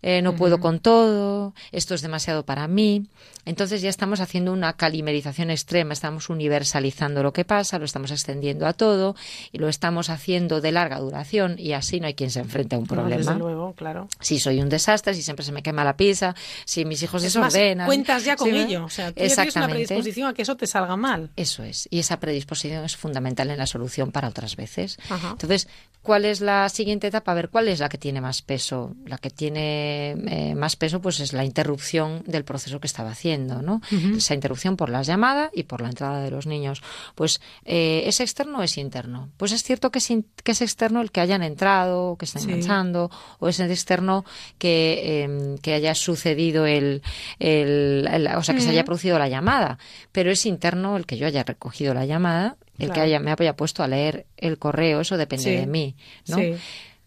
eh, 0.02 0.20
no 0.20 0.36
puedo 0.36 0.60
con 0.60 0.78
todo, 0.80 1.54
esto 1.72 1.94
es 1.94 2.02
demasiado 2.02 2.44
para 2.44 2.68
mí. 2.68 3.06
Entonces 3.46 3.80
ya 3.80 3.88
estamos 3.88 4.20
haciendo 4.20 4.52
una 4.52 4.74
calimerización 4.74 5.50
extrema, 5.50 5.94
estamos 5.94 6.28
universalizando 6.28 7.22
lo 7.22 7.32
que 7.32 7.44
pasa, 7.46 7.78
lo 7.78 7.84
estamos 7.86 8.10
extendiendo 8.10 8.66
a 8.66 8.74
todo 8.74 9.16
y 9.52 9.58
lo 9.58 9.68
estamos 9.68 10.10
haciendo 10.10 10.60
de 10.60 10.72
larga 10.72 10.98
duración 10.98 11.56
y 11.58 11.72
así 11.72 11.98
no 12.00 12.06
hay 12.08 12.14
quien 12.14 12.30
se 12.30 12.40
enfrente 12.40 12.76
a 12.76 12.78
un 12.78 12.84
No, 12.84 12.88
problema. 12.88 13.16
desde 13.16 13.34
luego, 13.38 13.72
claro. 13.74 14.08
si 14.20 14.38
soy 14.38 14.60
un 14.60 14.68
desastre, 14.68 15.14
si 15.14 15.22
siempre 15.22 15.44
se 15.44 15.52
me 15.52 15.62
quema 15.62 15.84
la 15.84 15.96
pizza, 15.96 16.34
si 16.64 16.84
mis 16.84 17.02
hijos 17.02 17.22
Es 17.24 17.36
más, 17.36 17.52
desordenan. 17.52 17.86
cuentas 17.86 18.24
ya 18.24 18.36
con 18.36 18.48
Sí, 18.48 18.52
¿no? 18.52 18.58
ello. 18.60 18.84
O 18.84 18.90
sea, 18.90 19.12
tú 19.12 19.22
una 19.56 19.68
predisposición 19.68 20.28
a 20.28 20.34
que 20.34 20.42
eso 20.42 20.56
te 20.56 20.66
salga 20.66 20.96
mal. 20.96 21.30
Eso 21.36 21.62
es. 21.62 21.88
Y 21.90 22.00
esa 22.00 22.18
predisposición 22.20 22.84
es 22.84 22.96
fundamental 22.96 23.50
en 23.50 23.58
la 23.58 23.66
solución 23.66 24.10
para 24.12 24.28
otras 24.28 24.56
veces. 24.56 24.98
Ajá. 25.08 25.30
Entonces, 25.30 25.68
¿cuál 26.02 26.24
es 26.24 26.40
la 26.40 26.68
siguiente 26.68 27.06
etapa? 27.06 27.32
A 27.32 27.34
ver, 27.36 27.48
¿cuál 27.48 27.68
es 27.68 27.78
la 27.78 27.88
que 27.88 27.98
tiene 27.98 28.20
más 28.20 28.42
peso? 28.42 28.94
La 29.06 29.18
que 29.18 29.30
tiene 29.30 30.10
eh, 30.26 30.54
más 30.56 30.74
peso, 30.76 31.00
pues 31.00 31.20
es 31.20 31.32
la 31.32 31.44
interrupción 31.44 32.22
del 32.26 32.44
proceso 32.44 32.80
que 32.80 32.86
estaba 32.86 33.10
haciendo, 33.10 33.35
¿no? 33.38 33.80
Esa 34.16 34.34
interrupción 34.34 34.76
por 34.76 34.88
las 34.90 35.06
llamadas 35.06 35.50
y 35.54 35.64
por 35.64 35.80
la 35.80 35.88
entrada 35.88 36.20
de 36.22 36.30
los 36.30 36.46
niños. 36.46 36.82
Pues, 37.14 37.40
eh, 37.64 38.02
¿es 38.06 38.20
externo 38.20 38.58
o 38.58 38.62
es 38.62 38.78
interno? 38.78 39.28
Pues 39.36 39.52
es 39.52 39.62
cierto 39.62 39.90
que 39.90 39.98
es, 39.98 40.10
in- 40.10 40.26
que 40.44 40.52
es 40.52 40.62
externo 40.62 41.00
el 41.00 41.10
que 41.10 41.20
hayan 41.20 41.42
entrado, 41.42 42.16
que 42.16 42.24
estén 42.24 42.42
Sí. 42.42 42.48
manchando, 42.48 43.10
o 43.38 43.48
es 43.48 43.60
externo 43.60 44.24
que, 44.58 45.24
eh, 45.24 45.56
que 45.62 45.74
haya 45.74 45.94
sucedido 45.94 46.66
el, 46.66 47.02
el- 47.38 48.08
el- 48.10 48.26
o 48.36 48.42
sea, 48.42 48.54
que 48.54 48.60
se 48.60 48.70
haya 48.70 48.84
producido 48.84 49.18
la 49.18 49.28
llamada, 49.28 49.78
pero 50.12 50.30
es 50.30 50.46
interno 50.46 50.96
el 50.96 51.06
que 51.06 51.16
yo 51.16 51.26
haya 51.26 51.42
recogido 51.42 51.94
la 51.94 52.06
llamada, 52.06 52.56
el 52.78 52.92
que 52.92 53.00
haya, 53.00 53.18
me 53.20 53.30
haya 53.32 53.56
puesto 53.56 53.82
a 53.82 53.88
leer 53.88 54.26
el 54.36 54.58
correo, 54.58 55.00
eso 55.00 55.16
depende 55.16 55.44
Sí. 55.44 55.50
de 55.56 55.66
mí, 55.66 55.96
¿no? 56.28 56.36
Sí. 56.36 56.54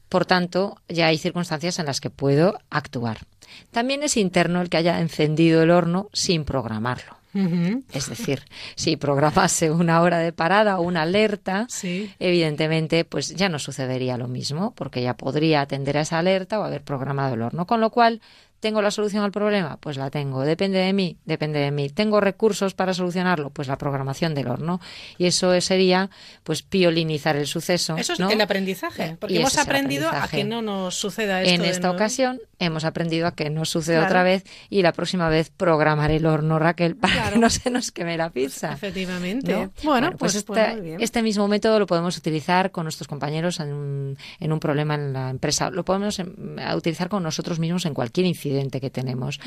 Por 0.10 0.26
tanto, 0.26 0.78
ya 0.88 1.06
hay 1.08 1.20
circunstancias 1.20 1.78
en 1.78 1.86
las 1.86 2.02
que 2.02 2.10
puedo 2.10 2.58
actuar. 2.72 3.20
También 3.72 4.03
es 4.03 4.18
interno 4.18 4.62
el 4.62 4.70
que 4.70 4.78
haya 4.78 4.99
encendido 4.99 5.62
el 5.64 5.72
horno 5.72 6.10
sin 6.14 6.43
programarlo. 6.45 7.18
Es 7.93 8.10
decir, 8.10 8.41
si 8.76 8.97
programase 8.97 9.70
una 9.70 10.01
hora 10.01 10.18
de 10.18 10.34
parada 10.34 10.80
o 10.80 10.82
una 10.82 11.03
alerta, 11.03 11.68
Sí. 11.70 12.12
evidentemente, 12.18 13.05
pues 13.05 13.36
ya 13.36 13.49
no 13.49 13.60
sucedería 13.60 14.18
lo 14.18 14.28
mismo, 14.28 14.74
porque 14.76 15.03
ya 15.03 15.16
podría 15.16 15.62
atender 15.62 15.97
a 15.97 16.01
esa 16.01 16.18
alerta 16.18 16.60
o 16.60 16.64
haber 16.64 16.82
programado 16.82 17.36
el 17.36 17.43
horno. 17.43 17.68
Con 17.68 17.82
lo 17.82 17.91
cual, 17.91 18.20
¿tengo 18.60 18.82
la 18.82 18.91
solución 18.91 19.24
al 19.24 19.32
problema? 19.32 19.78
Pues 19.78 19.97
la 19.97 20.10
tengo. 20.10 20.41
¿Depende 20.43 20.80
de 20.80 20.93
mí? 20.93 21.18
Depende 21.26 21.60
de 21.60 21.72
mí. 21.72 21.89
¿Tengo 21.89 22.20
recursos 22.20 22.74
para 22.74 22.93
solucionarlo? 22.93 23.49
Pues 23.51 23.68
la 23.68 23.78
programación 23.78 24.36
del 24.36 24.47
horno. 24.47 24.80
Y 25.18 25.26
eso 25.28 25.60
sería, 25.62 26.10
pues, 26.43 26.62
piolinizar 26.64 27.36
el 27.38 27.47
suceso. 27.47 27.95
Eso 27.97 28.14
es 28.14 28.20
¿no? 28.20 28.30
el 28.30 28.41
aprendizaje, 28.41 29.16
porque 29.20 29.36
Y 29.36 29.38
hemos 29.38 29.57
aprendido 29.57 30.10
a 30.10 30.28
que 30.28 30.43
no 30.43 30.62
nos 30.62 30.95
suceda 30.95 31.41
esto 31.41 31.53
En 31.53 31.66
esta 31.66 31.88
nuevo. 31.88 31.95
ocasión 31.95 32.39
hemos 32.60 32.84
aprendido 32.84 33.28
a 33.28 33.32
que 33.36 33.49
no 33.49 33.64
suceda 33.64 33.99
Claro. 33.99 34.07
otra 34.12 34.24
vez 34.24 34.43
y 34.70 34.82
la 34.82 34.91
próxima 34.91 35.30
vez 35.30 35.49
programaré 35.55 36.18
el 36.18 36.26
horno, 36.26 36.60
Raquel, 36.60 36.95
para 36.97 37.14
Claro. 37.14 37.34
que 37.34 37.39
no 37.39 37.49
se 37.49 37.70
nos 37.70 37.91
queme 37.91 38.18
la 38.18 38.30
pizza. 38.32 38.74
Efectivamente. 38.74 39.53
¿no? 39.53 39.72
Bueno, 39.84 40.12
pues, 40.18 40.36
este, 40.36 40.47
pues 40.47 40.74
muy 40.74 40.82
bien. 40.82 41.01
este 41.01 41.22
mismo 41.22 41.47
método 41.47 41.80
lo 41.80 41.86
podemos 41.88 42.18
utilizar 42.18 42.72
con 42.72 42.84
nuestros 42.84 43.07
compañeros 43.07 43.60
en 43.62 43.72
un, 43.74 44.18
en 44.41 44.51
un 44.51 44.60
problema 44.60 44.95
en 44.95 45.14
la 45.14 45.30
empresa. 45.30 45.70
Lo 45.70 45.86
podemos 45.86 46.20
em, 46.20 46.36
utilizar 46.76 47.07
con 47.07 47.24
nosotros 47.24 47.60
mismos 47.60 47.86
en 47.86 47.93
cualquier 47.93 48.26
incidente 48.26 48.49
que 48.82 48.89
tenemos 48.89 49.39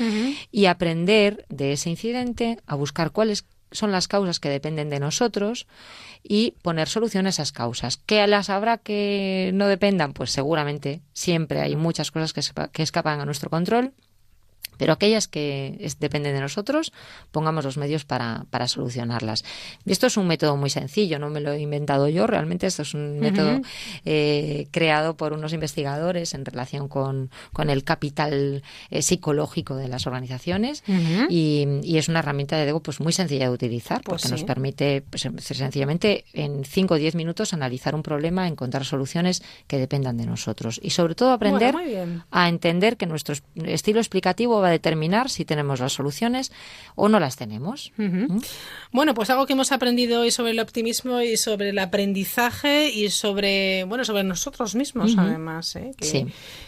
y 0.51 0.65
aprender 0.65 1.45
de 1.49 1.73
ese 1.73 1.89
incidente 1.89 2.57
a 2.65 2.75
buscar 2.75 3.11
cuáles 3.11 3.45
son 3.71 3.91
las 3.91 4.07
causas 4.07 4.39
que 4.39 4.49
dependen 4.49 4.89
de 4.89 4.99
nosotros 4.99 5.67
y 6.21 6.55
poner 6.61 6.87
solución 6.87 7.25
a 7.25 7.29
esas 7.29 7.51
causas. 7.51 7.97
¿Que 7.97 8.25
las 8.27 8.49
habrá 8.49 8.77
que 8.77 9.51
no 9.53 9.67
dependan? 9.67 10.13
Pues 10.13 10.31
seguramente 10.31 11.01
siempre 11.13 11.61
hay 11.61 11.75
muchas 11.75 12.11
cosas 12.11 12.33
que, 12.33 12.41
que 12.71 12.83
escapan 12.83 13.19
a 13.19 13.25
nuestro 13.25 13.49
control. 13.49 13.93
Pero 14.83 14.91
aquellas 14.93 15.29
que 15.29 15.77
es- 15.79 15.97
dependen 15.97 16.33
de 16.35 16.41
nosotros, 16.41 16.91
pongamos 17.31 17.63
los 17.63 17.77
medios 17.77 18.03
para, 18.03 18.43
para 18.49 18.67
solucionarlas. 18.67 19.45
Y 19.85 19.93
esto 19.93 20.07
es 20.07 20.17
un 20.17 20.27
método 20.27 20.57
muy 20.57 20.69
sencillo, 20.69 21.19
no 21.19 21.29
me 21.29 21.39
lo 21.39 21.53
he 21.53 21.61
inventado 21.61 22.09
yo, 22.09 22.27
realmente 22.27 22.67
esto 22.67 22.81
es 22.81 22.93
un 22.93 23.17
método 23.21 23.61
eh, 24.03 24.67
creado 24.71 25.15
por 25.15 25.31
unos 25.31 25.53
investigadores 25.53 26.33
en 26.33 26.43
relación 26.43 26.89
con, 26.89 27.29
con 27.53 27.69
el 27.69 27.85
capital 27.85 28.61
eh, 28.89 29.01
psicológico 29.01 29.75
de 29.77 29.87
las 29.87 30.05
organizaciones 30.05 30.83
y, 31.29 31.65
y 31.83 31.97
es 31.97 32.09
una 32.09 32.19
herramienta 32.19 32.57
de 32.57 32.65
Dego 32.65 32.81
pues 32.81 32.99
muy 32.99 33.13
sencilla 33.13 33.45
de 33.45 33.51
utilizar 33.53 34.01
Pues 34.03 34.21
porque 34.23 34.31
nos 34.33 34.43
permite 34.43 35.01
pues, 35.09 35.25
sencillamente 35.39 36.25
en 36.33 36.65
5 36.65 36.93
o 36.95 36.97
10 36.97 37.15
minutos 37.15 37.53
analizar 37.53 37.95
un 37.95 38.03
problema, 38.03 38.47
encontrar 38.49 38.83
soluciones 38.83 39.41
que 39.67 39.77
dependan 39.77 40.17
de 40.17 40.25
nosotros. 40.25 40.79
Y 40.83 40.89
sobre 40.89 41.15
todo 41.15 41.31
aprender 41.31 41.73
Bueno, 41.73 42.25
a 42.31 42.49
entender 42.49 42.97
que 42.97 43.05
nuestro 43.05 43.33
es- 43.33 43.43
estilo 43.55 43.99
explicativo 43.99 44.59
va 44.59 44.67
a 44.67 44.71
determinar 44.73 45.29
si 45.29 45.45
tenemos 45.45 45.79
las 45.79 45.93
soluciones 45.93 46.51
o 46.95 47.07
no 47.09 47.19
las 47.19 47.35
tenemos. 47.37 47.91
Ujú. 47.97 48.41
Bueno, 48.91 49.13
pues 49.13 49.29
algo 49.29 49.45
que 49.45 49.53
hemos 49.53 49.71
aprendido 49.71 50.21
hoy 50.21 50.31
sobre 50.31 50.51
el 50.51 50.59
optimismo 50.59 51.21
y 51.21 51.37
sobre 51.37 51.69
el 51.69 51.79
aprendizaje 51.79 52.89
y 52.89 53.09
sobre, 53.09 53.85
bueno, 53.85 54.05
sobre 54.05 54.23
nosotros 54.23 54.75
mismos, 54.75 55.15
además, 55.17 55.75
¿eh? 55.75 55.91
que, 55.97 56.05
Sí. 56.05 56.25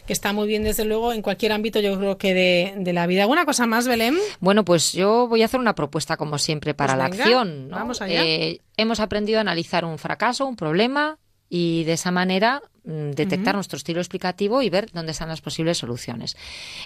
que 0.08 0.14
está 0.14 0.34
muy 0.34 0.48
bien, 0.48 0.64
desde 0.64 0.86
luego, 0.86 1.14
en 1.14 1.22
cualquier 1.22 1.52
ámbito, 1.52 1.80
yo 1.80 1.98
creo 1.98 2.18
que 2.18 2.34
de, 2.34 2.74
de 2.78 2.94
la 2.94 3.06
vida. 3.08 3.22
¿Alguna 3.24 3.46
cosa 3.46 3.66
más, 3.68 3.88
Belén? 3.88 4.18
Bueno, 4.40 4.64
pues 4.66 4.94
yo 4.94 5.28
voy 5.28 5.42
a 5.42 5.46
hacer 5.46 5.60
una 5.60 5.76
propuesta, 5.76 6.18
como 6.18 6.38
siempre, 6.38 6.74
para 6.74 6.94
Pues 6.94 7.04
la 7.04 7.10
venga, 7.10 7.24
acción. 7.24 7.68
¿no? 7.70 7.76
vamos 7.76 8.02
allá. 8.02 8.24
Eh, 8.24 8.62
hemos 8.78 9.00
aprendido 9.00 9.38
a 9.40 9.42
analizar 9.42 9.84
un 9.86 9.98
fracaso, 9.98 10.46
un 10.46 10.56
problema, 10.56 11.18
y 11.50 11.84
de 11.84 11.94
esa 11.94 12.12
manera 12.12 12.62
mm, 12.86 13.12
detectar 13.12 13.56
nuestro 13.56 13.78
estilo 13.78 14.00
explicativo 14.00 14.62
y 14.62 14.70
ver 14.70 14.92
dónde 14.92 15.12
están 15.12 15.30
las 15.30 15.42
posibles 15.42 15.78
soluciones. 15.78 16.38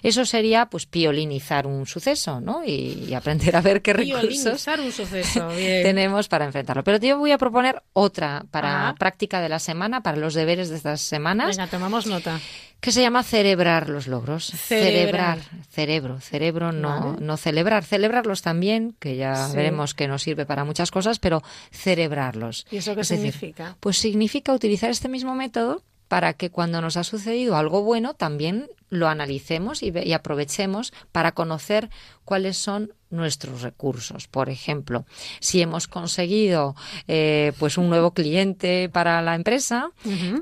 Eso 0.03 0.25
sería, 0.25 0.65
pues, 0.67 0.85
piolinizar 0.85 1.67
un 1.67 1.85
suceso, 1.85 2.39
¿no? 2.41 2.63
Y, 2.65 3.05
y 3.09 3.13
aprender 3.13 3.55
a 3.55 3.61
ver 3.61 3.81
qué 3.81 3.93
recursos 3.93 4.29
Violinizar 4.29 4.79
un 4.79 4.91
suceso. 4.91 5.47
Bien. 5.55 5.83
tenemos 5.83 6.27
para 6.27 6.45
enfrentarlo. 6.45 6.83
Pero 6.83 6.97
yo 6.99 7.17
voy 7.17 7.31
a 7.31 7.37
proponer 7.37 7.81
otra 7.93 8.45
para 8.51 8.95
práctica 8.97 9.41
de 9.41 9.49
la 9.49 9.59
semana, 9.59 10.01
para 10.01 10.17
los 10.17 10.33
deberes 10.33 10.69
de 10.69 10.77
estas 10.77 11.01
semanas 11.01 11.57
Venga, 11.57 11.69
tomamos 11.69 12.05
nota. 12.07 12.39
que 12.79 12.91
se 12.91 13.01
llama 13.01 13.23
celebrar 13.23 13.89
los 13.89 14.07
logros. 14.07 14.45
Celebrar. 14.45 15.39
cerebro, 15.69 16.19
cerebro, 16.21 16.71
no, 16.71 17.13
Vale. 17.13 17.25
no 17.25 17.37
celebrar. 17.37 17.83
Celebrarlos 17.83 18.41
también, 18.41 18.95
que 18.99 19.15
ya 19.17 19.47
Sí. 19.49 19.55
veremos 19.55 19.93
que 19.93 20.07
nos 20.07 20.21
sirve 20.23 20.45
para 20.45 20.63
muchas 20.63 20.91
cosas, 20.91 21.19
pero 21.19 21.41
celebrarlos. 21.71 22.65
¿Y 22.71 22.77
eso 22.77 22.95
qué 22.95 23.01
Es 23.01 23.09
decir, 23.09 23.31
significa? 23.33 23.75
pues 23.79 23.97
significa 23.97 24.53
utilizar 24.53 24.89
este 24.89 25.09
mismo 25.09 25.35
método 25.35 25.83
para 26.09 26.33
que 26.33 26.49
cuando 26.49 26.81
nos 26.81 26.97
ha 26.97 27.05
sucedido 27.05 27.55
algo 27.55 27.83
bueno 27.83 28.15
también 28.15 28.69
lo 28.89 29.07
analicemos 29.07 29.81
y, 29.83 29.93
y 29.97 30.13
aprovechemos 30.13 30.91
para 31.13 31.31
conocer 31.31 31.89
cuáles 32.25 32.57
son 32.57 32.91
nuestros 33.09 33.61
recursos. 33.61 34.27
Por 34.27 34.49
ejemplo, 34.49 35.05
si 35.39 35.61
hemos 35.61 35.87
conseguido 35.87 36.75
eh, 37.07 37.53
pues 37.59 37.77
un 37.77 37.89
nuevo 37.89 38.11
cliente 38.11 38.89
para 38.89 39.21
la 39.21 39.35
empresa, 39.35 39.91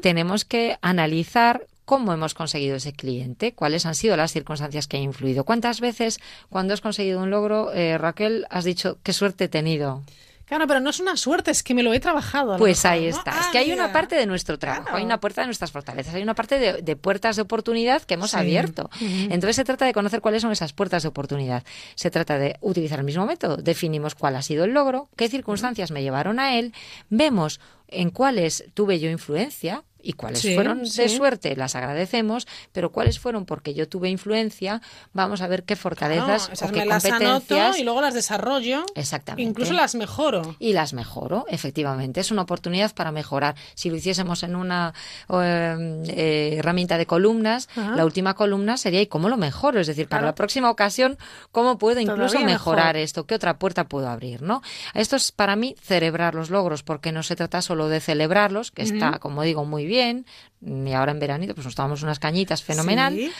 tenemos 0.02 0.46
que 0.46 0.78
analizar 0.82 1.68
cómo 1.86 2.12
hemos 2.14 2.34
conseguido 2.34 2.76
ese 2.76 2.94
cliente, 2.94 3.54
cuáles 3.54 3.86
han 3.86 3.96
sido 3.96 4.18
las 4.18 4.32
circunstancias 4.32 4.88
que 4.88 4.98
han 4.98 5.04
influido. 5.04 5.46
¿Cuántas 5.46 5.80
veces 5.80 6.20
cuando 6.50 6.74
has 6.74 6.82
conseguido 6.82 7.22
un 7.22 7.30
logro, 7.30 7.72
eh, 7.74 7.98
Raquel, 7.98 8.46
has 8.50 8.66
dicho 8.66 8.98
qué 9.04 9.14
suerte 9.14 9.46
he 9.46 9.50
tenido? 9.50 10.04
Claro, 10.48 10.66
pero 10.66 10.80
no 10.80 10.90
es 10.90 11.00
una 11.00 11.18
suerte, 11.18 11.52
es 11.52 11.62
que 11.62 11.74
me 11.74 11.84
lo 11.84 11.94
he 11.94 12.00
trabajado. 12.00 12.54
a 12.54 12.58
Pues 12.58 12.86
ahí 12.86 13.04
¿no? 13.04 13.10
está. 13.18 13.32
Ah, 13.36 13.42
es 13.42 13.48
que 13.48 13.58
hay 13.58 13.72
una 13.72 13.92
parte 13.92 14.16
de 14.16 14.26
nuestro 14.26 14.58
trabajo, 14.58 14.84
Claro. 14.84 14.98
hay 14.98 15.04
una 15.04 15.20
puerta 15.20 15.42
de 15.42 15.48
nuestras 15.48 15.72
fortalezas, 15.72 16.14
hay 16.16 16.24
una 16.24 16.36
parte 16.36 16.58
de, 16.58 16.82
de 16.82 16.96
puertas 16.96 17.36
de 17.36 17.42
oportunidad 17.42 18.02
que 18.04 18.14
hemos 18.14 18.32
Sí. 18.32 18.38
abierto. 18.38 18.90
Entonces 19.02 19.56
se 19.58 19.66
trata 19.66 19.86
de 19.86 19.94
conocer 19.94 20.22
cuáles 20.22 20.42
son 20.42 20.52
esas 20.52 20.72
puertas 20.74 21.04
de 21.04 21.10
oportunidad. 21.10 21.64
Se 21.96 22.10
trata 22.12 22.38
de 22.38 22.56
utilizar 22.62 23.00
el 23.00 23.06
mismo 23.06 23.26
método. 23.26 23.58
Definimos 23.58 24.16
cuál 24.16 24.36
ha 24.38 24.42
sido 24.42 24.64
el 24.64 24.72
logro, 24.72 25.10
qué 25.18 25.28
circunstancias 25.28 25.92
me 25.92 26.02
llevaron 26.02 26.40
a 26.40 26.58
él, 26.58 26.74
vemos 27.10 27.60
en 27.90 28.10
cuáles 28.10 28.66
tuve 28.74 29.00
yo 29.00 29.10
influencia 29.10 29.84
y 30.02 30.14
cuáles 30.14 30.40
Sí, 30.40 30.54
fueron 30.56 30.84
de 30.84 30.90
sí. 30.90 31.10
suerte, 31.10 31.56
las 31.56 31.76
agradecemos, 31.76 32.48
pero 32.72 32.92
cuáles 32.92 33.20
fueron 33.20 33.46
porque 33.46 33.74
yo 33.74 33.88
tuve 33.90 34.10
influencia, 34.10 34.82
vamos 35.14 35.42
a 35.42 35.48
ver 35.48 35.64
qué 35.64 35.76
fortalezas 35.76 36.50
esas 36.52 36.70
o 36.70 36.74
qué 36.74 36.80
me 36.82 36.86
las 36.86 37.04
competencias 37.04 37.60
anoto 37.60 37.78
y 37.78 37.84
luego 37.84 38.02
las 38.02 38.14
desarrollo. 38.14 38.86
Exactamente. 38.96 39.50
Incluso 39.50 39.74
las 39.74 39.96
mejoro. 39.96 40.56
y 40.60 40.74
las 40.74 40.94
mejoro, 40.94 41.46
efectivamente. 41.50 42.20
Es 42.22 42.32
una 42.32 42.44
oportunidad 42.44 42.94
para 42.96 43.12
mejorar. 43.12 43.56
Si 43.76 43.90
lo 43.90 43.96
hiciésemos 43.98 44.44
en 44.44 44.56
una 44.56 44.94
eh, 45.30 46.04
eh, 46.08 46.56
herramienta 46.60 46.98
de 46.98 47.06
columnas, 47.06 47.68
Ajá. 47.76 47.96
la 47.96 48.06
última 48.06 48.34
columna 48.36 48.78
sería 48.78 49.02
¿y 49.02 49.08
cómo 49.08 49.30
lo 49.30 49.38
mejoro? 49.38 49.80
Es 49.80 49.88
decir, 49.88 50.08
para 50.08 50.20
Claro. 50.20 50.28
la 50.32 50.36
próxima 50.36 50.70
ocasión, 50.72 51.18
¿cómo 51.52 51.78
puedo 51.78 52.00
incluso 52.00 52.34
Todavía 52.34 52.46
mejorar 52.46 52.96
mejor. 52.96 52.98
esto? 52.98 53.26
¿Qué 53.26 53.36
otra 53.36 53.58
puerta 53.60 53.86
puedo 53.88 54.08
abrir? 54.10 54.42
¿no? 54.42 54.62
Esto 54.94 55.16
es 55.16 55.32
para 55.32 55.56
mí 55.56 55.76
celebrar 55.82 56.36
los 56.36 56.50
logros, 56.50 56.84
porque 56.84 57.12
no 57.12 57.24
se 57.24 57.36
trata 57.36 57.62
solo 57.62 57.88
de 57.90 58.00
celebrarlos, 58.00 58.72
que 58.72 58.82
está, 58.84 59.20
como 59.20 59.44
digo, 59.44 59.66
muy 59.66 59.86
bien, 59.88 60.26
y 60.62 60.92
ahora 60.94 61.12
en 61.12 61.20
veranito 61.20 61.56
pues 61.56 61.66
nos 61.66 61.76
tomamos 61.76 62.04
unas 62.04 62.20
cañitas, 62.20 62.64
fenomenal, 62.64 63.14
Sí. 63.16 63.32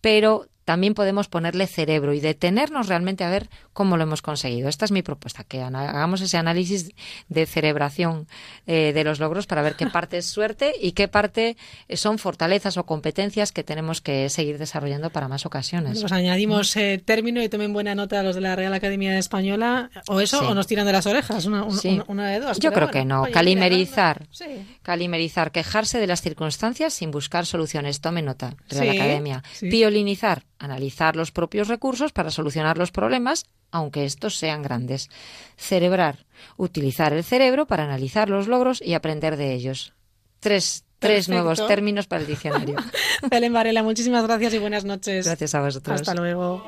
pero 0.00 0.46
también 0.66 0.92
podemos 0.94 1.28
ponerle 1.28 1.66
cerebro 1.68 2.12
y 2.12 2.20
detenernos 2.20 2.88
realmente 2.88 3.22
a 3.24 3.30
ver 3.30 3.48
cómo 3.72 3.96
lo 3.96 4.02
hemos 4.02 4.20
conseguido. 4.20 4.68
Esta 4.68 4.84
es 4.84 4.90
mi 4.90 5.00
propuesta, 5.02 5.44
que 5.44 5.62
hagamos 5.62 6.20
ese 6.20 6.36
análisis 6.36 6.90
de 7.28 7.46
cerebración 7.46 8.26
eh, 8.66 8.92
de 8.92 9.04
los 9.04 9.20
logros 9.20 9.46
para 9.46 9.62
ver 9.62 9.76
qué 9.76 9.86
parte 9.86 10.18
es 10.18 10.26
suerte 10.26 10.74
y 10.82 10.92
qué 10.92 11.06
parte 11.08 11.56
eh, 11.88 11.96
son 11.96 12.18
fortalezas 12.18 12.76
o 12.78 12.84
competencias 12.84 13.52
que 13.52 13.62
tenemos 13.62 14.00
que 14.00 14.28
seguir 14.28 14.58
desarrollando 14.58 15.10
para 15.10 15.28
más 15.28 15.46
ocasiones. 15.46 16.00
Pues 16.00 16.10
añadimos 16.12 16.76
eh, 16.76 17.00
término 17.02 17.40
y 17.42 17.48
tomen 17.48 17.72
buena 17.72 17.94
nota 17.94 18.22
los 18.24 18.34
de 18.34 18.40
la 18.40 18.56
Real 18.56 18.74
Academia 18.74 19.16
Española. 19.18 19.90
O 20.08 20.20
eso, 20.20 20.40
Sí. 20.40 20.46
o 20.48 20.54
nos 20.54 20.66
tiran 20.66 20.84
de 20.84 20.92
las 20.92 21.06
orejas. 21.06 21.46
Una, 21.46 21.62
un- 21.62 21.78
Sí. 21.78 21.88
una- 21.90 22.04
una 22.08 22.30
de 22.30 22.40
dos. 22.40 22.58
Yo 22.58 22.72
creo 22.72 22.90
que 22.90 23.04
no. 23.04 23.22
Oye, 23.22 23.32
Calimerizar. 23.32 24.26
Sí. 24.32 24.44
Calimerizar, 24.82 25.52
quejarse 25.52 26.00
de 26.00 26.08
las 26.08 26.22
circunstancias 26.22 26.92
sin 26.92 27.12
buscar 27.12 27.46
soluciones. 27.46 28.00
Tome 28.00 28.20
nota 28.22 28.56
Sí, 28.68 28.88
academia. 28.88 29.44
Piolinizar, 29.60 30.42
analizar 30.58 31.16
los 31.16 31.32
propios 31.32 31.68
recursos 31.68 32.12
para 32.12 32.30
solucionar 32.30 32.78
los 32.78 32.92
problemas, 32.92 33.46
aunque 33.70 34.04
estos 34.04 34.36
sean 34.36 34.62
grandes. 34.62 35.10
Cerebrar, 35.56 36.26
utilizar 36.56 37.12
el 37.12 37.24
cerebro 37.24 37.66
para 37.66 37.84
analizar 37.84 38.28
los 38.28 38.48
logros 38.48 38.82
y 38.82 38.94
aprender 38.94 39.36
de 39.36 39.52
ellos. 39.52 39.94
Tres, 40.40 40.84
tres 40.98 41.28
nuevos 41.28 41.66
términos 41.66 42.06
para 42.06 42.22
el 42.22 42.26
diccionario. 42.26 42.76
Belén 43.30 43.52
Varela, 43.52 43.82
muchísimas 43.82 44.24
gracias 44.24 44.54
y 44.54 44.58
buenas 44.58 44.84
noches. 44.84 45.26
Gracias 45.26 45.54
a 45.54 45.60
vosotros. 45.60 46.00
Hasta 46.00 46.14
luego. 46.14 46.62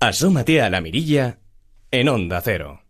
Asómate 0.00 0.60
a 0.60 0.68
la 0.68 0.80
mirilla 0.80 1.38
en 1.92 2.08
Onda 2.08 2.40
Cero. 2.40 2.81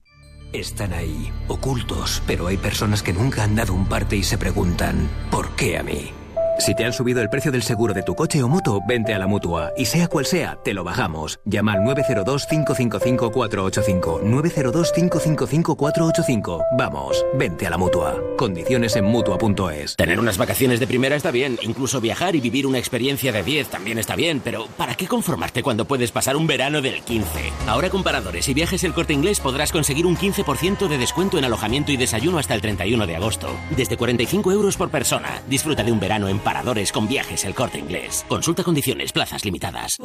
Están 0.52 0.92
ahí, 0.92 1.32
ocultos, 1.48 2.22
pero 2.26 2.46
hay 2.46 2.58
personas 2.58 3.02
que 3.02 3.14
nunca 3.14 3.42
han 3.42 3.56
dado 3.56 3.72
un 3.72 3.86
parte 3.86 4.16
y 4.16 4.22
se 4.22 4.36
preguntan, 4.36 5.08
¿por 5.30 5.56
qué 5.56 5.78
a 5.78 5.82
mí? 5.82 6.12
Si 6.58 6.74
te 6.74 6.84
han 6.84 6.92
subido 6.92 7.22
el 7.22 7.30
precio 7.30 7.50
del 7.50 7.62
seguro 7.62 7.94
de 7.94 8.02
tu 8.02 8.14
coche 8.14 8.42
o 8.42 8.48
moto, 8.48 8.82
vente 8.86 9.14
a 9.14 9.18
la 9.18 9.26
mutua. 9.26 9.72
Y 9.76 9.86
sea 9.86 10.08
cual 10.08 10.26
sea, 10.26 10.58
te 10.62 10.74
lo 10.74 10.84
bajamos. 10.84 11.40
Llama 11.44 11.72
al 11.72 11.80
902-555-485. 11.80 14.20
902-555-485. 14.22 16.64
Vamos, 16.76 17.24
vente 17.34 17.66
a 17.66 17.70
la 17.70 17.78
mutua. 17.78 18.20
Condiciones 18.36 18.94
en 18.96 19.06
mutua.es. 19.06 19.96
Tener 19.96 20.20
unas 20.20 20.36
vacaciones 20.38 20.78
de 20.78 20.86
primera 20.86 21.16
está 21.16 21.30
bien, 21.30 21.58
incluso 21.62 21.98
viajar 22.00 22.36
y 22.36 22.40
vivir 22.40 22.66
una 22.66 22.78
experiencia 22.78 23.32
de 23.32 23.42
10 23.42 23.68
también 23.68 23.98
está 23.98 24.14
bien, 24.14 24.40
pero 24.42 24.66
¿para 24.76 24.94
qué 24.94 25.08
conformarte 25.08 25.62
cuando 25.62 25.86
puedes 25.86 26.12
pasar 26.12 26.36
un 26.36 26.46
verano 26.46 26.82
del 26.82 27.02
15? 27.02 27.52
Ahora 27.66 27.90
con 27.90 28.02
Paradores 28.02 28.48
y 28.48 28.54
Viajes 28.54 28.84
El 28.84 28.94
Corte 28.94 29.12
Inglés 29.12 29.40
podrás 29.40 29.72
conseguir 29.72 30.06
un 30.06 30.16
15% 30.16 30.88
de 30.88 30.98
descuento 30.98 31.38
en 31.38 31.44
alojamiento 31.44 31.92
y 31.92 31.96
desayuno 31.96 32.38
hasta 32.38 32.54
el 32.54 32.60
31 32.60 33.06
de 33.06 33.16
agosto. 33.16 33.48
Desde 33.76 33.96
45 33.96 34.52
euros 34.52 34.76
por 34.76 34.90
persona. 34.90 35.42
Disfruta 35.48 35.82
de 35.82 35.92
un 35.92 36.00
verano 36.00 36.28
en 36.28 36.38
Paradores 36.44 36.90
con 36.90 37.06
Viajes 37.06 37.44
El 37.44 37.54
Corte 37.54 37.78
Inglés. 37.78 38.24
Consulta 38.28 38.64
condiciones, 38.64 39.12
plazas 39.12 39.44
limitadas. 39.44 39.96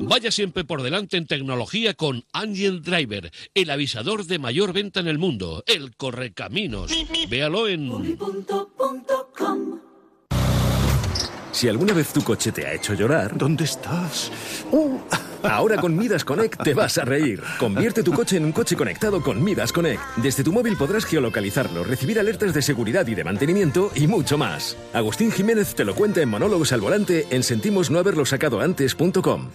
Vaya 0.00 0.30
siempre 0.30 0.64
por 0.64 0.82
delante 0.82 1.16
en 1.16 1.26
tecnología 1.26 1.94
con 1.94 2.24
Angel 2.32 2.82
Driver, 2.82 3.30
el 3.54 3.70
avisador 3.70 4.24
de 4.24 4.38
mayor 4.38 4.72
venta 4.72 5.00
en 5.00 5.08
el 5.08 5.18
mundo, 5.18 5.62
el 5.66 5.94
correcaminos. 5.96 6.92
Véalo 7.28 7.68
en 7.68 8.16
Si 11.54 11.68
alguna 11.68 11.92
vez 11.92 12.12
tu 12.12 12.20
coche 12.24 12.50
te 12.50 12.66
ha 12.66 12.72
hecho 12.72 12.94
llorar, 12.94 13.38
¿dónde 13.38 13.62
estás? 13.62 14.32
Uh, 14.72 14.98
ahora 15.44 15.76
con 15.76 15.96
Midas 15.96 16.24
Connect 16.24 16.60
te 16.64 16.74
vas 16.74 16.98
a 16.98 17.04
reír. 17.04 17.40
Convierte 17.60 18.02
tu 18.02 18.12
coche 18.12 18.38
en 18.38 18.44
un 18.44 18.50
coche 18.50 18.74
conectado 18.74 19.22
con 19.22 19.42
Midas 19.42 19.72
Connect. 19.72 20.02
Desde 20.16 20.42
tu 20.42 20.52
móvil 20.52 20.76
podrás 20.76 21.04
geolocalizarlo, 21.04 21.84
recibir 21.84 22.18
alertas 22.18 22.54
de 22.54 22.60
seguridad 22.60 23.06
y 23.06 23.14
de 23.14 23.22
mantenimiento 23.22 23.92
y 23.94 24.08
mucho 24.08 24.36
más. 24.36 24.76
Agustín 24.92 25.30
Jiménez 25.30 25.76
te 25.76 25.84
lo 25.84 25.94
cuenta 25.94 26.22
en 26.22 26.28
Monólogos 26.28 26.72
al 26.72 26.80
Volante 26.80 27.28
en 27.30 27.44
sentimos 27.44 27.88
no 27.88 28.00
haberlo 28.00 28.26
sacado 28.26 28.60
antes.com. 28.60 29.50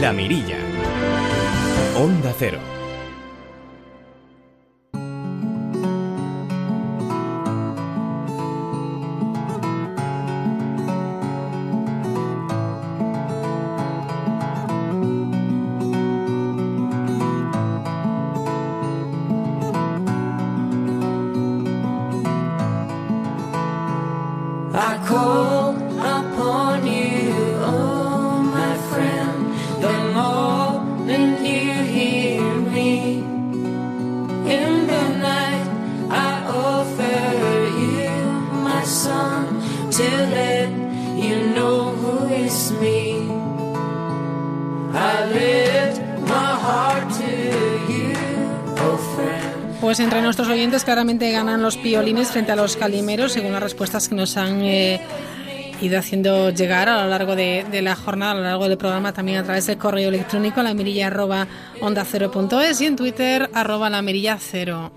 La 0.00 0.12
Mirilla. 0.12 0.58
Onda 1.96 2.34
Cero. 2.36 2.73
Claramente 50.82 51.30
ganan 51.30 51.62
los 51.62 51.76
piolines 51.76 52.28
frente 52.32 52.50
a 52.50 52.56
los 52.56 52.76
calimeros, 52.76 53.32
según 53.32 53.52
las 53.52 53.62
respuestas 53.62 54.08
que 54.08 54.16
nos 54.16 54.36
han 54.36 54.62
eh, 54.62 55.00
ido 55.80 55.98
haciendo 55.98 56.50
llegar 56.50 56.88
a 56.88 57.04
lo 57.04 57.10
largo 57.10 57.36
de, 57.36 57.64
de 57.70 57.82
la 57.82 57.94
jornada, 57.94 58.32
a 58.32 58.34
lo 58.34 58.42
largo 58.42 58.68
del 58.68 58.78
programa, 58.78 59.12
también 59.12 59.38
a 59.38 59.44
través 59.44 59.66
del 59.66 59.78
correo 59.78 60.08
electrónico, 60.08 60.62
la 60.62 60.74
mirilla 60.74 61.08
arroba 61.08 61.46
onda 61.80 62.04
cero 62.04 62.30
punto 62.30 62.60
es, 62.60 62.80
y 62.80 62.86
en 62.86 62.96
Twitter 62.96 63.50
arroba 63.52 63.90
la 63.90 64.02
mirilla 64.02 64.38
cero. 64.40 64.90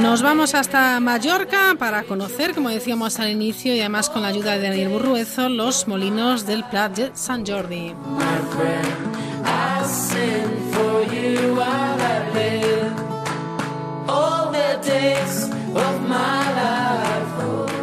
Nos 0.00 0.22
vamos 0.22 0.54
hasta 0.54 0.98
Mallorca 1.00 1.76
para 1.78 2.02
conocer, 2.02 2.52
como 2.52 2.68
decíamos 2.68 3.20
al 3.20 3.30
inicio, 3.30 3.74
y 3.74 3.80
además 3.80 4.10
con 4.10 4.22
la 4.22 4.28
ayuda 4.28 4.58
de 4.58 4.68
Daniel 4.68 4.88
Burruezo, 4.88 5.48
los 5.48 5.86
molinos 5.86 6.46
del 6.46 6.64
Plat 6.64 6.96
de 6.96 7.10
San 7.14 7.46
Jordi. 7.46 7.94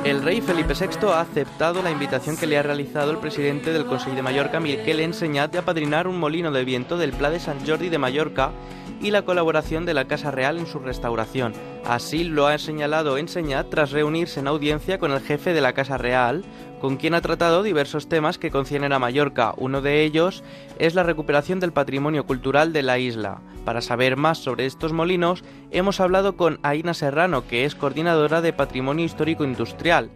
El 0.04 0.24
rey 0.24 0.42
Felipe 0.42 0.74
VI 0.74 1.08
ha 1.08 1.22
aceptado 1.22 1.84
la 1.84 1.92
invitación 1.92 2.38
que 2.38 2.48
le 2.48 2.58
ha 2.58 2.64
realizado 2.64 3.12
el 3.12 3.18
presidente 3.18 3.72
del 3.72 3.86
Consejo 3.86 4.16
de 4.16 4.22
Mallorca, 4.22 4.60
Miquel 4.60 5.00
Enseñat, 5.00 5.52
de 5.52 5.60
apadrinar 5.60 6.08
un 6.08 6.20
molino 6.20 6.52
de 6.52 6.66
viento 6.66 6.98
del 6.98 7.14
Pla 7.14 7.30
de 7.30 7.40
Sant 7.40 7.68
Jordi 7.68 7.90
de 7.90 8.00
Mallorca 8.00 8.52
y 9.00 9.12
la 9.12 9.24
colaboración 9.24 9.86
de 9.86 9.94
la 9.94 10.06
Casa 10.06 10.32
Real 10.32 10.58
en 10.58 10.68
su 10.68 10.80
restauración. 10.80 11.54
Así 11.86 12.24
lo 12.24 12.48
ha 12.48 12.58
señalado 12.58 13.18
Enseñat 13.18 13.70
tras 13.70 13.92
reunirse 13.92 14.40
en 14.40 14.48
audiencia 14.48 15.00
con 15.00 15.12
el 15.12 15.22
jefe 15.22 15.54
de 15.54 15.62
la 15.62 15.74
Casa 15.74 15.98
Real, 15.98 16.44
con 16.82 16.98
quien 16.98 17.14
ha 17.14 17.22
tratado 17.22 17.62
diversos 17.62 18.10
temas 18.10 18.40
que 18.40 18.50
concienen 18.50 18.92
a 18.92 18.98
Mallorca. 18.98 19.54
Uno 19.58 19.82
de 19.82 20.04
ellos 20.04 20.44
es 20.80 20.96
la 20.96 21.04
recuperación 21.04 21.60
del 21.60 21.72
patrimonio 21.72 22.26
cultural 22.26 22.74
de 22.74 22.82
la 22.82 22.98
isla. 22.98 23.40
Para 23.64 23.82
saber 23.82 24.18
más 24.18 24.40
sobre 24.40 24.66
estos 24.66 24.92
molinos, 24.92 25.44
hemos 25.70 26.00
hablado 26.00 26.36
con 26.36 26.60
Aina 26.64 26.96
Serrano, 26.96 27.48
que 27.48 27.66
es 27.66 27.76
coordinadora 27.76 28.42
de 28.42 28.52
Patrimonio 28.52 29.06
Histórico 29.06 29.44
Industrial. 29.44 30.10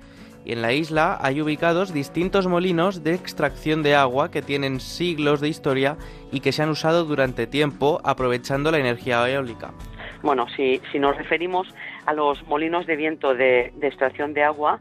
Y 0.43 0.53
en 0.53 0.63
la 0.63 0.73
isla 0.73 1.19
hay 1.21 1.39
ubicados 1.39 1.93
distintos 1.93 2.47
molinos 2.47 3.03
de 3.03 3.13
extracción 3.13 3.83
de 3.83 3.93
agua 3.93 4.31
que 4.31 4.41
tienen 4.41 4.79
siglos 4.79 5.41
de 5.41 5.49
historia 5.49 5.97
y 6.31 6.39
que 6.39 6.51
se 6.51 6.63
han 6.63 6.69
usado 6.69 7.05
durante 7.05 7.45
tiempo 7.45 8.01
aprovechando 8.03 8.71
la 8.71 8.79
energía 8.79 9.29
eólica. 9.29 9.71
Bueno, 10.23 10.47
si, 10.55 10.81
si 10.91 10.97
nos 10.97 11.15
referimos 11.15 11.67
a 12.07 12.13
los 12.13 12.43
molinos 12.47 12.87
de 12.87 12.95
viento 12.95 13.35
de, 13.35 13.71
de 13.75 13.87
extracción 13.87 14.33
de 14.33 14.43
agua, 14.43 14.79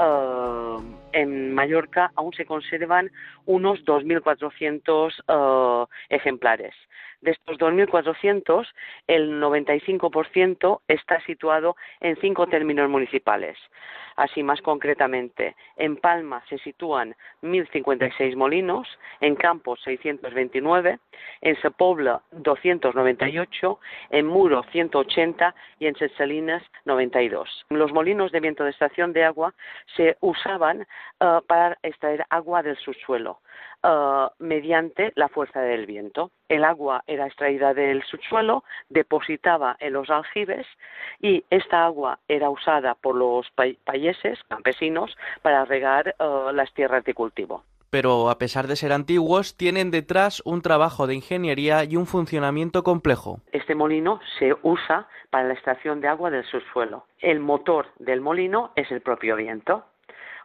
eh, 0.00 0.76
en 1.12 1.52
Mallorca 1.54 2.10
aún 2.16 2.32
se 2.32 2.46
conservan 2.46 3.10
unos 3.46 3.84
2.400 3.84 5.12
eh, 5.28 5.86
ejemplares. 6.08 6.74
De 7.20 7.32
estos 7.32 7.58
2.400, 7.58 8.66
el 9.06 9.42
95% 9.42 10.80
está 10.88 11.20
situado 11.26 11.76
en 12.00 12.16
cinco 12.16 12.46
términos 12.46 12.88
municipales. 12.88 13.58
Así 14.20 14.42
más 14.42 14.60
concretamente, 14.60 15.56
en 15.78 15.96
Palma 15.96 16.42
se 16.50 16.58
sitúan 16.58 17.16
1.056 17.40 18.36
molinos, 18.36 18.86
en 19.22 19.34
Campos 19.34 19.80
629, 19.82 20.98
en 21.40 21.56
Sepobla 21.62 22.20
298, 22.32 23.80
en 24.10 24.26
Muro 24.26 24.62
180 24.72 25.54
y 25.78 25.86
en 25.86 25.94
Ses 25.94 26.12
Salines 26.18 26.62
92. 26.84 27.64
Los 27.70 27.94
molinos 27.94 28.30
de 28.30 28.40
viento 28.40 28.62
de 28.62 28.72
estación 28.72 29.14
de 29.14 29.24
agua 29.24 29.54
se 29.96 30.18
usaban 30.20 30.82
eh, 30.82 31.38
para 31.46 31.78
extraer 31.82 32.26
agua 32.28 32.62
del 32.62 32.76
subsuelo 32.76 33.38
eh, 33.82 34.26
mediante 34.38 35.12
la 35.16 35.28
fuerza 35.28 35.60
del 35.60 35.86
viento. 35.86 36.30
El 36.48 36.64
agua 36.64 37.02
era 37.06 37.26
extraída 37.26 37.74
del 37.74 38.02
subsuelo, 38.04 38.64
depositada 38.88 39.76
en 39.80 39.92
los 39.94 40.10
aljibes 40.10 40.66
y 41.20 41.44
esta 41.50 41.84
agua 41.84 42.18
era 42.28 42.50
usada 42.50 42.94
por 42.94 43.14
los 43.16 43.46
pay- 43.56 43.78
payeses, 43.84 44.38
campesinos, 44.48 45.16
para 45.42 45.64
regar 45.64 46.08
eh, 46.08 46.14
las 46.52 46.72
tierras 46.74 47.04
de 47.04 47.14
cultivo. 47.14 47.62
Pero 47.90 48.30
a 48.30 48.38
pesar 48.38 48.68
de 48.68 48.76
ser 48.76 48.92
antiguos, 48.92 49.56
tienen 49.56 49.90
detrás 49.90 50.42
un 50.44 50.62
trabajo 50.62 51.08
de 51.08 51.16
ingeniería 51.16 51.82
y 51.82 51.96
un 51.96 52.06
funcionamiento 52.06 52.84
complejo. 52.84 53.40
Este 53.50 53.74
molino 53.74 54.20
se 54.38 54.54
usa 54.62 55.08
para 55.30 55.48
la 55.48 55.54
extracción 55.54 56.00
de 56.00 56.06
agua 56.06 56.30
del 56.30 56.44
subsuelo. 56.44 57.04
El 57.18 57.40
motor 57.40 57.86
del 57.98 58.20
molino 58.20 58.70
es 58.76 58.90
el 58.92 59.00
propio 59.00 59.34
viento. 59.34 59.84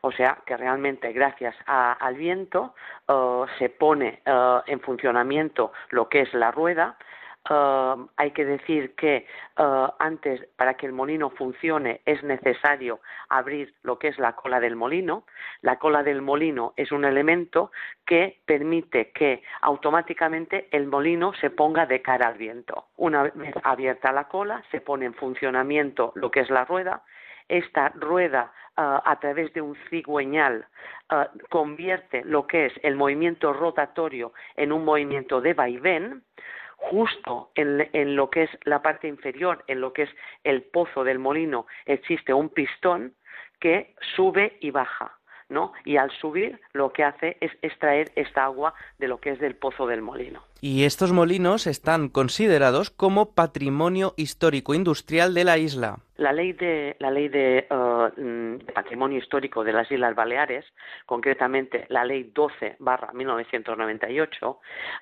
O 0.06 0.12
sea 0.12 0.38
que 0.45 0.56
realmente 0.56 1.12
gracias 1.14 1.56
al 1.66 2.14
viento 2.14 2.76
eh, 3.08 3.45
se 3.58 3.70
pone 3.70 4.22
eh, 4.24 4.60
en 4.68 4.80
funcionamiento 4.80 5.72
lo 5.89 6.10
que 6.10 6.22
es 6.22 6.32
la 6.36 6.51
rueda. 6.51 6.95
Eh, 7.49 7.95
hay 8.16 8.30
que 8.30 8.45
decir 8.45 8.93
que 8.93 9.26
antes, 9.56 10.47
para 10.58 10.76
que 10.76 10.86
el 10.86 10.91
molino 10.91 11.32
funcione, 11.32 12.01
es 12.06 12.22
necesario 12.22 12.99
abrir 13.30 13.74
lo 13.82 13.97
que 13.97 14.10
es 14.10 14.20
la 14.20 14.34
cola 14.34 14.60
del 14.60 14.76
molino. 14.76 15.24
La 15.62 15.80
cola 15.80 16.03
del 16.03 16.22
molino 16.22 16.74
es 16.78 16.91
un 16.91 17.03
elemento 17.03 17.72
que 18.06 18.41
permite 18.45 19.10
que 19.10 19.41
automáticamente 19.62 20.68
el 20.70 20.86
molino 20.86 21.34
se 21.34 21.49
ponga 21.49 21.88
de 21.88 22.03
cara 22.03 22.28
al 22.28 22.38
viento. 22.38 22.86
Una 22.97 23.24
vez 23.24 23.56
abierta 23.64 24.12
la 24.12 24.28
cola, 24.28 24.62
se 24.70 24.82
pone 24.82 25.08
en 25.08 25.16
funcionamiento 25.16 26.12
lo 26.14 26.30
que 26.30 26.41
es 26.41 26.51
la 26.51 26.64
rueda. 26.64 27.01
Esta 27.48 27.89
rueda 27.89 28.52
ah, 28.78 29.02
a 29.06 29.20
través 29.20 29.54
de 29.54 29.62
un 29.62 29.76
cigüeñal 29.89 30.66
ah, 31.10 31.30
convierte 31.50 32.24
lo 32.24 32.48
que 32.48 32.68
es 32.68 32.74
el 32.84 32.96
movimiento 32.96 33.54
rotatorio 33.54 34.34
en 34.56 34.72
un 34.72 34.86
movimiento 34.86 35.41
de 35.41 35.54
vaivén, 35.54 36.24
justo 36.78 37.52
en, 37.56 37.89
en 37.93 38.16
lo 38.16 38.30
que 38.30 38.43
es 38.43 38.50
la 38.64 38.82
parte 38.82 39.08
inferior, 39.08 39.64
en 39.68 39.82
lo 39.82 39.93
que 39.93 40.04
es 40.04 40.10
el 40.43 40.64
pozo 40.64 41.04
del 41.04 41.20
molino, 41.20 41.68
existe 41.86 42.34
un 42.34 42.50
pistón 42.50 43.14
que 43.60 43.96
sube 44.16 44.58
y 44.60 44.72
baja. 44.72 45.18
¿no? 45.50 45.74
Y 45.84 45.98
al 45.98 46.12
subir 46.12 46.60
lo 46.74 46.91
que 46.91 47.04
hace 47.04 47.38
es 47.39 47.52
extraer 47.62 48.12
esta 48.16 48.46
agua 48.46 48.74
de 48.98 49.08
lo 49.08 49.20
que 49.20 49.32
es 49.32 49.39
del 49.39 49.56
pozo 49.56 49.86
del 49.86 50.02
molino. 50.02 50.43
Y 50.62 50.86
estos 50.86 51.12
molinos 51.12 51.68
están 51.68 52.10
considerados 52.10 52.89
como 52.89 53.34
patrimonio 53.34 54.14
histórico 54.18 54.74
industrial 54.74 55.34
de 55.34 55.43
la 55.43 55.58
isla. 55.58 55.99
La 56.18 56.32
ley 56.32 56.53
de 56.53 56.95
la 56.99 57.12
ley 57.12 57.28
de, 57.28 57.68
eh, 57.70 58.22
mm, 58.22 58.74
patrimonio 58.74 59.18
histórico 59.18 59.66
de 59.66 59.74
las 59.74 59.91
Islas 59.91 60.16
Baleares, 60.16 60.64
concretamente 61.06 61.86
la 61.89 62.06
ley 62.06 62.32
12 62.34 62.78
barra 62.80 63.12
1998, 63.12 64.60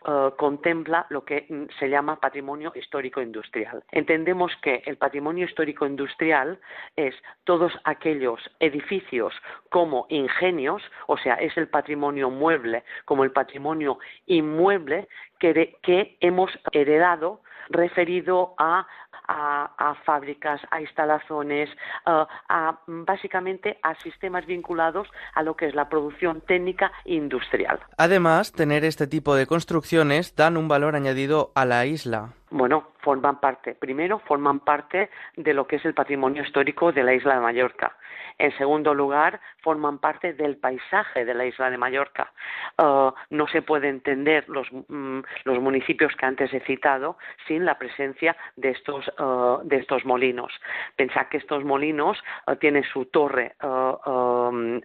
eh, 0.07 0.29
contempla 0.37 1.05
lo 1.09 1.23
que 1.23 1.45
mm, 1.47 1.65
se 1.77 1.87
llama 1.87 2.19
patrimonio 2.19 2.71
histórico 2.73 3.21
industrial. 3.21 3.83
Entendemos 3.91 4.51
que 4.63 4.81
el 4.87 4.97
patrimonio 4.97 5.45
histórico 5.45 5.85
industrial 5.85 6.59
es 6.95 7.13
todos 7.43 7.71
aquellos 7.83 8.39
edificios 8.59 9.35
como 9.69 10.07
ingenios, 10.09 10.81
o 11.05 11.17
sea, 11.17 11.35
es 11.35 11.55
el 11.57 11.67
patrimonio 11.67 12.31
mueble 12.31 12.83
como 13.05 13.23
el 13.23 13.31
patrimonio 13.31 13.99
inmueble 14.25 15.07
que, 15.51 16.17
hemos 16.21 16.51
heredado 16.71 17.41
referido 17.69 18.53
a, 18.57 18.87
a, 19.27 19.95
fábricas, 20.05 20.61
a 20.71 20.81
instalaciones, 20.81 21.69
a, 22.05 22.79
básicamente 22.87 23.77
a 23.83 23.95
sistemas 23.95 24.45
vinculados 24.45 25.07
a 25.33 25.43
lo 25.43 25.55
que 25.55 25.67
es 25.67 25.75
la 25.75 25.89
producción 25.89 26.41
técnica 26.41 26.91
industrial. 27.05 27.79
Además, 27.97 28.51
tener 28.51 28.85
este 28.85 29.07
tipo 29.07 29.35
de 29.35 29.47
construcciones 29.47 30.35
dan 30.35 30.57
un 30.57 30.67
valor 30.67 30.95
añadido 30.95 31.51
a 31.55 31.65
la 31.65 31.85
isla. 31.85 32.33
Bueno, 32.53 32.89
forman 32.99 33.39
parte, 33.39 33.73
primero, 33.73 34.19
forman 34.19 34.59
parte 34.59 35.09
de 35.35 35.55
lo 35.55 35.65
que 35.65 35.77
es 35.77 35.85
el 35.85 35.95
patrimonio 35.95 36.43
histórico 36.43 36.91
de 36.91 37.01
la 37.01 37.15
isla 37.15 37.33
de 37.33 37.39
Mallorca. 37.39 37.97
En 38.37 38.55
segundo 38.59 38.93
lugar, 38.93 39.41
forman 39.63 39.97
parte 39.97 40.33
del 40.33 40.57
paisaje 40.57 41.25
de 41.25 41.33
la 41.33 41.47
isla 41.47 41.71
de 41.71 41.79
Mallorca. 41.79 42.31
Uh, 42.77 43.09
no 43.31 43.47
se 43.47 43.63
puede 43.63 43.89
entender 43.89 44.47
los, 44.49 44.67
mm, 44.71 45.21
los, 45.45 45.59
municipios 45.61 46.15
que 46.15 46.27
antes 46.27 46.53
he 46.53 46.59
citado 46.59 47.17
sin 47.47 47.65
la 47.65 47.79
presencia 47.79 48.37
de 48.55 48.69
estos, 48.69 49.07
uh, 49.17 49.61
de 49.63 49.77
estos 49.77 50.05
molinos. 50.05 50.53
Pensad 50.95 51.29
que 51.29 51.37
estos 51.37 51.63
molinos 51.63 52.23
uh, 52.45 52.55
tienen 52.57 52.83
su 52.83 53.05
torre 53.05 53.55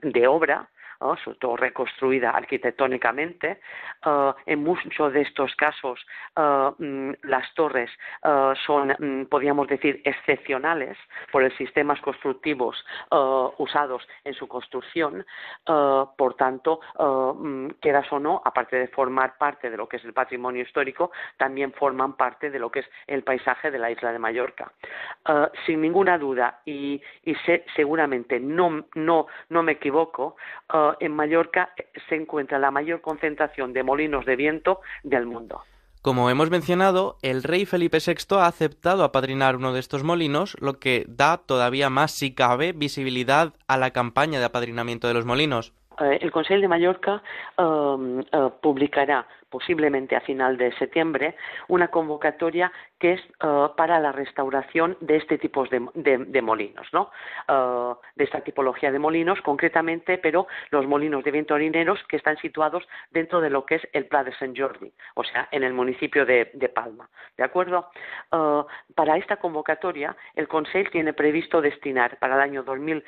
de 0.03 0.27
obra, 0.27 0.71
¿no? 1.01 1.17
su 1.17 1.35
torre 1.35 1.73
construida 1.73 2.31
arquitectónicamente. 2.31 3.61
Uh, 4.05 4.33
en 4.47 4.63
muchos 4.63 5.13
de 5.13 5.23
estos 5.23 5.55
casos 5.57 6.01
uh, 6.37 6.71
mm, 6.79 7.15
las 7.23 7.53
torres 7.55 7.91
uh, 8.25 8.55
son, 8.67 8.95
mm, 8.99 9.27
podríamos 9.27 9.67
decir, 9.69 10.01
excepcionales 10.05 10.97
por 11.33 11.43
los 11.43 11.53
sistemas 11.55 12.01
constructivos 12.01 12.85
usados 13.59 14.07
en 14.25 14.35
su 14.35 14.47
construcción. 14.47 15.25
por 15.65 16.35
tanto, 16.35 16.81
mm, 16.99 17.69
quieras 17.81 18.11
o 18.13 18.19
no, 18.19 18.41
aparte 18.45 18.77
de 18.77 18.89
formar 18.89 19.37
parte 19.39 19.71
de 19.71 19.77
lo 19.77 19.89
que 19.89 19.97
es 19.97 20.05
el 20.05 20.13
patrimonio 20.13 20.63
histórico, 20.63 21.11
también 21.37 21.73
forman 21.73 22.15
parte 22.15 22.51
de 22.51 22.59
lo 22.59 22.71
que 22.71 22.81
es 22.81 22.91
el 23.07 23.23
paisaje 23.23 23.71
de 23.71 23.79
la 23.79 23.91
isla 23.91 24.13
de 24.13 24.19
Mallorca. 24.19 24.73
sin 25.67 25.81
ninguna 25.81 26.19
duda, 26.19 26.61
y, 26.65 27.01
y 27.25 27.35
sé, 27.47 27.65
seguramente 27.77 28.41
no, 28.41 28.85
no, 28.95 29.27
no 29.49 29.63
me 29.63 29.73
equivoco, 29.73 30.37
en 31.01 31.15
Mallorca 31.15 31.71
se 32.09 32.15
encuentra 32.17 32.59
la 32.59 32.71
mayor 32.71 33.01
concentración 33.01 33.73
de 33.73 33.83
molinos 33.83 34.25
de 34.25 34.37
viento 34.37 34.81
del 35.03 35.27
mundo. 35.27 35.63
Como 36.03 36.31
hemos 36.31 36.51
mencionado, 36.51 37.17
el 37.23 37.43
rey 37.43 37.67
Felipe 37.67 37.99
VI 37.99 38.37
ha 38.37 38.47
aceptado 38.47 39.03
apadrinar 39.03 39.57
uno 39.57 39.73
de 39.73 39.81
estos 39.81 40.05
molinos, 40.05 40.57
lo 40.61 40.79
que 40.79 41.05
da 41.09 41.39
todavía 41.39 41.91
más, 41.91 42.13
si 42.13 42.35
cabe, 42.35 42.73
visibilidad 42.73 43.53
a 43.67 43.77
la 43.77 43.91
campaña 43.91 44.39
de 44.39 44.45
apadrinamiento 44.45 45.09
de 45.09 45.15
los 45.15 45.27
molinos. 45.27 45.73
Eh, 46.01 46.19
el 46.21 46.31
Consejo 46.31 46.61
de 46.61 46.69
Mallorca 46.69 47.23
uh, 47.59 48.23
publicará 48.61 49.27
posiblemente 49.51 50.17
a 50.17 50.21
final 50.21 50.57
de 50.57 50.73
septiembre, 50.77 51.37
una 51.69 51.89
convocatoria 51.89 52.73
que 52.99 53.15
es 53.15 53.21
uh, 53.43 53.75
para 53.77 54.01
la 54.01 54.13
restauración 54.13 54.97
de 55.01 55.17
este 55.17 55.39
tipo 55.39 55.65
de, 55.67 56.43
molinos, 56.43 56.87
¿no? 56.93 57.11
Uh, 57.49 57.97
de 58.17 58.25
esta 58.25 58.41
tipología 58.41 58.91
de 58.91 58.99
molinos, 58.99 59.41
concretamente, 59.43 60.19
pero 60.19 60.47
los 60.71 60.87
molinos 60.87 61.23
de 61.25 61.31
viento 61.31 61.55
orineros 61.55 62.03
que 62.09 62.17
están 62.17 62.37
situados 62.39 62.87
dentro 63.11 63.41
de 63.41 63.51
lo 63.51 63.65
que 63.65 63.77
es 63.77 63.89
el 63.93 64.07
Pla 64.07 64.25
de 64.25 64.35
Sant 64.35 64.59
Jordi, 64.59 64.93
o 65.15 65.25
sea, 65.25 65.49
en 65.53 65.63
el 65.63 65.73
municipio 65.73 66.27
de, 66.27 66.47
Palma, 66.75 67.09
¿de 67.37 67.45
acuerdo? 67.45 67.91
Uh, 68.33 68.65
para 68.95 69.17
esta 69.17 69.37
convocatoria, 69.37 70.17
el 70.35 70.49
Consejo 70.49 70.91
tiene 70.91 71.13
previsto 71.13 71.61
destinar 71.61 72.19
para 72.19 72.35
el 72.35 72.41
año 72.41 72.63
2000, 72.63 73.05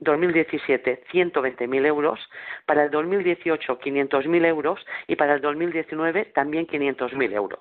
2017 0.00 1.04
120.000 1.12 1.86
euros, 1.86 2.20
para 2.66 2.84
el 2.84 2.90
2018 2.90 3.78
500.000 3.78 4.46
euros 4.46 4.84
y 5.06 5.16
para 5.16 5.29
el 5.34 5.40
2019 5.40 6.26
también 6.26 6.66
500.000 6.66 7.32
euros. 7.32 7.60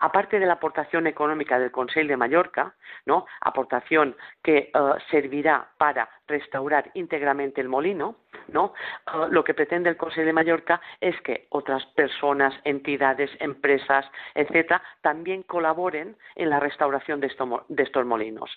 Aparte 0.00 0.38
de 0.38 0.46
la 0.46 0.54
aportación 0.54 1.06
económica 1.06 1.58
del 1.58 1.72
Consejo 1.72 2.06
de 2.06 2.16
Mallorca, 2.16 2.74
¿no? 3.06 3.26
aportación 3.40 4.16
que 4.42 4.70
uh, 4.74 4.98
servirá 5.10 5.68
para 5.76 6.08
restaurar 6.28 6.90
íntegramente 6.94 7.60
el 7.60 7.68
molino, 7.68 8.16
¿no? 8.48 8.72
Uh, 9.12 9.26
lo 9.30 9.42
que 9.42 9.54
pretende 9.54 9.90
el 9.90 9.96
Consejo 9.96 10.26
de 10.26 10.32
Mallorca 10.32 10.80
es 11.00 11.20
que 11.22 11.48
otras 11.50 11.84
personas, 11.86 12.54
entidades, 12.64 13.30
empresas, 13.40 14.06
etcétera, 14.34 14.80
también 15.00 15.42
colaboren 15.42 16.16
en 16.36 16.50
la 16.50 16.60
restauración 16.60 17.20
de, 17.20 17.26
esto, 17.26 17.64
de 17.68 17.82
estos 17.82 18.06
molinos. 18.06 18.50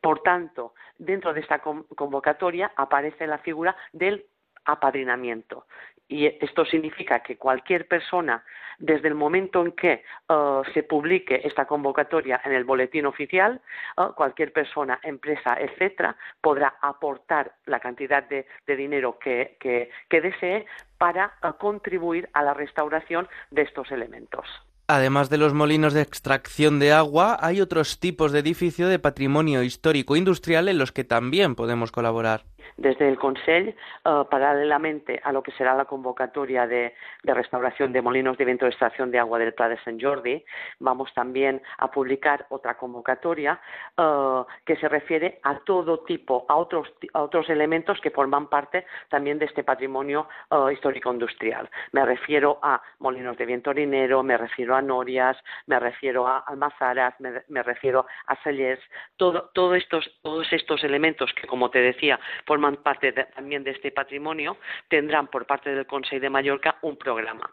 Por 0.00 0.22
tanto, 0.22 0.74
dentro 0.98 1.32
de 1.32 1.40
esta 1.40 1.60
convocatoria 1.60 2.72
aparece 2.74 3.28
la 3.28 3.38
figura 3.38 3.76
del 3.92 4.26
apadrinamiento. 4.64 5.66
Y 6.08 6.26
esto 6.26 6.64
significa 6.64 7.20
que 7.20 7.36
cualquier 7.36 7.86
persona, 7.86 8.42
desde 8.78 9.08
el 9.08 9.14
momento 9.14 9.60
en 9.60 9.72
que 9.72 10.04
uh, 10.30 10.62
se 10.72 10.82
publique 10.82 11.42
esta 11.44 11.66
convocatoria 11.66 12.40
en 12.44 12.52
el 12.52 12.64
boletín 12.64 13.04
oficial, 13.04 13.60
uh, 13.98 14.14
cualquier 14.14 14.52
persona, 14.52 14.98
empresa, 15.02 15.58
etcétera, 15.60 16.16
podrá 16.40 16.76
aportar 16.80 17.52
la 17.66 17.78
cantidad 17.78 18.22
de, 18.26 18.46
dinero 18.66 19.18
que, 19.18 19.58
desee 20.10 20.64
para 20.96 21.34
uh, 21.42 21.52
contribuir 21.58 22.30
a 22.32 22.42
la 22.42 22.54
restauración 22.54 23.28
de 23.50 23.62
estos 23.62 23.90
elementos. 23.92 24.46
Además 24.90 25.28
de 25.28 25.36
los 25.36 25.52
molinos 25.52 25.92
de 25.92 26.00
extracción 26.00 26.78
de 26.78 26.92
agua, 26.92 27.36
hay 27.42 27.60
otros 27.60 28.00
tipos 28.00 28.32
de 28.32 28.38
edificio 28.38 28.88
de 28.88 28.98
patrimonio 28.98 29.62
histórico 29.62 30.16
industrial 30.16 30.66
en 30.68 30.78
los 30.78 30.92
que 30.92 31.04
también 31.04 31.54
podemos 31.54 31.92
colaborar 31.92 32.44
desde 32.76 33.08
el 33.08 33.18
Consell, 33.18 33.74
uh, 34.04 34.24
paralelamente 34.28 35.20
a 35.24 35.32
lo 35.32 35.42
que 35.42 35.52
será 35.52 35.74
la 35.74 35.84
convocatoria 35.84 36.66
de, 36.66 36.94
restauración 37.24 37.92
de 37.92 38.02
molinos 38.02 38.38
de 38.38 38.44
viento 38.44 38.64
de 38.64 38.70
extracción 38.70 39.10
de 39.10 39.18
agua 39.18 39.38
del 39.38 39.54
Pla 39.54 39.68
de 39.68 39.78
Sant 39.78 40.02
Jordi, 40.02 40.44
vamos 40.78 41.12
también 41.14 41.62
a 41.78 41.90
publicar 41.90 42.46
otra 42.50 42.76
convocatoria 42.76 43.60
uh, 43.96 44.44
que 44.64 44.76
se 44.76 44.88
refiere 44.88 45.40
a 45.42 45.58
todo 45.60 46.00
tipo, 46.00 46.46
a 46.48 46.56
otros, 46.56 46.92
a 47.12 47.22
otros 47.22 47.48
elementos 47.50 48.00
que 48.00 48.10
forman 48.10 48.48
parte 48.48 48.86
también 49.08 49.38
de 49.38 49.46
este 49.46 49.64
patrimonio 49.64 50.28
uh, 50.50 50.68
histórico-industrial. 50.70 51.68
Me 51.92 52.04
refiero 52.04 52.58
a 52.62 52.80
molinos 52.98 53.36
de 53.36 53.46
viento 53.46 53.70
orinero, 53.70 54.22
me 54.22 54.36
refiero 54.36 54.74
a 54.74 54.82
norias, 54.82 55.36
me 55.66 55.78
refiero 55.78 56.26
a 56.26 56.38
almazaras, 56.38 57.14
me, 57.20 57.62
refiero 57.62 58.06
a 58.26 58.36
cellers, 58.42 58.80
todo, 59.16 59.50
todos 59.54 59.78
estos 60.52 60.84
elementos 60.84 61.32
que, 61.34 61.46
como 61.46 61.70
te 61.70 61.80
decía, 61.80 62.18
forman 62.58 62.82
parte 62.82 63.12
de, 63.12 63.24
también 63.26 63.62
de 63.62 63.70
este 63.70 63.92
patrimonio, 63.92 64.56
tendrán 64.88 65.28
por 65.28 65.46
parte 65.46 65.72
del 65.72 65.86
Consejo 65.86 66.20
de 66.20 66.28
Mallorca 66.28 66.78
un 66.82 66.96
programa. 66.96 67.48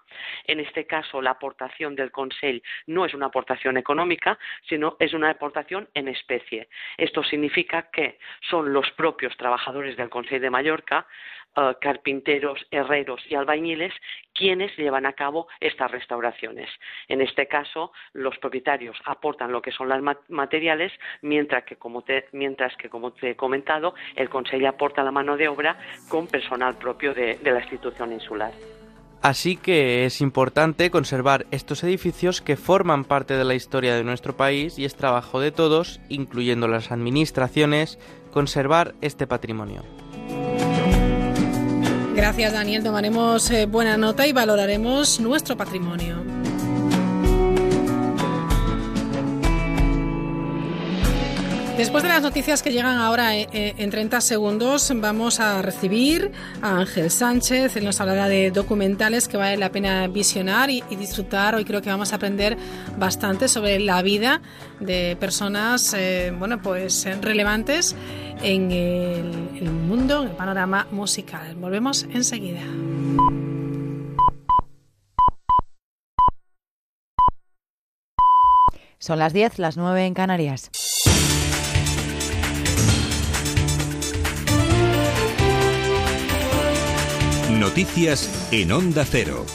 En 0.47 0.59
este 0.59 0.87
caso, 0.87 1.21
la 1.21 1.31
aportación 1.31 1.95
del 1.95 2.11
Consejo 2.11 2.63
no 2.87 3.05
es 3.05 3.13
una 3.13 3.27
aportación 3.27 3.77
económica, 3.77 4.39
sino 4.67 4.97
es 4.99 5.13
una 5.13 5.29
aportación 5.29 5.87
en 5.93 6.07
especie. 6.07 6.69
Esto 6.97 7.23
significa 7.23 7.91
que 7.91 8.17
son 8.49 8.73
los 8.73 8.89
propios 8.91 9.37
trabajadores 9.37 9.95
del 9.95 10.09
Consejo 10.09 10.41
de 10.41 10.49
Mallorca 10.49 11.05
Uh, 11.57 11.71
carpinteros, 11.79 12.59
herreros 12.69 13.21
y 13.29 13.35
albañiles 13.35 13.93
quienes 14.33 14.75
llevan 14.75 15.05
a 15.05 15.13
cabo 15.13 15.47
estas 15.61 15.89
restauraciones. 15.89 16.69
En 17.07 17.21
este 17.21 17.47
caso, 17.47 17.93
los 18.11 18.37
propietarios 18.39 18.97
aportan 19.05 19.53
lo 19.53 19.61
que 19.61 19.71
son 19.71 19.87
los 19.87 20.17
materiales, 20.27 20.91
mientras 21.21 21.63
que, 21.63 21.77
como 21.77 22.01
te, 22.01 22.25
mientras 22.33 22.75
que, 22.75 22.89
como 22.89 23.13
te 23.13 23.29
he 23.29 23.35
comentado, 23.37 23.95
el 24.17 24.27
Consejo 24.27 24.67
aporta 24.67 25.01
la 25.01 25.11
mano 25.11 25.37
de 25.37 25.47
obra 25.47 25.79
con 26.09 26.27
personal 26.27 26.77
propio 26.77 27.13
de, 27.13 27.37
de 27.37 27.51
la 27.51 27.61
institución 27.61 28.11
insular. 28.11 28.51
Así 29.21 29.55
que 29.55 30.03
es 30.03 30.19
importante 30.19 30.91
conservar 30.91 31.45
estos 31.51 31.85
edificios 31.85 32.41
que 32.41 32.57
forman 32.57 33.05
parte 33.05 33.35
de 33.35 33.45
la 33.45 33.55
historia 33.55 33.95
de 33.95 34.03
nuestro 34.03 34.35
país 34.35 34.77
y 34.77 34.83
es 34.83 34.95
trabajo 34.95 35.39
de 35.39 35.51
todos, 35.51 36.01
incluyendo 36.09 36.67
las 36.67 36.91
administraciones, 36.91 37.97
conservar 38.33 38.93
este 39.01 39.25
patrimonio. 39.25 39.83
Gracias, 42.15 42.53
Daniel. 42.53 42.81
Tomaremos 42.81 43.51
eh, 43.51 43.65
buena 43.65 43.97
nota 43.97 44.25
y 44.25 44.31
valoraremos 44.31 45.19
nuestro 45.19 45.57
patrimonio. 45.57 46.23
Después 51.77 52.03
de 52.03 52.09
las 52.09 52.21
noticias 52.21 52.63
que 52.63 52.71
llegan 52.71 52.99
ahora 52.99 53.35
eh, 53.35 53.49
eh, 53.51 53.73
en 53.77 53.89
30 53.89 54.21
segundos, 54.21 54.93
vamos 54.95 55.41
a 55.41 55.61
recibir 55.61 56.31
a 56.61 56.79
Ángel 56.79 57.11
Sánchez. 57.11 57.75
Él 57.75 57.83
nos 57.83 57.99
hablará 57.99 58.29
de 58.29 58.49
documentales 58.49 59.27
que 59.27 59.35
vale 59.35 59.57
la 59.57 59.69
pena 59.69 60.07
visionar 60.07 60.69
y, 60.69 60.81
disfrutar. 60.91 61.53
Hoy 61.53 61.65
creo 61.65 61.81
que 61.81 61.89
vamos 61.89 62.13
a 62.13 62.15
aprender 62.15 62.57
bastante 62.97 63.49
sobre 63.49 63.77
la 63.81 64.01
vida 64.01 64.39
de 64.79 65.17
personas, 65.19 65.93
bueno, 66.39 66.61
pues 66.61 67.05
relevantes 67.21 67.93
en 68.41 68.71
el, 68.71 69.49
el 69.59 69.71
mundo, 69.71 70.23
en 70.23 70.29
el 70.29 70.35
panorama 70.35 70.87
musical. 70.91 71.55
Volvemos 71.55 72.03
enseguida. 72.03 72.61
Son 78.99 79.19
las 79.19 79.33
10, 79.33 79.59
las 79.59 79.77
9 79.77 80.05
en 80.05 80.13
Canarias. 80.13 80.71
Noticias 87.51 88.49
en 88.51 88.71
Onda 88.71 89.05
Cero. 89.05 89.45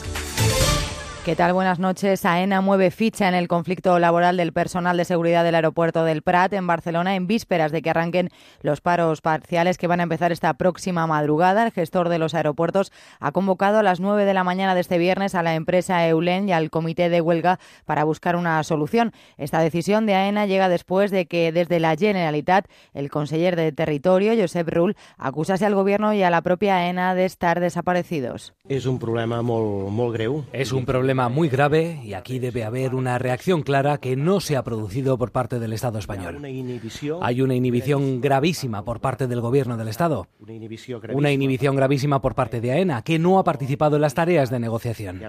¿Qué 1.22 1.36
tal? 1.36 1.52
Buenas 1.52 1.78
noches. 1.78 2.24
AENA 2.24 2.62
mueve 2.62 2.90
ficha 2.90 3.28
en 3.28 3.34
el 3.34 3.46
conflicto 3.46 3.98
laboral 3.98 4.38
del 4.38 4.54
personal 4.54 4.96
de 4.96 5.04
seguridad 5.04 5.44
del 5.44 5.54
aeropuerto 5.54 6.02
del 6.02 6.22
Prat 6.22 6.54
en 6.54 6.66
Barcelona 6.66 7.14
en 7.14 7.26
vísperas 7.26 7.72
de 7.72 7.82
que 7.82 7.90
arranquen 7.90 8.30
los 8.62 8.80
paros 8.80 9.20
parciales 9.20 9.76
que 9.76 9.86
van 9.86 10.00
a 10.00 10.04
empezar 10.04 10.32
esta 10.32 10.54
próxima 10.54 11.06
madrugada. 11.06 11.66
El 11.66 11.72
gestor 11.72 12.08
de 12.08 12.18
los 12.18 12.34
aeropuertos 12.34 12.90
ha 13.20 13.32
convocado 13.32 13.78
a 13.78 13.82
las 13.82 14.00
9 14.00 14.24
de 14.24 14.32
la 14.32 14.44
mañana 14.44 14.74
de 14.74 14.80
este 14.80 14.96
viernes 14.96 15.34
a 15.34 15.42
la 15.42 15.54
empresa 15.56 16.08
Eulen 16.08 16.48
y 16.48 16.52
al 16.52 16.70
comité 16.70 17.10
de 17.10 17.20
huelga 17.20 17.60
para 17.84 18.04
buscar 18.04 18.34
una 18.34 18.62
solución. 18.64 19.12
Esta 19.36 19.60
decisión 19.60 20.06
de 20.06 20.14
AENA 20.14 20.46
llega 20.46 20.70
después 20.70 21.10
de 21.10 21.26
que 21.26 21.52
desde 21.52 21.80
la 21.80 21.96
Generalitat 21.96 22.64
el 22.94 23.10
conseller 23.10 23.56
de 23.56 23.72
Territorio, 23.72 24.32
Josep 24.40 24.66
Rull, 24.70 24.96
acusase 25.18 25.66
al 25.66 25.74
gobierno 25.74 26.14
y 26.14 26.22
a 26.22 26.30
la 26.30 26.40
propia 26.40 26.78
AENA 26.78 27.14
de 27.14 27.26
estar 27.26 27.60
desaparecidos. 27.60 28.54
És 28.70 28.86
un 28.86 28.98
problema 29.02 29.42
molt 29.42 30.14
greu. 30.14 30.44
Es 30.52 30.72
un 30.72 30.86
problema 30.86 31.19
muy 31.28 31.48
grave 31.48 32.00
y 32.02 32.14
aquí 32.14 32.38
debe 32.38 32.64
haber 32.64 32.94
una 32.94 33.18
reacción 33.18 33.62
clara 33.62 33.98
que 33.98 34.16
no 34.16 34.40
se 34.40 34.56
ha 34.56 34.62
producido 34.62 35.18
por 35.18 35.32
parte 35.32 35.58
del 35.58 35.72
Estado 35.72 35.98
español. 35.98 36.42
Hay 37.22 37.42
una 37.42 37.54
inhibición 37.54 38.20
gravísima 38.20 38.84
por 38.84 39.00
parte 39.00 39.26
del 39.26 39.40
Gobierno 39.40 39.76
del 39.76 39.88
Estado. 39.88 40.26
Una 41.12 41.30
inhibición 41.30 41.76
gravísima 41.76 42.20
por 42.20 42.34
parte 42.34 42.60
de 42.60 42.72
AENA, 42.72 43.02
que 43.02 43.18
no 43.18 43.38
ha 43.38 43.44
participado 43.44 43.96
en 43.96 44.02
las 44.02 44.14
tareas 44.14 44.50
de 44.50 44.60
negociación. 44.60 45.20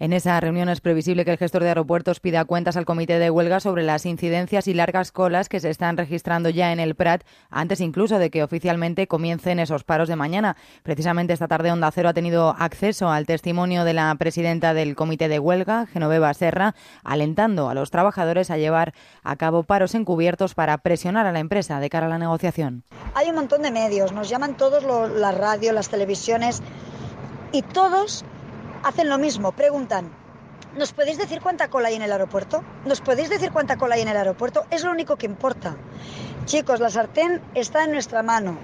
En 0.00 0.12
esa 0.12 0.40
reunión 0.40 0.68
es 0.68 0.80
previsible 0.80 1.24
que 1.24 1.30
el 1.30 1.38
gestor 1.38 1.62
de 1.62 1.68
aeropuertos 1.68 2.18
pida 2.18 2.44
cuentas 2.44 2.76
al 2.76 2.84
comité 2.84 3.20
de 3.20 3.30
huelga 3.30 3.60
sobre 3.60 3.84
las 3.84 4.06
incidencias 4.06 4.66
y 4.66 4.74
largas 4.74 5.12
colas 5.12 5.48
que 5.48 5.60
se 5.60 5.70
están 5.70 5.96
registrando 5.96 6.48
ya 6.48 6.72
en 6.72 6.80
el 6.80 6.96
Prat, 6.96 7.22
antes 7.48 7.80
incluso 7.80 8.18
de 8.18 8.28
que 8.28 8.42
oficialmente 8.42 9.06
comiencen 9.06 9.60
esos 9.60 9.84
paros 9.84 10.08
de 10.08 10.16
mañana. 10.16 10.56
Precisamente 10.82 11.32
esta 11.32 11.46
tarde 11.46 11.70
Onda 11.70 11.92
Cero 11.92 12.08
ha 12.08 12.12
tenido 12.12 12.56
acceso 12.58 13.08
al 13.08 13.24
testimonio 13.24 13.84
de 13.84 13.92
la 13.92 14.12
presidenta 14.16 14.74
del 14.74 14.96
comité 14.96 15.28
de 15.28 15.38
huelga, 15.38 15.86
Genoveva 15.86 16.34
Serra, 16.34 16.74
alentando 17.04 17.68
a 17.68 17.74
los 17.74 17.92
trabajadores 17.92 18.50
a 18.50 18.58
llevar 18.58 18.94
a 19.22 19.36
cabo 19.36 19.62
paros 19.62 19.94
encubiertos 19.94 20.56
para 20.56 20.76
presionar 20.78 21.26
a 21.26 21.32
la 21.32 21.38
empresa 21.38 21.78
de 21.78 21.88
cara 21.88 22.06
a 22.06 22.10
la 22.10 22.18
negociación. 22.18 22.82
Hay 23.14 23.28
un 23.28 23.36
montón 23.36 23.62
de 23.62 23.70
medios, 23.70 24.10
nos 24.10 24.28
llaman 24.28 24.56
todos 24.56 24.82
las 25.14 25.38
radios, 25.38 25.72
las 25.72 25.88
televisiones 25.88 26.62
y 27.52 27.62
todos 27.62 28.24
hacen 28.84 29.08
lo 29.08 29.18
mismo, 29.18 29.52
preguntan, 29.52 30.10
¿nos 30.76 30.92
podéis 30.92 31.18
decir 31.18 31.40
cuánta 31.40 31.68
cola 31.68 31.88
hay 31.88 31.94
en 31.94 32.02
el 32.02 32.12
aeropuerto? 32.12 32.62
¿Nos 32.84 33.00
podéis 33.00 33.30
decir 33.30 33.50
cuánta 33.50 33.76
cola 33.76 33.96
hay 33.96 34.02
en 34.02 34.08
el 34.08 34.16
aeropuerto? 34.16 34.66
Es 34.70 34.84
lo 34.84 34.90
único 34.90 35.16
que 35.16 35.26
importa. 35.26 35.74
Chicos, 36.44 36.80
la 36.80 36.90
sartén 36.90 37.40
está 37.54 37.84
en 37.84 37.92
nuestra 37.92 38.22
mano. 38.22 38.58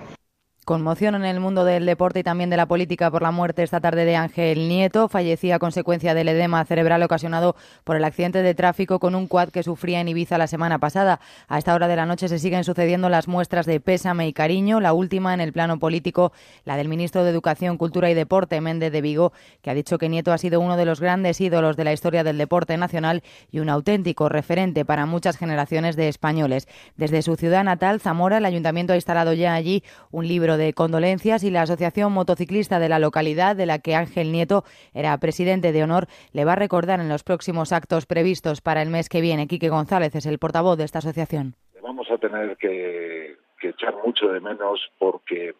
Conmoción 0.71 1.17
en 1.17 1.25
el 1.25 1.41
mundo 1.41 1.65
del 1.65 1.85
deporte 1.85 2.21
y 2.21 2.23
también 2.23 2.49
de 2.49 2.57
la 2.57 2.67
política 2.67 3.11
por 3.11 3.23
la 3.23 3.33
muerte 3.33 3.65
esta 3.65 3.81
tarde 3.81 4.05
de 4.05 4.15
Ángel 4.15 4.69
Nieto. 4.69 5.09
Fallecía 5.09 5.57
a 5.57 5.59
consecuencia 5.59 6.15
del 6.15 6.29
edema 6.29 6.65
cerebral 6.65 7.03
ocasionado 7.03 7.57
por 7.83 7.97
el 7.97 8.05
accidente 8.05 8.41
de 8.41 8.55
tráfico 8.55 9.01
con 9.01 9.17
un 9.17 9.27
quad 9.27 9.49
que 9.49 9.65
sufría 9.65 9.99
en 10.01 10.07
Ibiza 10.07 10.39
la 10.39 10.47
semana 10.47 10.79
pasada. 10.79 11.19
A 11.49 11.59
esta 11.59 11.75
hora 11.75 11.89
de 11.89 11.97
la 11.97 12.07
noche 12.07 12.29
se 12.29 12.39
siguen 12.39 12.63
sucediendo 12.63 13.09
las 13.09 13.27
muestras 13.27 13.67
de 13.67 13.81
pésame 13.81 14.29
y 14.29 14.33
cariño. 14.33 14.79
La 14.79 14.93
última 14.93 15.35
en 15.35 15.41
el 15.41 15.53
plano 15.53 15.81
político, 15.81 16.31
la 16.65 16.77
del 16.77 16.87
ministro 16.87 17.25
de 17.25 17.31
Educación, 17.31 17.77
Cultura 17.77 18.09
y 18.09 18.15
Deporte, 18.15 18.61
Méndez 18.61 18.93
de 18.93 19.01
Vigo, 19.01 19.33
que 19.63 19.71
ha 19.71 19.75
dicho 19.75 19.99
que 19.99 20.09
Nieto 20.09 20.33
ha 20.33 20.39
sido 20.39 20.61
uno 20.61 20.77
de 20.77 20.85
los 20.85 21.01
grandes 21.01 21.41
ídolos 21.41 21.77
de 21.77 21.83
la 21.83 21.93
historia 21.93 22.23
del 22.23 22.39
deporte 22.39 22.77
nacional 22.77 23.25
y 23.51 23.59
un 23.59 23.71
auténtico 23.71 24.29
referente 24.29 24.85
para 24.85 25.05
muchas 25.05 25.37
generaciones 25.37 25.97
de 25.97 26.07
españoles. 26.07 26.69
Desde 26.97 27.23
su 27.23 27.35
ciudad 27.35 27.65
natal, 27.65 27.99
Zamora, 27.99 28.39
el 28.39 28.45
ayuntamiento 28.45 28.93
ha 28.93 28.97
instalado 28.97 29.33
ya 29.33 29.55
allí 29.55 29.83
un 30.13 30.29
libro 30.29 30.60
de 30.60 30.60
condolencias 30.75 31.43
y 31.45 31.51
la 31.51 31.63
Asociación 31.63 32.13
Motociclista 32.13 32.79
de 32.79 32.89
la 32.89 32.99
localidad, 32.99 33.57
de 33.57 33.67
la 33.67 33.79
que 33.79 33.95
Ángel 33.95 34.33
Nieto 34.33 34.65
era 34.95 35.17
presidente 35.19 35.73
de 35.73 35.83
honor, 35.83 36.07
le 36.33 36.45
va 36.45 36.53
a 36.53 36.57
recordar 36.57 37.01
en 37.01 37.09
los 37.09 37.23
próximos 37.25 37.73
actos 37.73 38.07
previstos 38.07 38.61
para 38.61 38.83
el 38.83 38.91
mes 38.91 39.09
que 39.09 39.21
viene. 39.21 39.47
Quique 39.47 39.69
González 39.69 40.15
es 40.15 40.27
el 40.27 40.39
portavoz 40.39 40.79
de 40.79 40.85
esta 40.85 40.99
asociación. 40.99 41.55
Vamos 41.83 42.11
a 42.11 42.19
tener 42.19 42.57
que, 42.57 43.37
echar 43.63 43.95
mucho 44.05 44.29
de 44.29 44.41
menos 44.41 44.81
porque 44.99 45.55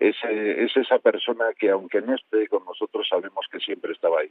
es, 0.00 0.16
es 0.24 0.76
esa 0.76 0.98
persona 0.98 1.46
que 1.58 1.70
aunque 1.70 2.00
no 2.00 2.14
esté 2.14 2.48
con 2.48 2.64
nosotros 2.64 3.06
sabemos 3.08 3.46
que 3.50 3.58
siempre 3.60 3.92
estaba 3.92 4.20
ahí. 4.20 4.30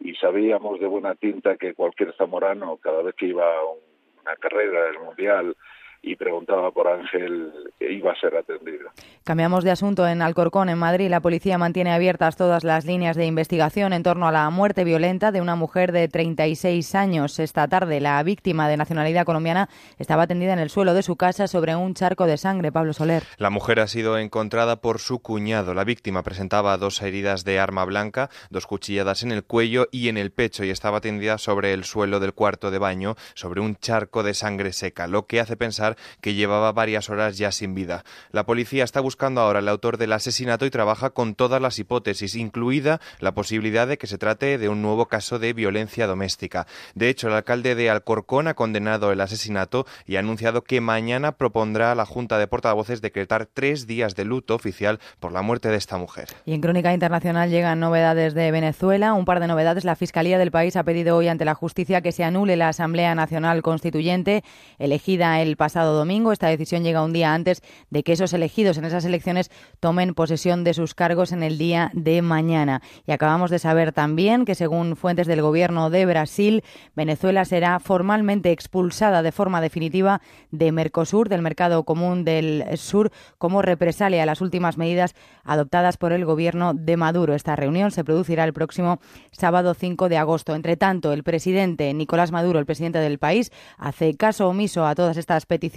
Y 0.00 0.14
sabíamos 0.14 0.78
de 0.80 0.86
buena 0.86 1.14
tinta 1.16 1.56
que 1.56 1.74
cualquier 1.74 2.14
zamorano, 2.16 2.76
cada 2.76 3.02
vez 3.02 3.14
que 3.16 3.26
iba 3.26 3.44
a 3.44 3.64
un- 3.64 3.78
una 4.22 4.36
carrera 4.36 4.84
del 4.84 4.98
Mundial 5.00 5.56
y 6.02 6.16
preguntaba 6.16 6.70
por 6.70 6.88
Ángel, 6.88 7.52
iba 7.80 8.12
a 8.12 8.16
ser 8.16 8.36
atendido. 8.36 8.90
Cambiamos 9.24 9.64
de 9.64 9.70
asunto. 9.70 10.06
En 10.06 10.22
Alcorcón, 10.22 10.68
en 10.68 10.78
Madrid, 10.78 11.10
la 11.10 11.20
policía 11.20 11.58
mantiene 11.58 11.92
abiertas 11.92 12.36
todas 12.36 12.64
las 12.64 12.84
líneas 12.84 13.16
de 13.16 13.26
investigación 13.26 13.92
en 13.92 14.02
torno 14.02 14.28
a 14.28 14.32
la 14.32 14.48
muerte 14.50 14.84
violenta 14.84 15.32
de 15.32 15.40
una 15.40 15.56
mujer 15.56 15.92
de 15.92 16.08
36 16.08 16.94
años. 16.94 17.38
Esta 17.38 17.68
tarde, 17.68 18.00
la 18.00 18.22
víctima 18.22 18.68
de 18.68 18.76
nacionalidad 18.76 19.26
colombiana 19.26 19.68
estaba 19.98 20.26
tendida 20.26 20.52
en 20.52 20.60
el 20.60 20.70
suelo 20.70 20.94
de 20.94 21.02
su 21.02 21.16
casa 21.16 21.46
sobre 21.46 21.76
un 21.76 21.94
charco 21.94 22.26
de 22.26 22.36
sangre. 22.36 22.72
Pablo 22.72 22.92
Soler. 22.92 23.24
La 23.36 23.50
mujer 23.50 23.80
ha 23.80 23.86
sido 23.86 24.18
encontrada 24.18 24.80
por 24.80 25.00
su 25.00 25.20
cuñado. 25.20 25.74
La 25.74 25.84
víctima 25.84 26.22
presentaba 26.22 26.76
dos 26.78 27.02
heridas 27.02 27.44
de 27.44 27.58
arma 27.58 27.84
blanca, 27.84 28.30
dos 28.50 28.66
cuchilladas 28.66 29.22
en 29.22 29.32
el 29.32 29.44
cuello 29.44 29.88
y 29.90 30.08
en 30.08 30.16
el 30.16 30.30
pecho 30.30 30.64
y 30.64 30.70
estaba 30.70 31.00
tendida 31.00 31.38
sobre 31.38 31.72
el 31.72 31.84
suelo 31.84 32.20
del 32.20 32.32
cuarto 32.32 32.70
de 32.70 32.78
baño, 32.78 33.16
sobre 33.34 33.60
un 33.60 33.76
charco 33.76 34.22
de 34.22 34.34
sangre 34.34 34.72
seca, 34.72 35.06
lo 35.06 35.26
que 35.26 35.40
hace 35.40 35.56
pensar 35.56 35.96
que 36.20 36.34
llevaba 36.34 36.72
varias 36.72 37.10
horas 37.10 37.38
ya 37.38 37.52
sin 37.52 37.74
vida. 37.74 38.04
La 38.32 38.44
policía 38.46 38.84
está 38.84 39.00
buscando 39.00 39.40
ahora 39.40 39.60
al 39.60 39.68
autor 39.68 39.98
del 39.98 40.12
asesinato 40.12 40.66
y 40.66 40.70
trabaja 40.70 41.10
con 41.10 41.34
todas 41.34 41.60
las 41.60 41.78
hipótesis, 41.78 42.34
incluida 42.34 43.00
la 43.20 43.32
posibilidad 43.32 43.86
de 43.86 43.98
que 43.98 44.06
se 44.06 44.18
trate 44.18 44.58
de 44.58 44.68
un 44.68 44.82
nuevo 44.82 45.06
caso 45.06 45.38
de 45.38 45.52
violencia 45.52 46.06
doméstica. 46.06 46.66
De 46.94 47.08
hecho, 47.08 47.28
el 47.28 47.34
alcalde 47.34 47.74
de 47.74 47.90
Alcorcón 47.90 48.48
ha 48.48 48.54
condenado 48.54 49.12
el 49.12 49.20
asesinato 49.20 49.86
y 50.06 50.16
ha 50.16 50.20
anunciado 50.20 50.62
que 50.62 50.80
mañana 50.80 51.32
propondrá 51.32 51.92
a 51.92 51.94
la 51.94 52.06
Junta 52.06 52.38
de 52.38 52.46
Portavoces 52.46 53.00
decretar 53.00 53.46
tres 53.46 53.86
días 53.86 54.14
de 54.14 54.24
luto 54.24 54.54
oficial 54.54 54.98
por 55.20 55.32
la 55.32 55.42
muerte 55.42 55.68
de 55.68 55.76
esta 55.76 55.96
mujer. 55.96 56.28
Y 56.44 56.54
en 56.54 56.60
Crónica 56.60 56.92
Internacional 56.92 57.50
llegan 57.50 57.80
novedades 57.80 58.34
de 58.34 58.50
Venezuela. 58.50 59.14
Un 59.14 59.24
par 59.24 59.40
de 59.40 59.46
novedades. 59.46 59.84
La 59.84 59.96
Fiscalía 59.96 60.38
del 60.38 60.50
país 60.50 60.76
ha 60.76 60.84
pedido 60.84 61.16
hoy 61.16 61.28
ante 61.28 61.44
la 61.44 61.54
justicia 61.54 62.00
que 62.00 62.12
se 62.12 62.24
anule 62.24 62.56
la 62.56 62.68
Asamblea 62.68 63.14
Nacional 63.14 63.62
Constituyente 63.62 64.42
elegida 64.78 65.40
el 65.40 65.56
pasado 65.56 65.77
domingo. 65.84 66.32
Esta 66.32 66.48
decisión 66.48 66.82
llega 66.82 67.04
un 67.04 67.12
día 67.12 67.34
antes 67.34 67.62
de 67.90 68.02
que 68.02 68.12
esos 68.12 68.32
elegidos 68.32 68.78
en 68.78 68.84
esas 68.84 69.04
elecciones 69.04 69.50
tomen 69.80 70.14
posesión 70.14 70.64
de 70.64 70.74
sus 70.74 70.94
cargos 70.94 71.32
en 71.32 71.42
el 71.42 71.58
día 71.58 71.90
de 71.94 72.22
mañana. 72.22 72.82
Y 73.06 73.12
acabamos 73.12 73.50
de 73.50 73.58
saber 73.58 73.92
también 73.92 74.44
que, 74.44 74.54
según 74.54 74.96
fuentes 74.96 75.26
del 75.26 75.42
gobierno 75.42 75.90
de 75.90 76.06
Brasil, 76.06 76.64
Venezuela 76.94 77.44
será 77.44 77.78
formalmente 77.80 78.52
expulsada 78.52 79.22
de 79.22 79.32
forma 79.32 79.60
definitiva 79.60 80.20
de 80.50 80.72
Mercosur, 80.72 81.28
del 81.28 81.42
mercado 81.42 81.84
común 81.84 82.24
del 82.24 82.64
sur, 82.76 83.10
como 83.38 83.62
represalia 83.62 84.22
a 84.22 84.26
las 84.26 84.40
últimas 84.40 84.78
medidas 84.78 85.14
adoptadas 85.44 85.96
por 85.96 86.12
el 86.12 86.24
gobierno 86.24 86.74
de 86.74 86.96
Maduro. 86.96 87.34
Esta 87.34 87.56
reunión 87.56 87.90
se 87.90 88.04
producirá 88.04 88.44
el 88.44 88.52
próximo 88.52 89.00
sábado 89.30 89.74
5 89.74 90.08
de 90.08 90.16
agosto. 90.16 90.54
Entre 90.54 90.76
tanto, 90.76 91.12
el 91.12 91.22
presidente 91.22 91.92
Nicolás 91.94 92.32
Maduro, 92.32 92.58
el 92.58 92.66
presidente 92.66 92.98
del 92.98 93.18
país, 93.18 93.52
hace 93.76 94.16
caso 94.16 94.48
omiso 94.48 94.86
a 94.86 94.94
todas 94.94 95.16
estas 95.16 95.46
peticiones 95.46 95.67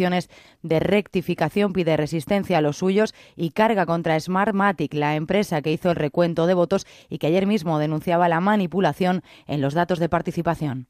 de 0.61 0.79
rectificación, 0.79 1.73
pide 1.73 1.97
resistencia 1.97 2.57
a 2.57 2.61
los 2.61 2.77
suyos 2.77 3.13
y 3.35 3.51
carga 3.51 3.85
contra 3.85 4.19
Smartmatic, 4.19 4.93
la 4.93 5.15
empresa 5.15 5.61
que 5.61 5.71
hizo 5.71 5.89
el 5.89 5.95
recuento 5.95 6.47
de 6.47 6.53
votos 6.53 6.85
y 7.09 7.17
que 7.17 7.27
ayer 7.27 7.45
mismo 7.45 7.79
denunciaba 7.79 8.29
la 8.29 8.39
manipulación 8.39 9.23
en 9.47 9.61
los 9.61 9.73
datos 9.73 9.99
de 9.99 10.09
participación. 10.09 10.87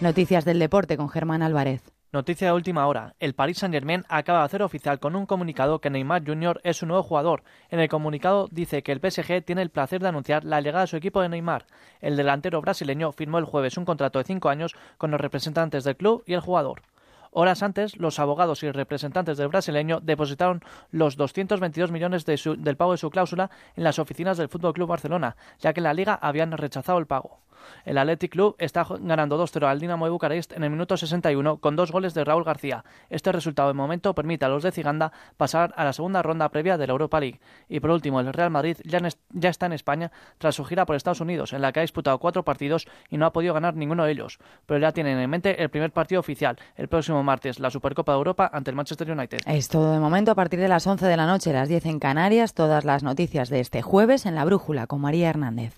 Noticias 0.00 0.44
del 0.44 0.58
deporte 0.58 0.96
con 0.96 1.08
Germán 1.08 1.42
Álvarez. 1.42 1.82
Noticia 2.10 2.46
de 2.46 2.54
última 2.54 2.86
hora. 2.86 3.14
El 3.20 3.34
Paris 3.34 3.58
Saint-Germain 3.58 4.04
acaba 4.08 4.38
de 4.38 4.44
hacer 4.46 4.62
oficial 4.62 4.98
con 4.98 5.14
un 5.14 5.26
comunicado 5.26 5.80
que 5.82 5.90
Neymar 5.90 6.24
Jr. 6.24 6.58
es 6.64 6.78
su 6.78 6.86
nuevo 6.86 7.02
jugador. 7.02 7.42
En 7.68 7.80
el 7.80 7.88
comunicado 7.90 8.48
dice 8.50 8.82
que 8.82 8.92
el 8.92 9.00
PSG 9.00 9.44
tiene 9.44 9.60
el 9.60 9.68
placer 9.68 10.00
de 10.00 10.08
anunciar 10.08 10.42
la 10.44 10.62
llegada 10.62 10.82
de 10.82 10.86
su 10.86 10.96
equipo 10.96 11.20
de 11.20 11.28
Neymar. 11.28 11.66
El 12.00 12.16
delantero 12.16 12.62
brasileño 12.62 13.12
firmó 13.12 13.36
el 13.36 13.44
jueves 13.44 13.76
un 13.76 13.84
contrato 13.84 14.18
de 14.18 14.24
cinco 14.24 14.48
años 14.48 14.74
con 14.96 15.10
los 15.10 15.20
representantes 15.20 15.84
del 15.84 15.98
club 15.98 16.22
y 16.24 16.32
el 16.32 16.40
jugador. 16.40 16.80
Horas 17.40 17.62
antes, 17.62 17.96
los 17.98 18.18
abogados 18.18 18.64
y 18.64 18.72
representantes 18.72 19.38
del 19.38 19.46
brasileño 19.46 20.00
depositaron 20.00 20.60
los 20.90 21.16
222 21.16 21.92
millones 21.92 22.26
de 22.26 22.36
su- 22.36 22.56
del 22.56 22.76
pago 22.76 22.90
de 22.90 22.98
su 22.98 23.10
cláusula 23.10 23.48
en 23.76 23.84
las 23.84 24.00
oficinas 24.00 24.38
del 24.38 24.48
Fútbol 24.48 24.72
Club 24.72 24.88
Barcelona, 24.88 25.36
ya 25.60 25.72
que 25.72 25.80
la 25.80 25.94
liga 25.94 26.18
habían 26.20 26.50
rechazado 26.50 26.98
el 26.98 27.06
pago. 27.06 27.38
El 27.84 27.98
Athletic 27.98 28.30
Club 28.32 28.54
está 28.58 28.86
ganando 29.00 29.36
2-0 29.36 29.66
al 29.66 29.80
Dinamo 29.80 30.04
de 30.06 30.12
Bucarest 30.12 30.52
en 30.52 30.62
el 30.62 30.70
minuto 30.70 30.96
61 30.96 31.56
con 31.58 31.74
dos 31.74 31.90
goles 31.90 32.14
de 32.14 32.22
Raúl 32.24 32.44
García. 32.44 32.84
Este 33.10 33.32
resultado 33.32 33.68
de 33.68 33.74
momento 33.74 34.14
permite 34.14 34.44
a 34.44 34.48
los 34.48 34.62
de 34.62 34.70
Ciganda 34.70 35.12
pasar 35.36 35.74
a 35.76 35.84
la 35.84 35.92
segunda 35.92 36.22
ronda 36.22 36.48
previa 36.50 36.78
de 36.78 36.86
la 36.86 36.92
Europa 36.92 37.18
League. 37.18 37.40
Y 37.68 37.80
por 37.80 37.90
último, 37.90 38.20
el 38.20 38.32
Real 38.32 38.50
Madrid 38.50 38.76
ya, 38.84 39.00
ya 39.30 39.48
está 39.50 39.66
en 39.66 39.72
España 39.72 40.12
tras 40.38 40.54
su 40.54 40.64
gira 40.64 40.86
por 40.86 40.94
Estados 40.94 41.20
Unidos, 41.20 41.52
en 41.52 41.60
la 41.60 41.72
que 41.72 41.80
ha 41.80 41.82
disputado 41.82 42.18
cuatro 42.18 42.44
partidos 42.44 42.86
y 43.10 43.18
no 43.18 43.26
ha 43.26 43.32
podido 43.32 43.54
ganar 43.54 43.74
ninguno 43.74 44.04
de 44.04 44.12
ellos. 44.12 44.38
Pero 44.64 44.78
ya 44.78 44.92
tienen 44.92 45.18
en 45.18 45.28
mente 45.28 45.60
el 45.60 45.68
primer 45.68 45.90
partido 45.90 46.20
oficial, 46.20 46.56
el 46.76 46.86
próximo 46.88 47.24
martes, 47.28 47.60
la 47.60 47.70
Supercopa 47.70 48.12
de 48.12 48.18
Europa 48.18 48.50
ante 48.52 48.70
el 48.70 48.76
Manchester 48.76 49.10
United. 49.10 49.40
Es 49.46 49.68
todo 49.68 49.92
de 49.92 50.00
momento 50.00 50.30
a 50.30 50.34
partir 50.34 50.58
de 50.58 50.68
las 50.68 50.86
11 50.86 51.04
de 51.04 51.16
la 51.16 51.26
noche, 51.26 51.52
las 51.52 51.68
10 51.68 51.84
en 51.84 51.98
Canarias, 51.98 52.54
todas 52.54 52.86
las 52.86 53.02
noticias 53.02 53.50
de 53.50 53.60
este 53.60 53.82
jueves 53.82 54.24
en 54.24 54.34
La 54.34 54.46
Brújula 54.46 54.86
con 54.86 55.02
María 55.02 55.28
Hernández. 55.28 55.74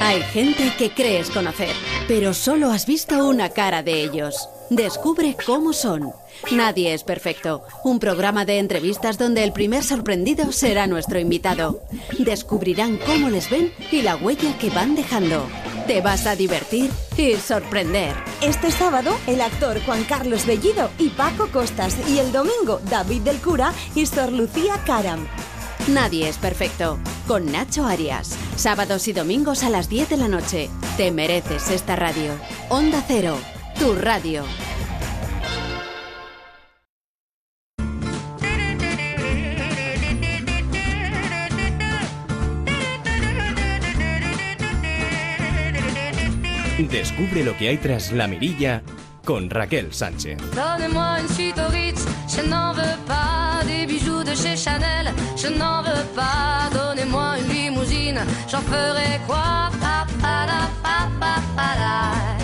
Hay 0.00 0.22
gente 0.22 0.72
que 0.78 0.90
crees 0.90 1.30
conocer, 1.30 1.74
pero 2.08 2.34
solo 2.34 2.70
has 2.70 2.86
visto 2.86 3.28
una 3.28 3.50
cara 3.50 3.82
de 3.82 4.02
ellos. 4.02 4.48
Descubre 4.74 5.36
cómo 5.46 5.72
son. 5.72 6.12
Nadie 6.50 6.94
es 6.94 7.04
perfecto. 7.04 7.62
Un 7.84 8.00
programa 8.00 8.44
de 8.44 8.58
entrevistas 8.58 9.18
donde 9.18 9.44
el 9.44 9.52
primer 9.52 9.84
sorprendido 9.84 10.50
será 10.50 10.88
nuestro 10.88 11.20
invitado. 11.20 11.84
Descubrirán 12.18 12.98
cómo 12.98 13.30
les 13.30 13.48
ven 13.50 13.72
y 13.92 14.02
la 14.02 14.16
huella 14.16 14.58
que 14.58 14.70
van 14.70 14.96
dejando. 14.96 15.46
Te 15.86 16.00
vas 16.00 16.26
a 16.26 16.34
divertir 16.34 16.90
y 17.16 17.36
sorprender. 17.36 18.16
Este 18.42 18.72
sábado, 18.72 19.16
el 19.28 19.42
actor 19.42 19.80
Juan 19.84 20.02
Carlos 20.04 20.44
Bellido 20.44 20.90
y 20.98 21.10
Paco 21.10 21.46
Costas. 21.52 21.96
Y 22.10 22.18
el 22.18 22.32
domingo, 22.32 22.80
David 22.90 23.22
del 23.22 23.40
Cura 23.40 23.72
y 23.94 24.06
Sor 24.06 24.32
Lucía 24.32 24.82
Caram. 24.84 25.28
Nadie 25.86 26.28
es 26.28 26.38
perfecto. 26.38 26.98
Con 27.28 27.52
Nacho 27.52 27.86
Arias. 27.86 28.36
Sábados 28.56 29.06
y 29.06 29.12
domingos 29.12 29.62
a 29.62 29.70
las 29.70 29.88
10 29.88 30.08
de 30.08 30.16
la 30.16 30.26
noche. 30.26 30.68
Te 30.96 31.12
mereces 31.12 31.70
esta 31.70 31.94
radio. 31.94 32.32
Onda 32.70 33.04
Cero. 33.06 33.36
Tu 33.78 33.92
radio. 33.94 34.44
Descubre 46.90 47.44
lo 47.44 47.56
que 47.56 47.68
hay 47.68 47.76
tras 47.78 48.12
la 48.12 48.26
mirilla 48.26 48.82
con 49.24 49.50
Raquel 49.50 49.92
Sánchez. 49.92 50.38
Donnez-moi 50.54 51.20
une 51.20 51.28
suite 51.28 51.58
au 51.58 51.70
Ritz, 51.70 52.04
je 52.28 52.48
n'en 52.48 52.72
veux 52.72 52.98
pas 53.06 53.62
des 53.66 53.86
bijoux 53.86 54.22
de 54.22 54.34
chez 54.34 54.56
Chanel, 54.56 55.12
je 55.36 55.48
n'en 55.48 55.82
veux 55.82 56.04
pas. 56.14 56.70
Donnez-moi 56.72 57.38
une 57.38 57.48
limousine, 57.52 58.20
j'en 58.48 58.60
ferai 58.60 59.20
quoi 59.26 59.70
Pa, 59.80 60.06
pa, 60.20 60.46
la, 60.46 60.68
pa, 60.82 61.08
pa, 61.18 61.40
pa, 61.56 62.43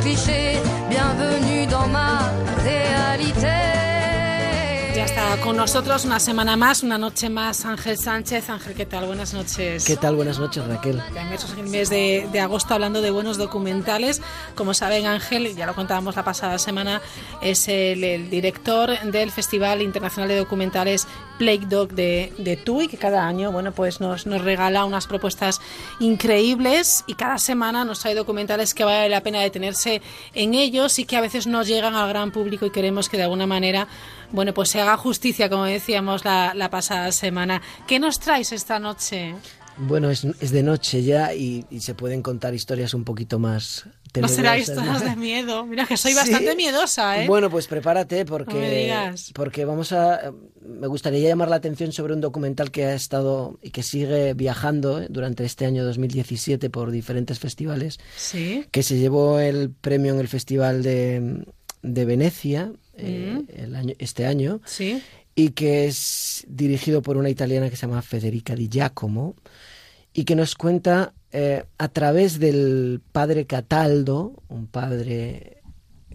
Clichés. 0.00 0.69
Está 5.30 5.44
con 5.44 5.56
nosotros 5.56 6.04
una 6.06 6.18
semana 6.18 6.56
más, 6.56 6.82
una 6.82 6.98
noche 6.98 7.28
más, 7.28 7.64
Ángel 7.64 7.96
Sánchez. 7.96 8.50
Ángel, 8.50 8.74
¿qué 8.74 8.84
tal? 8.86 9.06
Buenas 9.06 9.32
noches. 9.32 9.84
¿Qué 9.84 9.96
tal? 9.96 10.16
Buenas 10.16 10.40
noches, 10.40 10.66
Raquel. 10.66 11.00
Ya 11.14 11.22
en 11.22 11.58
el 11.58 11.68
mes 11.68 11.88
de, 11.88 12.28
de 12.32 12.40
agosto 12.40 12.74
hablando 12.74 13.00
de 13.00 13.12
buenos 13.12 13.38
documentales. 13.38 14.22
Como 14.56 14.74
saben, 14.74 15.06
Ángel, 15.06 15.54
ya 15.54 15.66
lo 15.66 15.74
contábamos 15.74 16.16
la 16.16 16.24
pasada 16.24 16.58
semana, 16.58 17.00
es 17.42 17.68
el, 17.68 18.02
el 18.02 18.28
director 18.28 18.98
del 19.04 19.30
Festival 19.30 19.82
Internacional 19.82 20.28
de 20.28 20.36
Documentales 20.36 21.06
Plague 21.38 21.66
Dog 21.66 21.92
de, 21.92 22.32
de 22.38 22.56
TUI, 22.56 22.88
que 22.88 22.96
cada 22.96 23.26
año 23.26 23.52
bueno, 23.52 23.72
pues 23.72 24.00
nos, 24.00 24.26
nos 24.26 24.42
regala 24.42 24.84
unas 24.84 25.06
propuestas 25.06 25.60
increíbles 26.00 27.04
y 27.06 27.14
cada 27.14 27.38
semana 27.38 27.84
nos 27.84 28.00
trae 28.00 28.14
documentales 28.14 28.74
que 28.74 28.84
vale 28.84 29.08
la 29.08 29.22
pena 29.22 29.40
detenerse 29.40 30.02
en 30.34 30.54
ellos 30.54 30.98
y 30.98 31.04
que 31.04 31.16
a 31.16 31.20
veces 31.20 31.46
no 31.46 31.62
llegan 31.62 31.94
al 31.94 32.08
gran 32.08 32.32
público 32.32 32.66
y 32.66 32.70
queremos 32.70 33.08
que 33.08 33.16
de 33.16 33.22
alguna 33.22 33.46
manera 33.46 33.86
bueno, 34.32 34.54
pues 34.54 34.70
se 34.70 34.80
haga 34.80 34.96
justicia, 34.96 35.48
como 35.48 35.64
decíamos 35.64 36.24
la, 36.24 36.52
la 36.54 36.70
pasada 36.70 37.12
semana. 37.12 37.62
¿Qué 37.86 37.98
nos 37.98 38.18
traes 38.20 38.52
esta 38.52 38.78
noche? 38.78 39.34
Bueno, 39.76 40.10
es, 40.10 40.24
es 40.24 40.50
de 40.50 40.62
noche 40.62 41.02
ya 41.02 41.32
y, 41.34 41.64
y 41.70 41.80
se 41.80 41.94
pueden 41.94 42.20
contar 42.22 42.52
historias 42.54 42.92
un 42.92 43.04
poquito 43.04 43.38
más 43.38 43.84
No 44.66 44.82
todas 44.82 45.02
¿no? 45.02 45.08
de 45.10 45.16
miedo. 45.16 45.64
Mira 45.64 45.86
que 45.86 45.96
soy 45.96 46.10
Sí. 46.12 46.16
bastante 46.18 46.54
miedosa, 46.54 47.22
¿eh? 47.22 47.26
Bueno, 47.26 47.48
pues 47.48 47.66
prepárate 47.66 48.16
No 48.16 48.24
me 48.24 48.26
porque, 48.44 48.70
digas. 48.82 49.30
porque 49.34 49.64
vamos 49.64 49.92
a... 49.92 50.32
Me 50.60 50.86
gustaría 50.86 51.26
llamar 51.26 51.48
la 51.48 51.56
atención 51.56 51.92
sobre 51.92 52.12
un 52.12 52.20
documental 52.20 52.70
que 52.70 52.84
ha 52.84 52.94
estado 52.94 53.58
y 53.62 53.70
que 53.70 53.82
sigue 53.82 54.34
viajando 54.34 55.00
eh, 55.00 55.06
durante 55.08 55.44
este 55.46 55.64
año 55.64 55.82
2017 55.84 56.68
por 56.68 56.90
diferentes 56.90 57.38
festivales, 57.38 57.98
Sí. 58.16 58.66
que 58.70 58.82
se 58.82 58.98
llevó 58.98 59.38
el 59.40 59.70
premio 59.70 60.12
en 60.12 60.20
el 60.20 60.28
Festival 60.28 60.82
de, 60.82 61.44
de 61.82 62.04
Venecia 62.04 62.72
eh, 63.00 63.38
Mm. 63.38 63.60
el 63.60 63.74
año, 63.76 63.94
este 63.98 64.26
año 64.26 64.60
Sí. 64.64 65.02
y 65.34 65.50
que 65.50 65.86
es 65.86 66.44
dirigido 66.48 67.02
por 67.02 67.16
una 67.16 67.30
italiana 67.30 67.70
que 67.70 67.76
se 67.76 67.86
llama 67.86 68.02
Federica 68.02 68.54
Di 68.54 68.68
Giacomo 68.68 69.34
y 70.12 70.24
que 70.24 70.34
nos 70.36 70.54
cuenta 70.54 71.12
eh, 71.32 71.64
a 71.78 71.88
través 71.88 72.40
del 72.40 73.00
padre 73.12 73.46
Cataldo, 73.46 74.42
un 74.48 74.66
padre 74.66 75.58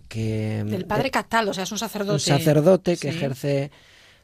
que... 0.09 0.63
Del 0.65 0.85
padre 0.85 1.09
Cataldo, 1.09 1.51
o 1.51 1.53
sea, 1.53 1.63
es 1.63 1.71
un 1.71 1.77
sacerdote. 1.79 2.13
Un 2.13 2.19
sacerdote 2.19 2.97
que 2.97 3.11
Sí. 3.11 3.17
ejerce 3.17 3.71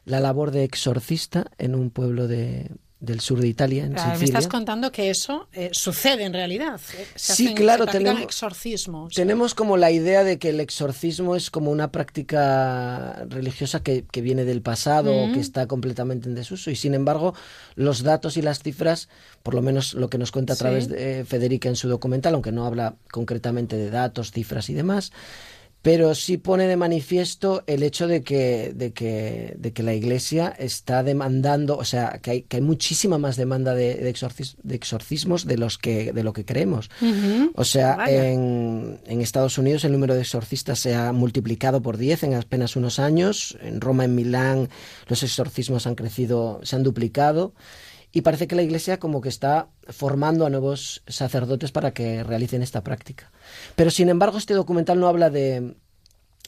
la 0.04 0.20
labor 0.20 0.50
de 0.50 0.64
exorcista 0.64 1.50
en 1.58 1.74
un 1.74 1.88
pueblo 1.90 2.28
de, 2.28 2.70
del 3.02 3.18
sur 3.18 3.40
de 3.40 3.48
Italia, 3.48 3.84
en 3.84 3.98
Ah, 3.98 4.06
me 4.06 4.12
Sicilia. 4.14 4.38
estás 4.38 4.46
contando 4.46 4.92
que 4.92 5.10
eso 5.10 5.48
eh, 5.52 5.70
sucede 5.72 6.22
en 6.22 6.32
realidad. 6.32 6.80
eh, 6.96 7.06
se 7.16 7.34
Sí, 7.34 7.46
hacen- 7.48 7.56
claro, 7.56 7.84
se 7.86 7.90
tenemos- 7.98 8.22
exorcismos. 8.22 9.12
Tenemos 9.14 9.54
como 9.56 9.76
la 9.76 9.90
idea 9.90 10.22
de 10.22 10.38
que 10.38 10.50
el 10.50 10.60
exorcismo 10.60 11.34
es 11.34 11.50
como 11.50 11.72
una 11.72 11.90
práctica 11.90 13.24
religiosa 13.28 13.82
que, 13.82 14.04
que 14.10 14.20
viene 14.20 14.44
del 14.44 14.62
pasado 14.62 15.12
o 15.14 15.26
Mm. 15.26 15.32
que 15.34 15.40
está 15.40 15.66
completamente 15.66 16.28
en 16.28 16.34
desuso. 16.36 16.70
Y 16.70 16.76
sin 16.76 16.94
embargo, 16.94 17.34
los 17.74 18.02
datos 18.04 18.36
y 18.36 18.42
las 18.42 18.60
cifras, 18.62 19.08
por 19.42 19.54
lo 19.54 19.62
menos 19.62 19.94
lo 19.94 20.08
que 20.08 20.18
nos 20.18 20.30
cuenta 20.30 20.52
a 20.52 20.56
Sí. 20.56 20.60
través 20.60 20.88
de 20.88 21.20
eh, 21.20 21.24
Federica 21.24 21.68
en 21.68 21.76
su 21.76 21.88
documental, 21.88 22.34
aunque 22.34 22.52
no 22.52 22.64
habla 22.66 22.94
concretamente 23.10 23.76
de 23.76 23.90
datos, 23.90 24.30
cifras 24.30 24.70
y 24.70 24.74
demás, 24.74 25.10
pero 25.82 26.14
sí 26.14 26.36
pone 26.36 26.68
de 26.68 26.76
manifiesto 26.76 27.64
el 27.66 27.82
hecho 27.82 28.06
de 28.06 28.22
que, 28.22 28.72
de 28.74 28.92
que, 28.92 29.54
de 29.58 29.72
que 29.72 29.82
la 29.82 29.92
Iglesia 29.94 30.54
está 30.56 31.02
demandando, 31.02 31.76
o 31.76 31.84
sea, 31.84 32.20
que 32.22 32.30
hay, 32.30 32.42
que 32.42 32.58
hay 32.58 32.62
muchísima 32.62 33.18
más 33.18 33.36
demanda 33.36 33.74
de, 33.74 33.96
de, 33.96 34.14
exorcis- 34.14 34.54
de 34.62 34.76
exorcismos 34.76 35.44
de 35.44 35.58
los 35.58 35.78
que 35.78 36.12
de 36.12 36.22
lo 36.22 36.32
que 36.32 36.44
creemos. 36.44 36.88
O 37.56 37.64
sea, 37.64 37.96
en, 38.32 39.00
en 39.06 39.20
Estados 39.20 39.58
Unidos 39.58 39.84
el 39.84 39.90
número 39.92 40.14
de 40.14 40.20
exorcistas 40.20 40.78
se 40.78 40.94
ha 40.94 41.12
multiplicado 41.12 41.82
por 41.82 41.96
10 41.96 42.22
en 42.22 42.34
apenas 42.34 42.76
unos 42.76 43.00
años. 43.00 43.58
En 43.60 43.80
Roma, 43.80 44.04
en 44.04 44.14
Milán, 44.14 44.68
los 45.08 45.22
exorcismos 45.24 45.86
han 45.88 45.96
crecido, 45.96 46.60
se 46.62 46.76
han 46.76 46.84
duplicado. 46.84 47.54
y 48.14 48.20
parece 48.20 48.46
que 48.46 48.54
la 48.54 48.62
Iglesia 48.62 48.98
como 48.98 49.20
que 49.22 49.30
está 49.30 49.68
formando 49.88 50.44
a 50.46 50.50
nuevos 50.50 51.02
sacerdotes 51.08 51.72
para 51.72 51.92
que 51.92 52.22
realicen 52.22 52.62
esta 52.62 52.82
práctica. 52.84 53.32
Pero 53.76 53.90
sin 53.90 54.08
embargo 54.08 54.38
este 54.38 54.54
documental 54.54 54.98
no 55.00 55.08
habla 55.08 55.30
de, 55.30 55.74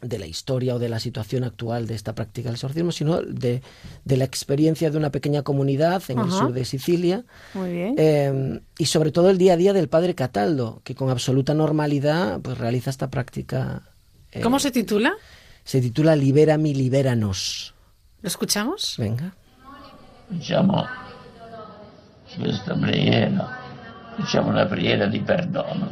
de 0.03 0.18
la 0.18 0.27
historia 0.27 0.75
o 0.75 0.79
de 0.79 0.89
la 0.89 0.99
situación 1.01 1.45
actual 1.45 1.87
de 1.87 1.95
esta 1.95 2.14
práctica 2.14 2.49
del 2.49 2.57
exorcismo, 2.57 2.93
sino 2.93 3.22
de, 3.22 3.62
de 4.05 4.16
la 4.16 4.25
experiencia 4.25 4.91
de 4.91 4.99
una 4.99 5.11
pequeña 5.11 5.43
comunidad 5.43 6.03
en 6.09 6.18
el 6.18 6.27
Ajá. 6.29 6.39
sur 6.39 6.53
de 6.53 6.64
Sicilia 6.64 7.25
Muy 7.55 7.72
bien. 7.72 7.95
eh, 7.97 8.61
y 8.79 8.87
sobre 8.87 9.11
todo 9.12 9.31
el 9.31 9.39
día 9.39 9.55
a 9.55 9.57
día 9.57 9.72
del 9.72 9.89
padre 9.89 10.14
Cataldo, 10.14 10.81
que 10.85 10.95
con 10.95 11.09
absoluta 11.11 11.55
normalidad 11.55 12.41
pues 12.41 12.59
realiza 12.59 12.91
esta 12.91 13.09
práctica. 13.11 13.83
eh, 14.33 14.41
¿Cómo 14.41 14.59
se 14.59 14.70
titula? 14.70 15.14
se 15.64 15.81
titula 15.81 16.14
Libérami, 16.14 16.75
libéranos. 16.75 17.72
¿Lo 18.20 18.29
escuchamos? 18.29 18.97
Venga. 18.99 19.35
Diciamo 20.29 20.85
questa 22.37 22.75
preghiera, 22.75 23.59
diciamo 24.18 24.49
una 24.51 24.68
preghiera 24.68 25.07
di 25.07 25.20
perdono. 25.20 25.89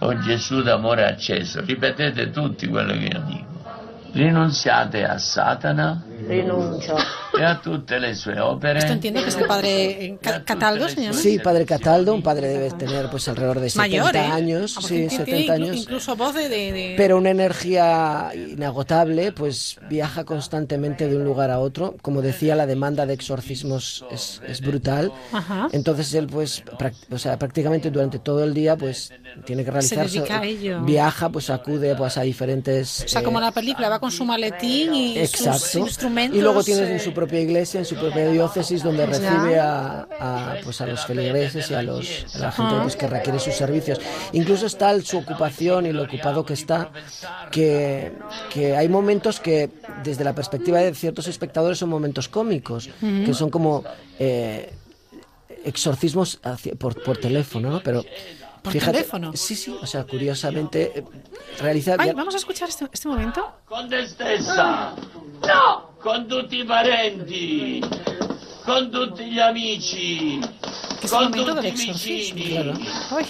O 0.00 0.14
Gesù 0.16 0.62
d'amore 0.62 1.04
acceso, 1.04 1.60
ripetete 1.60 2.30
tutti 2.30 2.68
quello 2.68 2.92
che 2.92 3.06
io 3.06 3.20
dico. 3.20 3.57
Rinunziate 4.14 5.04
a 5.04 5.18
Satana 5.18 6.04
Rinuncio. 6.28 6.96
e 7.38 7.44
a 7.44 7.60
tutte 7.60 7.98
le 8.00 8.14
sue 8.14 8.40
opere. 8.40 8.78
Esto 8.80 8.92
entiendo 8.92 9.22
que 9.22 9.28
es 9.28 9.36
el 9.36 9.46
padre 9.46 10.04
eh, 10.06 10.18
Ca- 10.20 10.42
Cataldo, 10.44 10.88
se 10.88 11.02
llama. 11.02 11.12
Sí, 11.14 11.38
padre 11.38 11.64
Cataldo, 11.64 12.14
un 12.14 12.22
padre 12.22 12.48
debe 12.48 12.70
tener 12.72 13.08
pues 13.10 13.28
alrededor 13.28 13.60
de 13.60 13.70
70 13.70 13.80
Mayor, 14.04 14.16
¿eh? 14.16 14.18
años, 14.20 14.74
sí, 14.80 14.86
tiene 14.88 15.10
70 15.10 15.36
inclu- 15.36 15.50
años. 15.54 15.76
Incluso 15.76 16.16
voz 16.16 16.34
de... 16.34 16.48
de- 16.48 16.94
Pero 16.96 17.16
una 17.18 17.30
energía 17.30 18.30
inagotable, 18.34 19.32
pues 19.32 19.78
viaja 19.88 20.24
constantemente 20.24 21.08
de 21.08 21.16
un 21.16 21.24
lugar 21.24 21.50
a 21.50 21.60
otro. 21.60 21.94
Como 22.02 22.22
decía, 22.22 22.56
la 22.56 22.66
demanda 22.66 23.06
de 23.06 23.14
exorcismos 23.14 24.04
es, 24.10 24.40
es 24.46 24.60
brutal. 24.60 25.12
Ajá. 25.32 25.68
Entonces 25.72 26.12
él, 26.14 26.26
pues, 26.26 26.64
o 27.10 27.18
sea, 27.18 27.38
prácticamente 27.38 27.90
durante 27.90 28.18
todo 28.18 28.42
el 28.42 28.52
día, 28.54 28.76
pues, 28.76 29.12
tiene 29.44 29.62
que 29.64 29.70
Se 29.82 29.94
realizar. 29.94 30.06
dedica 30.10 30.40
a 30.40 30.44
ello. 30.44 30.80
Viaja, 30.82 31.28
pues, 31.28 31.50
acude, 31.50 31.94
pues, 31.94 32.16
a 32.18 32.22
diferentes. 32.22 33.04
O 33.04 33.08
sea, 33.08 33.20
eh, 33.20 33.24
como 33.24 33.38
la 33.40 33.52
película, 33.52 33.88
va 33.88 33.97
con 33.98 34.10
su 34.10 34.24
maletín 34.24 34.94
y 34.94 35.14
sus 35.26 35.46
Exacto. 35.46 35.78
instrumentos. 35.80 36.38
Y 36.38 36.42
luego 36.42 36.62
tiene 36.62 36.82
eh, 36.82 36.92
en 36.94 37.00
su 37.00 37.12
propia 37.12 37.40
iglesia, 37.40 37.80
en 37.80 37.86
su 37.86 37.94
propia 37.96 38.28
diócesis, 38.30 38.82
donde 38.82 39.06
recibe 39.06 39.58
a, 39.58 40.06
a, 40.20 40.54
pues 40.64 40.80
a 40.80 40.86
los 40.86 41.04
feligreses 41.06 41.70
y 41.70 41.74
a, 41.74 41.82
los, 41.82 42.26
a 42.34 42.38
la 42.38 42.52
gente 42.52 42.74
pues, 42.82 42.96
que 42.96 43.06
requiere 43.06 43.38
sus 43.38 43.54
servicios. 43.54 44.00
Incluso 44.32 44.66
está 44.66 44.98
su 45.00 45.18
ocupación 45.18 45.86
y 45.86 45.92
lo 45.92 46.04
ocupado 46.04 46.44
que 46.44 46.54
está, 46.54 46.90
que, 47.50 48.12
que 48.52 48.76
hay 48.76 48.88
momentos 48.88 49.40
que, 49.40 49.70
desde 50.02 50.24
la 50.24 50.34
perspectiva 50.34 50.78
de 50.78 50.94
ciertos 50.94 51.26
espectadores, 51.28 51.78
son 51.78 51.88
momentos 51.88 52.28
cómicos, 52.28 52.88
que 53.00 53.34
son 53.34 53.50
como 53.50 53.84
eh, 54.18 54.72
exorcismos 55.64 56.38
hacia- 56.42 56.74
por, 56.74 57.02
por 57.02 57.18
teléfono, 57.18 57.70
¿no? 57.70 57.80
Pero 57.82 58.04
¿Por 58.62 58.72
fíjate, 58.72 58.92
teléfono? 58.92 59.32
Sí, 59.34 59.54
sí, 59.56 59.70
o 59.80 59.86
sea, 59.86 60.04
curiosamente 60.04 60.98
eh, 60.98 61.04
realiza... 61.60 61.96
Ay, 61.98 62.12
vamos 62.12 62.34
a 62.34 62.38
escuchar 62.38 62.68
este, 62.68 62.88
este 62.92 63.08
momento. 63.08 63.52
Con 63.66 63.88
te 63.88 64.06
stessa, 64.06 64.94
no! 65.46 65.88
Con 66.00 66.28
tutti 66.28 66.60
i 66.60 66.64
parenti, 66.64 67.80
con 68.64 68.90
tutti 68.90 69.24
gli 69.24 69.40
amici, 69.40 70.40
con 71.10 71.32
tutti 71.32 71.66
i 71.66 71.70
vicini. 71.70 72.86
Ay. 73.10 73.26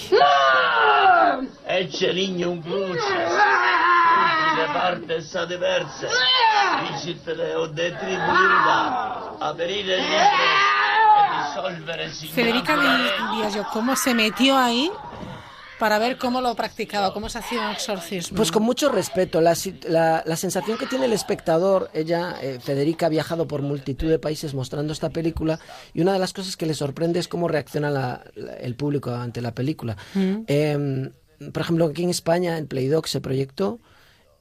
E 1.65 1.89
celignum 1.91 2.61
crucis, 2.61 3.03
tutti 3.03 4.57
le 4.57 4.69
partes 4.73 5.35
a 5.35 5.45
diverse, 5.47 6.09
dicit 6.91 7.27
leo 7.35 7.67
de 7.69 7.97
tribuna, 7.97 9.37
aperire 9.39 10.01
gli 10.01 10.05
dissolvere 10.05 10.68
Federica 12.33 12.77
yo, 13.55 13.65
¿cómo 13.73 13.97
se 13.97 14.15
metió 14.15 14.57
ahí 14.57 14.91
para 15.79 15.99
ver 16.01 16.19
cómo 16.19 16.41
lo 16.41 16.55
practicaba, 16.57 17.13
cómo 17.15 17.29
se 17.29 17.39
hacía 17.39 17.61
un 17.67 17.71
exorcismo? 17.73 18.37
Pues 18.37 18.51
con 18.51 18.63
mucho 18.65 18.89
respeto. 18.91 19.41
La, 19.41 19.55
si- 19.55 19.79
la- 19.89 20.23
la 20.27 20.37
sensación 20.37 20.77
que 20.77 20.87
tiene 20.87 21.05
el 21.05 21.13
espectador, 21.13 21.89
ella, 21.95 22.37
eh, 22.43 22.59
Federica, 22.61 23.07
ha 23.07 23.09
viajado 23.11 23.47
por 23.47 23.63
multitud 23.63 24.09
de 24.09 24.19
países 24.19 24.55
mostrando 24.55 24.93
esta 24.93 25.11
película 25.11 25.61
y 25.95 26.01
una 26.01 26.13
de 26.13 26.19
las 26.19 26.33
cosas 26.33 26.57
que 26.57 26.67
le 26.67 26.75
sorprende 26.75 27.21
es 27.21 27.29
cómo 27.29 27.47
reacciona 27.49 27.91
la- 27.91 28.25
la- 28.35 28.55
el 28.55 28.75
público 28.75 29.11
ante 29.15 29.41
la 29.41 29.53
película. 29.55 29.97
Mm. 30.15 30.35
Eh, 30.49 31.11
por 31.53 31.63
ejemplo, 31.63 31.87
aquí 31.87 32.03
en 32.03 32.11
España, 32.11 32.59
en 32.59 32.67
Playdoc 32.67 33.07
se 33.07 33.21
proyectó 33.21 33.79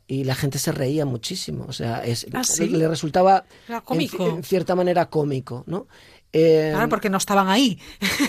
y 0.08 0.24
la 0.24 0.34
gente 0.36 0.58
se 0.58 0.72
reía 0.72 1.06
muchísimo. 1.06 1.66
O 1.68 1.74
sea, 1.74 2.04
es, 2.04 2.26
¿Ah, 2.34 2.44
sí? 2.44 2.68
le 2.70 2.88
resultaba 2.88 3.44
en 4.38 4.44
cierta 4.44 4.74
manera 4.74 5.08
cómico, 5.10 5.64
¿no? 5.68 5.86
Eh, 6.34 6.70
Claro, 6.74 6.90
porque 6.90 7.10
no 7.10 7.18
estaban 7.18 7.48
ahí. 7.48 7.80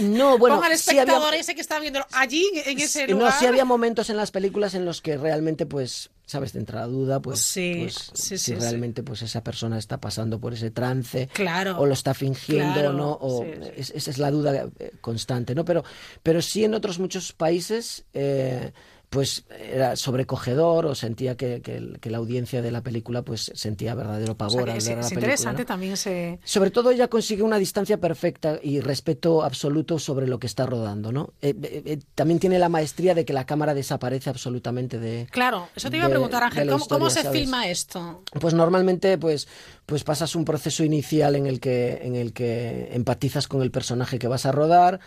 no, 0.02 0.38
bueno, 0.38 0.56
Ponga 0.56 0.74
sí 0.76 0.90
había- 0.90 1.02
espectador 1.02 1.34
ese 1.34 1.54
que 1.54 1.60
está 1.60 1.80
viendo 1.80 2.04
allí, 2.12 2.44
en 2.64 2.78
ese 2.80 3.08
lugar. 3.08 3.32
No, 3.32 3.38
sí 3.38 3.46
había 3.46 3.64
momentos 3.64 4.08
en 4.10 4.16
las 4.16 4.30
películas 4.30 4.74
en 4.74 4.84
los 4.84 5.02
que 5.02 5.16
realmente, 5.16 5.66
pues, 5.66 6.10
sabes, 6.24 6.52
te 6.52 6.58
entra 6.58 6.80
la 6.80 6.86
duda, 6.86 7.20
pues, 7.20 7.40
Sí, 7.40 7.74
pues, 7.82 8.10
sí, 8.14 8.38
si 8.38 8.54
realmente, 8.54 9.02
pues, 9.02 9.22
esa 9.22 9.42
persona 9.42 9.78
está 9.78 9.98
pasando 10.00 10.38
por 10.38 10.54
ese 10.54 10.70
trance, 10.70 11.28
Claro. 11.32 11.78
o 11.80 11.86
lo 11.86 11.92
está 11.94 12.14
fingiendo, 12.14 12.74
Claro, 12.74 12.92
¿no? 12.92 13.12
O 13.20 13.44
es- 13.76 13.90
esa 13.90 14.10
es 14.10 14.18
la 14.18 14.30
duda 14.30 14.68
eh, 14.78 14.92
constante, 15.00 15.54
¿no? 15.54 15.64
Pero, 15.64 15.82
pero 16.22 16.40
sí 16.40 16.64
en 16.64 16.74
otros 16.74 16.98
muchos 17.00 17.32
países, 17.32 18.04
eh, 18.14 18.72
pues, 19.10 19.44
era 19.58 19.96
sobrecogedor 19.96 20.86
o 20.86 20.94
sentía 20.94 21.36
que, 21.36 21.62
que 21.62 22.10
la 22.10 22.18
audiencia 22.18 22.60
de 22.60 22.70
la 22.70 22.82
película, 22.82 23.22
pues, 23.22 23.50
sentía 23.54 23.94
verdadero 23.94 24.32
O 24.32 24.36
pavor 24.36 24.52
sea, 24.56 24.64
que 24.64 24.70
al 24.72 24.76
es, 24.78 24.84
ver 24.88 24.96
la 24.96 25.02
película, 25.02 25.20
interesante 25.20 25.62
¿no? 25.62 25.66
también. 25.66 25.96
Sobre 26.44 26.70
todo 26.70 26.90
ella 26.90 27.08
consigue 27.08 27.42
una 27.42 27.58
distancia 27.58 27.98
perfecta 27.98 28.58
y 28.62 28.80
respeto 28.80 29.42
absoluto 29.42 29.98
sobre 29.98 30.26
lo 30.26 30.38
que 30.38 30.46
está 30.46 30.66
rodando, 30.66 31.10
¿no? 31.12 31.32
Eh, 31.40 31.54
eh, 31.62 31.82
eh, 31.86 31.98
también 32.14 32.38
tiene 32.38 32.58
la 32.58 32.68
maestría 32.68 33.14
de 33.14 33.24
que 33.24 33.32
la 33.32 33.46
cámara 33.46 33.74
desaparece 33.74 34.28
absolutamente 34.30 34.98
de... 34.98 35.26
Claro, 35.30 35.68
eso 35.74 35.88
te 35.90 35.96
iba 35.96 36.04
a 36.04 36.08
de- 36.08 36.12
preguntar, 36.14 36.40
de 36.42 36.60
Ángel, 36.60 36.78
¿cómo, 36.88 37.10
se 37.10 37.22
¿sabes? 37.22 37.40
filma 37.40 37.68
esto? 37.68 38.22
Pues 38.40 38.52
normalmente 38.52 39.16
pues, 39.16 39.48
pues 39.86 40.04
pasas 40.04 40.34
un 40.34 40.44
proceso 40.44 40.84
inicial 40.84 41.34
en 41.36 41.46
el, 41.46 41.60
que, 41.60 42.00
en 42.02 42.14
el 42.14 42.32
que 42.32 42.90
empatizas 42.92 43.48
con 43.48 43.62
el 43.62 43.70
personaje 43.70 44.18
que 44.18 44.28
vas 44.28 44.44
a 44.44 44.52
rodar 44.52 45.00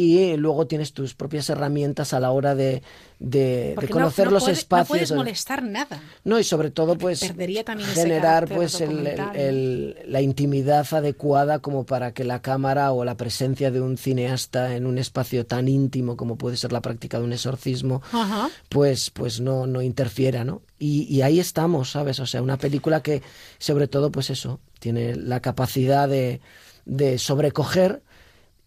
y 0.00 0.36
luego 0.36 0.66
tienes 0.66 0.92
tus 0.92 1.14
propias 1.14 1.48
herramientas 1.50 2.12
a 2.14 2.20
la 2.20 2.30
hora 2.30 2.54
de, 2.54 2.82
de, 3.18 3.40
de 3.40 3.72
Porque 3.74 3.88
no- 3.88 3.94
conocer 4.00 4.26
no 4.26 4.32
los 4.32 4.42
puede- 4.44 4.54
No 4.54 4.58
espacios. 4.58 4.88
puedes 4.88 5.12
molestar 5.12 5.62
nada. 5.62 6.00
no, 6.24 6.38
y 6.38 6.44
sobre 6.44 6.70
todo, 6.70 6.96
pues, 6.96 7.20
Perdería 7.20 7.64
también 7.64 7.88
ese 7.90 8.02
generar 8.02 8.48
pues 8.48 8.80
el- 8.80 9.96
la 10.06 10.20
intimidad 10.20 10.86
adecuada 10.92 11.58
como 11.60 11.84
para 11.84 12.12
que 12.12 12.24
la 12.24 12.40
cámara 12.42 12.92
o 12.92 13.04
la 13.04 13.16
presencia 13.16 13.70
de 13.70 13.80
un 13.80 13.96
cineasta 13.98 14.76
en 14.76 14.86
un 14.86 14.98
espacio 14.98 15.46
tan 15.46 15.68
íntimo 15.68 16.16
como 16.16 16.36
puede 16.36 16.56
ser 16.56 16.72
la 16.72 16.80
práctica 16.80 17.18
de 17.18 17.24
un 17.24 17.32
exorcismo, 17.32 18.02
Ajá. 18.12 18.48
pues, 18.68 19.10
pues 19.10 19.40
no, 19.40 19.66
no 19.66 19.82
interfiera, 19.82 20.44
¿no? 20.44 20.62
Y, 20.78 21.02
y 21.14 21.22
ahí 21.22 21.38
estamos, 21.40 21.90
¿sabes? 21.90 22.20
O 22.20 22.26
sea, 22.26 22.42
una 22.42 22.56
película 22.56 23.02
que, 23.02 23.22
sobre 23.58 23.86
todo, 23.88 24.10
pues 24.10 24.30
eso, 24.30 24.60
tiene 24.78 25.14
la 25.14 25.40
capacidad 25.40 26.08
de, 26.08 26.40
de 26.86 27.18
sobrecoger 27.18 28.02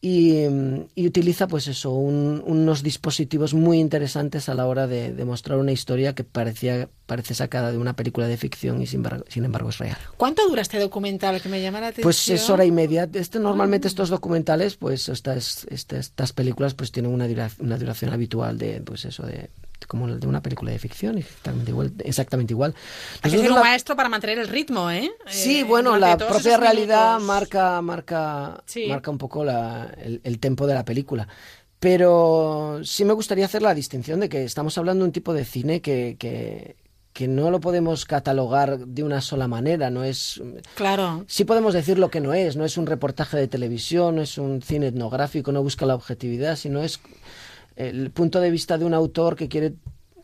y, 0.05 0.43
y 0.95 1.07
utiliza, 1.07 1.47
pues 1.47 1.69
eso, 1.69 1.91
un- 1.91 2.43
unos 2.45 2.83
dispositivos 2.83 3.53
muy 3.53 3.79
interesantes 3.79 4.49
a 4.49 4.53
la 4.53 4.65
hora 4.67 4.85
de, 4.85 5.13
de 5.13 5.23
mostrar 5.23 5.57
una 5.59 5.71
historia 5.71 6.13
que 6.13 6.25
parecía, 6.25 6.89
parece 7.05 7.33
sacada 7.33 7.71
de 7.71 7.77
una 7.77 7.95
película 7.95 8.27
de 8.27 8.35
ficción 8.35 8.81
y 8.81 8.85
sin 8.85 8.97
embargo, 8.97 9.23
sin 9.29 9.45
embargo 9.45 9.69
es 9.69 9.77
real. 9.77 9.95
¿Cuánto 10.17 10.45
dura 10.49 10.61
este 10.61 10.77
documental 10.77 11.39
que 11.41 11.47
me 11.47 11.61
llama 11.61 11.79
la 11.79 11.87
atención? 11.87 12.03
Pues 12.03 12.27
es 12.27 12.49
hora 12.49 12.65
y 12.65 12.71
media. 12.71 13.09
Este, 13.13 13.39
normalmente 13.39 13.87
estos 13.87 14.09
documentales, 14.09 14.75
pues 14.75 15.07
estas, 15.07 15.65
estas, 15.69 15.99
estas 16.07 16.33
películas, 16.33 16.73
pues 16.73 16.91
tienen 16.91 17.09
una, 17.13 17.25
dura- 17.29 17.51
una 17.59 17.77
duración 17.77 18.11
habitual 18.11 18.57
de, 18.57 18.81
pues 18.81 19.05
eso, 19.05 19.23
de 19.25 19.49
como 19.87 20.07
el 20.07 20.19
de 20.19 20.27
una 20.27 20.41
película 20.41 20.71
de 20.71 20.79
ficción, 20.79 21.17
exactamente 21.17 21.71
igual. 21.71 21.93
Exactamente 21.99 22.53
igual. 22.53 22.73
Hay 23.21 23.31
que 23.31 23.37
ser 23.37 23.49
un 23.49 23.55
la- 23.55 23.61
maestro 23.61 23.95
para 23.95 24.09
mantener 24.09 24.39
el 24.39 24.47
ritmo, 24.47 24.89
¿eh? 24.91 25.11
Sí, 25.27 25.59
Eh, 25.59 25.63
bueno, 25.63 25.97
la 25.97 26.17
propia 26.17 26.57
realidad 26.57 27.15
minutos. 27.17 27.27
marca, 27.27 27.81
marca, 27.81 28.63
Sí. 28.65 28.87
marca 28.87 29.11
un 29.11 29.17
poco 29.17 29.43
la- 29.43 29.93
el, 30.01 30.21
el 30.23 30.39
tempo 30.39 30.67
de 30.67 30.73
la 30.73 30.85
película. 30.85 31.27
Pero 31.79 32.79
sí 32.83 33.03
me 33.03 33.13
gustaría 33.13 33.45
hacer 33.45 33.61
la 33.61 33.73
distinción 33.75 34.21
de 34.21 34.29
que 34.29 34.45
estamos 34.45 34.77
hablando 34.77 35.03
de 35.03 35.07
un 35.09 35.11
tipo 35.11 35.33
de 35.33 35.43
cine 35.43 35.81
que, 35.81 36.15
que, 36.17 36.77
que 37.11 37.27
no 37.27 37.51
lo 37.51 37.59
podemos 37.59 38.05
catalogar 38.05 38.79
de 38.79 39.03
una 39.03 39.19
sola 39.19 39.49
manera, 39.49 39.89
no 39.89 40.03
es... 40.05 40.41
Claro. 40.75 41.25
Sí 41.27 41.43
podemos 41.43 41.73
decir 41.73 41.99
lo 41.99 42.09
que 42.09 42.21
no 42.21 42.33
es, 42.33 42.55
no 42.55 42.63
es 42.63 42.77
un 42.77 42.85
reportaje 42.85 43.35
de 43.35 43.49
televisión, 43.49 44.15
no 44.15 44.21
es 44.21 44.37
un 44.37 44.61
cine 44.61 44.87
etnográfico, 44.87 45.51
no 45.51 45.61
busca 45.61 45.85
la 45.85 45.95
objetividad, 45.95 46.55
sino 46.55 46.81
es 46.81 47.01
el 47.75 48.11
punto 48.11 48.39
de 48.39 48.51
vista 48.51 48.77
de 48.77 48.85
un 48.85 48.93
autor 48.93 49.35
que 49.35 49.47
quiere 49.47 49.73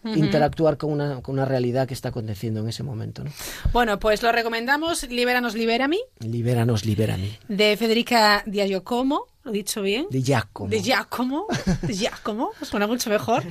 interactuar 0.04 0.78
con 0.78 0.92
una, 0.92 1.22
con 1.22 1.34
una 1.36 1.46
realidad 1.46 1.88
que 1.88 1.94
está 1.94 2.10
aconteciendo 2.10 2.62
en 2.62 2.70
ese 2.70 2.84
momento. 2.84 3.24
¿no? 3.24 3.32
Bueno, 3.74 4.00
pues 4.00 4.24
lo 4.24 4.32
recomendamos, 4.32 5.04
Libéranos, 5.10 5.56
Libérame, 5.56 5.98
Libéranos, 6.20 6.86
libérame. 6.86 7.38
de 7.48 7.76
Federica 7.78 8.44
Di 8.46 8.66
Giacomo, 8.66 9.28
¿lo 9.44 9.52
he 9.52 9.54
dicho 9.54 9.82
bien? 9.82 10.08
De 10.10 10.22
Giacomo. 10.22 10.70
De 10.70 10.82
Giacomo, 10.82 11.48
de 11.82 11.94
Giacomo, 11.94 12.52
suena 12.62 12.88
mucho 12.88 13.10
mejor. 13.10 13.44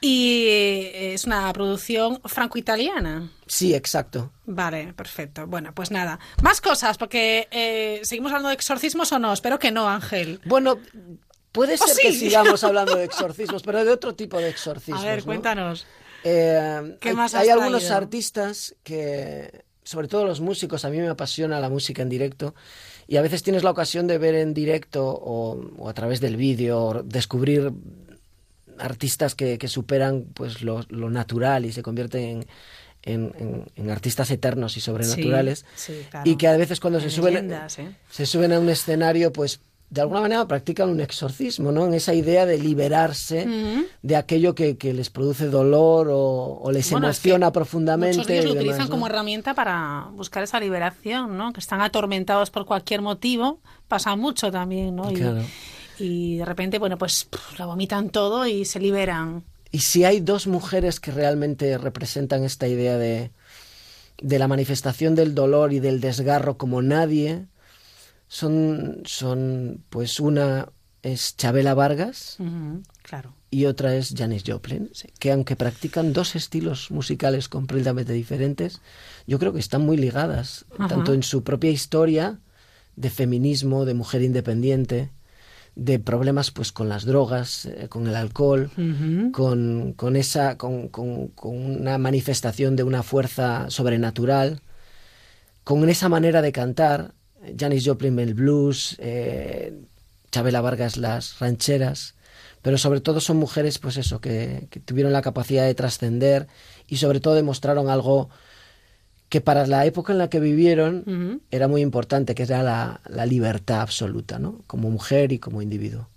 Y 0.00 0.44
eh, 0.48 1.14
es 1.14 1.24
una 1.24 1.50
producción 1.52 2.20
franco-italiana. 2.24 3.30
Sí, 3.46 3.74
exacto. 3.74 4.32
Vale, 4.44 4.92
perfecto. 4.92 5.46
Bueno, 5.46 5.72
pues 5.74 5.90
nada. 5.90 6.18
Más 6.42 6.60
cosas, 6.60 6.98
porque 6.98 7.48
eh, 7.50 8.00
seguimos 8.02 8.32
hablando 8.32 8.48
de 8.48 8.54
exorcismos 8.54 9.12
o 9.12 9.18
no. 9.18 9.32
Espero 9.32 9.58
que 9.58 9.70
no, 9.70 9.88
Ángel. 9.88 10.40
Bueno, 10.44 10.78
puede 11.56 11.74
¿Oh, 11.74 11.76
ser 11.78 11.96
que 12.00 12.12
sigamos 12.12 12.62
hablando 12.62 12.94
de 12.94 13.04
exorcismos, 13.10 13.62
pero 13.64 13.84
de 13.84 13.90
otro 13.90 14.14
tipo 14.14 14.38
de 14.38 14.48
exorcismos. 14.50 15.02
A 15.02 15.06
ver, 15.06 15.18
¿no? 15.20 15.24
cuéntanos. 15.24 15.86
Eh, 16.22 16.96
¿Qué 17.00 17.08
hay, 17.10 17.14
más 17.16 17.34
hay 17.34 17.48
algunos 17.48 17.90
artistas 17.90 18.74
que, 18.84 19.64
sobre 19.82 20.06
todo 20.08 20.24
los 20.24 20.40
músicos, 20.40 20.84
a 20.84 20.90
mí 20.90 20.98
me 20.98 21.08
apasiona 21.08 21.58
la 21.60 21.68
música 21.68 22.02
en 22.02 22.08
directo 22.08 22.54
y 23.08 23.16
a 23.16 23.22
veces 23.22 23.42
tienes 23.42 23.62
la 23.64 23.70
ocasión 23.70 24.06
de 24.06 24.18
ver 24.18 24.34
en 24.34 24.52
directo 24.54 25.06
o, 25.08 25.60
o 25.78 25.88
a 25.88 25.94
través 25.94 26.20
del 26.20 26.36
vídeo 26.36 27.02
descubrir 27.04 27.72
artistas 28.78 29.34
que, 29.34 29.58
que 29.58 29.68
superan 29.68 30.24
pues 30.34 30.62
lo, 30.62 30.84
lo 30.88 31.08
natural 31.10 31.64
y 31.64 31.72
se 31.72 31.82
convierten 31.82 32.22
en, 32.22 32.46
en- 33.02 33.34
en- 33.38 33.64
en 33.76 33.90
artistas 33.90 34.30
eternos 34.30 34.76
y 34.76 34.80
sobrenaturales 34.80 35.64
Sí, 35.76 35.94
sí, 35.94 36.06
claro. 36.10 36.28
y 36.28 36.36
que 36.36 36.48
a 36.48 36.56
veces 36.56 36.80
cuando 36.80 37.00
se 37.00 37.08
suben 37.10 37.34
leyendas, 37.34 37.78
¿eh? 37.78 37.94
se 38.10 38.26
suben 38.26 38.52
a 38.52 38.58
un 38.58 38.68
escenario 38.68 39.32
pues 39.32 39.60
de 39.88 40.00
alguna 40.00 40.20
manera 40.20 40.46
practican 40.48 40.88
un 40.88 41.00
exorcismo, 41.00 41.70
¿no? 41.70 41.86
En 41.86 41.94
esa 41.94 42.12
idea 42.12 42.44
de 42.44 42.58
liberarse 42.58 43.46
de 44.02 44.16
aquello 44.16 44.54
que, 44.54 44.76
que 44.76 44.92
les 44.92 45.10
produce 45.10 45.46
dolor 45.46 46.08
o, 46.10 46.58
o 46.60 46.72
les 46.72 46.90
Bueno, 46.90 47.08
es 47.08 47.20
que 47.20 47.28
emociona 47.28 47.52
profundamente. 47.52 48.16
Muchos 48.16 48.26
de 48.28 48.34
ellos 48.34 48.44
lo 48.46 48.50
demás, 48.54 48.64
utilizan 48.64 48.86
¿no? 48.88 48.90
como 48.90 49.06
herramienta 49.06 49.54
para 49.54 50.08
buscar 50.12 50.42
esa 50.42 50.58
liberación, 50.58 51.36
¿no? 51.36 51.52
Que 51.52 51.60
están 51.60 51.80
atormentados 51.80 52.50
por 52.50 52.66
cualquier 52.66 53.00
motivo. 53.00 53.60
Pasa 53.86 54.16
mucho 54.16 54.50
también, 54.50 54.96
¿no? 54.96 55.10
Y, 55.10 55.14
Claro. 55.14 55.42
y 55.98 56.38
de 56.38 56.44
repente, 56.44 56.78
bueno, 56.80 56.98
pues 56.98 57.28
lo 57.58 57.66
vomitan 57.68 58.10
todo 58.10 58.46
y 58.46 58.64
se 58.64 58.80
liberan. 58.80 59.44
Y 59.70 59.80
si 59.80 60.04
hay 60.04 60.20
dos 60.20 60.46
mujeres 60.48 60.98
que 61.00 61.12
realmente 61.12 61.78
representan 61.78 62.42
esta 62.44 62.66
idea 62.66 62.98
de, 62.98 63.30
de 64.20 64.38
la 64.38 64.48
manifestación 64.48 65.14
del 65.14 65.34
dolor 65.34 65.72
y 65.72 65.80
del 65.80 66.00
desgarro 66.00 66.56
como 66.56 66.82
nadie, 66.82 67.46
son, 68.28 69.02
son 69.04 69.82
pues 69.90 70.20
una 70.20 70.68
es 71.02 71.36
Chabela 71.36 71.74
Vargas 71.74 72.36
Claro. 73.02 73.34
y 73.50 73.66
otra 73.66 73.94
es 73.94 74.12
Janis 74.16 74.42
Joplin, 74.46 74.90
que 75.20 75.30
aunque 75.30 75.54
practican 75.54 76.12
dos 76.12 76.34
estilos 76.34 76.90
musicales 76.90 77.48
completamente 77.48 78.12
diferentes, 78.12 78.80
yo 79.26 79.38
creo 79.38 79.52
que 79.52 79.60
están 79.60 79.82
muy 79.82 79.96
ligadas, 79.96 80.64
Ajá. 80.76 80.88
tanto 80.88 81.14
en 81.14 81.22
su 81.22 81.44
propia 81.44 81.70
historia 81.70 82.40
de 82.96 83.10
feminismo, 83.10 83.84
de 83.84 83.94
mujer 83.94 84.22
independiente, 84.22 85.10
de 85.76 85.98
problemas 86.00 86.50
pues 86.50 86.72
con 86.72 86.88
las 86.88 87.04
drogas, 87.04 87.66
eh, 87.66 87.86
con 87.88 88.06
el 88.08 88.16
alcohol, 88.16 88.70
con, 89.32 89.92
con 89.92 90.16
esa 90.16 90.56
con, 90.56 90.88
con- 90.88 91.28
con 91.28 91.54
una 91.54 91.98
manifestación 91.98 92.74
de 92.74 92.82
una 92.82 93.02
fuerza 93.04 93.68
sobrenatural, 93.70 94.62
con 95.64 95.88
esa 95.88 96.08
manera 96.08 96.42
de 96.42 96.50
cantar, 96.52 97.12
Janis 97.58 97.84
Joplin 97.86 98.18
el 98.18 98.34
blues, 98.34 98.96
eh, 98.98 99.74
Chabela 100.32 100.60
Vargas 100.60 100.96
las 100.96 101.38
rancheras, 101.38 102.14
pero 102.62 102.78
sobre 102.78 103.00
todo 103.00 103.20
son 103.20 103.36
mujeres 103.36 103.78
pues 103.78 103.96
eso 103.96 104.20
que, 104.20 104.66
que 104.70 104.80
tuvieron 104.80 105.12
la 105.12 105.22
capacidad 105.22 105.64
de 105.64 105.74
trascender 105.74 106.46
y 106.88 106.96
sobre 106.96 107.20
todo 107.20 107.34
demostraron 107.34 107.88
algo 107.88 108.28
que 109.28 109.40
para 109.40 109.66
la 109.66 109.86
época 109.86 110.12
en 110.12 110.18
la 110.18 110.30
que 110.30 110.38
vivieron 110.40 111.40
era 111.50 111.66
muy 111.68 111.80
importante, 111.82 112.34
que 112.34 112.44
era 112.44 112.62
la, 112.62 113.00
la 113.08 113.26
libertad 113.26 113.80
absoluta, 113.80 114.38
¿no? 114.38 114.62
Como 114.66 114.90
mujer 114.90 115.32
y 115.32 115.38
como 115.38 115.62
individuo. 115.62 116.08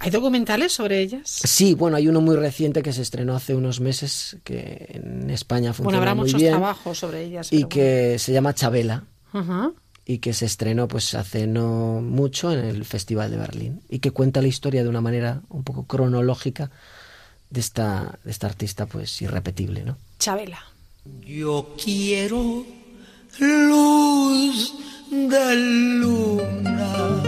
¿Hay 0.00 0.10
documentales 0.10 0.72
sobre 0.74 1.00
ellas? 1.00 1.22
Sí, 1.26 1.72
bueno, 1.74 1.96
hay 1.96 2.06
uno 2.06 2.20
muy 2.20 2.36
reciente 2.36 2.82
que 2.82 2.92
se 2.92 3.00
estrenó 3.00 3.34
hace 3.34 3.54
unos 3.54 3.80
meses 3.80 4.36
que 4.44 4.90
en 4.92 5.30
España 5.30 5.70
Bueno, 5.70 5.74
funciona 5.74 5.98
habrá 5.98 6.14
muy 6.14 6.26
muchos 6.26 6.40
bien 6.40 6.52
trabajos 6.52 6.98
sobre 6.98 7.24
ellas. 7.24 7.50
y 7.50 7.64
que 7.64 8.18
se 8.18 8.32
llama 8.32 8.54
Chabela 8.54 9.04
bueno. 9.32 9.52
Ajá. 9.52 9.72
Y 10.06 10.18
que 10.18 10.34
se 10.34 10.46
estrenó 10.46 10.88
pues 10.88 11.14
hace 11.14 11.46
no 11.46 12.00
mucho 12.02 12.52
en 12.52 12.64
el 12.64 12.84
Festival 12.84 13.30
de 13.30 13.36
Berlín 13.36 13.80
y 13.88 14.00
que 14.00 14.10
cuenta 14.10 14.42
la 14.42 14.48
historia 14.48 14.82
de 14.82 14.88
una 14.88 15.00
manera 15.00 15.42
un 15.48 15.64
poco 15.64 15.84
cronológica 15.84 16.70
de 17.50 17.60
esta, 17.60 18.18
de 18.24 18.30
esta 18.30 18.46
artista 18.46 18.86
pues 18.86 19.22
irrepetible, 19.22 19.84
¿no? 19.84 19.96
Chabela. 20.18 20.58
Yo 21.26 21.74
quiero 21.82 22.64
luz 23.38 24.74
de 25.10 25.56
luna 25.56 27.22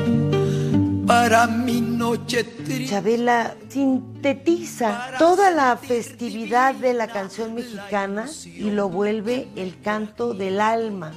para 1.07 1.47
mi 1.47 1.81
noche 1.81 2.45
triste. 2.45 2.89
Chabela 2.89 3.55
sintetiza 3.69 5.13
toda 5.19 5.51
la 5.51 5.77
festividad 5.77 6.75
de 6.75 6.95
la 6.95 7.07
canción 7.07 7.55
mexicana 7.55 8.27
y 8.45 8.71
lo 8.71 8.89
vuelve 8.89 9.49
el 9.57 9.81
canto 9.81 10.35
del 10.35 10.61
alma, 10.61 11.13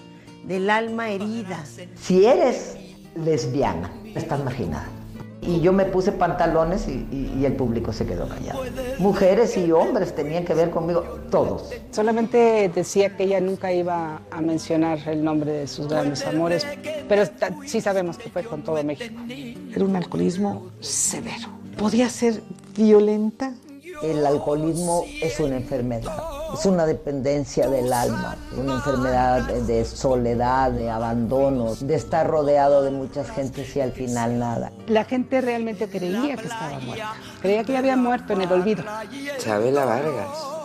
del 0.50 0.70
alma 0.72 1.10
herida. 1.12 1.64
Si 1.96 2.26
eres 2.26 2.76
lesbiana, 3.16 3.92
estás 4.16 4.44
marginada. 4.44 4.88
Y 5.42 5.62
yo 5.62 5.72
me 5.72 5.86
puse 5.86 6.12
pantalones 6.12 6.88
y, 6.88 6.92
y- 7.12 7.34
y 7.40 7.46
el 7.46 7.54
público 7.54 7.94
se 7.94 8.06
quedó 8.06 8.28
callado. 8.28 8.62
Mujeres 8.98 9.56
y 9.58 9.72
hombres 9.72 10.14
tenían 10.14 10.44
que 10.44 10.54
ver 10.54 10.70
conmigo, 10.72 11.02
todos. 11.32 11.70
Solamente 11.92 12.70
decía 12.74 13.16
que 13.16 13.24
ella 13.24 13.40
nunca 13.40 13.72
iba 13.72 14.22
a 14.32 14.42
mencionar 14.42 15.00
el 15.08 15.24
nombre 15.24 15.52
de 15.54 15.68
sus 15.68 15.88
grandes 15.88 16.26
amores, 16.26 16.66
pero 17.08 17.24
sí 17.66 17.80
sabemos 17.80 18.18
que 18.18 18.30
fue 18.30 18.44
con 18.44 18.64
todo 18.64 18.84
México. 18.84 19.16
Era 19.74 19.86
un 19.86 19.96
alcoholismo 19.96 20.68
severo. 20.82 21.48
Podía 21.78 22.10
ser 22.10 22.42
violenta. 22.76 23.54
El 24.04 24.26
alcoholismo 24.26 25.04
es 25.22 25.40
una 25.40 25.58
enfermedad, 25.58 26.18
es 26.54 26.66
una 26.66 26.86
dependencia 26.86 27.68
del 27.70 27.92
alma, 27.92 28.38
una 28.58 28.76
enfermedad 28.76 29.42
de- 29.48 29.62
de 29.64 29.84
soledad, 29.86 30.72
de 30.72 30.90
abandono, 30.90 31.76
de 31.76 31.96
estar 31.96 32.26
rodeado 32.26 32.82
de 32.84 32.92
muchas 32.92 33.30
gentes 33.30 33.76
y 33.76 33.82
al 33.82 33.92
final 33.92 34.40
nada. 34.40 34.72
La 34.88 35.04
gente 35.04 35.42
realmente 35.42 35.90
creía 35.90 36.36
que 36.38 36.44
estaba 36.48 36.80
muerta, 36.80 37.14
creía 37.42 37.64
que 37.66 37.74
ya 37.74 37.80
había 37.80 37.98
muerto 37.98 38.34
en 38.34 38.42
el 38.42 38.52
olvido. 38.52 38.84
Chabela 39.40 39.84
Vargas. 39.86 40.59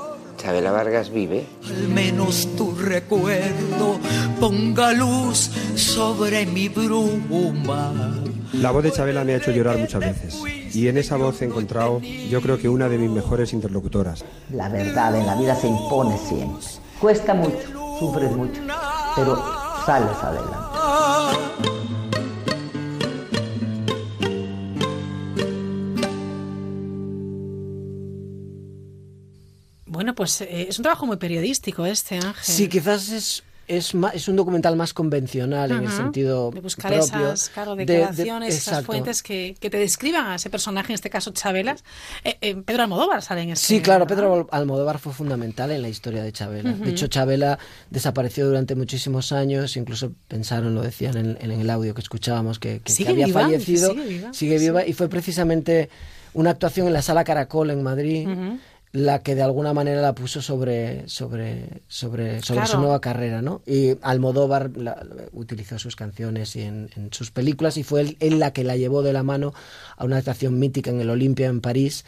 Chabela 0.45 0.73
Vargas 0.73 1.11
vive. 1.11 1.47
Al 1.67 1.89
menos 1.89 2.47
tu 2.55 2.75
recuerdo 2.77 3.99
ponga 4.39 4.93
luz 4.93 5.51
sobre 5.75 6.45
mi 6.45 6.69
bruma. 6.69 8.15
La 8.53 8.71
voz 8.71 8.85
de 8.85 8.93
Chabela 8.93 9.25
me 9.25 9.33
ha 9.33 9.37
hecho 9.39 9.53
llorar 9.53 9.79
muchas 9.79 10.01
veces 10.01 10.43
y 10.75 10.89
en 10.89 10.99
esa 10.99 11.17
voz 11.17 11.41
he 11.41 11.47
encontrado 11.47 11.99
yo 12.29 12.43
creo 12.43 12.59
que 12.59 12.69
una 12.69 12.91
de 12.91 12.99
mis 12.99 13.09
mejores 13.09 13.55
interlocutoras. 13.55 14.23
La 14.53 14.69
verdad 14.69 15.17
en 15.17 15.27
la 15.27 15.35
vida 15.35 15.57
se 15.57 15.67
impone 15.67 16.19
siempre. 16.19 16.67
Cuesta 17.01 17.33
mucho, 17.33 17.97
sufres 17.99 18.31
mucho, 18.37 18.61
pero 19.17 19.43
sales 19.87 20.17
adelante. 20.23 21.84
Bueno, 30.15 30.17
pues 30.17 30.41
eh, 30.43 30.67
es 30.69 30.79
un 30.79 30.85
trabajo 30.85 31.07
muy 31.07 31.17
periodístico 31.17 31.85
este, 31.87 32.17
Ángel. 32.17 32.35
Sí, 32.43 32.69
quizás 32.69 33.09
es, 33.11 33.43
es, 33.67 33.95
un 34.29 34.37
documental 34.37 34.77
más 34.77 34.93
convencional 34.93 35.73
en 35.73 35.85
el 35.85 35.91
sentido 35.91 36.51
de 36.53 36.61
buscar 36.61 36.93
propio. 36.93 37.33
esas 37.33 37.49
claro, 37.49 37.75
de- 37.75 37.85
de- 37.87 37.93
declaraciones, 37.95 38.55
esas 38.55 38.85
fuentes 38.85 39.23
que, 39.23 39.57
que 39.59 39.71
te 39.71 39.79
describan 39.79 40.27
a 40.27 40.35
ese 40.37 40.51
personaje, 40.51 40.93
en 40.93 40.95
este 40.95 41.11
caso 41.11 41.33
Chabelas. 41.33 41.83
Eh, 42.25 42.37
eh, 42.43 42.55
Pedro 42.57 42.83
Almodóvar 42.85 43.23
sale 43.23 43.43
en 43.43 43.51
este. 43.51 43.67
Sí, 43.67 43.81
claro, 43.81 44.07
Pedro 44.07 44.47
Almodóvar 44.53 44.99
fue 44.99 45.13
fundamental 45.13 45.71
en 45.73 45.83
la 45.83 45.89
historia 45.89 46.23
de 46.23 46.31
Chabela. 46.31 46.71
Ujú. 46.71 46.85
De 46.85 46.91
hecho, 46.91 47.07
Chabela 47.09 47.59
desapareció 47.91 48.47
durante 48.47 48.75
muchísimos 48.77 49.33
años, 49.33 49.77
incluso 49.77 50.13
pensaron, 50.29 50.75
lo 50.75 50.83
decían 50.83 51.17
en, 51.17 51.39
en 51.41 51.51
el 51.61 51.71
audio 51.71 51.95
que 51.95 52.03
escuchábamos, 52.03 52.59
que, 52.59 52.81
que- 52.85 52.95
que 52.95 53.09
había 53.09 53.27
viva, 53.27 53.41
fallecido. 53.41 53.91
sigue 53.91 54.05
viva, 54.07 54.33
sigue 54.33 54.59
sí. 54.59 54.65
viva, 54.67 54.87
y 54.87 54.93
fue 54.93 55.09
precisamente 55.09 55.89
una 56.35 56.51
actuación 56.51 56.87
en 56.89 56.93
la 56.93 57.01
Sala 57.01 57.25
Caracol 57.25 57.71
en 57.71 57.83
Madrid. 57.83 58.29
La 58.95 59.19
que 59.25 59.35
de 59.35 59.43
alguna 59.43 59.73
manera 59.75 60.01
la 60.01 60.15
puso 60.15 60.41
sobre 60.41 61.09
sobre 61.09 61.83
sobre 61.89 62.41
sobre 62.43 62.61
su 62.67 62.79
nueva 62.79 63.01
carrera, 63.01 63.43
¿no? 63.43 63.61
Y 63.67 63.97
Almodóvar 64.03 64.71
la- 64.77 65.03
la- 65.05 65.25
utilizó 65.33 65.81
sus 65.81 65.97
canciones 65.97 66.55
y 66.55 66.63
en, 66.63 66.89
en 66.97 67.13
sus 67.13 67.33
películas 67.33 67.77
y 67.77 67.83
fue 67.83 68.03
él, 68.03 68.17
él 68.21 68.39
la 68.39 68.53
que 68.53 68.63
la 68.63 68.77
llevó 68.77 69.03
de 69.03 69.13
la 69.13 69.25
mano 69.25 69.53
a 69.97 70.05
una 70.05 70.19
actuación 70.19 70.61
mítica 70.61 70.91
en 70.91 71.01
el 71.01 71.11
Olimpia 71.11 71.49
en 71.49 71.61
París 71.61 72.05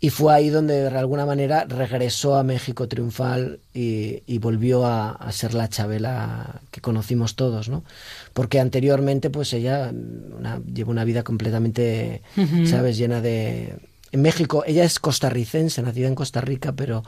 y 0.00 0.08
fue 0.10 0.32
ahí 0.34 0.48
donde 0.48 0.80
de 0.90 0.98
alguna 0.98 1.26
manera 1.26 1.66
regresó 1.68 2.36
a 2.36 2.42
México 2.42 2.88
triunfal 2.88 3.60
y, 3.74 4.22
y 4.26 4.38
volvió 4.38 4.86
a, 4.86 5.10
a 5.10 5.30
ser 5.30 5.52
la 5.52 5.68
Chabela 5.68 6.62
que 6.70 6.80
conocimos 6.80 7.36
todos, 7.36 7.68
¿no? 7.68 7.84
Porque 8.32 8.60
anteriormente 8.60 9.28
pues 9.28 9.52
ella 9.52 9.92
mm, 9.92 10.38
una- 10.38 10.60
llevó 10.72 10.90
una 10.90 11.04
vida 11.04 11.22
completamente. 11.22 12.22
¿sabes? 12.66 12.96
Llena 12.96 13.20
de 13.20 13.76
en 14.14 14.22
México. 14.22 14.64
Ella 14.66 14.84
es 14.84 14.98
costarricense, 14.98 15.82
nacida 15.82 16.08
en 16.08 16.14
Costa 16.14 16.40
Rica, 16.40 16.72
pero 16.72 17.02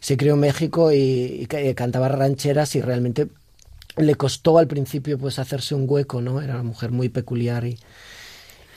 se 0.00 0.16
crió 0.16 0.34
en 0.34 0.40
México 0.40 0.90
y, 0.92 0.98
y 1.42 1.46
ca- 1.46 1.74
cantaba 1.74 2.08
rancheras 2.08 2.74
y 2.74 2.80
realmente 2.80 3.28
le 3.96 4.14
costó 4.14 4.58
al 4.58 4.66
principio 4.66 5.18
pues 5.18 5.38
hacerse 5.38 5.74
un 5.74 5.84
hueco, 5.88 6.20
¿no? 6.20 6.40
Era 6.40 6.54
una 6.54 6.62
mujer 6.64 6.90
muy 6.90 7.08
peculiar 7.08 7.64
y, 7.64 7.78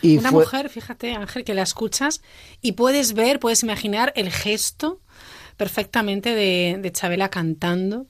y 0.02 0.18
Una 0.18 0.30
fue- 0.32 0.44
mujer, 0.44 0.70
fíjate, 0.70 1.14
Ángel, 1.14 1.44
que 1.44 1.54
la 1.54 1.62
escuchas 1.64 2.22
y 2.62 2.74
puedes 2.74 3.14
ver, 3.14 3.40
puedes 3.40 3.64
imaginar 3.64 4.12
el 4.16 4.32
gesto 4.32 5.00
perfectamente 5.58 6.34
de, 6.36 6.78
de 6.82 6.92
Chabela 6.92 7.30
cantando 7.30 8.08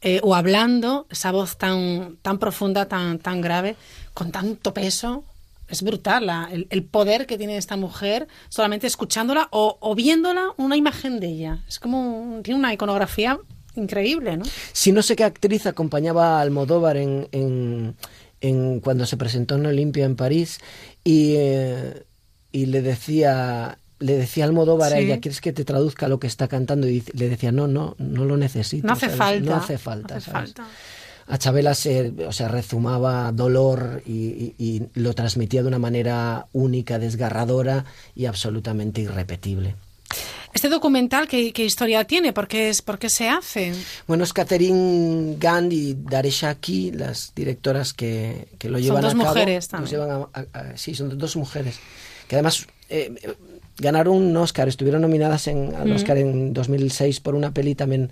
eh, 0.00 0.20
o 0.22 0.34
hablando, 0.34 1.06
esa 1.10 1.30
voz 1.32 1.56
tan, 1.56 2.16
tan 2.22 2.38
profunda, 2.38 2.86
tan, 2.86 3.18
tan 3.18 3.40
grave, 3.40 3.76
con 4.14 4.30
tanto 4.32 4.72
peso. 4.74 5.24
Es 5.68 5.82
brutal 5.82 6.26
la- 6.26 6.48
el, 6.52 6.66
el 6.70 6.84
poder 6.84 7.26
que 7.26 7.38
tiene 7.38 7.56
esta 7.56 7.76
mujer 7.76 8.28
solamente 8.48 8.86
escuchándola 8.86 9.48
o, 9.50 9.78
o 9.80 9.94
viéndola 9.94 10.50
una 10.56 10.76
imagen 10.76 11.18
de 11.20 11.26
ella. 11.28 11.64
Es 11.68 11.78
como, 11.78 12.40
tiene 12.42 12.58
una 12.60 12.72
iconografía 12.72 13.38
increíble, 13.74 14.36
¿no? 14.36 14.44
Si 14.72 14.92
no 14.92 15.02
sé 15.02 15.16
qué 15.16 15.24
actriz 15.24 15.66
acompañaba 15.66 16.38
a 16.38 16.40
Almodóvar 16.42 16.96
en, 16.96 17.28
en, 17.32 17.96
en 18.40 18.80
cuando 18.80 19.06
se 19.06 19.16
presentó 19.16 19.56
en 19.56 19.66
Olimpia 19.66 20.04
en 20.04 20.16
París 20.16 20.58
y, 21.04 21.34
eh, 21.36 22.04
y 22.52 22.66
le 22.66 22.80
decía 22.82 23.78
le 23.98 24.14
decía 24.14 24.44
Almodóvar 24.44 24.92
a 24.92 24.98
ella, 24.98 25.20
¿quieres 25.20 25.40
que 25.40 25.54
te 25.54 25.64
traduzca 25.64 26.06
lo 26.06 26.20
que 26.20 26.26
está 26.26 26.48
cantando? 26.48 26.86
Y 26.86 27.02
le 27.14 27.30
decía, 27.30 27.50
no, 27.50 27.66
no, 27.66 27.94
no 27.98 28.26
lo 28.26 28.36
necesito. 28.36 28.86
No 28.86 28.92
hace 28.92 29.06
¿sabes? 29.06 29.16
falta. 29.16 29.50
No 29.50 29.56
hace 29.56 29.78
falta. 29.78 30.16
hace 30.16 30.30
¿sabes? 30.30 30.52
falta. 30.54 30.70
A 31.28 31.38
Chabela 31.38 31.74
se, 31.74 32.12
o 32.26 32.32
sea, 32.32 32.48
rezumaba 32.48 33.32
dolor 33.32 34.02
y, 34.06 34.12
y- 34.12 34.54
y 34.58 34.82
lo 34.94 35.12
transmitía 35.14 35.62
de 35.62 35.68
una 35.68 35.78
manera 35.80 36.46
única, 36.52 36.98
desgarradora 36.98 37.84
y 38.14 38.26
absolutamente 38.26 39.00
irrepetible. 39.00 39.74
Este 40.54 40.68
documental, 40.68 41.28
¿qué, 41.28 41.52
qué 41.52 41.64
historia 41.64 42.04
tiene? 42.04 42.32
¿Por 42.32 42.48
qué, 42.48 42.70
es, 42.70 42.80
¿Por 42.80 42.98
qué 42.98 43.10
se 43.10 43.28
hace? 43.28 43.72
Bueno, 44.06 44.24
es 44.24 44.32
Catherine 44.32 45.36
Gand 45.38 45.72
y 45.72 45.94
Daresha 45.98 46.50
Aki, 46.50 46.92
las 46.92 47.32
directoras 47.34 47.92
que, 47.92 48.48
que 48.58 48.70
lo 48.70 48.78
Son 48.78 48.84
llevan 48.84 49.02
dos 49.02 49.12
a 49.12 49.16
cabo. 49.16 49.28
mujeres 49.28 49.68
también. 49.68 49.90
llevan 49.90 50.10
a- 50.10 50.28
a- 50.32 50.58
a- 50.60 50.76
sí, 50.78 50.94
son 50.94 51.18
dos 51.18 51.36
mujeres. 51.36 51.78
Que 52.28 52.36
además 52.36 52.66
eh, 52.88 53.12
ganaron 53.78 54.16
un 54.16 54.36
Oscar, 54.36 54.68
estuvieron 54.68 55.02
nominadas 55.02 55.46
en, 55.48 55.74
al 55.74 55.88
Mm. 55.90 55.96
Oscar 55.96 56.16
en 56.18 56.54
2006 56.54 57.20
por 57.20 57.34
una 57.34 57.52
peli 57.52 57.74
también 57.74 58.10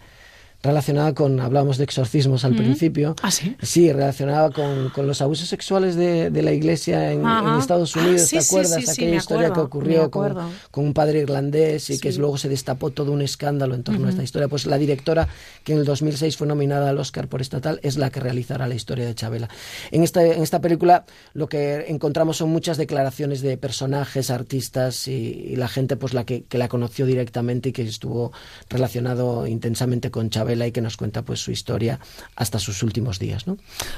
relacionada 0.64 1.14
con, 1.14 1.38
hablábamos 1.40 1.78
de 1.78 1.84
exorcismos 1.84 2.44
al 2.44 2.54
Mm. 2.54 2.56
principio. 2.56 3.14
¿Ah, 3.22 3.30
sí? 3.30 3.54
Sí, 3.62 3.92
relacionada 3.92 4.50
con, 4.50 4.88
con 4.90 5.06
los 5.06 5.22
abusos 5.22 5.48
sexuales 5.48 5.94
de, 5.94 6.30
de 6.30 6.42
la 6.42 6.52
iglesia 6.52 7.12
en, 7.12 7.22
Estados 7.60 7.96
Ah, 7.96 8.00
Unidos, 8.00 8.22
sí, 8.22 8.38
¿te 8.38 8.42
acuerdas? 8.44 8.88
Aquella 8.88 9.16
historia 9.16 9.48
acuerdo, 9.48 9.54
que 9.54 9.60
ocurrió 9.60 10.10
con, 10.10 10.34
con 10.70 10.84
un 10.86 10.94
padre 10.94 11.20
irlandés 11.20 11.90
y 11.90 12.00
que 12.00 12.12
luego 12.14 12.38
se 12.38 12.48
destapó 12.48 12.90
todo 12.90 13.12
un 13.12 13.22
escándalo 13.22 13.74
en 13.74 13.82
torno 13.84 14.06
a 14.06 14.10
esta 14.10 14.22
historia. 14.22 14.48
Pues 14.48 14.66
la 14.66 14.78
directora 14.78 15.28
que 15.62 15.72
en 15.74 15.78
el 15.80 15.84
2006 15.84 16.36
fue 16.36 16.46
nominada 16.46 16.90
al 16.90 16.98
Oscar 16.98 17.28
por 17.28 17.40
esta 17.42 17.60
tal 17.60 17.78
es 17.82 17.96
la 17.96 18.10
que 18.10 18.20
realizará 18.20 18.66
la 18.66 18.74
historia 18.74 19.04
de 19.04 19.14
Chabela. 19.14 19.48
En 19.90 20.02
esta, 20.02 20.24
en 20.24 20.42
esta 20.42 20.60
película 20.60 21.04
lo 21.34 21.48
que 21.48 21.84
encontramos 21.88 22.38
son 22.38 22.48
muchas 22.50 22.78
declaraciones 22.78 23.42
de 23.42 23.56
personajes, 23.58 24.30
artistas 24.30 25.08
y, 25.08 25.12
y 25.12 25.56
la 25.56 25.68
gente 25.68 25.96
pues 25.96 26.14
la 26.14 26.24
que, 26.24 26.44
que 26.44 26.56
la 26.58 26.68
conoció 26.68 27.04
directamente 27.06 27.68
y 27.68 27.72
que 27.72 27.82
estuvo 27.82 28.32
relacionado 28.70 29.46
intensamente 29.46 30.10
con 30.10 30.30
Chabela 30.30 30.53
y 30.66 30.72
que 30.72 30.80
nos 30.80 30.96
cuenta 30.96 31.22
pues 31.22 31.40
su 31.40 31.50
historia 31.50 31.98
hasta 32.36 32.58
sus 32.58 32.82
últimos 32.82 33.18
días. 33.18 33.46
¿no? 33.46 33.56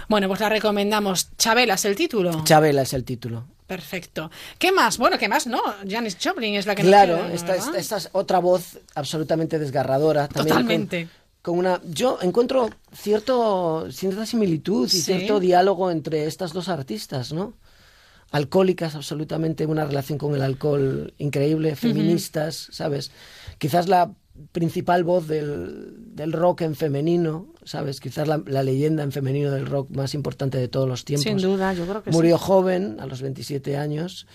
Bueno, 0.09 0.28
pues 0.28 0.41
la 0.41 0.49
recomendamos. 0.49 1.28
Chabela 1.37 1.74
es 1.74 1.85
el 1.85 1.97
título. 1.97 2.43
Chabela 2.45 2.83
es 2.83 2.93
el 2.93 3.05
título. 3.05 3.45
Perfecto. 3.66 4.31
¿Qué 4.59 4.70
más? 4.73 4.97
Bueno, 4.97 5.19
¿qué 5.19 5.28
más? 5.28 5.47
No, 5.47 5.61
Janis 5.89 6.16
Joplin 6.23 6.55
es 6.55 6.66
la 6.66 6.74
que 6.74 6.83
Claro, 6.83 7.16
nos 7.16 7.24
queda, 7.27 7.35
esta, 7.35 7.57
esta- 7.57 7.78
esta 7.78 7.97
es 7.97 8.09
otra 8.12 8.39
voz 8.39 8.78
absolutamente 8.95 9.59
desgarradora. 9.59 10.28
También 10.28 10.55
con- 10.57 10.62
Totalmente. 10.65 11.09
Con, 11.43 11.59
una, 11.59 11.81
yo 11.85 12.19
encuentro 12.23 12.70
cierto, 12.93 13.87
cierta 13.91 14.24
similitud 14.27 14.87
y 14.87 14.91
Sí. 14.91 15.03
cierto 15.03 15.39
diálogo 15.41 15.91
entre 15.91 16.27
estas 16.27 16.53
dos 16.53 16.69
artistas, 16.69 17.33
¿no? 17.33 17.55
Alcohólicas, 18.33 18.97
absolutamente, 18.97 19.66
una 19.66 19.85
relación 19.85 20.19
con 20.19 20.35
el 20.35 20.43
alcohol 20.43 21.15
increíble, 21.19 21.77
feministas, 21.77 22.69
¿sabes? 22.73 23.12
Quizás 23.59 23.89
la 23.89 24.11
principal 24.52 25.04
voz 25.04 25.26
del, 25.28 25.94
del 26.14 26.32
rock 26.32 26.62
en 26.62 26.74
femenino, 26.74 27.52
¿sabes? 27.64 28.00
Quizás 28.00 28.26
la, 28.28 28.42
la 28.46 28.62
leyenda 28.62 29.02
en 29.02 29.12
femenino 29.12 29.50
del 29.50 29.66
rock 29.66 29.90
más 29.90 30.14
importante 30.14 30.58
de 30.58 30.68
todos 30.68 30.88
los 30.88 31.04
tiempos. 31.04 31.24
Sin 31.24 31.38
duda, 31.38 31.72
yo 31.74 31.86
creo 31.86 32.02
que 32.02 32.10
Murió 32.10 32.38
sí. 32.38 32.44
joven, 32.46 32.96
a 33.00 33.06
los 33.06 33.22
27 33.22 33.76
años, 33.76 34.26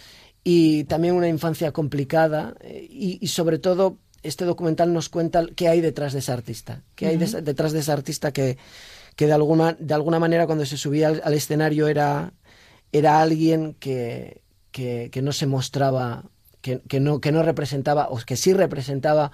y 0.44 0.84
también 0.86 1.16
una 1.16 1.28
infancia 1.28 1.72
complicada, 1.72 2.56
eh, 2.62 2.88
y, 2.90 3.18
y 3.22 3.28
sobre 3.28 3.60
todo 3.60 3.98
este 4.24 4.46
documental 4.46 4.94
nos 4.94 5.10
cuenta 5.10 5.46
qué 5.56 5.68
hay 5.68 5.82
detrás 5.82 6.14
de 6.14 6.20
esa 6.20 6.34
artista, 6.34 6.84
qué 6.96 7.08
hay 7.08 7.18
de 7.18 7.26
Ujú. 7.26 7.38
esa- 7.38 7.42
detrás 7.42 7.72
de 7.72 7.80
esa 7.80 7.94
artista 7.94 8.32
que, 8.32 8.58
que 9.16 9.26
de, 9.28 9.34
alguna, 9.34 9.76
de 9.80 9.94
alguna 9.94 10.20
manera 10.20 10.46
cuando 10.46 10.66
se 10.66 10.78
subía 10.78 11.08
al, 11.08 11.22
al 11.24 11.34
escenario 11.34 11.88
era, 11.88 12.34
era 12.92 13.22
alguien 13.22 13.76
que, 13.80 14.42
que, 14.72 15.10
que 15.12 15.22
no 15.22 15.32
se 15.34 15.48
mostraba, 15.48 16.26
que, 16.62 16.82
que 16.88 17.00
no, 17.00 17.20
que 17.20 17.32
no 17.32 17.42
representaba, 17.42 18.10
o 18.10 18.18
que 18.18 18.36
sí 18.38 18.54
representaba 18.54 19.32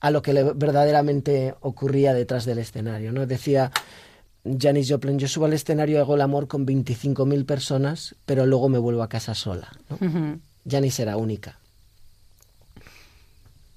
a 0.00 0.10
lo 0.10 0.22
que 0.22 0.32
le 0.32 0.42
verdaderamente 0.42 1.54
ocurría 1.60 2.14
detrás 2.14 2.44
del 2.44 2.58
escenario. 2.58 3.12
¿no? 3.12 3.26
Decía 3.26 3.70
Janis 4.44 4.90
Joplin, 4.90 5.18
yo 5.18 5.28
subo 5.28 5.44
al 5.44 5.52
escenario 5.52 5.98
y 5.98 6.00
hago 6.00 6.14
el 6.14 6.22
amor 6.22 6.48
con 6.48 6.66
25.000 6.66 7.44
personas, 7.46 8.14
pero 8.26 8.46
luego 8.46 8.68
me 8.68 8.78
vuelvo 8.78 9.02
a 9.02 9.08
casa 9.08 9.34
sola. 9.34 9.68
¿no? 9.88 9.96
Ujú. 10.06 10.40
Janis 10.68 10.98
era 10.98 11.16
única. 11.16 11.56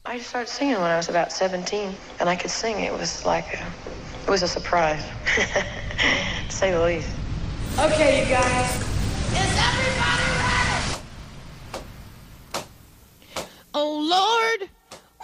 I 0.05 0.19
started 0.19 0.49
singing 0.49 0.75
when 0.81 0.91
I 0.91 0.97
was 0.97 1.07
about 1.07 1.31
17, 1.31 1.95
and 2.19 2.29
I 2.29 2.35
could 2.35 2.51
sing. 2.51 2.81
It 2.83 2.91
was 2.91 3.23
like 3.25 3.45
a, 3.53 3.65
it 4.25 4.29
was 4.29 4.43
a 4.43 4.47
surprise, 4.49 5.01
to 6.49 6.51
say 6.53 6.71
the 6.71 6.83
least. 6.83 7.07
Okay, 7.79 8.19
you 8.19 8.25
guys. 8.25 8.75
Is 9.31 9.57
everybody 9.57 10.27
ready? 10.43 10.99
Oh 13.73 13.97
Lord, 14.59 14.69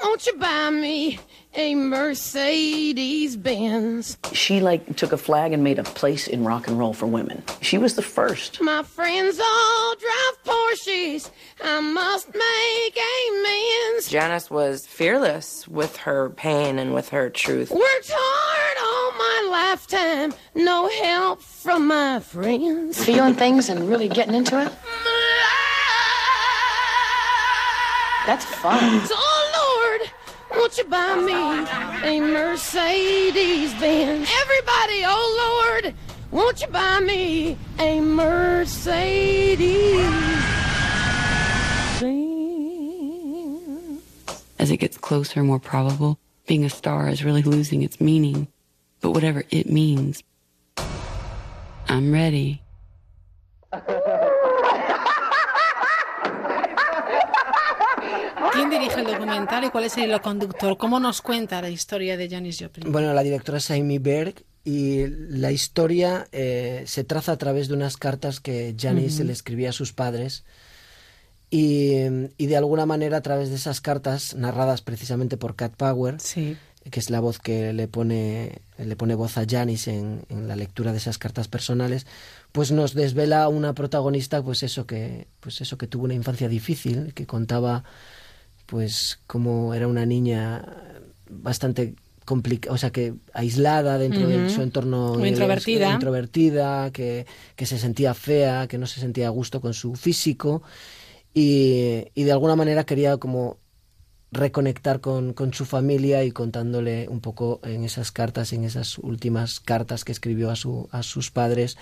won't 0.04 0.26
you 0.26 0.34
buy 0.38 0.70
me 0.70 1.20
a 1.56 1.76
Mercedes 1.76 3.36
Benz? 3.36 4.18
She 4.34 4.60
like 4.60 4.96
took 4.96 5.12
a 5.12 5.18
flag 5.18 5.54
and 5.54 5.64
made 5.64 5.80
a 5.80 5.84
place 5.84 6.28
in 6.28 6.44
rock 6.44 6.68
and 6.68 6.78
roll 6.78 6.94
for 6.94 7.06
women. 7.06 7.44
She 7.62 7.78
was 7.78 7.96
the 7.96 8.02
first. 8.02 8.62
My 8.62 8.84
friends 8.84 9.40
all 9.40 9.96
drive 9.96 10.44
Porsches. 10.46 11.30
I 11.64 11.82
must 11.82 12.28
make 12.34 13.00
amends. 13.30 14.10
Janice 14.10 14.50
was 14.50 14.86
fearless 14.86 15.68
with 15.68 15.98
her 15.98 16.30
pain 16.30 16.80
and 16.80 16.94
with 16.94 17.10
her 17.10 17.30
truth. 17.30 17.72
Worked 17.72 18.12
hard 18.14 18.78
all 18.82 19.12
my 19.18 19.50
lifetime, 19.52 20.34
no 20.56 20.90
help 21.04 21.42
from 21.42 21.88
my 21.88 22.20
friends. 22.20 23.04
Feeling 23.04 23.34
things 23.34 23.70
and 23.70 23.90
really 23.90 24.08
getting 24.08 24.36
into 24.36 24.62
it? 24.62 24.72
That's 28.26 28.46
fun. 28.46 29.02
So, 30.50 30.56
Lord, 30.56 30.62
won't 30.62 30.78
you 30.78 30.84
buy 30.86 31.16
me 31.16 31.34
a 32.08 32.22
Mercedes 32.22 33.74
Benz? 33.76 34.30
Everybody, 34.42 35.04
oh 35.06 35.80
Lord, 35.84 35.94
won't 36.32 36.62
you 36.62 36.68
buy 36.68 37.00
me 37.00 37.58
a 37.78 38.02
Mercedes 38.02 39.58
Benz? 42.00 44.02
As 44.58 44.72
it 44.72 44.78
gets 44.78 44.98
closer, 44.98 45.44
more 45.44 45.60
probable, 45.60 46.18
being 46.48 46.66
a 46.66 46.70
star 46.70 47.08
is 47.08 47.24
really 47.24 47.44
losing 47.44 47.84
its 47.84 48.02
meaning. 48.02 48.48
But 49.02 49.12
whatever 49.12 49.44
it 49.50 49.70
means, 49.70 50.24
I'm 51.88 52.12
ready. 52.12 52.62
¿Quién 58.60 58.72
dirige 58.72 59.00
el 59.00 59.08
documental 59.08 59.64
y 59.64 59.70
cuál 59.70 59.86
es 59.86 59.98
el 59.98 60.20
conductor? 60.20 60.78
¿Cómo 60.78 61.00
nos 61.00 61.22
cuenta 61.22 61.62
la 61.62 61.70
historia 61.70 62.18
de 62.18 62.30
Janis 62.30 62.58
Joplin? 62.60 62.92
Bueno, 62.92 63.14
la 63.14 63.24
directora 63.24 63.60
es 63.60 63.72
Amy 63.72 64.00
Berg 64.00 64.44
y 64.66 65.08
la 65.08 65.54
historia 65.54 66.28
eh, 66.34 66.84
se 66.86 67.06
traza 67.06 67.32
a 67.32 67.38
través 67.38 67.70
de 67.70 67.76
unas 67.76 67.96
cartas 67.96 68.42
que 68.42 68.76
Janis 68.78 69.16
Ujú. 69.16 69.24
le 69.28 69.32
escribía 69.32 69.70
a 69.70 69.72
sus 69.72 69.94
padres 69.94 70.44
y, 71.50 72.02
y 72.38 72.48
de 72.48 72.58
alguna 72.58 72.86
manera 72.86 73.16
a 73.16 73.22
través 73.22 73.48
de 73.48 73.56
esas 73.56 73.80
cartas 73.80 74.36
narradas 74.36 74.82
precisamente 74.82 75.38
por 75.38 75.56
Cat 75.56 75.76
Power, 75.78 76.18
que 76.92 77.00
es 77.00 77.10
la 77.10 77.22
voz 77.22 77.40
que 77.40 77.72
le 77.72 77.88
pone, 77.88 78.62
le 78.78 78.96
pone 78.98 79.16
voz 79.16 79.38
a 79.38 79.46
Janis 79.50 79.88
en, 79.88 80.26
en 80.28 80.50
la 80.50 80.58
lectura 80.58 80.92
de 80.92 80.98
esas 80.98 81.18
cartas 81.18 81.48
personales, 81.48 82.06
pues 82.52 82.74
nos 82.74 82.94
desvela 82.94 83.48
una 83.48 83.74
protagonista, 83.74 84.44
pues 84.44 84.64
eso 84.64 84.86
que, 84.86 85.28
pues 85.40 85.62
eso 85.62 85.78
que 85.78 85.88
tuvo 85.88 86.04
una 86.04 86.14
infancia 86.14 86.50
difícil, 86.50 87.14
que 87.14 87.26
contaba 87.26 87.86
pues 88.70 89.20
cómo 89.28 89.74
era 89.74 89.88
una 89.88 90.06
niña 90.06 90.64
bastante 91.30 91.96
complicada, 92.26 92.76
o 92.76 92.78
sea, 92.78 92.92
que 92.92 93.16
aislada 93.34 93.98
dentro 93.98 94.28
de 94.28 94.50
su 94.50 94.62
entorno 94.62 95.14
Muy 95.14 95.24
de- 95.24 95.30
introvertida. 95.30 95.92
introvertida, 95.94 96.92
que, 96.92 97.26
que 97.56 97.66
se 97.66 97.80
sentía 97.80 98.14
fea, 98.14 98.68
que 98.68 98.78
no 98.78 98.86
se 98.88 99.00
sentía 99.00 99.28
a 99.28 99.32
gusto 99.32 99.62
con 99.62 99.74
su 99.74 99.96
físico 99.96 100.62
y, 101.34 102.06
y 102.16 102.24
de 102.24 102.32
alguna 102.32 102.56
manera 102.56 102.86
quería 102.86 103.18
como 103.18 103.58
reconectar 104.32 105.02
con, 105.02 105.34
con 105.34 105.54
su 105.56 105.66
familia 105.66 106.24
y 106.24 106.32
contándole 106.32 107.08
un 107.10 107.20
poco 107.20 107.60
en 107.64 107.84
esas 107.84 108.12
cartas, 108.12 108.54
en 108.54 108.64
esas 108.64 109.00
últimas 109.00 109.60
cartas 109.60 110.06
que 110.06 110.12
escribió 110.12 110.52
a, 110.52 110.56
su, 110.56 110.88
a 110.92 111.02
sus 111.02 111.32
padres, 111.32 111.78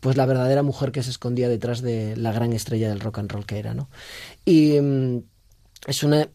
pues 0.00 0.16
la 0.16 0.24
verdadera 0.24 0.62
mujer 0.62 0.92
que 0.92 1.02
se 1.02 1.10
escondía 1.10 1.48
detrás 1.50 1.82
de 1.82 2.16
la 2.16 2.32
gran 2.32 2.54
estrella 2.54 2.88
del 2.88 3.00
rock 3.00 3.18
and 3.18 3.30
roll 3.32 3.44
que 3.44 3.58
era, 3.58 3.74
¿no? 3.74 3.90
Y 4.44 4.80
mm, 4.80 5.18
es 5.86 6.02
una 6.02 6.28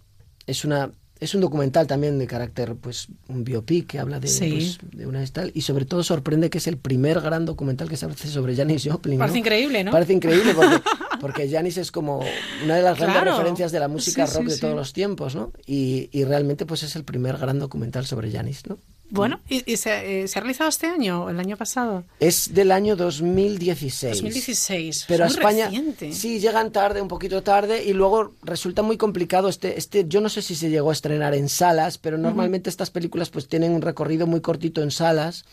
es 0.48 0.66
una 0.66 0.92
es 1.20 1.34
un 1.34 1.40
documental 1.42 1.88
también 1.88 2.20
de 2.20 2.28
carácter, 2.28 2.76
pues, 2.76 3.08
un 3.30 3.46
biopic 3.46 3.88
que 3.88 4.00
habla 4.00 4.20
de, 4.20 4.28
Sí. 4.28 4.52
pues, 4.52 4.80
de 4.98 5.08
una 5.08 5.26
tal 5.28 5.50
y 5.56 5.62
sobre 5.62 5.86
todo 5.86 6.04
sorprende 6.04 6.50
que 6.50 6.58
es 6.58 6.68
el 6.68 6.78
primer 6.78 7.22
gran 7.22 7.46
documental 7.46 7.88
que 7.88 7.96
se 7.96 8.06
hace 8.06 8.28
sobre 8.28 8.54
Janis 8.56 8.84
Joplin. 8.86 9.18
¿no? 9.18 9.20
Parece 9.24 9.40
increíble, 9.40 9.84
¿no? 9.84 9.92
Parece 9.92 10.12
increíble 10.14 10.54
porque, 10.54 10.76
porque 11.22 11.50
Janis 11.50 11.78
es 11.78 11.92
como 11.92 12.20
una 12.66 12.76
de 12.76 12.82
las 12.82 13.00
grandes 13.00 13.24
referencias 13.24 13.72
de 13.72 13.80
la 13.80 13.88
música 13.88 14.28
Sí, 14.28 14.34
rock 14.36 14.48
sí, 14.48 14.54
de 14.56 14.58
todos 14.60 14.76
los 14.76 14.92
tiempos, 14.92 15.36
¿no? 15.36 15.54
Y, 15.66 16.10
y 16.12 16.26
realmente 16.26 16.66
pues 16.66 16.84
es 16.84 16.96
el 16.98 17.06
primer 17.06 17.38
gran 17.38 17.60
documental 17.60 18.06
sobre 18.06 18.30
Janis, 18.30 18.68
¿no? 18.68 18.78
Bueno, 19.16 19.40
¿y, 19.50 19.72
y 19.72 19.78
se, 19.78 20.24
eh, 20.24 20.28
se 20.28 20.38
ha 20.38 20.42
realizado 20.42 20.70
este 20.70 20.88
año 20.88 21.24
o 21.26 21.30
el 21.30 21.40
año 21.40 21.58
pasado? 21.58 22.04
Es 22.20 22.54
del 22.54 22.72
año 22.72 22.96
2016. 22.96 24.14
2016. 24.18 25.06
Pero 25.08 25.24
a 25.24 25.28
Muy 25.28 25.36
España 25.36 25.66
reciente. 25.66 26.12
sí 26.14 26.40
llegan 26.40 26.72
tarde, 26.72 27.02
un 27.02 27.08
poquito 27.08 27.42
tarde, 27.44 27.84
y 27.84 27.94
luego 27.94 28.34
resulta 28.44 28.82
muy 28.82 28.98
complicado. 28.98 29.50
Este, 29.50 29.78
este, 29.80 30.06
yo 30.08 30.22
no 30.22 30.30
sé 30.30 30.42
si 30.42 30.56
se 30.56 30.70
llegó 30.70 30.90
a 30.90 30.94
estrenar 30.94 31.34
en 31.34 31.50
salas, 31.50 31.98
pero 31.98 32.18
normalmente 32.18 32.70
estas 32.70 32.92
películas 32.92 33.30
pues 33.30 33.48
tienen 33.48 33.72
un 33.72 33.82
recorrido 33.82 34.28
muy 34.28 34.42
cortito 34.42 34.84
en 34.84 34.92
salas. 34.92 35.46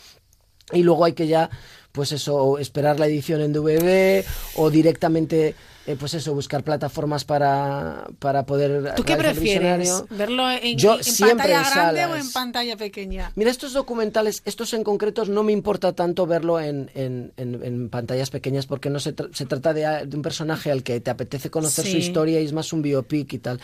Y 0.72 0.82
luego 0.84 1.04
hay 1.04 1.12
que 1.12 1.26
ya, 1.26 1.50
pues 1.92 2.12
eso, 2.12 2.58
esperar 2.58 2.98
la 2.98 3.06
edición 3.06 3.40
en 3.42 3.52
DVD 3.52 4.24
o 4.56 4.70
directamente, 4.70 5.54
eh, 5.86 5.96
pues 5.98 6.14
eso, 6.14 6.32
buscar 6.34 6.62
plataformas 6.62 7.24
para, 7.24 8.06
para 8.18 8.44
poder. 8.46 8.94
¿Tú 8.94 9.02
qué 9.02 9.16
prefieres? 9.16 10.04
¿Verlo 10.10 10.50
en, 10.50 10.78
Yo 10.78 10.96
en 10.98 11.04
siempre 11.04 11.52
pantalla 11.52 11.62
en 11.62 11.70
grande 11.94 12.06
o 12.06 12.16
en 12.16 12.32
pantalla 12.32 12.76
pequeña? 12.76 13.32
Mira, 13.34 13.50
estos 13.50 13.72
documentales, 13.72 14.42
estos 14.44 14.72
en 14.74 14.84
concretos, 14.84 15.28
no 15.28 15.42
me 15.42 15.52
importa 15.52 15.92
tanto 15.92 16.26
verlo 16.26 16.60
en, 16.60 16.90
en- 16.94 17.32
en- 17.36 17.88
pantallas 17.90 18.30
pequeñas 18.30 18.66
porque 18.66 18.90
no 18.90 19.00
se, 19.00 19.14
tra- 19.16 19.32
se 19.32 19.46
trata 19.46 19.72
de, 19.74 20.06
de 20.06 20.16
un 20.16 20.22
personaje 20.22 20.70
al 20.70 20.82
que 20.82 21.00
te 21.00 21.10
apetece 21.10 21.50
conocer 21.50 21.84
su 21.84 21.96
historia 21.96 22.40
y 22.40 22.44
es 22.44 22.52
más 22.52 22.72
un 22.72 22.82
biopic 22.82 23.32
y 23.32 23.38
tal. 23.38 23.60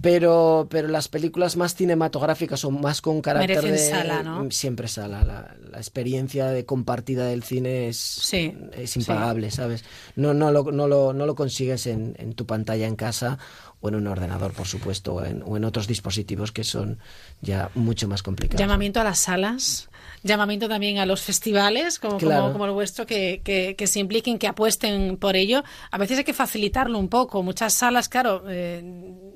Pero, 0.00 0.66
pero 0.70 0.88
las 0.88 1.08
películas 1.08 1.56
más 1.56 1.74
cinematográficas 1.74 2.64
o 2.64 2.70
más 2.70 3.00
con 3.00 3.22
carácter 3.22 3.62
Merecen 3.62 3.72
de... 3.72 3.78
sala, 3.78 4.22
¿no? 4.22 4.50
Siempre 4.50 4.88
sala. 4.88 5.24
La, 5.24 5.56
la 5.70 5.78
experiencia 5.78 6.48
de 6.48 6.66
compartida 6.66 7.26
del 7.26 7.42
cine 7.42 7.88
es, 7.88 8.32
es 8.32 8.96
impagable, 8.96 9.50
¿sabes? 9.50 9.84
No, 10.14 10.34
no, 10.34 10.52
lo, 10.52 10.70
no, 10.70 10.86
lo, 10.86 11.14
no 11.14 11.24
lo 11.24 11.34
consigues 11.34 11.86
en, 11.86 12.14
en 12.18 12.34
tu 12.34 12.44
pantalla 12.44 12.86
en 12.86 12.96
casa 12.96 13.38
o 13.80 13.88
en 13.88 13.94
un 13.94 14.06
ordenador, 14.06 14.52
por 14.52 14.66
supuesto, 14.66 15.14
o 15.14 15.24
en, 15.24 15.42
o 15.46 15.56
en 15.56 15.64
otros 15.64 15.86
dispositivos 15.86 16.52
que 16.52 16.64
son 16.64 16.98
ya 17.40 17.70
mucho 17.74 18.06
más 18.06 18.22
complicados. 18.22 18.60
Llamamiento 18.60 19.00
a 19.00 19.04
las 19.04 19.18
salas, 19.18 19.88
llamamiento 20.22 20.68
también 20.68 20.98
a 20.98 21.06
los 21.06 21.22
festivales, 21.22 21.98
como, 21.98 22.14
como- 22.14 22.26
Claro. 22.26 22.52
como, 22.52 22.64
el 22.66 22.72
vuestro, 22.72 23.06
que, 23.06 23.40
que- 23.44 23.74
que 23.76 23.86
se 23.86 24.00
impliquen, 24.00 24.38
que 24.38 24.46
apuesten 24.48 25.16
por 25.16 25.36
ello. 25.36 25.62
A 25.90 25.98
veces 25.98 26.18
hay 26.18 26.24
que 26.24 26.32
facilitarlo 26.32 26.98
un 26.98 27.08
poco. 27.08 27.42
Muchas 27.42 27.72
salas, 27.74 28.08
claro, 28.08 28.44
eh, 28.48 28.82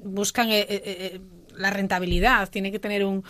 buscan 0.03 0.51
eh, 0.51 0.61
eh, 0.69 0.83
eh, 0.87 1.21
la 1.61 1.71
rentabilidad, 1.71 2.49
tiene 2.51 2.73
que 2.73 2.79
tener 2.79 3.05
un- 3.05 3.23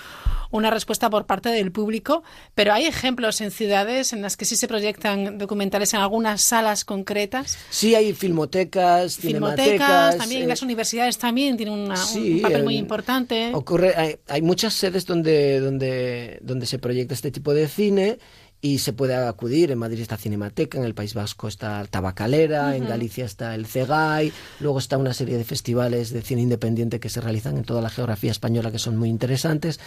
una 0.53 0.71
respuesta 0.71 1.09
por 1.11 1.27
parte 1.27 1.49
del 1.51 1.71
público, 1.73 2.23
pero 2.55 2.73
hay 2.73 2.87
ejemplos 2.87 3.41
en 3.41 3.51
ciudades 3.51 4.13
en 4.13 4.23
las 4.23 4.37
que 4.37 4.45
sí 4.45 4.57
se 4.57 4.67
proyectan 4.67 5.39
documentales 5.39 5.95
en 5.95 6.01
algunas 6.01 6.43
salas 6.43 6.85
concretas. 6.85 7.57
Sí, 7.71 7.95
hay 7.95 8.13
filmotecas, 8.13 9.17
Filmotecas, 9.17 10.17
también 10.17 10.43
eh, 10.43 10.47
las 10.47 10.63
universidades 10.63 11.19
también 11.19 11.57
tienen 11.57 11.75
una- 11.79 11.97
sí, 11.97 12.35
un 12.35 12.43
papel 12.43 12.65
muy 12.65 12.77
importante. 12.77 13.51
Ocurre, 13.55 13.95
hay, 13.97 14.17
hay 14.29 14.43
muchas 14.43 14.75
sedes 14.75 15.07
donde, 15.07 15.61
donde, 15.61 16.39
donde 16.43 16.67
se 16.67 16.79
proyecta 16.79 17.15
este 17.15 17.31
tipo 17.31 17.55
de 17.55 17.69
cine 17.69 18.19
y 18.63 18.79
se 18.79 18.93
puede 18.93 19.15
acudir. 19.15 19.71
En 19.71 19.79
Madrid 19.79 20.01
está 20.01 20.17
Cinemateca, 20.17 20.79
en 20.79 20.85
el 20.85 20.95
País 20.95 21.15
Vasco 21.15 21.49
está 21.49 21.85
Tabacalera, 21.87 22.77
en. 22.77 22.87
Galicia 22.87 23.25
está 23.25 23.55
el 23.55 23.67
CEGAI, 23.67 24.33
luego 24.59 24.79
está 24.79 24.99
una 24.99 25.15
serie 25.15 25.39
de 25.39 25.45
festivales 25.45 26.11
de 26.11 26.23
cine 26.23 26.43
independiente 26.43 26.99
que 26.99 27.09
se 27.09 27.21
realizan 27.21 27.57
en 27.57 27.65
toda 27.65 27.81
la 27.81 27.89
geografía 27.89 28.31
española 28.31 28.73
que 28.73 28.79
son 28.79 28.97
muy 28.97 29.09
interesantes. 29.09 29.81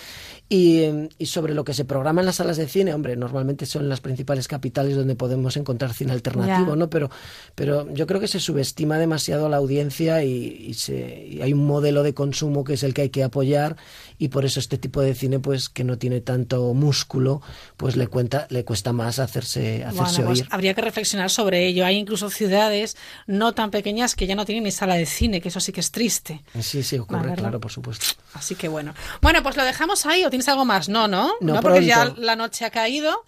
Y, 0.49 0.79
eh, 0.79 1.09
y 1.17 1.25
sobre 1.25 1.53
lo 1.53 1.63
que 1.63 1.73
se 1.73 1.85
programa 1.85 2.21
en 2.21 2.25
las 2.25 2.35
salas 2.35 2.57
de 2.57 2.67
cine, 2.67 2.93
hombre, 2.93 3.15
normalmente 3.15 3.65
son 3.65 3.89
las 3.89 4.01
principales 4.01 4.47
capitales 4.47 4.95
donde 4.95 5.15
podemos 5.15 5.57
encontrar 5.57 5.93
cine 5.93 6.13
alternativo. 6.13 6.75
¿no? 6.75 6.89
Pero, 6.89 7.09
pero 7.55 7.91
yo 7.93 8.07
creo 8.07 8.19
que 8.19 8.27
se 8.27 8.39
subestima 8.39 8.97
demasiado 8.97 9.47
a 9.47 9.49
la 9.49 9.57
audiencia 9.57 10.23
y, 10.23 10.65
y 10.67 10.73
se, 10.75 11.27
y 11.27 11.41
hay 11.41 11.53
un 11.53 11.65
modelo 11.65 12.03
de 12.03 12.13
consumo 12.13 12.63
que 12.63 12.73
es 12.73 12.83
el 12.83 12.93
que 12.93 13.03
hay 13.03 13.09
que 13.09 13.23
apoyar 13.23 13.75
y 14.23 14.29
por 14.29 14.45
eso 14.45 14.61
este 14.61 14.77
tipo 14.77 15.01
de 15.01 15.15
cine, 15.15 15.39
pues 15.39 15.67
que 15.67 15.83
no 15.83 15.97
tiene 15.97 16.21
tanto 16.21 16.73
músculo, 16.73 17.41
pues 17.75 17.97
le 17.97 18.07
cuenta, 18.07 18.47
le 18.49 18.63
cuesta 18.63 18.93
más 18.93 19.19
hacerse, 19.19 19.83
hacerse 19.83 20.21
Bueno, 20.21 20.27
pues 20.27 20.39
oír. 20.39 20.47
habría 20.49 20.73
que 20.73 20.79
reflexionar 20.79 21.29
sobre 21.29 21.67
ello. 21.67 21.85
Hay 21.85 21.97
incluso 21.97 22.29
ciudades 22.29 22.95
no 23.27 23.53
tan 23.53 23.69
pequeñas 23.69 24.15
que 24.15 24.25
ya 24.25 24.35
no 24.35 24.45
tienen 24.45 24.63
ni 24.63 24.71
sala 24.71 24.95
de 24.95 25.05
cine, 25.05 25.41
que 25.41 25.49
eso 25.49 25.59
sí 25.59 25.73
que 25.73 25.81
es 25.81 25.91
triste. 25.91 26.41
Sí, 26.61 26.83
sí, 26.83 26.97
ocurre, 26.99 27.19
¿verdad? 27.23 27.35
claro, 27.37 27.59
por 27.59 27.73
supuesto. 27.73 28.05
Así 28.33 28.55
que 28.55 28.69
bueno. 28.69 28.93
Bueno, 29.21 29.43
pues 29.43 29.57
lo 29.57 29.65
dejamos 29.65 30.05
ahí. 30.05 30.23
¿O 30.23 30.29
tienes 30.29 30.47
algo 30.47 30.63
más? 30.63 30.87
No, 30.87 31.09
no. 31.09 31.33
No, 31.41 31.59
porque 31.59 31.83
ya 31.83 32.13
la 32.15 32.37
noche 32.37 32.63
ha 32.63 32.69
caído. 32.69 33.25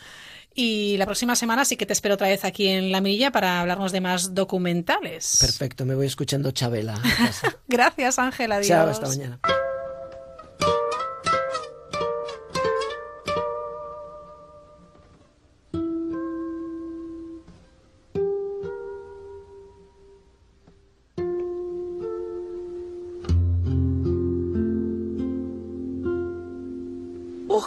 Y 0.53 0.95
la 0.95 1.05
próxima 1.05 1.35
semana 1.35 1.65
sí 1.65 1.75
que 1.75 1.85
te 1.85 1.91
espero 1.91 2.15
otra 2.15 2.29
vez 2.29 2.45
aquí 2.45 2.69
en 2.69 2.93
La 2.93 3.01
Mirilla 3.01 3.31
para 3.33 3.59
hablarnos 3.59 3.91
de 3.91 3.99
más 3.99 4.33
documentales. 4.33 5.39
Perfecto, 5.41 5.83
me 5.83 5.95
voy 5.95 6.05
escuchando 6.05 6.51
Chabela. 6.51 6.97
Gracias, 7.67 8.17
Ángela. 8.17 8.55
Adiós. 8.55 8.69
Chao, 8.69 8.87
hasta 8.89 9.07
mañana. 9.09 9.39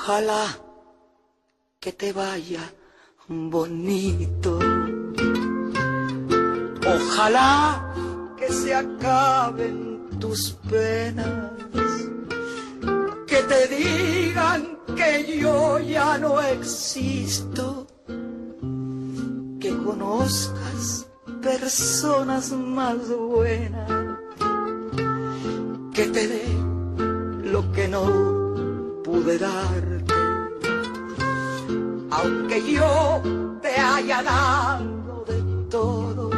Ojalá 0.01 0.47
que 1.81 1.93
te 1.93 2.13
vaya 2.13 2.63
bonito. 3.27 4.59
Ojalá 6.87 7.93
que 8.39 8.49
se 8.49 8.75
acaben 8.75 10.09
tus 10.21 10.53
penas. 10.71 11.53
Que 13.27 13.43
te 13.43 13.61
digan 13.67 14.79
que 14.97 15.41
yo 15.41 15.81
ya 15.81 16.17
no 16.17 16.41
existo. 16.41 17.89
Que 19.61 19.77
conozcas 19.85 21.07
personas 21.43 22.53
más 22.53 23.09
buenas. 23.09 23.91
Que 25.93 26.07
te 26.07 26.29
dé 26.29 26.47
lo 27.43 27.73
que 27.73 27.89
no 27.89 28.48
pude 29.09 29.39
darte. 29.39 30.15
Aunque 32.11 32.73
yo 32.75 33.23
te 33.63 33.75
haya 33.75 34.23
dado 34.23 35.25
de 35.27 35.41
todo, 35.71 36.31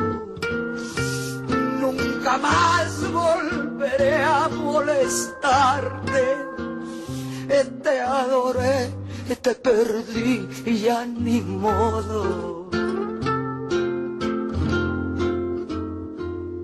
nunca 1.80 2.38
más 2.38 3.12
volveré 3.12 4.22
a 4.22 4.48
molestarte. 4.48 6.24
Te 7.82 8.00
adoré, 8.00 8.90
te 9.42 9.54
perdí 9.54 10.48
y 10.64 10.78
ya 10.78 11.04
ni 11.04 11.40
modo. 11.40 12.70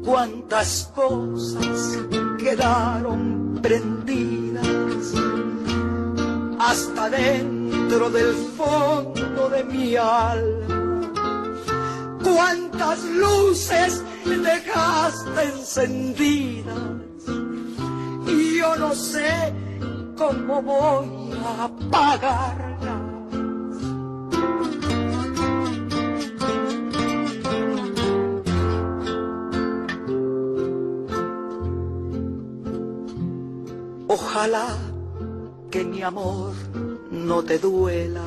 Cuántas 0.04 0.92
cosas 0.94 1.98
quedaron 2.38 3.58
prendidas 3.60 4.35
hasta 6.76 7.08
dentro 7.08 8.10
del 8.10 8.34
fondo 8.56 9.48
de 9.48 9.64
mi 9.64 9.96
alma. 9.96 11.10
Cuántas 12.22 13.02
luces 13.04 14.04
dejaste 14.24 15.42
encendidas 15.54 17.22
y 18.26 18.58
yo 18.58 18.76
no 18.76 18.94
sé 18.94 19.54
cómo 20.18 20.60
voy 20.60 21.32
a 21.46 21.64
apagarlas. 21.64 22.76
Ojalá 34.08 34.66
que 35.70 35.84
mi 35.84 36.02
amor 36.02 36.65
no 37.26 37.42
te 37.42 37.58
duela 37.58 38.24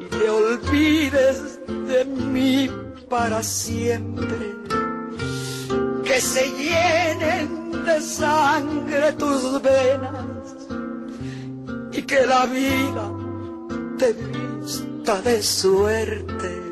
y 0.00 0.04
te 0.04 0.30
olvides 0.30 1.58
de 1.66 2.04
mí 2.04 2.70
para 3.08 3.42
siempre. 3.42 4.54
Que 6.04 6.20
se 6.20 6.44
llenen 6.50 7.84
de 7.84 8.00
sangre 8.00 9.12
tus 9.12 9.60
venas 9.60 10.68
y 11.92 12.02
que 12.02 12.24
la 12.26 12.46
vida 12.46 13.10
te 13.98 14.12
vista 14.12 15.20
de 15.22 15.42
suerte. 15.42 16.62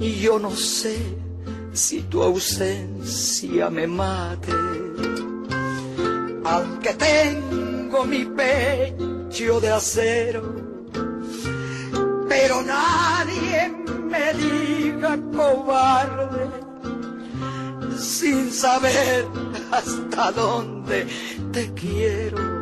Y 0.00 0.20
yo 0.20 0.38
no 0.38 0.50
sé 0.50 0.98
si 1.72 2.02
tu 2.02 2.22
ausencia 2.22 3.70
me 3.70 3.86
mate, 3.86 4.52
aunque 6.50 6.94
tengo 6.94 8.04
mi 8.04 8.24
pecho 8.24 9.60
de 9.60 9.70
acero, 9.70 10.42
pero 12.28 12.62
nadie 12.62 13.72
me 14.12 14.34
diga 14.34 15.16
cobarde 15.36 16.48
sin 17.96 18.50
saber 18.50 19.26
hasta 19.70 20.32
dónde 20.32 21.06
te 21.52 21.72
quiero. 21.74 22.60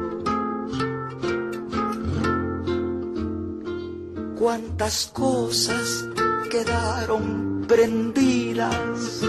Cuántas 4.39 5.11
cosas 5.15 6.05
quedaron 6.51 7.65
prendidas 7.67 9.23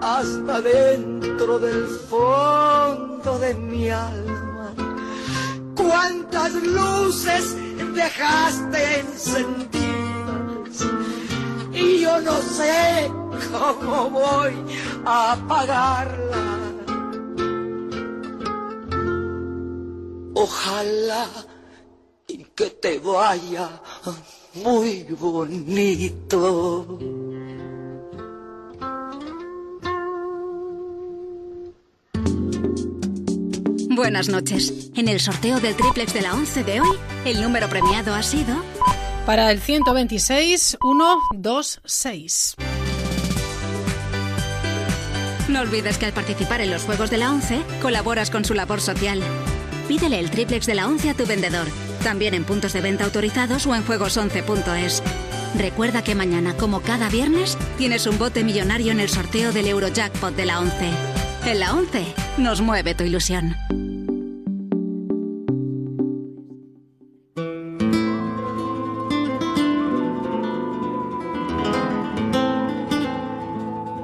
hasta 0.00 0.60
dentro 0.60 1.58
del 1.58 1.86
fondo 1.86 3.38
de 3.38 3.54
mi 3.54 3.90
alma. 3.90 4.74
Cuántas 5.74 6.54
luces 6.54 7.56
dejaste 7.94 9.00
encendidas 9.00 9.78
y 11.72 12.00
yo 12.00 12.20
no 12.20 12.36
sé 12.42 13.10
cómo 13.52 14.10
voy 14.10 14.54
a 15.04 15.32
apagarla. 15.32 16.58
Ojalá 20.34 21.26
que 22.58 22.70
te 22.70 22.98
vaya 22.98 23.80
muy 24.54 25.04
bonito. 25.04 26.98
Buenas 33.98 34.28
noches. 34.28 34.92
En 34.94 35.08
el 35.08 35.18
sorteo 35.18 35.58
del 35.58 35.74
triplex 35.74 36.14
de 36.14 36.22
la 36.22 36.32
11 36.32 36.62
de 36.62 36.80
hoy, 36.80 36.96
el 37.24 37.42
número 37.42 37.68
premiado 37.68 38.14
ha 38.14 38.22
sido... 38.22 38.54
Para 39.26 39.50
el 39.50 39.60
126 39.60 40.78
126. 40.80 42.54
No 45.48 45.60
olvides 45.62 45.98
que 45.98 46.06
al 46.06 46.12
participar 46.12 46.60
en 46.60 46.70
los 46.70 46.84
Juegos 46.84 47.10
de 47.10 47.18
la 47.18 47.32
11, 47.32 47.60
colaboras 47.82 48.30
con 48.30 48.44
su 48.44 48.54
labor 48.54 48.80
social. 48.80 49.20
Pídele 49.88 50.20
el 50.20 50.30
triplex 50.30 50.66
de 50.66 50.76
la 50.76 50.86
11 50.86 51.10
a 51.10 51.14
tu 51.14 51.26
vendedor, 51.26 51.66
también 52.04 52.34
en 52.34 52.44
puntos 52.44 52.74
de 52.74 52.80
venta 52.80 53.02
autorizados 53.02 53.66
o 53.66 53.74
en 53.74 53.84
juegos11.es. 53.84 55.02
Recuerda 55.56 56.04
que 56.04 56.14
mañana, 56.14 56.54
como 56.56 56.82
cada 56.82 57.08
viernes, 57.08 57.58
tienes 57.78 58.06
un 58.06 58.16
bote 58.16 58.44
millonario 58.44 58.92
en 58.92 59.00
el 59.00 59.08
sorteo 59.08 59.50
del 59.50 59.66
Eurojackpot 59.66 60.36
de 60.36 60.46
la 60.46 60.60
11. 60.60 60.88
En 61.46 61.58
la 61.58 61.74
11 61.74 62.14
nos 62.38 62.60
mueve 62.60 62.94
tu 62.94 63.02
ilusión. 63.02 63.56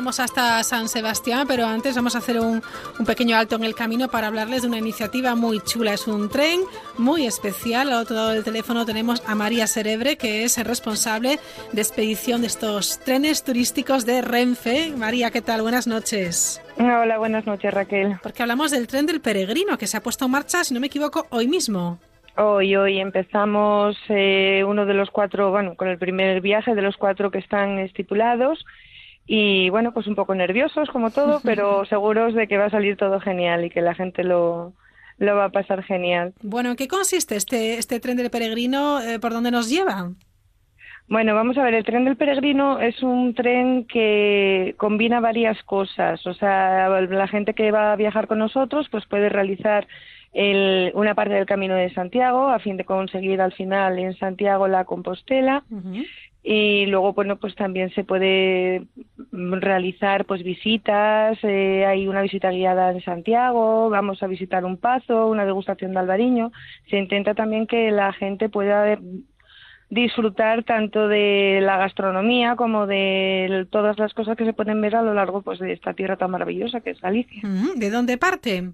Vamos 0.00 0.18
hasta 0.18 0.62
San 0.62 0.88
Sebastián, 0.88 1.44
pero 1.46 1.66
antes 1.66 1.94
vamos 1.94 2.14
a 2.14 2.20
hacer 2.20 2.40
un, 2.40 2.62
un, 2.98 3.04
pequeño 3.04 3.36
alto 3.36 3.56
en 3.56 3.64
el 3.64 3.74
camino 3.74 4.08
para 4.08 4.28
hablarles 4.28 4.62
de 4.62 4.68
una 4.68 4.78
iniciativa 4.78 5.34
muy 5.34 5.60
chula. 5.60 5.92
Es 5.92 6.08
un 6.08 6.30
tren 6.30 6.60
muy 6.96 7.26
especial. 7.26 7.90
Al 7.90 8.00
otro 8.00 8.16
lado 8.16 8.30
del 8.30 8.42
teléfono 8.42 8.86
tenemos 8.86 9.22
a 9.28 9.34
María 9.34 9.66
Cerebre, 9.66 10.16
que 10.16 10.44
es 10.44 10.56
responsable 10.66 11.38
de 11.72 11.82
expedición 11.82 12.40
de 12.40 12.46
estos 12.46 12.98
trenes 13.00 13.44
turísticos 13.44 14.06
de 14.06 14.22
Renfe. 14.22 14.94
María, 14.96 15.30
¿qué 15.30 15.42
tal? 15.42 15.60
Buenas 15.60 15.86
noches. 15.86 16.62
Hola, 16.78 17.18
buenas 17.18 17.44
noches, 17.44 17.74
Raquel. 17.74 18.16
Porque 18.22 18.40
hablamos 18.40 18.70
del 18.70 18.86
tren 18.86 19.04
del 19.04 19.20
peregrino, 19.20 19.76
que 19.76 19.86
se 19.86 19.98
ha 19.98 20.02
puesto 20.02 20.24
en 20.24 20.30
marcha, 20.30 20.64
si 20.64 20.72
no 20.72 20.80
me 20.80 20.86
equivoco, 20.86 21.26
hoy 21.28 21.46
mismo. 21.46 21.98
Hoy, 22.38 22.74
hoy 22.74 23.00
empezamos 23.00 23.98
eh, 24.08 24.64
uno 24.66 24.86
de 24.86 24.94
los 24.94 25.10
cuatro, 25.10 25.50
bueno, 25.50 25.74
con 25.74 25.88
el 25.88 25.98
primer 25.98 26.40
viaje 26.40 26.74
de 26.74 26.80
los 26.80 26.96
cuatro 26.96 27.30
que 27.30 27.36
están 27.36 27.78
estipulados 27.80 28.64
y 29.32 29.70
bueno, 29.70 29.92
pues 29.92 30.08
un 30.08 30.16
poco 30.16 30.34
nerviosos 30.34 30.88
como 30.90 31.12
todo, 31.12 31.40
pero 31.44 31.84
seguros 31.84 32.34
de 32.34 32.48
que 32.48 32.58
va 32.58 32.64
a 32.64 32.70
salir 32.70 32.96
todo 32.96 33.20
genial 33.20 33.64
y 33.64 33.70
que 33.70 33.80
la 33.80 33.94
gente 33.94 34.24
lo, 34.24 34.72
lo 35.18 35.36
va 35.36 35.44
a 35.44 35.50
pasar 35.50 35.84
genial. 35.84 36.34
Bueno, 36.42 36.70
¿en 36.70 36.76
qué 36.76 36.88
consiste 36.88 37.36
este, 37.36 37.78
este 37.78 38.00
tren 38.00 38.16
del 38.16 38.28
peregrino? 38.30 39.00
Eh, 39.00 39.20
¿Por 39.20 39.32
dónde 39.32 39.52
nos 39.52 39.70
lleva? 39.70 40.10
Bueno, 41.06 41.36
vamos 41.36 41.56
a 41.58 41.62
ver, 41.62 41.74
el 41.74 41.84
tren 41.84 42.04
del 42.06 42.16
peregrino 42.16 42.80
es 42.80 43.04
un 43.04 43.32
tren 43.34 43.84
que 43.84 44.74
combina 44.76 45.20
varias 45.20 45.62
cosas. 45.62 46.26
O 46.26 46.34
sea, 46.34 46.88
la 47.00 47.28
gente 47.28 47.54
que 47.54 47.70
va 47.70 47.92
a 47.92 47.96
viajar 47.96 48.26
con 48.26 48.38
nosotros 48.38 48.88
pues 48.90 49.06
puede 49.06 49.28
realizar 49.28 49.86
el, 50.32 50.90
una 50.94 51.14
parte 51.14 51.34
del 51.34 51.46
camino 51.46 51.76
de 51.76 51.94
Santiago 51.94 52.48
a 52.48 52.58
fin 52.58 52.76
de 52.76 52.84
conseguir 52.84 53.40
al 53.40 53.52
final 53.52 53.96
en 54.00 54.16
Santiago 54.18 54.66
la 54.66 54.84
Compostela. 54.84 55.62
Uh 55.70 55.76
-huh. 55.76 56.06
Y 56.42 56.86
luego, 56.86 57.12
bueno, 57.12 57.36
pues 57.36 57.54
también 57.54 57.90
se 57.90 58.02
puede 58.02 58.86
realizar 59.30 60.24
pues 60.24 60.42
visitas, 60.42 61.38
eh, 61.42 61.84
hay 61.84 62.08
una 62.08 62.22
visita 62.22 62.50
guiada 62.50 62.92
en 62.92 63.02
Santiago, 63.02 63.90
vamos 63.90 64.22
a 64.22 64.26
visitar 64.26 64.64
un 64.64 64.78
pazo, 64.78 65.26
una 65.26 65.44
degustación 65.44 65.92
de 65.92 65.98
albariño. 65.98 66.50
Se 66.88 66.96
intenta 66.96 67.34
también 67.34 67.66
que 67.66 67.90
la 67.90 68.12
gente 68.14 68.48
pueda 68.48 68.98
disfrutar 69.90 70.64
tanto 70.64 71.08
de 71.08 71.60
la 71.62 71.76
gastronomía 71.76 72.56
como 72.56 72.86
de 72.86 73.66
todas 73.70 73.98
las 73.98 74.14
cosas 74.14 74.36
que 74.36 74.44
se 74.44 74.52
pueden 74.52 74.80
ver 74.80 74.96
a 74.96 75.02
lo 75.02 75.12
largo 75.12 75.42
pues 75.42 75.58
de 75.58 75.72
esta 75.72 75.94
tierra 75.94 76.16
tan 76.16 76.30
maravillosa 76.30 76.80
que 76.80 76.90
es 76.90 77.00
Galicia. 77.00 77.42
¿De 77.76 77.90
dónde 77.90 78.16
parte? 78.16 78.70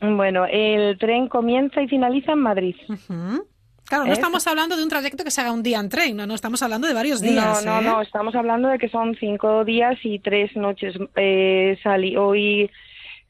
Bueno, 0.00 0.46
el 0.48 0.98
tren 0.98 1.28
comienza 1.28 1.82
y 1.82 1.88
finaliza 1.88 2.32
en 2.32 2.38
Madrid. 2.38 2.76
Uh 2.88 2.92
-huh. 2.92 3.44
Claro, 3.88 4.06
no 4.06 4.12
estamos 4.12 4.46
hablando 4.46 4.76
de 4.76 4.82
un 4.82 4.88
trayecto 4.88 5.24
que 5.24 5.30
se 5.30 5.40
haga 5.40 5.52
un 5.52 5.62
día 5.62 5.80
en 5.80 5.88
tren, 5.88 6.16
no, 6.16 6.26
no 6.26 6.34
estamos 6.34 6.62
hablando 6.62 6.86
de 6.86 6.94
varios 6.94 7.20
días. 7.20 7.64
No, 7.64 7.72
no, 7.72 7.80
¿eh? 7.80 7.84
no, 7.84 8.02
estamos 8.02 8.34
hablando 8.34 8.68
de 8.68 8.78
que 8.78 8.88
son 8.88 9.16
cinco 9.16 9.64
días 9.64 9.98
y 10.02 10.18
tres 10.18 10.54
noches. 10.56 10.94
Eh, 11.16 11.78
salí 11.82 12.16
hoy, 12.16 12.70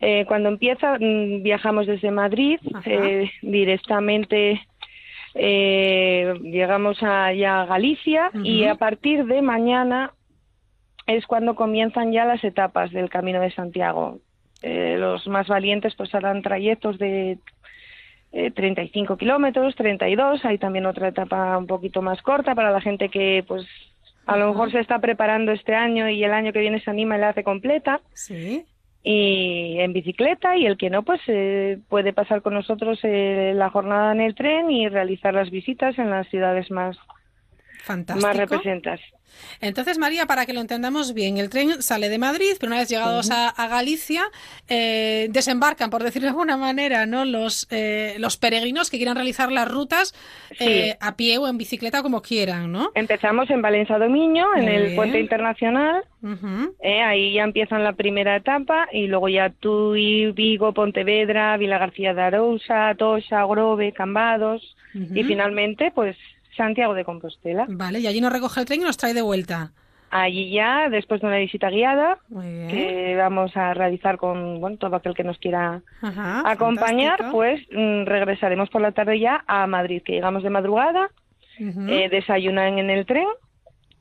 eh, 0.01 0.24
cuando 0.26 0.48
empieza, 0.48 0.97
viajamos 0.98 1.86
desde 1.86 2.10
Madrid 2.10 2.59
directamente 3.43 4.66
eh, 5.35 6.35
llegamos 6.43 7.02
allá 7.02 7.62
a 7.62 7.66
Galicia 7.66 8.30
y 8.43 8.64
a 8.64 8.74
partir 8.74 9.24
de 9.26 9.43
mañana 9.43 10.12
es 11.06 11.26
cuando 11.26 11.55
comienzan 11.55 12.12
ya 12.12 12.24
las 12.24 12.43
etapas 12.43 12.90
del 12.90 13.09
Camino 13.09 13.40
de 13.40 13.52
Santiago. 13.52 14.18
Eh, 14.62 14.97
los 14.98 15.26
más 15.28 15.47
valientes 15.47 15.94
pues 15.94 16.12
harán 16.14 16.43
trayectos 16.43 16.98
de 16.98 17.39
eh, 18.32 18.50
35 18.50 19.16
kilómetros, 19.16 19.74
32. 19.76 20.44
Hay 20.44 20.59
también 20.59 20.86
otra 20.86 21.09
etapa 21.09 21.56
un 21.56 21.66
poquito 21.66 22.02
más 22.02 22.20
corta 22.22 22.55
para 22.55 22.70
la 22.70 22.80
gente 22.80 23.09
que 23.09 23.44
pues 23.46 23.66
a 24.26 24.36
lo 24.36 24.48
mejor 24.48 24.70
se 24.70 24.80
está 24.80 24.98
preparando 24.98 25.52
este 25.52 25.74
año 25.74 26.09
y 26.10 26.22
el 26.22 26.32
año 26.32 26.52
que 26.52 26.60
viene 26.60 26.80
se 26.80 26.90
anima 26.90 27.16
y 27.16 27.20
la 27.20 27.30
hace 27.30 27.42
completa. 27.42 28.00
Sí. 28.12 28.64
Y 29.02 29.76
en 29.78 29.94
bicicleta 29.94 30.56
y 30.56 30.66
el 30.66 30.76
que 30.76 30.90
no 30.90 31.02
pues 31.02 31.20
eh, 31.28 31.78
puede 31.88 32.12
pasar 32.12 32.42
con 32.42 32.52
nosotros 32.52 32.98
eh, 33.05 33.52
la 33.55 33.70
jornada 33.70 34.12
en 34.12 34.20
el 34.20 34.34
tren 34.34 34.70
y 34.70 34.88
realizar 34.88 35.32
las 35.32 35.50
visitas 35.50 35.98
en 35.98 36.10
las 36.10 36.28
ciudades 36.28 36.70
más 36.70 36.98
Fantástico. 37.89 38.27
más 38.28 38.36
representas. 38.36 39.01
Entonces, 39.60 39.98
María, 39.98 40.27
para 40.27 40.44
que 40.44 40.52
lo 40.52 40.60
entendamos 40.60 41.15
bien, 41.15 41.39
el 41.39 41.48
tren 41.48 41.81
sale 41.82 42.09
de 42.09 42.19
Madrid, 42.19 42.52
pero 42.59 42.70
una 42.70 42.81
vez 42.81 42.89
llegados 42.89 43.31
a, 43.31 43.48
a 43.48 43.69
Galicia, 43.69 44.24
eh, 44.69 45.28
desembarcan, 45.31 45.89
por 45.90 46.02
decirlo 46.02 46.27
de 46.27 46.31
alguna 46.31 46.56
manera, 46.56 47.06
¿no? 47.06 47.24
los, 47.24 47.66
eh, 47.70 48.16
los 48.19 48.36
peregrinos 48.36 48.90
que 48.90 48.98
quieran 48.98 49.15
realizar 49.16 49.51
las 49.51 49.70
rutas 49.70 50.15
eh, 50.60 50.97
a 51.01 51.16
pie 51.16 51.39
o 51.39 51.48
en 51.48 51.56
bicicleta, 51.56 52.02
como 52.02 52.20
quieran, 52.20 52.70
¿no? 52.73 52.90
Empezamos 52.94 53.48
en 53.51 53.62
Valencia 53.62 53.98
Domiño, 53.98 54.47
en 54.56 54.69
el 54.69 54.82
bien. 54.82 54.97
puente 54.97 55.20
internacional. 55.20 56.02
Eh, 56.82 57.01
ahí 57.01 57.35
ya 57.35 57.44
empiezan 57.44 57.85
la 57.85 57.93
primera 57.93 58.36
etapa 58.36 58.89
y 58.93 59.06
luego 59.06 59.28
ya 59.28 59.51
Tui, 59.51 60.32
Vigo, 60.32 60.74
Pontevedra, 60.74 61.56
Vila 61.56 61.78
García 61.78 62.12
de 62.12 62.23
Arousa, 62.23 62.94
Toxa, 62.98 63.44
Grove, 63.44 63.93
Cambados 63.93 64.77
y 65.15 65.23
finalmente 65.23 65.93
pues 65.94 66.16
Santiago 66.59 66.93
de 66.93 67.05
Compostela. 67.06 67.64
Vale, 67.70 68.01
y 68.01 68.06
allí 68.06 68.20
nos 68.20 68.32
recoge 68.32 68.60
el 68.60 68.66
tren 68.66 68.82
y 68.82 68.85
nos 68.85 68.98
trae 68.98 69.14
de 69.14 69.22
vuelta. 69.22 69.72
Allí 70.10 70.51
ya, 70.51 70.89
después 70.90 71.20
de 71.20 71.26
una 71.26 71.36
visita 71.36 71.68
guiada 71.70 72.18
que 72.70 73.14
vamos 73.16 73.55
a 73.56 73.74
realizar 73.74 74.16
con 74.16 74.59
bueno, 74.60 74.76
todo 74.78 74.97
aquel 74.97 75.14
que 75.14 75.22
nos 75.24 75.36
quiera 75.39 75.82
Ajá, 76.01 76.43
acompañar, 76.51 77.18
fantástico. 77.18 77.32
pues 77.32 77.60
mm, 77.70 78.05
regresaremos 78.06 78.70
por 78.70 78.80
la 78.80 78.93
tarde 78.93 79.20
ya 79.20 79.44
a 79.47 79.66
Madrid, 79.66 80.02
que 80.02 80.12
llegamos 80.12 80.43
de 80.43 80.51
madrugada, 80.51 81.10
eh, 81.59 82.09
desayunan 82.10 82.78
en 82.78 82.89
el 82.89 83.05
tren 83.05 83.26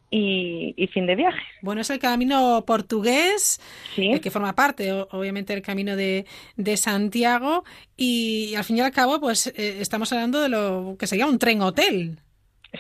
y, 0.09 0.73
y 0.77 0.88
fin 0.88 1.07
de 1.07 1.15
viaje. 1.15 1.41
Bueno, 1.61 1.81
es 1.81 1.89
el 1.89 1.99
camino 1.99 2.63
portugués, 2.65 3.59
el 3.97 4.21
que 4.21 4.31
forma 4.31 4.53
parte, 4.55 4.93
obviamente, 5.11 5.51
del 5.51 5.61
camino 5.61 5.97
de, 5.97 6.25
de 6.55 6.77
Santiago. 6.77 7.65
Y, 7.97 8.55
al 8.55 8.63
fin 8.63 8.77
y 8.77 8.81
al 8.81 8.91
cabo, 8.91 9.19
pues 9.19 9.47
eh, 9.47 9.79
estamos 9.81 10.13
hablando 10.13 10.39
de 10.39 10.47
lo 10.47 10.95
que 10.97 11.07
sería 11.07 11.25
un 11.27 11.38
tren 11.38 11.61
hotel. 11.61 12.19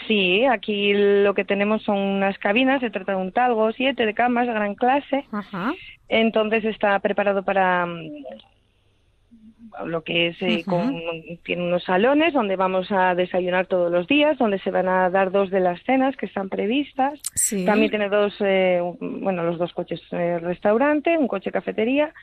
Sí, 0.07 0.45
aquí 0.45 0.93
lo 0.93 1.33
que 1.33 1.45
tenemos 1.45 1.83
son 1.83 1.97
unas 1.97 2.37
cabinas, 2.37 2.81
se 2.81 2.89
trata 2.89 3.13
de 3.13 3.17
un 3.17 3.31
talgo, 3.31 3.71
siete 3.71 4.05
de 4.05 4.13
camas, 4.13 4.47
gran 4.47 4.75
clase. 4.75 5.25
Entonces 6.09 6.65
está 6.65 6.99
preparado 6.99 7.43
para 7.43 7.85
mm, 7.85 8.09
lo 9.85 10.03
que 10.03 10.27
es, 10.27 10.41
eh, 10.41 10.63
con, 10.65 11.01
tiene 11.43 11.63
unos 11.63 11.83
salones 11.83 12.33
donde 12.33 12.55
vamos 12.55 12.91
a 12.91 13.15
desayunar 13.15 13.67
todos 13.67 13.91
los 13.91 14.07
días, 14.07 14.37
donde 14.37 14.59
se 14.59 14.71
van 14.71 14.87
a 14.87 15.09
dar 15.09 15.31
dos 15.31 15.49
de 15.49 15.59
las 15.59 15.81
cenas 15.83 16.15
que 16.15 16.25
están 16.25 16.49
previstas. 16.49 17.19
Sí. 17.35 17.65
También 17.65 17.89
tiene 17.89 18.09
dos, 18.09 18.35
eh, 18.39 18.81
bueno, 18.99 19.43
los 19.43 19.57
dos 19.57 19.73
coches 19.73 20.01
eh, 20.11 20.39
restaurante, 20.39 21.17
un 21.17 21.27
coche 21.27 21.51
cafetería 21.51 22.13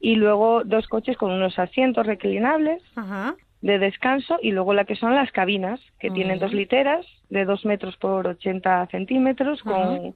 y 0.00 0.16
luego 0.16 0.64
dos 0.64 0.88
coches 0.88 1.16
con 1.16 1.30
unos 1.30 1.58
asientos 1.58 2.06
reclinables 2.06 2.82
Ajá. 2.96 3.36
De 3.64 3.78
descanso 3.78 4.36
y 4.42 4.50
luego 4.50 4.74
la 4.74 4.84
que 4.84 4.94
son 4.94 5.14
las 5.14 5.32
cabinas, 5.32 5.80
que 5.98 6.10
tienen 6.10 6.38
dos 6.38 6.52
literas 6.52 7.06
de 7.30 7.46
dos 7.46 7.64
metros 7.64 7.96
por 7.96 8.26
80 8.26 8.88
centímetros, 8.90 9.62
con, 9.62 10.14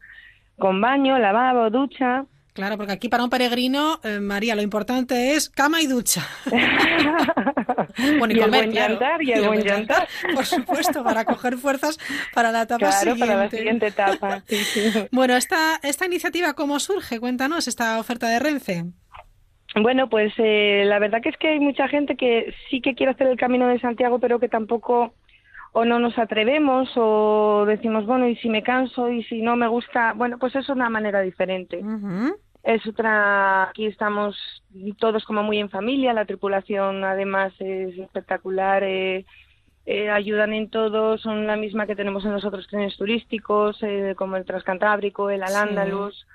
con 0.58 0.80
baño, 0.82 1.18
lavabo, 1.18 1.70
ducha. 1.70 2.26
Claro, 2.52 2.76
porque 2.76 2.92
aquí 2.92 3.08
para 3.08 3.24
un 3.24 3.30
peregrino, 3.30 4.00
eh, 4.04 4.20
María, 4.20 4.54
lo 4.54 4.60
importante 4.60 5.32
es 5.34 5.48
cama 5.48 5.80
y 5.80 5.86
ducha. 5.86 6.26
bueno, 8.18 8.34
y, 8.34 8.36
Y 8.36 8.40
el 8.40 8.44
comer, 8.44 8.60
buen 8.64 8.70
claro. 8.72 8.88
llantar, 8.94 9.22
y 9.22 9.32
el 9.32 9.46
buen 9.46 9.62
llantar. 9.64 10.08
Por 10.34 10.44
supuesto, 10.44 11.02
para 11.02 11.24
coger 11.24 11.56
fuerzas 11.56 11.98
para 12.34 12.52
la 12.52 12.62
etapa 12.62 12.78
Claro, 12.90 12.98
siguiente. 12.98 13.26
para 13.26 13.44
la 13.44 13.50
siguiente 13.50 13.86
etapa. 13.86 14.42
sí, 14.46 14.56
sí. 14.56 14.90
Bueno, 15.10 15.36
esta, 15.36 15.80
esta 15.82 16.04
iniciativa, 16.04 16.52
¿cómo 16.52 16.78
surge? 16.80 17.18
Cuéntanos, 17.18 17.66
esta 17.66 17.98
oferta 17.98 18.28
de 18.28 18.40
Renfe. 18.40 18.84
Bueno, 19.74 20.08
pues 20.08 20.32
eh, 20.38 20.84
la 20.86 20.98
verdad 20.98 21.20
que 21.22 21.28
es 21.28 21.36
que 21.36 21.48
hay 21.48 21.60
mucha 21.60 21.88
gente 21.88 22.16
que 22.16 22.54
sí 22.70 22.80
que 22.80 22.94
quiere 22.94 23.12
hacer 23.12 23.26
el 23.26 23.36
camino 23.36 23.68
de 23.68 23.78
Santiago, 23.80 24.18
pero 24.18 24.40
que 24.40 24.48
tampoco 24.48 25.12
o 25.72 25.84
no 25.84 25.98
nos 25.98 26.18
atrevemos 26.18 26.90
o 26.96 27.64
decimos, 27.66 28.06
bueno, 28.06 28.26
y 28.26 28.36
si 28.36 28.48
me 28.48 28.62
canso 28.62 29.10
y 29.10 29.22
si 29.24 29.42
no 29.42 29.56
me 29.56 29.68
gusta, 29.68 30.14
bueno, 30.14 30.38
pues 30.38 30.56
es 30.56 30.68
una 30.68 30.88
manera 30.88 31.20
diferente. 31.20 31.82
Es 32.62 32.86
otra, 32.86 33.68
aquí 33.68 33.86
estamos 33.86 34.36
todos 34.98 35.24
como 35.24 35.42
muy 35.42 35.58
en 35.58 35.70
familia, 35.70 36.12
la 36.12 36.24
tripulación 36.24 37.04
además 37.04 37.52
es 37.60 37.96
espectacular, 37.98 38.82
eh, 38.82 39.24
eh, 39.86 40.10
ayudan 40.10 40.52
en 40.52 40.68
todo, 40.68 41.16
son 41.18 41.46
la 41.46 41.56
misma 41.56 41.86
que 41.86 41.96
tenemos 41.96 42.24
en 42.24 42.32
los 42.32 42.44
otros 42.44 42.66
trenes 42.66 42.96
turísticos, 42.96 43.78
eh, 43.82 44.14
como 44.16 44.36
el 44.36 44.44
Transcantábrico, 44.44 45.30
el 45.30 45.42
Al-Ándalus. 45.42 46.26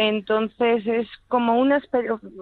Entonces 0.00 0.86
es 0.86 1.08
como 1.26 1.58
una 1.58 1.82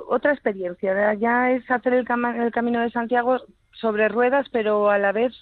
otra 0.09 0.33
experiencia, 0.33 0.93
¿verdad? 0.93 1.17
ya 1.19 1.51
es 1.53 1.69
hacer 1.71 1.95
el, 1.95 2.05
cama- 2.05 2.37
el 2.45 2.53
camino 2.53 2.81
de 2.81 2.91
Santiago 2.91 3.39
sobre 3.73 4.09
ruedas, 4.09 4.47
pero 4.53 4.91
a 4.91 4.99
la 4.99 5.13
vez 5.13 5.33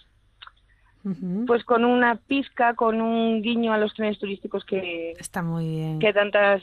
pues 1.46 1.64
con 1.64 1.84
una 1.84 2.14
pizca, 2.14 2.74
con 2.74 3.02
un 3.02 3.42
guiño 3.42 3.74
a 3.74 3.78
los 3.78 3.92
trenes 3.92 4.18
turísticos 4.18 4.64
que, 4.64 5.12
Está 5.18 5.42
muy 5.42 5.68
bien. 5.68 5.98
que 5.98 6.14
tantas 6.14 6.62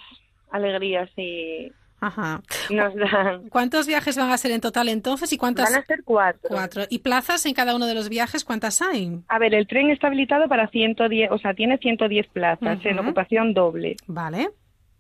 alegrías 0.49 1.10
y 1.15 1.72
Ajá. 1.99 2.41
nos 2.72 2.95
dan. 2.95 3.49
¿Cuántos 3.49 3.86
viajes 3.86 4.18
van 4.18 4.32
a 4.32 4.38
ser 4.38 4.49
en 4.52 4.61
total 4.61 4.90
entonces 4.90 5.32
y 5.32 5.38
cuántas? 5.38 5.69
Van 5.72 5.84
a 5.84 5.86
ser 5.86 6.03
cuatro. 6.03 6.49
Cuatro. 6.49 6.84
¿Y 6.90 6.99
plazas 6.99 7.45
en 7.45 7.53
cada 7.53 7.76
uno 7.76 7.86
de 7.86 7.94
los 7.94 8.10
viajes 8.10 8.44
cuántas 8.44 8.82
hay? 8.82 9.19
A 9.28 9.38
ver, 9.38 9.53
el 9.53 9.68
tren 9.68 9.91
está 9.91 10.07
habilitado 10.07 10.48
para 10.48 10.68
110, 10.69 11.30
o 11.32 11.38
sea, 11.38 11.53
tiene 11.53 11.78
110 11.78 12.26
plazas 12.30 12.80
en 12.84 12.98
ocupación 12.98 13.53
doble. 13.53 13.98
Vale. 14.07 14.49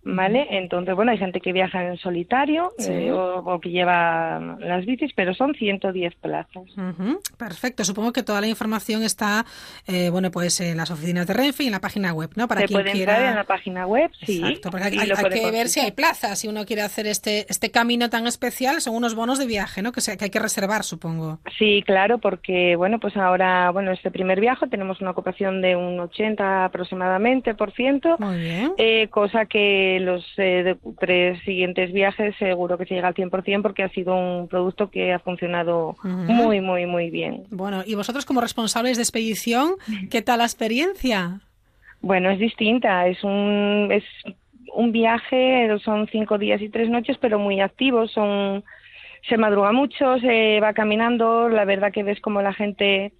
¿Vale? 0.03 0.47
Entonces, 0.49 0.95
bueno, 0.95 1.11
hay 1.11 1.19
gente 1.19 1.39
que 1.41 1.53
viaja 1.53 1.83
en 1.85 1.95
solitario 1.97 2.71
Sí. 2.79 2.91
eh, 2.91 3.11
o, 3.11 3.35
o 3.39 3.59
que 3.59 3.69
lleva 3.69 4.39
las 4.59 4.83
bicis, 4.85 5.11
pero 5.15 5.33
son 5.35 5.53
110 5.53 6.15
plazas. 6.15 6.63
Perfecto. 7.37 7.83
Supongo 7.83 8.11
que 8.11 8.23
toda 8.23 8.41
la 8.41 8.47
información 8.47 9.03
está, 9.03 9.45
eh, 9.87 10.09
bueno, 10.09 10.31
pues 10.31 10.59
en 10.61 10.77
las 10.77 10.89
oficinas 10.91 11.27
de 11.27 11.33
Renfe 11.33 11.63
y 11.63 11.67
en 11.67 11.71
la 11.73 11.81
página 11.81 12.13
web, 12.13 12.31
¿no? 12.35 12.47
Para 12.47 12.61
Se 12.61 12.67
quien 12.67 12.81
puede 12.81 12.91
quiera. 12.93 13.13
entrar 13.13 13.29
en 13.29 13.35
la 13.35 13.43
página 13.43 13.85
web, 13.85 14.09
sí. 14.25 14.39
Exacto, 14.43 14.71
porque 14.71 14.85
hay, 14.85 14.97
que 15.29 15.51
ver 15.51 15.67
si 15.69 15.79
hay 15.79 15.91
plazas. 15.91 16.39
Si 16.39 16.47
uno 16.47 16.65
quiere 16.65 16.81
hacer 16.81 17.05
este, 17.07 17.45
este 17.49 17.69
camino 17.71 18.09
tan 18.09 18.25
especial, 18.27 18.81
son 18.81 18.95
unos 18.95 19.13
bonos 19.15 19.37
de 19.39 19.45
viaje, 19.45 19.81
¿no? 19.81 19.91
Que, 19.91 20.01
se- 20.01 20.17
que 20.17 20.25
hay 20.25 20.29
que 20.31 20.39
reservar, 20.39 20.83
supongo. 20.83 21.39
Sí, 21.59 21.83
claro, 21.85 22.17
porque 22.17 22.75
bueno, 22.75 22.99
pues 22.99 23.15
ahora, 23.17 23.69
bueno, 23.71 23.91
este 23.91 24.09
primer 24.11 24.39
viaje 24.39 24.67
tenemos 24.67 24.99
una 25.01 25.11
ocupación 25.11 25.61
de 25.61 25.75
un 25.75 25.99
80 25.99 26.65
aproximadamente 26.65 27.53
por 27.55 27.71
ciento, 27.73 28.15
Muy 28.19 28.39
bien. 28.39 28.73
eh, 28.77 29.07
cosa 29.09 29.45
que 29.45 29.90
los 29.99 30.25
eh, 30.37 30.75
tres 30.99 31.41
siguientes 31.43 31.91
viajes 31.91 32.35
seguro 32.37 32.77
que 32.77 32.85
se 32.85 32.95
llega 32.95 33.07
al 33.07 33.13
100% 33.13 33.61
porque 33.61 33.83
ha 33.83 33.89
sido 33.89 34.15
un 34.15 34.47
producto 34.47 34.89
que 34.89 35.13
ha 35.13 35.19
funcionado 35.19 35.95
muy, 36.03 36.61
muy, 36.61 36.85
muy 36.85 37.09
bien. 37.09 37.43
Bueno, 37.49 37.83
y 37.85 37.95
vosotros 37.95 38.25
como 38.25 38.41
responsables 38.41 38.97
de 38.97 39.03
expedición, 39.03 39.75
¿qué 40.09 40.21
tal 40.21 40.39
la 40.39 40.45
experiencia? 40.45 41.41
Bueno, 42.01 42.29
es 42.31 42.39
distinta, 42.39 43.07
es 43.07 43.23
un, 43.23 43.89
es 43.91 44.03
un 44.73 44.91
viaje, 44.91 45.69
son 45.83 46.07
cinco 46.07 46.37
días 46.37 46.61
y 46.61 46.69
tres 46.69 46.89
noches, 46.89 47.17
pero 47.19 47.37
muy 47.37 47.61
activos, 47.61 48.11
son, 48.11 48.63
se 49.27 49.37
madruga 49.37 49.71
mucho, 49.71 50.17
se 50.19 50.59
va 50.59 50.73
caminando, 50.73 51.49
la 51.49 51.65
verdad 51.65 51.91
que 51.91 52.03
ves 52.03 52.19
como 52.21 52.41
la 52.41 52.53
gente 52.53 53.13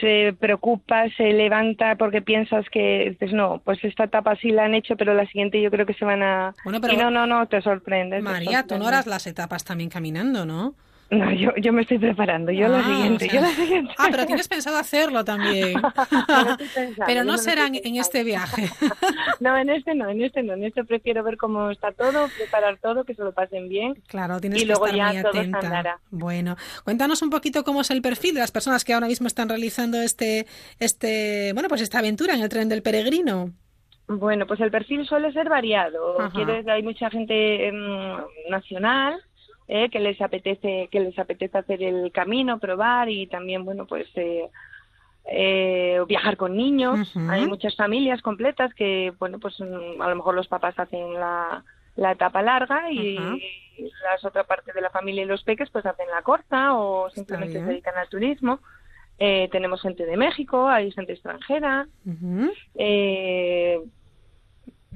se 0.00 0.34
preocupa, 0.38 1.08
se 1.16 1.32
levanta 1.32 1.96
porque 1.96 2.22
piensas 2.22 2.68
que 2.70 3.10
dices, 3.10 3.32
no, 3.32 3.60
pues 3.64 3.82
esta 3.84 4.04
etapa 4.04 4.36
sí 4.36 4.50
la 4.50 4.64
han 4.64 4.74
hecho, 4.74 4.96
pero 4.96 5.14
la 5.14 5.26
siguiente 5.26 5.60
yo 5.62 5.70
creo 5.70 5.86
que 5.86 5.94
se 5.94 6.04
van 6.04 6.22
a... 6.22 6.54
Bueno, 6.64 6.80
pero- 6.80 6.94
Y 6.94 6.96
no, 6.96 7.10
no, 7.10 7.26
no, 7.26 7.46
te 7.46 7.60
sorprende. 7.62 8.16
te 8.16 8.22
María, 8.22 8.66
tú 8.66 8.78
no 8.78 8.86
harás 8.88 9.06
las 9.06 9.26
etapas 9.26 9.64
también 9.64 9.90
caminando, 9.90 10.44
¿no? 10.44 10.74
No, 11.12 11.30
yo, 11.30 11.54
yo 11.56 11.72
me 11.74 11.82
estoy 11.82 11.98
preparando, 11.98 12.50
yo 12.52 12.68
la 12.68 12.78
Ah, 12.80 12.84
siguiente, 12.84 13.26
o 13.26 13.30
sea- 13.30 13.40
yo 13.40 13.46
la 13.46 13.52
siguiente. 13.54 13.94
Ah, 13.98 14.08
pero 14.10 14.24
tienes 14.26 14.48
pensado 14.48 14.78
hacerlo 14.78 15.24
también. 15.24 15.74
pero 17.06 17.22
no 17.24 17.32
lo 17.32 17.38
serán 17.38 17.74
en 17.74 17.96
este 17.96 18.24
viaje. 18.24 18.70
No, 19.40 19.56
en 19.56 19.68
este 19.70 19.94
no, 19.94 20.08
en 20.08 20.22
este 20.22 20.42
no, 20.42 20.54
en 20.54 20.64
este 20.64 20.84
prefiero 20.84 21.22
ver 21.22 21.36
cómo 21.36 21.70
está 21.70 21.92
todo, 21.92 22.28
preparar 22.38 22.78
todo, 22.78 23.04
que 23.04 23.14
se 23.14 23.22
lo 23.22 23.32
pasen 23.32 23.68
bien. 23.68 23.94
Claro, 24.06 24.40
tienes 24.40 24.58
y 24.58 24.62
que 24.62 24.66
luego 24.68 24.86
estar 24.86 24.96
ya 24.98 25.12
muy 25.12 25.22
todo 25.22 25.40
atenta. 25.40 25.58
andará. 25.58 25.98
Bueno, 26.10 26.56
cuéntanos 26.84 27.20
un 27.22 27.30
poquito 27.30 27.62
cómo 27.64 27.82
es 27.82 27.90
el 27.90 28.00
perfil 28.02 28.34
de 28.34 28.40
las 28.40 28.50
personas 28.50 28.84
que 28.84 28.94
ahora 28.94 29.06
mismo 29.06 29.26
están 29.26 29.48
realizando 29.48 30.00
este, 30.00 30.46
este, 30.78 31.52
bueno, 31.52 31.68
pues 31.68 31.80
esta 31.82 31.98
aventura 31.98 32.34
en 32.34 32.40
el 32.42 32.48
tren 32.48 32.68
del 32.68 32.82
peregrino. 32.82 33.50
Bueno, 34.08 34.46
pues 34.46 34.60
el 34.60 34.70
perfil 34.70 35.06
suele 35.06 35.32
ser 35.32 35.48
variado. 35.48 36.20
Ajá. 36.20 36.30
Quiere- 36.34 36.70
hay 36.70 36.82
mucha 36.82 37.08
gente 37.10 37.68
em, 37.68 37.76
nacional 38.50 39.20
eh, 39.74 39.88
que 39.88 40.00
les 40.00 40.20
apetece 40.20 40.88
que 40.90 41.00
les 41.00 41.18
apetece 41.18 41.56
hacer 41.56 41.82
el 41.82 42.12
camino, 42.12 42.58
probar 42.58 43.08
y 43.08 43.26
también 43.26 43.64
bueno 43.64 43.86
pues 43.86 44.06
eh, 44.16 44.50
eh, 45.24 45.98
viajar 46.06 46.36
con 46.36 46.54
niños. 46.54 47.10
Hay 47.30 47.46
muchas 47.46 47.74
familias 47.74 48.20
completas 48.20 48.74
que, 48.74 49.14
bueno, 49.18 49.38
pues 49.38 49.58
mm, 49.60 50.02
a 50.02 50.10
lo 50.10 50.16
mejor 50.16 50.34
los 50.34 50.46
papás 50.46 50.78
hacen 50.78 51.14
la, 51.14 51.64
la 51.96 52.12
etapa 52.12 52.42
larga 52.42 52.92
y 52.92 53.16
Ajá. 53.16 53.36
la 53.78 54.28
otra 54.28 54.44
parte 54.44 54.74
de 54.74 54.82
la 54.82 54.90
familia 54.90 55.22
y 55.22 55.26
los 55.26 55.42
peques 55.42 55.70
pues 55.70 55.86
hacen 55.86 56.08
la 56.10 56.20
corta 56.20 56.74
o 56.74 57.08
simplemente 57.08 57.58
se 57.58 57.64
dedican 57.64 57.96
al 57.96 58.10
turismo. 58.10 58.60
Eh, 59.18 59.48
tenemos 59.52 59.80
gente 59.80 60.04
de 60.04 60.18
México, 60.18 60.68
hay 60.68 60.90
gente 60.92 61.14
extranjera, 61.14 61.86
eh, 62.74 63.80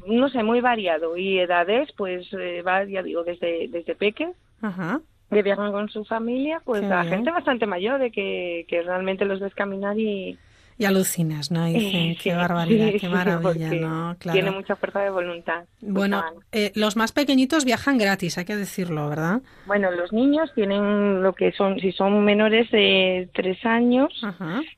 no 0.05 0.29
sé, 0.29 0.43
muy 0.43 0.61
variado. 0.61 1.17
Y 1.17 1.39
edades, 1.39 1.89
pues 1.97 2.31
eh, 2.35 2.61
va, 2.61 2.85
ya 2.85 3.03
digo, 3.03 3.25
desde, 3.25 3.69
desde 3.69 3.95
peques 3.95 4.37
Ajá. 4.67 5.01
que 5.31 5.43
viajan 5.43 5.73
con 5.73 5.89
su 5.89 6.05
familia, 6.05 6.61
pues 6.65 6.83
Qué 6.83 6.93
a 6.93 7.03
bien. 7.03 7.15
gente 7.15 7.31
bastante 7.33 7.67
mayor 7.67 7.99
de 7.99 8.11
que, 8.11 8.65
que 8.69 8.83
realmente 8.83 9.25
los 9.25 9.41
ves 9.41 9.55
caminar 9.55 9.99
y... 9.99 10.39
Y 10.79 10.85
alucinas, 10.85 11.51
¿no? 11.51 11.67
Y 11.67 11.73
dicen, 11.73 12.17
qué 12.23 12.35
barbaridad, 12.35 12.91
sí, 12.93 13.01
qué 13.01 13.09
maravilla, 13.09 13.71
¿no? 13.73 14.15
Claro. 14.19 14.35
Tiene 14.35 14.51
mucha 14.51 14.77
fuerza 14.77 15.01
de 15.01 15.09
voluntad. 15.09 15.65
Bueno, 15.81 16.23
eh, 16.53 16.71
los 16.75 16.97
más 16.97 17.13
pequeñitos 17.13 17.65
viajan 17.65 17.97
gratis, 17.97 18.37
hay 18.37 18.45
que 18.45 18.57
decirlo, 18.57 19.09
¿verdad? 19.09 19.41
Bueno, 19.67 19.91
los 19.91 20.13
niños 20.13 20.53
tienen 20.55 21.23
lo 21.23 21.33
que 21.33 21.53
son, 21.53 21.81
si 21.81 21.93
son 21.93 22.23
menores 22.25 22.71
de 22.73 23.31
tres 23.33 23.65
años, 23.65 24.13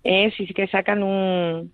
eh, 0.04 0.32
sí 0.36 0.46
que 0.54 0.68
sacan 0.68 1.02
un 1.02 1.72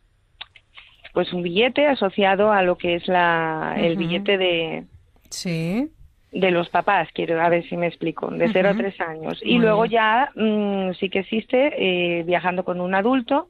pues 1.12 1.32
un 1.32 1.42
billete 1.42 1.86
asociado 1.86 2.50
a 2.50 2.62
lo 2.62 2.76
que 2.76 2.96
es 2.96 3.06
la 3.06 3.76
el 3.78 3.96
billete 3.96 4.36
de 4.36 4.84
Sí. 5.30 5.90
De 6.34 6.50
los 6.50 6.68
papás, 6.68 7.08
quiero 7.14 7.40
a 7.40 7.48
ver 7.48 7.66
si 7.68 7.76
me 7.76 7.86
explico, 7.86 8.28
de 8.28 8.52
0 8.52 8.68
a 8.68 8.72
Ujú. 8.72 8.80
3 8.80 9.00
años. 9.00 9.40
Muy 9.42 9.52
Y 9.52 9.58
luego 9.58 9.86
ya 9.86 10.30
mm, 10.34 10.92
sí 10.98 11.08
que 11.08 11.20
existe, 11.20 11.72
eh, 11.78 12.24
viajando 12.24 12.64
con 12.64 12.80
un 12.80 12.94
adulto, 12.94 13.48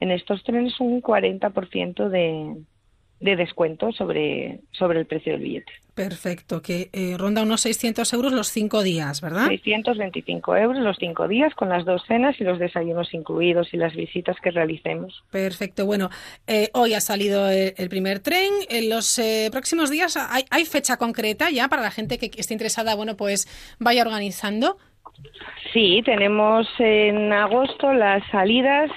en 0.00 0.10
estos 0.10 0.44
trenes 0.44 0.78
un 0.78 1.00
40% 1.00 2.10
de, 2.10 2.56
de 3.20 3.36
descuento 3.36 3.92
sobre, 3.92 4.60
sobre 4.72 5.00
el 5.00 5.06
precio 5.06 5.32
del 5.32 5.42
billete. 5.42 5.72
Perfecto, 5.94 6.60
que 6.60 6.90
eh, 6.92 7.16
ronda 7.16 7.42
unos 7.42 7.62
600 7.62 8.12
euros 8.12 8.32
los 8.34 8.48
cinco 8.48 8.82
días, 8.82 9.22
¿verdad? 9.22 9.46
625 9.46 10.56
euros 10.56 10.82
los 10.82 10.98
cinco 10.98 11.26
días 11.26 11.54
con 11.54 11.70
las 11.70 11.86
dos 11.86 12.02
cenas 12.06 12.38
y 12.38 12.44
los 12.44 12.58
desayunos 12.58 13.14
incluidos 13.14 13.72
y 13.72 13.78
las 13.78 13.94
visitas 13.94 14.36
que 14.42 14.50
realicemos. 14.50 15.24
Perfecto, 15.30 15.86
bueno, 15.86 16.10
eh, 16.46 16.68
hoy 16.74 16.92
ha 16.92 17.00
salido 17.00 17.48
el, 17.48 17.72
el 17.78 17.88
primer 17.88 18.20
tren. 18.20 18.52
En 18.68 18.90
los 18.90 19.18
eh, 19.18 19.48
próximos 19.50 19.88
días 19.88 20.18
hay, 20.18 20.44
hay 20.50 20.66
fecha 20.66 20.98
concreta 20.98 21.50
ya 21.50 21.68
para 21.68 21.80
la 21.80 21.90
gente 21.90 22.18
que 22.18 22.30
esté 22.38 22.52
interesada, 22.52 22.94
bueno, 22.94 23.16
pues 23.16 23.48
vaya 23.78 24.02
organizando. 24.02 24.76
Sí, 25.72 26.02
tenemos 26.04 26.66
en 26.78 27.32
agosto 27.32 27.92
las 27.92 28.22
salidas. 28.30 28.90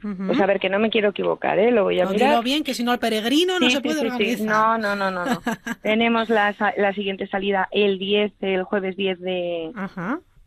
Pues 0.00 0.40
a 0.40 0.46
ver, 0.46 0.60
que 0.60 0.68
no 0.68 0.78
me 0.78 0.90
quiero 0.90 1.10
equivocar, 1.10 1.58
¿eh? 1.58 1.70
Lo 1.70 1.84
voy 1.84 2.00
a 2.00 2.04
No, 2.04 2.10
mirar. 2.10 2.28
dilo 2.30 2.42
bien, 2.42 2.64
que 2.64 2.74
si 2.74 2.84
no 2.84 2.92
el 2.92 2.98
peregrino 2.98 3.58
no 3.58 3.66
Sí, 3.66 3.72
se 3.72 3.76
sí, 3.78 3.82
puede 3.82 4.00
sí, 4.00 4.06
sí. 4.06 4.12
organizar. 4.12 4.46
No, 4.46 4.78
no, 4.78 4.96
no, 4.96 5.10
no. 5.10 5.24
no. 5.24 5.42
Tenemos 5.82 6.28
la, 6.28 6.54
la 6.76 6.92
siguiente 6.94 7.26
salida 7.26 7.68
el 7.72 7.98
10, 7.98 8.32
el 8.40 8.62
jueves 8.64 8.96
10 8.96 9.20
de, 9.20 9.72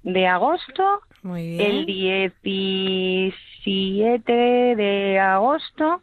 de 0.04 0.28
agosto. 0.28 0.84
Muy 1.24 1.62
El 1.62 1.86
17 1.86 4.34
de 4.76 5.20
agosto 5.20 6.02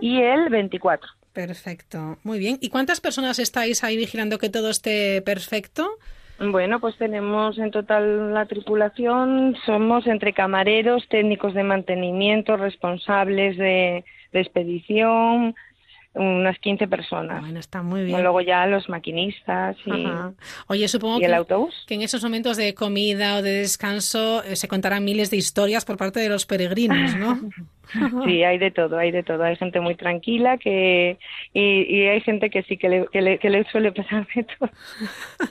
y 0.00 0.20
el 0.20 0.48
24. 0.50 1.08
Perfecto, 1.32 2.18
muy 2.24 2.38
bien. 2.38 2.58
¿Y 2.60 2.68
cuántas 2.68 3.00
personas 3.00 3.38
estáis 3.38 3.82
ahí 3.84 3.96
vigilando 3.96 4.38
que 4.38 4.50
todo 4.50 4.68
esté 4.70 5.22
perfecto? 5.22 5.88
Bueno, 6.40 6.78
pues 6.78 6.96
tenemos 6.96 7.58
en 7.58 7.70
total 7.70 8.32
la 8.32 8.46
tripulación, 8.46 9.56
somos 9.66 10.06
entre 10.06 10.32
camareros, 10.32 11.08
técnicos 11.08 11.52
de 11.54 11.64
mantenimiento, 11.64 12.56
responsables 12.56 13.56
de, 13.56 14.04
de 14.32 14.40
expedición, 14.40 15.54
unas 16.14 16.58
15 16.58 16.88
personas. 16.88 17.40
Bueno, 17.40 17.60
está 17.60 17.82
muy 17.82 18.04
bien. 18.04 18.22
Luego 18.22 18.40
ya 18.40 18.66
los 18.66 18.88
maquinistas 18.88 19.76
y. 19.84 20.06
Oye, 20.66 20.88
supongo 20.88 21.20
y 21.20 21.24
el 21.24 21.30
que, 21.30 21.36
autobús. 21.36 21.74
que 21.86 21.94
en 21.94 22.02
esos 22.02 22.22
momentos 22.22 22.56
de 22.56 22.74
comida 22.74 23.36
o 23.36 23.42
de 23.42 23.52
descanso 23.52 24.42
eh, 24.44 24.56
se 24.56 24.68
contarán 24.68 25.04
miles 25.04 25.30
de 25.30 25.36
historias 25.36 25.84
por 25.84 25.96
parte 25.96 26.20
de 26.20 26.28
los 26.28 26.46
peregrinos, 26.46 27.14
¿no? 27.16 27.40
Sí, 28.24 28.42
hay 28.44 28.58
de 28.58 28.70
todo, 28.70 28.98
hay 28.98 29.10
de 29.10 29.22
todo. 29.22 29.42
Hay 29.44 29.56
gente 29.56 29.80
muy 29.80 29.94
tranquila 29.94 30.58
que 30.58 31.18
y, 31.54 31.82
y 31.96 32.06
hay 32.06 32.20
gente 32.20 32.50
que 32.50 32.62
sí 32.64 32.76
que 32.76 32.88
le, 32.88 33.06
que 33.12 33.20
le, 33.22 33.38
que 33.38 33.50
le 33.50 33.64
suele 33.70 33.92
pasar 33.92 34.26
de 34.34 34.44
todo. 34.44 34.70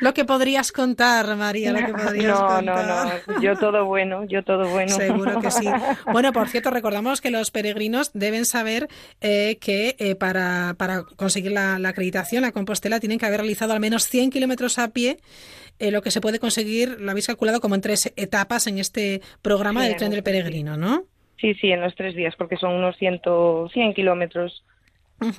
Lo 0.00 0.14
que 0.14 0.24
podrías 0.24 0.72
contar, 0.72 1.36
María, 1.36 1.72
lo 1.72 1.78
que 1.86 1.92
podrías 1.92 2.40
no, 2.40 2.46
contar. 2.46 2.64
no, 2.64 3.34
no. 3.34 3.40
Yo 3.40 3.56
todo 3.56 3.84
bueno, 3.84 4.24
yo 4.24 4.42
todo 4.42 4.68
bueno. 4.68 4.94
Seguro 4.96 5.40
que 5.40 5.50
sí. 5.50 5.66
Bueno, 6.12 6.32
por 6.32 6.48
cierto, 6.48 6.70
recordamos 6.70 7.20
que 7.20 7.30
los 7.30 7.50
peregrinos 7.52 8.10
deben 8.14 8.44
saber 8.44 8.88
eh, 9.20 9.58
que 9.60 9.94
eh, 9.98 10.16
para, 10.16 10.74
para 10.76 11.04
conseguir 11.16 11.52
la, 11.52 11.78
la 11.78 11.90
acreditación 11.90 12.44
a 12.44 12.52
Compostela 12.52 12.98
tienen 12.98 13.18
que 13.18 13.26
haber 13.26 13.40
realizado 13.40 13.72
al 13.72 13.80
menos 13.80 14.08
100 14.08 14.30
kilómetros 14.30 14.78
a 14.78 14.88
pie. 14.88 15.18
eh, 15.78 15.92
lo 15.92 16.02
que 16.02 16.10
se 16.10 16.20
puede 16.20 16.40
conseguir, 16.40 17.00
lo 17.00 17.10
habéis 17.12 17.28
calculado 17.28 17.60
como 17.60 17.76
en 17.76 17.80
tres 17.80 18.12
etapas 18.16 18.66
en 18.66 18.78
este 18.78 19.20
programa 19.42 19.82
Sí, 19.82 19.86
del 19.86 19.92
en 19.92 19.98
tren 19.98 20.10
del 20.10 20.22
peregrino, 20.24 20.76
¿no? 20.76 21.04
Sí, 21.40 21.54
sí, 21.54 21.70
en 21.70 21.80
los 21.80 21.94
tres 21.94 22.14
días, 22.14 22.34
porque 22.36 22.56
son 22.56 22.74
unos 22.74 22.96
100, 22.96 23.20
100 23.72 23.94
kilómetros. 23.94 24.64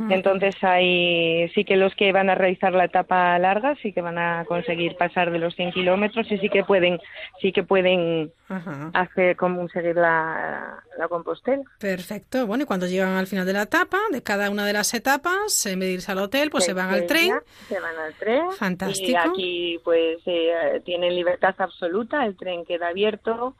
Entonces 0.09 0.55
hay, 0.61 1.49
sí 1.55 1.63
que 1.63 1.77
los 1.77 1.95
que 1.95 2.11
van 2.11 2.29
a 2.29 2.35
realizar 2.35 2.73
la 2.73 2.85
etapa 2.85 3.39
larga 3.39 3.75
sí 3.81 3.93
que 3.93 4.01
van 4.01 4.17
a 4.17 4.43
conseguir 4.45 4.97
pasar 4.97 5.31
de 5.31 5.39
los 5.39 5.55
100 5.55 5.71
kilómetros 5.71 6.29
y 6.31 6.37
sí 6.37 6.49
que 6.49 6.63
pueden, 6.65 6.99
sí 7.41 7.53
que 7.53 7.63
pueden 7.63 8.31
Ajá. 8.49 8.91
hacer 8.93 9.37
como 9.37 9.67
seguir 9.69 9.95
la, 9.95 10.83
la 10.97 11.07
Compostela. 11.07 11.63
Perfecto. 11.79 12.45
Bueno, 12.45 12.63
y 12.63 12.67
cuando 12.67 12.87
llegan 12.87 13.15
al 13.15 13.27
final 13.27 13.45
de 13.45 13.53
la 13.53 13.63
etapa, 13.63 13.99
de 14.11 14.21
cada 14.21 14.49
una 14.49 14.65
de 14.65 14.73
las 14.73 14.93
etapas, 14.93 15.65
en 15.65 15.79
vez 15.79 15.89
de 15.89 15.93
irse 15.93 16.11
al 16.11 16.19
hotel, 16.19 16.49
pues 16.49 16.65
se 16.65 16.73
van 16.73 16.89
al 16.89 17.05
tren. 17.05 17.39
Se 17.67 17.79
van 17.79 17.97
al 17.97 18.13
tren. 18.15 18.51
Fantástico. 18.51 19.11
Y 19.11 19.15
aquí 19.15 19.79
pues 19.83 20.17
eh, 20.25 20.81
tienen 20.83 21.15
libertad 21.15 21.55
absoluta, 21.57 22.25
el 22.25 22.35
tren 22.35 22.65
queda 22.65 22.89
abierto, 22.89 23.55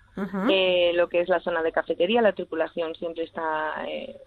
eh, 0.50 0.92
lo 0.96 1.08
que 1.08 1.22
es 1.22 1.30
la 1.30 1.40
zona 1.40 1.64
de 1.64 1.72
cafetería, 1.72 2.22
la 2.22 2.34
tripulación 2.34 2.94
siempre 2.96 3.24
está 3.24 3.86
eh, 3.88 4.18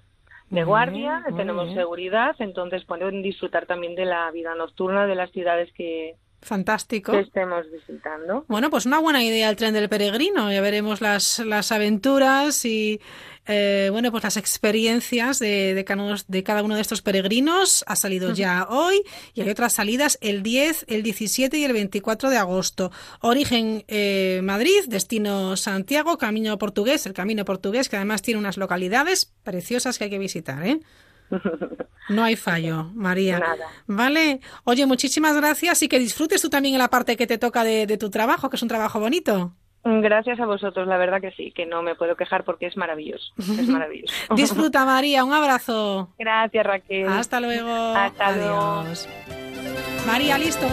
de 0.52 0.64
guardia, 0.64 1.22
bien, 1.24 1.36
tenemos 1.36 1.64
bien. 1.64 1.78
seguridad, 1.78 2.36
entonces 2.38 2.84
pueden 2.84 3.22
disfrutar 3.22 3.66
también 3.66 3.94
de 3.94 4.04
la 4.04 4.30
vida 4.30 4.54
nocturna 4.54 5.06
de 5.06 5.14
las 5.14 5.30
ciudades 5.32 5.72
que, 5.72 6.16
Fantástico. 6.42 7.12
que 7.12 7.20
estemos 7.20 7.70
visitando. 7.70 8.44
Bueno, 8.48 8.68
pues 8.68 8.84
una 8.84 8.98
buena 8.98 9.22
idea 9.22 9.48
el 9.48 9.56
tren 9.56 9.72
del 9.74 9.88
peregrino. 9.88 10.50
Ya 10.52 10.60
veremos 10.60 11.00
las, 11.00 11.38
las 11.38 11.70
aventuras 11.70 12.64
y 12.64 13.00
eh, 13.46 13.88
bueno, 13.90 14.12
pues 14.12 14.22
las 14.22 14.36
experiencias 14.36 15.38
de, 15.38 15.74
de, 15.74 15.84
cada 15.84 16.02
uno, 16.02 16.14
de 16.26 16.42
cada 16.42 16.62
uno 16.62 16.76
de 16.76 16.80
estos 16.80 17.02
peregrinos. 17.02 17.84
Ha 17.86 17.96
salido 17.96 18.32
ya 18.32 18.66
hoy 18.68 19.02
y 19.34 19.40
hay 19.40 19.50
otras 19.50 19.72
salidas 19.72 20.18
el 20.20 20.42
10, 20.42 20.86
el 20.88 21.02
17 21.02 21.58
y 21.58 21.64
el 21.64 21.72
24 21.72 22.30
de 22.30 22.38
agosto. 22.38 22.92
Origen 23.20 23.84
eh, 23.88 24.40
Madrid, 24.44 24.84
destino 24.86 25.56
Santiago, 25.56 26.18
camino 26.18 26.56
portugués, 26.58 27.06
el 27.06 27.14
camino 27.14 27.44
portugués 27.44 27.88
que 27.88 27.96
además 27.96 28.22
tiene 28.22 28.38
unas 28.38 28.56
localidades 28.56 29.32
preciosas 29.42 29.98
que 29.98 30.04
hay 30.04 30.10
que 30.10 30.18
visitar, 30.18 30.64
¿eh? 30.66 30.80
No 32.08 32.24
hay 32.24 32.34
fallo, 32.34 32.90
María. 32.94 33.38
Nada. 33.38 33.66
Vale. 33.86 34.40
Oye, 34.64 34.86
muchísimas 34.86 35.36
gracias 35.36 35.82
y 35.82 35.88
que 35.88 36.00
disfrutes 36.00 36.42
tú 36.42 36.50
también 36.50 36.74
en 36.74 36.80
la 36.80 36.90
parte 36.90 37.16
que 37.16 37.28
te 37.28 37.38
toca 37.38 37.62
de, 37.62 37.86
de 37.86 37.96
tu 37.96 38.10
trabajo, 38.10 38.50
que 38.50 38.56
es 38.56 38.62
un 38.62 38.68
trabajo 38.68 38.98
bonito. 38.98 39.54
Gracias 39.84 40.38
a 40.38 40.46
vosotros, 40.46 40.86
la 40.86 40.96
verdad 40.96 41.20
que 41.20 41.32
sí, 41.32 41.50
que 41.50 41.66
no 41.66 41.82
me 41.82 41.96
puedo 41.96 42.14
quejar 42.14 42.44
porque 42.44 42.66
es 42.66 42.76
maravilloso, 42.76 43.32
es 43.38 43.68
maravilloso. 43.68 44.14
Disfruta, 44.34 44.84
María. 44.84 45.24
Un 45.24 45.32
abrazo. 45.32 46.10
Gracias, 46.18 46.64
Raquel. 46.64 47.08
Hasta 47.08 47.40
luego. 47.40 47.72
Hasta 47.72 48.36
luego. 48.36 48.60
Adiós. 48.60 49.08
María, 50.06 50.38
listo. 50.38 50.66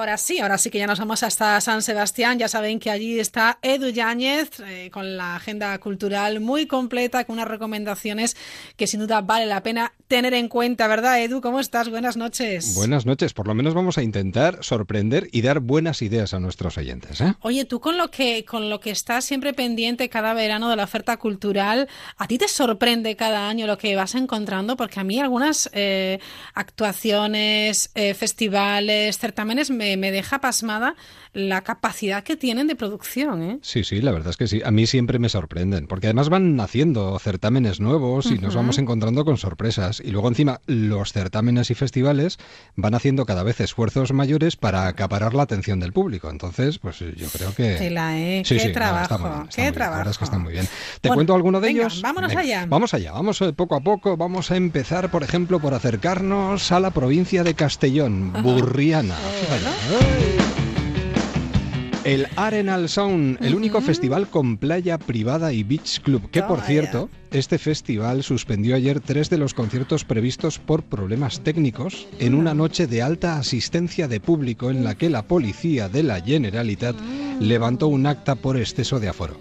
Ahora 0.00 0.16
sí, 0.16 0.38
ahora 0.38 0.56
sí 0.56 0.70
que 0.70 0.78
ya 0.78 0.86
nos 0.86 0.98
vamos 0.98 1.22
hasta 1.22 1.60
San 1.60 1.82
Sebastián. 1.82 2.38
Ya 2.38 2.48
saben 2.48 2.80
que 2.80 2.88
allí 2.88 3.20
está 3.20 3.58
Edu 3.60 3.90
Yáñez 3.90 4.48
eh, 4.60 4.88
con 4.90 5.18
la 5.18 5.36
agenda 5.36 5.76
cultural 5.78 6.40
muy 6.40 6.64
completa, 6.66 7.24
con 7.24 7.34
unas 7.34 7.48
recomendaciones 7.48 8.34
que 8.78 8.86
sin 8.86 9.00
duda 9.00 9.20
vale 9.20 9.44
la 9.44 9.62
pena 9.62 9.92
tener 10.08 10.32
en 10.32 10.48
cuenta, 10.48 10.88
¿verdad, 10.88 11.22
Edu? 11.22 11.42
¿Cómo 11.42 11.60
estás? 11.60 11.90
Buenas 11.90 12.16
noches. 12.16 12.74
Buenas 12.74 13.04
noches. 13.04 13.34
Por 13.34 13.46
lo 13.46 13.54
menos 13.54 13.74
vamos 13.74 13.98
a 13.98 14.02
intentar 14.02 14.64
sorprender 14.64 15.28
y 15.32 15.42
dar 15.42 15.60
buenas 15.60 16.00
ideas 16.00 16.32
a 16.32 16.40
nuestros 16.40 16.78
oyentes. 16.78 17.20
¿eh? 17.20 17.34
Oye, 17.42 17.66
tú 17.66 17.78
con 17.80 17.98
lo 17.98 18.10
que 18.10 18.46
con 18.46 18.70
lo 18.70 18.80
que 18.80 18.90
estás 18.92 19.26
siempre 19.26 19.52
pendiente 19.52 20.08
cada 20.08 20.32
verano 20.32 20.70
de 20.70 20.76
la 20.76 20.84
oferta 20.84 21.18
cultural, 21.18 21.88
¿a 22.16 22.26
ti 22.26 22.38
te 22.38 22.48
sorprende 22.48 23.16
cada 23.16 23.50
año 23.50 23.66
lo 23.66 23.76
que 23.76 23.94
vas 23.96 24.14
encontrando? 24.14 24.78
Porque 24.78 24.98
a 24.98 25.04
mí 25.04 25.20
algunas 25.20 25.68
eh, 25.74 26.20
actuaciones, 26.54 27.90
eh, 27.94 28.14
festivales, 28.14 29.18
certámenes 29.18 29.70
me, 29.70 29.89
me 29.96 30.10
deja 30.10 30.38
pasmada 30.40 30.94
la 31.32 31.62
capacidad 31.62 32.24
que 32.24 32.36
tienen 32.36 32.66
de 32.66 32.76
producción. 32.76 33.42
¿eh? 33.42 33.58
Sí, 33.62 33.84
sí, 33.84 34.00
la 34.00 34.12
verdad 34.12 34.30
es 34.30 34.36
que 34.36 34.46
sí. 34.46 34.60
A 34.64 34.70
mí 34.70 34.86
siempre 34.86 35.18
me 35.18 35.28
sorprenden, 35.28 35.86
porque 35.86 36.08
además 36.08 36.28
van 36.28 36.56
naciendo 36.56 37.18
certámenes 37.18 37.80
nuevos 37.80 38.26
y 38.26 38.38
nos 38.38 38.54
vamos 38.54 38.78
encontrando 38.78 39.24
con 39.24 39.36
sorpresas. 39.36 40.00
Y 40.04 40.10
luego 40.10 40.28
encima 40.28 40.60
los 40.66 41.12
certámenes 41.12 41.70
y 41.70 41.74
festivales 41.74 42.38
van 42.76 42.94
haciendo 42.94 43.26
cada 43.26 43.42
vez 43.42 43.60
esfuerzos 43.60 44.12
mayores 44.12 44.56
para 44.56 44.86
acaparar 44.86 45.34
la 45.34 45.42
atención 45.44 45.80
del 45.80 45.92
público. 45.92 46.30
Entonces, 46.30 46.78
pues 46.78 46.98
yo 46.98 47.28
creo 47.32 47.54
que... 47.54 47.76
Tela, 47.76 48.18
¿eh? 48.18 48.42
Sí, 48.44 48.56
qué 48.56 48.60
sí, 48.60 48.72
trabajo, 48.72 49.02
está 49.02 49.18
muy 49.18 49.30
bien, 49.30 49.48
está 49.48 49.62
qué 49.62 49.72
trabajo. 49.72 49.92
La 49.92 49.98
verdad 49.98 50.10
es 50.12 50.18
que 50.18 50.24
está 50.24 50.38
muy 50.38 50.52
bien. 50.52 50.66
¿Te 51.00 51.08
Bueno, 51.08 51.14
cuento 51.18 51.34
alguno 51.34 51.60
de 51.60 51.68
venga, 51.68 51.80
ellos? 51.82 52.02
vámonos 52.02 52.28
Venga, 52.30 52.40
allá. 52.40 52.66
Vamos 52.68 52.94
allá, 52.94 53.12
vamos 53.12 53.40
eh, 53.42 53.52
poco 53.52 53.76
a 53.76 53.80
poco. 53.80 54.16
Vamos 54.16 54.50
a 54.50 54.56
empezar, 54.56 55.10
por 55.10 55.22
ejemplo, 55.22 55.60
por 55.60 55.74
acercarnos 55.74 56.72
a 56.72 56.80
la 56.80 56.90
provincia 56.90 57.44
de 57.44 57.54
Castellón, 57.54 58.32
Burriana. 58.42 59.14
El 62.04 62.28
Arenal 62.36 62.88
Sound, 62.88 63.36
el 63.44 63.54
único 63.54 63.82
festival 63.82 64.26
con 64.26 64.56
playa 64.56 64.96
privada 64.96 65.52
y 65.52 65.62
beach 65.62 66.00
club, 66.00 66.30
que 66.30 66.42
por 66.42 66.62
cierto, 66.62 67.10
este 67.30 67.58
festival 67.58 68.22
suspendió 68.22 68.74
ayer 68.74 69.00
tres 69.00 69.28
de 69.28 69.36
los 69.36 69.52
conciertos 69.52 70.06
previstos 70.06 70.58
por 70.58 70.82
problemas 70.82 71.40
técnicos 71.40 72.08
en 72.18 72.34
una 72.34 72.54
noche 72.54 72.86
de 72.86 73.02
alta 73.02 73.36
asistencia 73.36 74.08
de 74.08 74.18
público 74.18 74.70
en 74.70 74.82
la 74.82 74.94
que 74.94 75.10
la 75.10 75.24
policía 75.24 75.90
de 75.90 76.02
la 76.02 76.22
Generalitat 76.22 76.96
levantó 77.38 77.88
un 77.88 78.06
acta 78.06 78.34
por 78.34 78.56
exceso 78.56 78.98
de 78.98 79.08
aforo. 79.10 79.36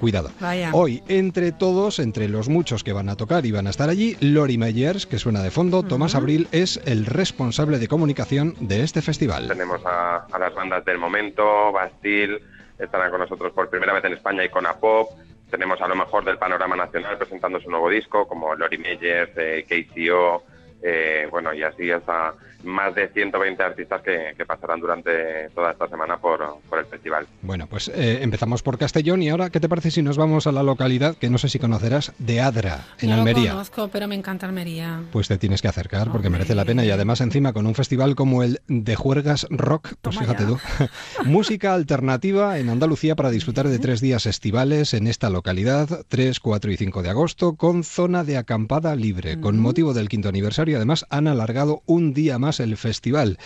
Cuidado. 0.00 0.30
Vaya. 0.40 0.70
Hoy, 0.72 1.02
entre 1.08 1.52
todos, 1.52 1.98
entre 1.98 2.26
los 2.28 2.48
muchos 2.48 2.82
que 2.82 2.94
van 2.94 3.10
a 3.10 3.16
tocar 3.16 3.44
y 3.44 3.52
van 3.52 3.66
a 3.66 3.70
estar 3.70 3.90
allí, 3.90 4.16
Lori 4.20 4.56
Meyers, 4.56 5.06
que 5.06 5.18
suena 5.18 5.42
de 5.42 5.50
fondo, 5.50 5.82
Tomás 5.82 6.14
Abril 6.14 6.48
es 6.52 6.80
el 6.86 7.04
responsable 7.04 7.78
de 7.78 7.86
comunicación 7.86 8.54
de 8.60 8.82
este 8.82 9.02
festival. 9.02 9.46
Tenemos 9.48 9.84
a, 9.84 10.26
a 10.32 10.38
las 10.38 10.54
bandas 10.54 10.84
del 10.86 10.96
momento, 10.96 11.70
Bastille, 11.70 12.40
estarán 12.78 13.10
con 13.10 13.20
nosotros 13.20 13.52
por 13.52 13.68
primera 13.68 13.92
vez 13.92 14.02
en 14.04 14.14
España, 14.14 14.42
Icona 14.42 14.72
Pop. 14.74 15.10
Tenemos 15.50 15.80
a 15.82 15.88
lo 15.88 15.96
mejor 15.96 16.24
del 16.24 16.38
panorama 16.38 16.76
nacional 16.76 17.18
presentando 17.18 17.60
su 17.60 17.70
nuevo 17.70 17.90
disco, 17.90 18.26
como 18.26 18.54
Lori 18.54 18.78
Meyers, 18.78 19.32
eh, 19.36 19.66
KCO, 19.68 20.44
eh, 20.82 21.28
bueno, 21.30 21.52
y 21.52 21.62
así 21.62 21.90
hasta 21.90 22.32
más 22.64 22.94
de 22.94 23.08
120 23.08 23.62
artistas 23.62 24.02
que, 24.02 24.34
que 24.36 24.46
pasarán 24.46 24.80
durante 24.80 25.48
toda 25.54 25.72
esta 25.72 25.88
semana 25.88 26.18
por, 26.18 26.40
por 26.68 26.78
el 26.78 26.86
festival. 26.86 27.26
Bueno, 27.42 27.66
pues 27.66 27.88
eh, 27.88 28.22
empezamos 28.22 28.62
por 28.62 28.78
Castellón 28.78 29.22
y 29.22 29.28
ahora, 29.30 29.50
¿qué 29.50 29.60
te 29.60 29.68
parece 29.68 29.90
si 29.90 30.02
nos 30.02 30.16
vamos 30.16 30.46
a 30.46 30.52
la 30.52 30.62
localidad 30.62 31.16
que 31.16 31.30
no 31.30 31.38
sé 31.38 31.48
si 31.48 31.58
conocerás, 31.58 32.12
de 32.18 32.40
Adra, 32.40 32.86
en 33.00 33.10
no 33.10 33.16
Almería? 33.16 33.50
lo 33.50 33.56
conozco, 33.56 33.88
pero 33.88 34.08
me 34.08 34.14
encanta 34.14 34.46
Almería. 34.46 35.02
Pues 35.12 35.28
te 35.28 35.38
tienes 35.38 35.62
que 35.62 35.68
acercar 35.68 36.10
porque 36.10 36.30
merece 36.30 36.54
la 36.54 36.64
pena 36.64 36.84
y 36.84 36.90
además 36.90 37.20
encima 37.20 37.52
con 37.52 37.66
un 37.66 37.74
festival 37.74 38.14
como 38.14 38.42
el 38.42 38.60
de 38.68 38.94
Juergas 38.96 39.46
Rock, 39.50 39.94
pues 40.00 40.18
fíjate 40.18 40.44
tú, 40.44 40.58
música 41.24 41.74
alternativa 41.74 42.58
en 42.58 42.68
Andalucía 42.68 43.16
para 43.16 43.30
disfrutar 43.30 43.68
de 43.68 43.78
tres 43.78 44.00
días 44.00 44.26
estivales 44.26 44.94
en 44.94 45.06
esta 45.06 45.30
localidad, 45.30 46.04
3, 46.08 46.40
4 46.40 46.72
y 46.72 46.76
5 46.76 47.02
de 47.02 47.10
agosto, 47.10 47.54
con 47.54 47.84
zona 47.84 48.24
de 48.24 48.36
acampada 48.36 48.96
libre. 48.96 49.40
Con 49.40 49.58
motivo 49.58 49.94
del 49.94 50.08
quinto 50.08 50.28
aniversario 50.28 50.76
además 50.76 51.06
han 51.10 51.28
alargado 51.28 51.82
un 51.86 52.12
día 52.12 52.38
más 52.38 52.49
el 52.58 52.76
festival. 52.76 53.38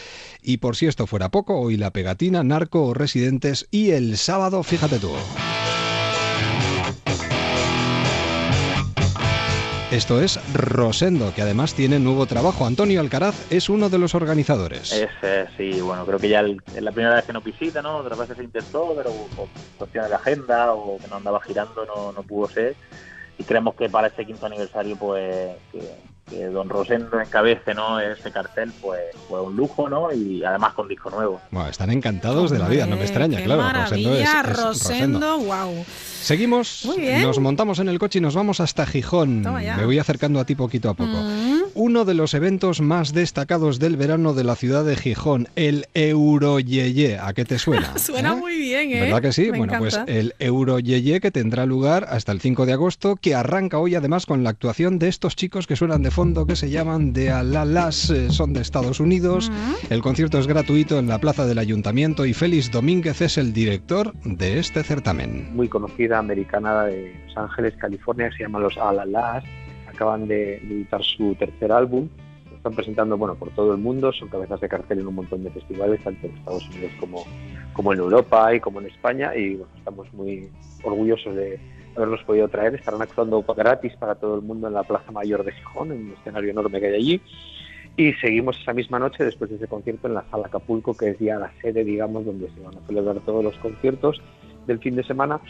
Y 0.43 0.57
por 0.57 0.77
si 0.77 0.87
esto 0.87 1.07
fuera 1.07 1.31
poco, 1.31 1.61
hoy 1.61 1.77
la 1.77 1.91
pegatina, 1.91 2.43
narco 2.43 2.95
residentes 2.95 3.67
y 3.71 3.91
el 3.91 4.17
sábado, 4.17 4.63
fíjate 4.63 4.99
tú. 4.99 5.13
Esto 9.95 10.21
es 10.21 10.41
Rosendo, 10.53 11.33
que 11.33 11.43
además 11.43 11.75
tiene 11.75 12.01
nuevo 12.01 12.27
trabajo. 12.27 12.67
Antonio 12.67 13.01
Alcaraz 13.01 13.47
es 13.53 13.69
uno 13.69 13.89
de 13.89 13.99
los 13.99 14.17
organizadores. 14.17 14.93
Es, 14.93 15.09
eh, 15.23 15.47
sí, 15.57 15.81
bueno, 15.81 16.05
creo 16.05 16.19
que 16.19 16.29
ya 16.29 16.41
es 16.41 16.83
la 16.83 16.91
primera 16.91 17.15
vez 17.15 17.25
que 17.25 17.33
nos 17.33 17.45
visita, 17.45 17.81
¿no? 17.81 17.99
Otras 17.99 18.19
veces 18.19 18.37
se 18.37 18.43
intentó, 18.43 18.93
pero 18.97 19.13
por 19.37 19.47
cuestiones 19.79 20.11
de 20.11 20.17
agenda 20.17 20.73
o 20.73 20.99
que 20.99 21.07
no 21.07 21.17
andaba 21.17 21.41
girando 21.43 21.87
no, 21.87 22.11
no 22.11 22.23
pudo 22.25 22.49
ser. 22.49 22.75
Y 23.39 23.45
creemos 23.45 23.77
que 23.77 23.89
para 23.89 24.09
este 24.09 24.27
quinto 24.27 24.47
aniversario, 24.47 24.97
pues, 24.97 25.55
que, 25.71 25.79
que 26.31 26.47
Don 26.47 26.69
Rosendo 26.69 27.21
encabece, 27.21 27.75
¿no? 27.75 28.01
Ese 28.01 28.31
cartel, 28.31 28.73
pues, 28.81 29.01
fue 29.29 29.41
un 29.43 29.55
lujo, 29.57 29.89
¿no? 29.89 30.13
Y 30.13 30.43
además 30.45 30.73
con 30.75 30.89
disco 30.89 31.11
nuevo. 31.11 31.41
Bueno, 31.51 31.69
están 31.69 31.91
encantados 31.91 32.51
de 32.51 32.59
la 32.59 32.69
vida, 32.69 32.87
no 32.87 32.97
me 32.97 33.03
extraña, 33.03 33.39
Qué 33.39 33.45
claro. 33.45 33.63
Rosendo 33.81 34.15
es- 34.15 34.29
es 34.29 34.57
Rosendo, 34.57 35.39
wow. 35.41 35.85
Seguimos, 36.23 36.85
Muy 36.87 37.01
bien. 37.03 37.21
nos 37.23 37.39
montamos 37.39 37.79
en 37.81 37.89
el 37.91 37.99
coche 37.99 38.19
y 38.19 38.23
nos 38.23 38.35
vamos 38.35 38.59
hasta 38.61 38.87
Gijón. 38.87 39.43
Me 39.43 39.85
voy 39.85 39.99
acercando 39.99 40.41
a 40.41 40.47
ti 40.47 40.55
poquito 40.55 40.89
a 40.89 40.95
poco. 40.95 41.11
Mm. 41.13 41.55
Uno 41.75 42.05
de 42.07 42.15
los 42.15 42.33
eventos 42.35 42.81
más 42.81 43.13
destacados 43.13 43.79
del 43.79 43.97
verano 43.97 44.33
de 44.33 44.45
la 44.45 44.55
ciudad 44.57 44.85
de 44.85 44.97
Gijón, 44.97 45.49
el 45.57 45.87
Euroyeye. 45.93 47.19
¿A 47.19 47.33
qué 47.35 47.45
te 47.45 47.59
suena? 47.59 47.93
Suena 47.99 48.35
muy 48.37 48.57
bien, 48.57 48.91
¿eh? 48.93 49.01
¿Verdad 49.03 49.21
que 49.23 49.33
sí? 49.33 49.51
Me 49.51 49.59
bueno, 49.59 49.75
pues 49.79 49.99
el 50.07 50.35
Euroyeye 50.39 51.21
que 51.21 51.31
tendrá 51.31 51.67
lugar 51.67 52.07
hasta 52.09 52.33
el 52.33 52.41
5 52.41 52.65
de 52.65 52.73
agosto, 52.73 53.17
que 53.17 53.35
arranca 53.35 53.79
hoy 53.79 53.95
además 53.95 54.25
con 54.25 54.45
la 54.45 54.51
actuación 54.51 54.99
de 54.99 55.09
estos 55.09 55.37
chicos 55.37 55.67
que 55.67 55.77
suenan 55.77 56.03
de 56.03 56.11
fondo, 56.15 56.47
que 56.47 56.55
se 56.55 56.71
llaman 56.71 57.13
de 57.13 57.33
Alalas, 57.33 58.09
eh, 58.09 58.31
son 58.31 58.53
de 58.53 58.61
Estados 58.61 59.01
Unidos. 59.01 59.51
El 59.91 60.01
concierto 60.01 60.39
es 60.39 60.47
gratuito 60.47 61.01
en 61.01 61.09
la 61.09 61.19
plaza 61.19 61.45
del 61.45 61.59
ayuntamiento 61.59 62.25
y 62.25 62.33
Félix 62.33 62.71
Domínguez 62.71 63.21
es 63.21 63.37
el 63.37 63.53
director 63.53 64.13
de 64.23 64.61
este 64.61 64.85
certamen. 64.85 65.49
muy 65.57 65.69
conocida 65.69 66.21
americana 66.21 66.85
de 66.85 67.13
Los 67.27 67.37
Ángeles, 67.37 67.75
California, 67.79 68.31
que 68.31 68.37
se 68.37 68.43
llama 68.45 68.61
Los 68.61 68.79
Alalas. 68.79 69.43
Acaban 69.89 70.29
de, 70.29 70.61
de 70.63 70.75
editar 70.75 71.03
su 71.03 71.35
tercer 71.35 71.73
álbum. 71.73 72.09
Lo 72.49 72.57
están 72.59 72.75
presentando 72.75 73.19
bueno, 73.19 73.35
por 73.35 73.51
todo 73.51 73.73
el 73.73 73.81
mundo, 73.81 74.13
son 74.13 74.29
cabezas 74.29 74.61
de 74.61 74.69
cartel 74.69 75.01
en 75.01 75.09
un 75.09 75.17
montón 75.17 75.43
de 75.43 75.51
festivales, 75.51 76.01
tanto 76.05 76.29
en 76.29 76.37
Estados 76.37 76.69
Unidos 76.69 76.93
como, 77.01 77.25
como 77.73 77.93
en 77.93 77.99
Europa 77.99 78.55
y 78.55 78.61
como 78.61 78.81
en 78.81 78.87
España. 78.87 79.35
Y 79.35 79.57
bueno, 79.57 79.73
estamos 79.79 80.15
muy 80.15 80.49
orgullosos 80.85 81.35
de 81.35 81.59
haberlos 81.97 82.23
podido 82.25 82.49
traer. 82.49 82.75
Estarán 82.75 83.03
actuando 83.03 83.43
gratis 83.43 83.95
para 83.97 84.15
todo 84.15 84.37
el 84.37 84.43
mundo 84.43 84.69
en 84.69 84.75
la 84.75 84.83
Plaza 84.83 85.11
Mayor 85.13 85.45
de 85.45 85.53
Gijón, 85.53 85.93
en 85.93 86.07
un 86.07 86.13
escenario 86.13 86.51
enorme 86.51 86.81
que 86.81 86.87
hay 86.87 86.95
allí. 86.95 87.21
Y 87.97 88.13
seguimos 88.15 88.61
esa 88.61 88.73
misma 88.73 88.99
noche, 88.99 89.25
después 89.25 89.51
de 89.51 89.57
ese 89.57 89.69
concierto, 89.69 90.09
en 90.09 90.15
la 90.15 90.25
Sala 90.31 90.49
Acapulco, 90.49 90.97
que 90.97 91.11
es 91.11 91.19
ya 91.19 91.39
la 91.39 91.53
sede, 91.63 91.85
digamos, 91.85 92.25
donde 92.25 92.51
se 92.51 92.61
van 92.61 92.77
a 92.77 92.87
celebrar 92.87 93.21
todos 93.21 93.45
los 93.45 93.57
conciertos 93.59 94.21
del 94.67 94.81
fin 94.81 94.97
de 94.97 95.05
semana 95.05 95.41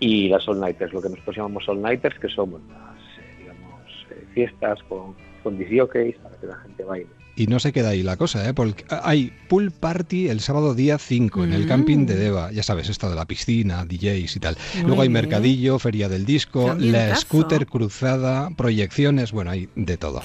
y 0.00 0.28
las 0.28 0.48
All 0.48 0.60
Nighters, 0.60 0.92
lo 0.92 1.02
que 1.02 1.10
nosotros 1.10 1.36
llamamos 1.36 1.68
All 1.68 1.82
Nighters, 1.82 2.18
que 2.18 2.28
son 2.28 2.52
las 2.52 2.96
eh, 3.18 3.36
digamos, 3.40 4.06
eh, 4.10 4.24
fiestas 4.32 4.82
con, 4.84 5.14
con 5.42 5.58
para 5.58 6.36
que 6.40 6.46
la 6.46 6.56
gente 6.56 6.84
baile. 6.84 7.17
Y 7.38 7.46
no 7.46 7.60
se 7.60 7.72
queda 7.72 7.90
ahí 7.90 8.02
la 8.02 8.16
cosa, 8.16 8.48
¿eh? 8.48 8.52
Porque 8.52 8.84
hay 8.90 9.32
pool 9.48 9.70
party 9.70 10.28
el 10.28 10.40
sábado 10.40 10.74
día 10.74 10.98
5 10.98 11.44
en 11.44 11.52
el 11.52 11.66
Mm. 11.66 11.68
camping 11.68 12.04
de 12.06 12.16
Deva. 12.16 12.50
Ya 12.50 12.64
sabes, 12.64 12.88
esto 12.88 13.08
de 13.08 13.14
la 13.14 13.26
piscina, 13.26 13.84
DJs 13.84 14.34
y 14.36 14.40
tal. 14.40 14.56
Muy 14.74 14.82
Luego 14.86 15.02
hay 15.02 15.08
bien. 15.08 15.12
mercadillo, 15.12 15.78
feria 15.78 16.08
del 16.08 16.24
disco, 16.26 16.74
la 16.76 17.14
scooter 17.14 17.66
cruzada, 17.66 18.50
proyecciones, 18.56 19.30
bueno, 19.30 19.52
hay 19.52 19.68
de 19.76 19.96
todo. 19.96 20.20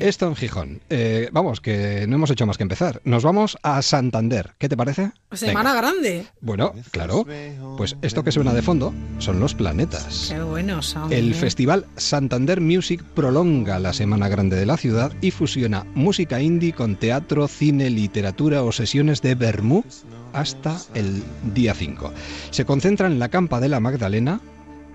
Esto 0.00 0.26
en 0.26 0.36
Gijón. 0.36 0.80
Eh, 0.88 1.28
vamos, 1.32 1.60
que 1.60 2.06
no 2.08 2.16
hemos 2.16 2.30
hecho 2.30 2.46
más 2.46 2.56
que 2.56 2.62
empezar. 2.62 3.02
Nos 3.04 3.22
vamos 3.24 3.58
a 3.62 3.82
Santander. 3.82 4.52
¿Qué 4.58 4.70
te 4.70 4.76
parece? 4.76 5.10
Semana 5.32 5.74
grande. 5.74 6.24
Bueno, 6.40 6.72
claro. 6.92 7.26
Pues 7.76 7.96
esto 8.00 8.24
que 8.24 8.32
suena 8.32 8.54
de 8.54 8.62
fondo 8.62 8.94
son 9.18 9.38
los 9.38 9.54
planetas. 9.54 10.28
Qué 10.32 10.40
buenos 10.42 10.86
son. 10.86 11.12
El 11.12 11.32
¿eh? 11.32 11.34
Festival 11.34 11.84
Santander 11.96 12.62
Music 12.62 13.02
prolonga 13.14 13.78
la 13.78 13.92
Semana 13.92 14.28
Grande 14.28 14.56
de 14.56 14.64
la 14.64 14.78
ciudad 14.78 15.12
y 15.20 15.30
fusiona 15.30 15.84
música 15.94 16.40
indie 16.54 16.72
con 16.72 16.94
teatro, 16.96 17.48
cine, 17.48 17.90
literatura 17.90 18.62
o 18.62 18.70
sesiones 18.70 19.20
de 19.22 19.34
vermú 19.34 19.84
hasta 20.32 20.76
el 20.94 21.22
día 21.52 21.74
5. 21.74 22.12
Se 22.50 22.64
concentra 22.64 23.06
en 23.08 23.18
la 23.18 23.28
Campa 23.28 23.60
de 23.60 23.68
la 23.68 23.80
Magdalena, 23.80 24.40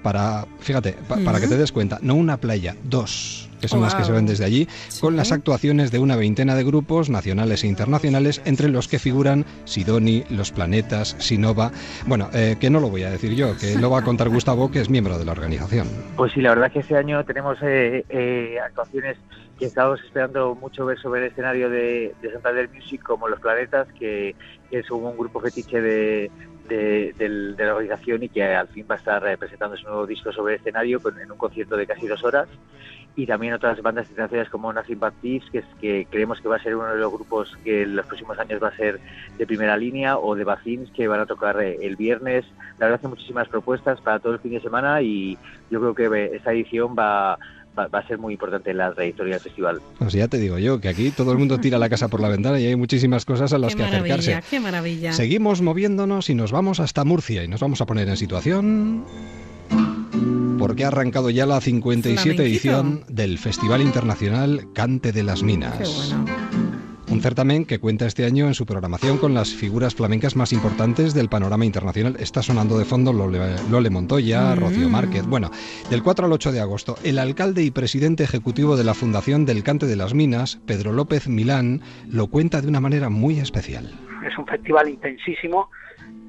para, 0.02 0.46
fíjate, 0.62 0.94
pa- 1.10 1.18
para 1.18 1.42
que 1.42 1.48
te 1.48 1.58
des 1.58 1.74
cuenta, 1.74 2.00
no 2.02 2.16
una 2.16 2.38
playa, 2.38 2.76
dos 2.84 3.46
que 3.60 3.68
son 3.68 3.82
las 3.82 3.94
que 3.94 4.06
se 4.06 4.14
ven 4.14 4.26
desde 4.26 4.46
allí, 4.46 4.70
con 5.02 5.18
las 5.18 5.34
actuaciones 5.34 5.92
de 5.92 6.00
una 6.00 6.16
veintena 6.16 6.56
de 6.56 6.64
grupos 6.64 7.10
nacionales 7.10 7.66
e 7.66 7.68
internacionales, 7.68 8.42
entre 8.46 8.70
los 8.70 8.88
que 8.88 9.00
figuran 9.00 9.44
Sidoni, 9.66 10.24
Los 10.30 10.54
Planetas, 10.54 11.18
Sinova. 11.20 11.74
Bueno, 12.08 12.30
eh, 12.34 12.56
que 12.58 12.70
no 12.70 12.80
lo 12.80 12.90
voy 12.90 13.04
a 13.04 13.10
decir 13.12 13.36
yo, 13.36 13.58
que 13.58 13.76
lo 13.76 13.90
va 13.90 14.00
a 14.00 14.02
contar 14.04 14.30
Gustavo, 14.30 14.72
que 14.72 14.80
es 14.80 14.90
miembro 14.90 15.20
de 15.20 15.26
la 15.26 15.34
organización. 15.34 15.90
Pues 16.16 16.32
sí, 16.32 16.40
la 16.40 16.52
verdad 16.52 16.68
es 16.68 16.72
que 16.74 16.80
este 16.80 16.96
año 16.96 17.22
tenemos 17.26 17.58
eh, 17.62 18.06
eh, 18.08 18.56
actuaciones 18.66 19.18
que 19.60 19.66
estábamos 19.66 20.02
esperando 20.04 20.56
mucho 20.56 20.86
ver 20.86 20.98
sobre 21.00 21.22
el 21.26 21.28
escenario 21.32 21.70
de, 21.70 22.16
de 22.22 22.32
Santander 22.32 22.70
Music, 22.74 23.04
como 23.04 23.28
Los 23.28 23.40
Planetas, 23.42 23.88
que, 23.94 24.36
que 24.70 24.80
es 24.80 24.90
un 24.90 25.18
grupo 25.18 25.42
fetiche 25.42 25.82
de, 25.82 26.32
de, 26.70 27.14
del- 27.18 27.56
de 27.58 27.66
la 27.66 27.74
organización 27.76 28.24
y 28.24 28.30
que 28.30 28.44
al 28.44 28.70
fin 28.70 28.88
va 28.90 28.96
a 28.96 29.00
estar 29.00 29.28
eh, 29.28 29.38
presentando 29.38 29.76
su 29.78 29.88
nuevo 29.88 30.08
disco 30.08 30.32
sobre 30.32 30.54
el 30.56 30.60
escenario 30.62 31.02
con- 31.02 31.20
en 31.20 31.32
un 31.32 31.38
concierto 31.38 31.78
de 31.78 31.88
casi 31.88 32.08
dos 32.08 32.24
horas. 32.24 32.48
Y 33.16 33.26
también 33.26 33.54
otras 33.54 33.82
bandas 33.82 34.08
internacionales 34.08 34.50
como 34.50 34.72
Nothing 34.72 35.00
But 35.00 35.14
Thieves, 35.22 35.50
que, 35.52 35.58
es, 35.60 35.66
que 35.82 36.08
creemos 36.10 36.40
que 36.40 36.48
va 36.48 36.56
a 36.56 36.64
ser 36.64 36.76
uno 36.76 36.94
de 36.94 37.00
los 37.00 37.12
grupos 37.12 37.58
que 37.64 37.82
en 37.82 37.96
los 37.96 38.06
próximos 38.06 38.40
años 38.40 38.64
va 38.64 38.70
a 38.70 38.76
ser 38.78 39.02
de 39.38 39.48
primera 39.48 39.76
línea, 39.76 40.18
o 40.20 40.36
de 40.36 40.46
Bacins, 40.46 40.90
que 40.92 41.08
van 41.08 41.20
a 41.20 41.26
tocar 41.26 41.60
eh, 41.62 41.80
el 41.82 41.98
viernes. 41.98 42.46
La 42.78 42.86
verdad, 42.86 43.02
que 43.02 43.08
muchísimas 43.10 43.50
propuestas 43.50 44.00
para 44.02 44.20
todo 44.20 44.34
el 44.34 44.40
fin 44.40 44.52
de 44.54 44.62
semana 44.62 45.02
y 45.02 45.38
yo 45.70 45.82
creo 45.82 45.96
que 45.96 46.06
eh, 46.06 46.36
esta 46.36 46.54
edición 46.54 46.96
va, 46.98 47.38
va, 47.80 47.88
va 47.88 48.00
a 48.00 48.08
ser 48.08 48.18
muy 48.18 48.34
importante 48.34 48.72
en 48.72 48.78
la 48.78 48.94
trayectoria 48.94 49.34
del 49.36 49.42
festival. 49.42 49.82
Pues 49.98 50.14
ya 50.14 50.28
te 50.28 50.38
digo 50.38 50.58
yo, 50.58 50.80
que 50.82 50.90
aquí 50.90 51.12
todo 51.12 51.32
el 51.32 51.38
mundo 51.38 51.60
tira 51.60 51.78
la 51.78 51.90
casa 51.90 52.08
por 52.08 52.22
la 52.22 52.30
ventana 52.30 52.60
y 52.60 52.66
hay 52.68 52.76
muchísimas 52.76 53.26
cosas 53.26 53.54
a 53.54 53.58
las 53.58 53.76
Qué 53.76 53.84
que 53.84 53.88
acercarse. 53.88 54.42
qué 54.50 54.60
maravilla. 54.60 55.14
Seguimos 55.14 55.62
moviéndonos 55.62 56.30
y 56.30 56.36
nos 56.36 56.52
vamos 56.52 56.80
hasta 56.80 57.04
Murcia 57.06 57.44
y 57.44 57.48
nos 57.48 57.62
vamos 57.62 57.82
a 57.82 57.86
poner 57.86 58.10
en 58.10 58.18
situación 58.18 59.06
porque 60.58 60.84
ha 60.84 60.90
arrancado 60.90 61.30
ya 61.30 61.46
la 61.46 61.62
57 61.62 62.16
Flamenquito. 62.16 62.44
edición 62.44 63.04
del 63.08 63.38
Festival 63.38 63.82
Internacional 63.82 64.68
Cante 64.74 65.12
de 65.12 65.24
las 65.24 65.42
Minas. 65.42 65.78
Qué 65.78 65.86
bueno. 65.86 66.59
Un 67.12 67.22
certamen 67.22 67.66
que 67.66 67.80
cuenta 67.80 68.06
este 68.06 68.24
año 68.26 68.46
en 68.48 68.54
su 68.54 68.68
programación 68.68 69.18
con 69.18 69.34
las 69.34 69.52
figuras 69.54 69.96
flamencas 69.96 70.36
más 70.36 70.54
importantes 70.54 71.16
del 71.16 71.28
panorama 71.28 71.66
internacional. 71.66 72.16
Está 72.20 72.44
sonando 72.44 72.78
de 72.78 72.86
fondo 72.86 73.12
Lole, 73.12 73.40
Lole 73.72 73.90
Montoya, 73.90 74.56
Mm. 74.56 74.60
Rocío 74.60 74.90
Márquez. 74.90 75.26
Bueno, 75.26 75.50
del 75.90 76.04
4 76.04 76.28
al 76.28 76.34
8 76.34 76.52
de 76.52 76.60
agosto, 76.62 76.98
el 77.04 77.18
alcalde 77.18 77.64
y 77.64 77.72
presidente 77.72 78.24
ejecutivo 78.24 78.78
de 78.78 78.84
la 78.84 78.94
Fundación 78.94 79.46
del 79.46 79.64
Cante 79.64 79.88
de 79.88 79.96
las 79.96 80.14
Minas, 80.14 80.60
Pedro 80.68 80.92
López 80.92 81.28
Milán, 81.28 81.82
lo 82.08 82.28
cuenta 82.28 82.62
de 82.62 82.68
una 82.68 82.80
manera 82.80 83.10
muy 83.10 83.40
especial. 83.40 83.92
es 84.28 84.38
un 84.38 84.46
festival 84.46 84.88
intensísimo, 84.90 85.72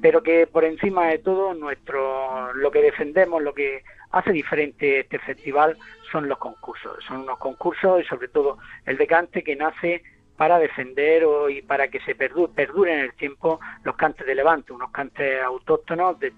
pero 0.01 0.23
que 0.23 0.47
por 0.47 0.63
encima 0.63 1.07
de 1.07 1.19
todo 1.19 1.53
nuestro 1.53 2.53
lo 2.55 2.71
que 2.71 2.81
defendemos, 2.81 3.43
lo 3.43 3.53
que 3.53 3.83
hace 4.11 4.31
diferente 4.31 5.01
este 5.01 5.19
festival 5.19 5.77
son 6.11 6.27
los 6.27 6.39
concursos. 6.39 7.03
Son 7.07 7.17
unos 7.21 7.37
concursos 7.37 8.01
y 8.01 8.05
sobre 8.05 8.29
todo 8.29 8.57
el 8.85 8.97
de 8.97 9.05
cante 9.07 9.43
que 9.43 9.55
nace 9.55 10.01
para 10.41 10.57
defender 10.57 11.23
o- 11.23 11.49
y 11.51 11.61
para 11.61 11.87
que 11.89 11.99
se 11.99 12.17
perdu- 12.17 12.51
perduren 12.51 12.95
en 12.97 13.05
el 13.05 13.13
tiempo 13.13 13.59
los 13.83 13.95
cantes 13.95 14.25
de 14.25 14.33
Levante, 14.33 14.73
unos 14.73 14.89
cantes 14.89 15.39
autóctonos 15.39 16.17
de 16.19 16.33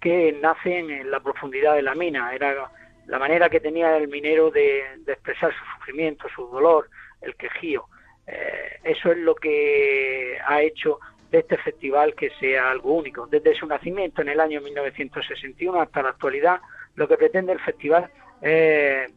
que 0.00 0.32
nacen 0.40 0.90
en 0.90 1.10
la 1.10 1.20
profundidad 1.20 1.74
de 1.74 1.82
la 1.82 1.94
mina. 1.94 2.34
Era 2.34 2.70
la 3.06 3.18
manera 3.18 3.50
que 3.50 3.60
tenía 3.60 3.98
el 3.98 4.08
minero 4.08 4.50
de, 4.50 4.82
de 5.04 5.12
expresar 5.12 5.52
su 5.52 5.62
sufrimiento, 5.76 6.26
su 6.34 6.46
dolor, 6.46 6.88
el 7.20 7.36
quejío. 7.36 7.84
Eh, 8.26 8.78
eso 8.82 9.12
es 9.12 9.18
lo 9.18 9.34
que 9.34 10.38
ha 10.46 10.62
hecho 10.62 10.98
de 11.30 11.40
este 11.40 11.58
festival 11.58 12.14
que 12.14 12.30
sea 12.40 12.70
algo 12.70 12.94
único. 12.94 13.26
Desde 13.26 13.54
su 13.54 13.66
nacimiento 13.66 14.22
en 14.22 14.30
el 14.30 14.40
año 14.40 14.62
1961 14.62 15.82
hasta 15.82 16.00
la 16.02 16.08
actualidad, 16.08 16.62
lo 16.94 17.06
que 17.06 17.18
pretende 17.18 17.52
el 17.52 17.60
festival 17.60 18.10
es 18.40 19.12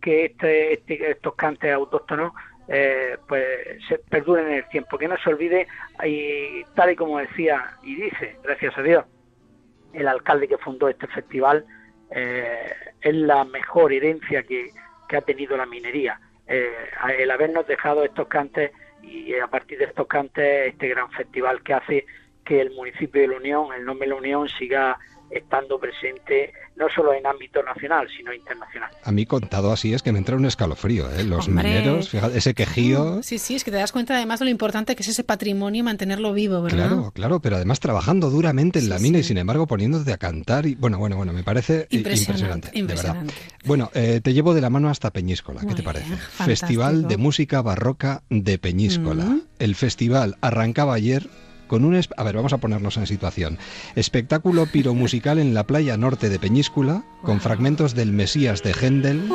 que 0.00 0.26
este, 0.26 0.74
este- 0.74 1.10
estos 1.10 1.34
cantes 1.34 1.72
autóctonos 1.72 2.32
eh, 2.68 3.16
pues 3.26 3.46
se 3.88 3.98
perduren 3.98 4.46
en 4.46 4.54
el 4.54 4.68
tiempo, 4.68 4.98
que 4.98 5.08
no 5.08 5.16
se 5.18 5.30
olvide 5.30 5.66
y 6.04 6.64
tal 6.74 6.90
y 6.90 6.96
como 6.96 7.18
decía 7.18 7.76
y 7.82 7.96
dice, 7.96 8.36
gracias 8.42 8.76
a 8.78 8.82
Dios, 8.82 9.04
el 9.92 10.08
alcalde 10.08 10.48
que 10.48 10.58
fundó 10.58 10.88
este 10.88 11.06
festival 11.08 11.64
eh, 12.10 12.72
es 13.00 13.14
la 13.14 13.44
mejor 13.44 13.92
herencia 13.92 14.42
que, 14.42 14.70
que 15.08 15.16
ha 15.16 15.22
tenido 15.22 15.56
la 15.56 15.66
minería. 15.66 16.20
Eh, 16.46 16.70
el 17.18 17.30
habernos 17.30 17.66
dejado 17.66 18.04
estos 18.04 18.28
cantes 18.28 18.72
y 19.02 19.34
a 19.34 19.46
partir 19.46 19.78
de 19.78 19.86
estos 19.86 20.06
cantes 20.06 20.68
este 20.68 20.88
gran 20.88 21.10
festival 21.10 21.62
que 21.62 21.74
hace 21.74 22.06
que 22.44 22.60
el 22.60 22.70
municipio 22.72 23.22
de 23.22 23.28
La 23.28 23.36
Unión, 23.36 23.72
el 23.72 23.84
nombre 23.84 24.06
de 24.06 24.14
La 24.14 24.18
Unión, 24.18 24.48
siga 24.48 24.98
estando 25.32 25.78
presente 25.78 26.52
no 26.76 26.86
solo 26.94 27.12
en 27.14 27.26
ámbito 27.26 27.62
nacional, 27.62 28.08
sino 28.16 28.32
internacional. 28.32 28.90
A 29.04 29.12
mí 29.12 29.26
contado 29.26 29.72
así 29.72 29.92
es 29.94 30.02
que 30.02 30.10
me 30.12 30.18
entra 30.18 30.36
un 30.36 30.44
escalofrío, 30.46 31.10
¿eh? 31.10 31.24
Los 31.24 31.46
Hombre. 31.48 31.64
mineros, 31.64 32.08
fíjate, 32.08 32.38
ese 32.38 32.54
quejío. 32.54 33.22
Sí, 33.22 33.38
sí, 33.38 33.54
es 33.54 33.64
que 33.64 33.70
te 33.70 33.76
das 33.76 33.92
cuenta 33.92 34.14
además 34.16 34.38
de 34.40 34.46
lo 34.46 34.50
importante 34.50 34.96
que 34.96 35.02
es 35.02 35.08
ese 35.08 35.24
patrimonio 35.24 35.80
y 35.80 35.82
mantenerlo 35.82 36.32
vivo, 36.32 36.62
¿verdad? 36.62 36.88
Claro, 36.88 37.10
claro, 37.14 37.40
pero 37.40 37.56
además 37.56 37.80
trabajando 37.80 38.30
duramente 38.30 38.78
en 38.78 38.88
la 38.88 38.98
mina 38.98 39.18
y 39.18 39.22
sin 39.22 39.38
embargo 39.38 39.66
poniéndote 39.66 40.12
a 40.12 40.18
cantar 40.18 40.66
y 40.66 40.74
bueno, 40.74 40.98
bueno, 40.98 41.16
bueno, 41.16 41.32
me 41.32 41.42
parece 41.42 41.86
i- 41.90 41.98
Impresionante, 41.98 42.70
impresionante, 42.72 43.30
de 43.30 43.32
verdad. 43.32 43.34
Bueno, 43.64 43.90
eh, 43.94 44.20
te 44.22 44.32
llevo 44.32 44.54
de 44.54 44.60
la 44.60 44.70
mano 44.70 44.88
hasta 44.88 45.10
Peñíscola, 45.10 45.60
¿qué 45.60 45.66
Muy 45.66 45.74
te 45.76 45.82
parece? 45.82 46.06
bien, 46.06 46.18
Festival 46.18 47.06
de 47.08 47.16
Música 47.16 47.62
Barroca 47.62 48.22
de 48.30 48.58
Peñíscola. 48.58 49.24
Mm. 49.24 49.42
El 49.58 49.74
festival 49.76 50.36
arrancaba 50.40 50.94
ayer 50.94 51.28
con 51.72 51.86
un... 51.86 51.98
A 52.18 52.22
ver, 52.22 52.36
vamos 52.36 52.52
a 52.52 52.58
ponernos 52.58 52.98
en 52.98 53.06
situación. 53.06 53.56
Espectáculo 53.96 54.66
piromusical 54.66 55.38
en 55.38 55.54
la 55.54 55.66
playa 55.66 55.96
norte 55.96 56.28
de 56.28 56.38
Peñíscola, 56.38 57.02
con 57.22 57.40
fragmentos 57.40 57.94
del 57.94 58.12
Mesías 58.12 58.62
de 58.62 58.74
Händel, 58.74 59.32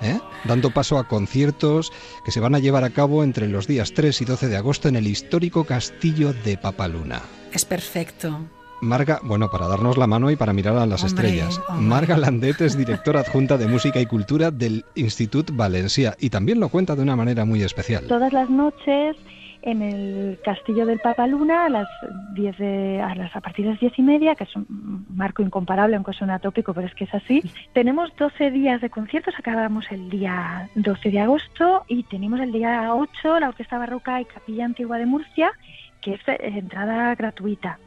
¿eh? 0.00 0.20
dando 0.44 0.70
paso 0.70 0.96
a 0.96 1.08
conciertos 1.08 1.90
que 2.24 2.30
se 2.30 2.38
van 2.38 2.54
a 2.54 2.60
llevar 2.60 2.84
a 2.84 2.90
cabo 2.90 3.24
entre 3.24 3.48
los 3.48 3.66
días 3.66 3.94
3 3.94 4.20
y 4.20 4.24
12 4.24 4.46
de 4.46 4.56
agosto 4.58 4.86
en 4.86 4.94
el 4.94 5.08
histórico 5.08 5.64
castillo 5.64 6.32
de 6.32 6.56
Papaluna. 6.56 7.20
Es 7.52 7.64
perfecto. 7.64 8.38
Marga, 8.80 9.18
bueno, 9.24 9.50
para 9.50 9.66
darnos 9.66 9.96
la 9.96 10.06
mano 10.06 10.30
y 10.30 10.36
para 10.36 10.52
mirar 10.52 10.76
a 10.76 10.86
las 10.86 11.02
Hombre, 11.02 11.30
estrellas. 11.30 11.60
hombre. 11.68 11.84
Marga 11.84 12.16
Landet 12.16 12.60
es 12.60 12.78
directora 12.78 13.22
adjunta 13.22 13.58
de 13.58 13.66
Música 13.66 13.98
y 14.00 14.06
Cultura 14.06 14.52
del 14.52 14.84
Institut 14.94 15.50
Valencia 15.52 16.16
y 16.20 16.30
también 16.30 16.60
lo 16.60 16.68
cuenta 16.68 16.94
de 16.94 17.02
una 17.02 17.16
manera 17.16 17.44
muy 17.44 17.60
especial. 17.64 18.06
Todas 18.06 18.32
las 18.32 18.48
noches 18.48 19.16
en 19.62 19.80
el 19.82 20.38
castillo 20.44 20.84
del 20.86 20.98
Papaluna 20.98 21.66
a 21.66 21.68
las 21.68 21.88
10 22.34 22.58
de, 22.58 23.00
a, 23.00 23.14
las, 23.14 23.34
a 23.36 23.40
partir 23.40 23.64
de 23.64 23.70
las 23.72 23.80
10 23.80 23.98
y 23.98 24.02
media, 24.02 24.34
que 24.34 24.44
es 24.44 24.56
un 24.56 25.06
marco 25.14 25.42
incomparable, 25.42 25.96
aunque 25.96 26.12
suena 26.12 26.38
tópico, 26.40 26.74
pero 26.74 26.86
es 26.86 26.94
que 26.94 27.04
es 27.04 27.14
así. 27.14 27.42
Tenemos 27.72 28.14
12 28.16 28.50
días 28.50 28.80
de 28.80 28.90
conciertos, 28.90 29.34
acabamos 29.38 29.86
el 29.90 30.10
día 30.10 30.68
12 30.74 31.10
de 31.10 31.20
agosto 31.20 31.84
y 31.88 32.02
tenemos 32.04 32.40
el 32.40 32.52
día 32.52 32.92
8 32.94 33.40
la 33.40 33.48
Orquesta 33.50 33.78
Barroca 33.78 34.20
y 34.20 34.24
Capilla 34.24 34.64
Antigua 34.64 34.98
de 34.98 35.06
Murcia, 35.06 35.52
que 36.00 36.14
es 36.14 36.20
eh, 36.26 36.38
entrada 36.40 37.14
gratuita. 37.14 37.78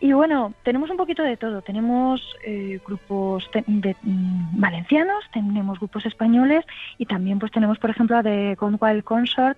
Y 0.00 0.12
bueno, 0.12 0.52
tenemos 0.64 0.90
un 0.90 0.98
poquito 0.98 1.22
de 1.22 1.36
todo. 1.38 1.62
Tenemos 1.62 2.20
eh, 2.44 2.78
grupos 2.86 3.50
te- 3.52 3.64
de- 3.66 3.96
mm, 4.02 4.60
valencianos, 4.60 5.24
tenemos 5.32 5.78
grupos 5.78 6.04
españoles 6.04 6.64
y 6.98 7.06
también 7.06 7.38
pues 7.38 7.52
tenemos, 7.52 7.78
por 7.78 7.88
ejemplo, 7.90 8.18
a 8.18 8.22
The 8.22 8.54
Gone 8.56 8.76
Wild 8.78 9.04
Consort, 9.04 9.56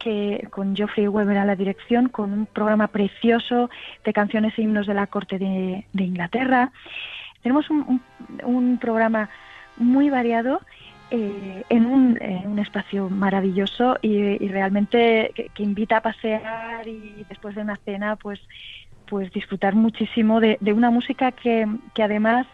que 0.00 0.48
con 0.50 0.74
Geoffrey 0.74 1.06
Weber 1.06 1.38
a 1.38 1.44
la 1.44 1.54
dirección, 1.54 2.08
con 2.08 2.32
un 2.32 2.46
programa 2.46 2.88
precioso 2.88 3.70
de 4.04 4.12
canciones 4.12 4.58
e 4.58 4.62
himnos 4.62 4.86
de 4.88 4.94
la 4.94 5.06
corte 5.06 5.38
de, 5.38 5.84
Inglaterra. 5.92 6.72
Tenemos 7.42 7.70
un, 7.70 8.00
un- 8.42 8.78
programa 8.78 9.28
muy 9.76 10.10
variado 10.10 10.60
eh, 11.10 11.62
en, 11.68 11.86
un, 11.86 12.58
espacio 12.58 13.08
maravilloso 13.08 13.98
y, 14.02 14.48
realmente 14.48 15.32
que, 15.34 15.48
que 15.54 15.62
invita 15.62 15.98
a 15.98 16.02
pasear 16.02 16.86
y 16.88 17.24
después 17.28 17.54
de 17.54 17.62
una 17.62 17.76
cena 17.76 18.16
pues 18.16 18.40
pues 19.10 19.32
disfrutar 19.32 19.74
muchísimo 19.74 20.40
de, 20.40 20.56
de 20.60 20.72
una 20.72 20.90
música 20.90 21.32
que, 21.32 21.66
que 21.94 22.02
además 22.04 22.46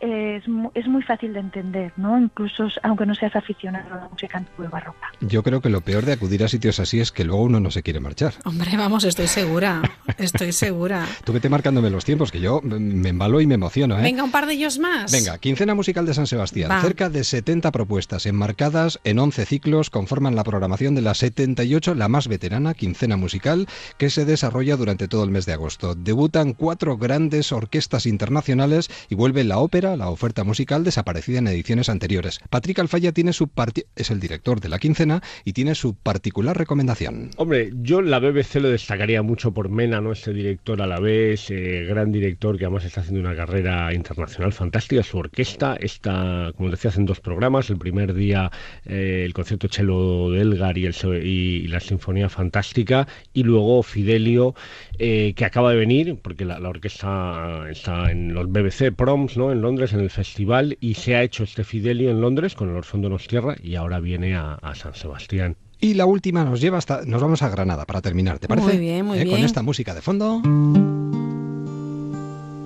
es, 0.00 0.46
mu- 0.48 0.70
es 0.74 0.86
muy 0.86 1.02
fácil 1.02 1.32
de 1.32 1.40
entender, 1.40 1.92
¿no? 1.96 2.18
Incluso 2.18 2.68
aunque 2.82 3.06
no 3.06 3.14
seas 3.14 3.34
aficionado 3.36 3.94
a 3.94 3.96
la 3.96 4.08
música 4.08 4.38
antigua 4.38 4.68
barroca. 4.68 5.08
Yo 5.20 5.42
creo 5.42 5.60
que 5.60 5.68
lo 5.70 5.80
peor 5.80 6.04
de 6.04 6.12
acudir 6.12 6.44
a 6.44 6.48
sitios 6.48 6.80
así 6.80 7.00
es 7.00 7.12
que 7.12 7.24
luego 7.24 7.42
uno 7.42 7.60
no 7.60 7.70
se 7.70 7.82
quiere 7.82 8.00
marchar. 8.00 8.34
Hombre, 8.44 8.76
vamos, 8.76 9.04
estoy 9.04 9.26
segura. 9.26 9.82
Estoy 10.18 10.52
segura. 10.52 11.04
Tú 11.24 11.32
vete 11.34 11.48
marcándome 11.50 11.90
los 11.90 12.04
tiempos, 12.06 12.32
que 12.32 12.40
yo 12.40 12.62
me 12.62 13.10
embalo 13.10 13.40
y 13.42 13.46
me 13.46 13.54
emociono, 13.56 13.98
¿eh? 13.98 14.02
Venga, 14.02 14.24
un 14.24 14.30
par 14.30 14.46
de 14.46 14.54
ellos 14.54 14.78
más. 14.78 15.12
Venga, 15.12 15.36
quincena 15.38 15.74
musical 15.74 16.06
de 16.06 16.14
San 16.14 16.26
Sebastián. 16.26 16.70
Va. 16.70 16.80
Cerca 16.80 17.10
de 17.10 17.22
70 17.22 17.70
propuestas 17.70 18.24
enmarcadas 18.24 18.98
en 19.04 19.18
11 19.18 19.44
ciclos 19.44 19.90
conforman 19.90 20.34
la 20.34 20.42
programación 20.44 20.94
de 20.94 21.02
la 21.02 21.12
78, 21.14 21.94
la 21.94 22.08
más 22.08 22.28
veterana 22.28 22.72
quincena 22.72 23.16
musical, 23.18 23.66
que 23.98 24.08
se 24.08 24.24
desarrolla 24.24 24.76
durante 24.76 25.06
todo 25.06 25.22
el 25.24 25.30
mes 25.30 25.44
de 25.44 25.52
agosto. 25.52 25.94
Debutan 25.94 26.54
cuatro 26.54 26.96
grandes 26.96 27.52
orquestas 27.52 28.06
internacionales 28.06 28.88
y 29.10 29.14
vuelve 29.16 29.44
la 29.44 29.58
ópera 29.58 29.85
la 29.94 30.08
oferta 30.08 30.42
musical 30.42 30.82
desaparecida 30.82 31.38
en 31.38 31.48
ediciones 31.48 31.88
anteriores. 31.88 32.40
Patrick 32.50 32.78
Alfaya 32.78 33.12
tiene 33.12 33.32
su 33.32 33.48
es 33.94 34.10
el 34.10 34.20
director 34.20 34.60
de 34.60 34.68
la 34.68 34.78
quincena 34.78 35.22
y 35.44 35.52
tiene 35.52 35.74
su 35.74 35.94
particular 35.94 36.56
recomendación. 36.56 37.30
Hombre, 37.36 37.72
yo 37.74 38.00
la 38.02 38.18
BBC 38.18 38.56
lo 38.56 38.70
destacaría 38.70 39.22
mucho 39.22 39.52
por 39.52 39.68
Mena, 39.68 40.00
¿no? 40.00 40.12
Ese 40.12 40.32
director 40.32 40.80
a 40.80 40.86
la 40.86 41.00
vez, 41.00 41.50
eh, 41.50 41.84
gran 41.88 42.12
director 42.12 42.58
que 42.58 42.64
además 42.64 42.84
está 42.84 43.00
haciendo 43.00 43.20
una 43.20 43.36
carrera 43.36 43.92
internacional 43.92 44.52
fantástica. 44.52 45.02
Su 45.02 45.18
orquesta 45.18 45.76
está, 45.80 46.52
como 46.56 46.70
decía, 46.70 46.90
en 46.96 47.06
dos 47.06 47.20
programas. 47.20 47.70
El 47.70 47.78
primer 47.78 48.14
día 48.14 48.50
eh, 48.84 49.22
el 49.24 49.34
concierto 49.34 49.68
Chelo 49.68 50.30
de 50.30 50.40
Elgar 50.40 50.78
y, 50.78 51.66
la 51.68 51.80
Sinfonía 51.80 52.28
Fantástica. 52.28 53.08
Y 53.32 53.42
luego 53.42 53.82
Fidelio, 53.82 54.54
eh, 54.98 55.34
que 55.36 55.44
acaba 55.44 55.70
de 55.70 55.76
venir, 55.76 56.18
porque 56.22 56.44
la, 56.44 56.56
orquesta 56.66 57.66
está 57.70 58.10
en 58.10 58.34
los 58.34 58.48
BBC 58.48 58.94
Proms, 58.94 59.36
¿no? 59.36 59.52
En 59.52 59.60
Londres, 59.60 59.75
en 59.84 60.00
el 60.00 60.10
festival. 60.10 60.76
Y 60.80 60.94
se 60.94 61.14
ha 61.14 61.22
hecho 61.22 61.44
este 61.44 61.64
Fidelio 61.64 62.10
en 62.10 62.20
Londres 62.20 62.54
con 62.54 62.70
el 62.70 62.76
Orfondo 62.76 63.08
Nos 63.08 63.26
Tierra 63.26 63.56
y 63.62 63.74
ahora 63.74 64.00
viene 64.00 64.36
a, 64.36 64.58
San 64.74 64.94
Sebastián. 64.94 65.56
Y 65.80 65.94
la 65.94 66.06
última 66.06 66.44
nos 66.44 66.60
lleva 66.60 66.78
hasta. 66.78 67.04
Nos 67.04 67.20
vamos 67.20 67.42
a 67.42 67.50
Granada 67.50 67.84
para 67.84 68.00
terminar, 68.00 68.38
¿te 68.38 68.48
parece? 68.48 68.68
Muy 68.68 68.78
bien, 68.78 69.04
muy 69.04 69.18
bien. 69.18 69.30
Con 69.30 69.44
esta 69.44 69.62
música 69.62 69.94
de 69.94 70.00
fondo. 70.00 70.40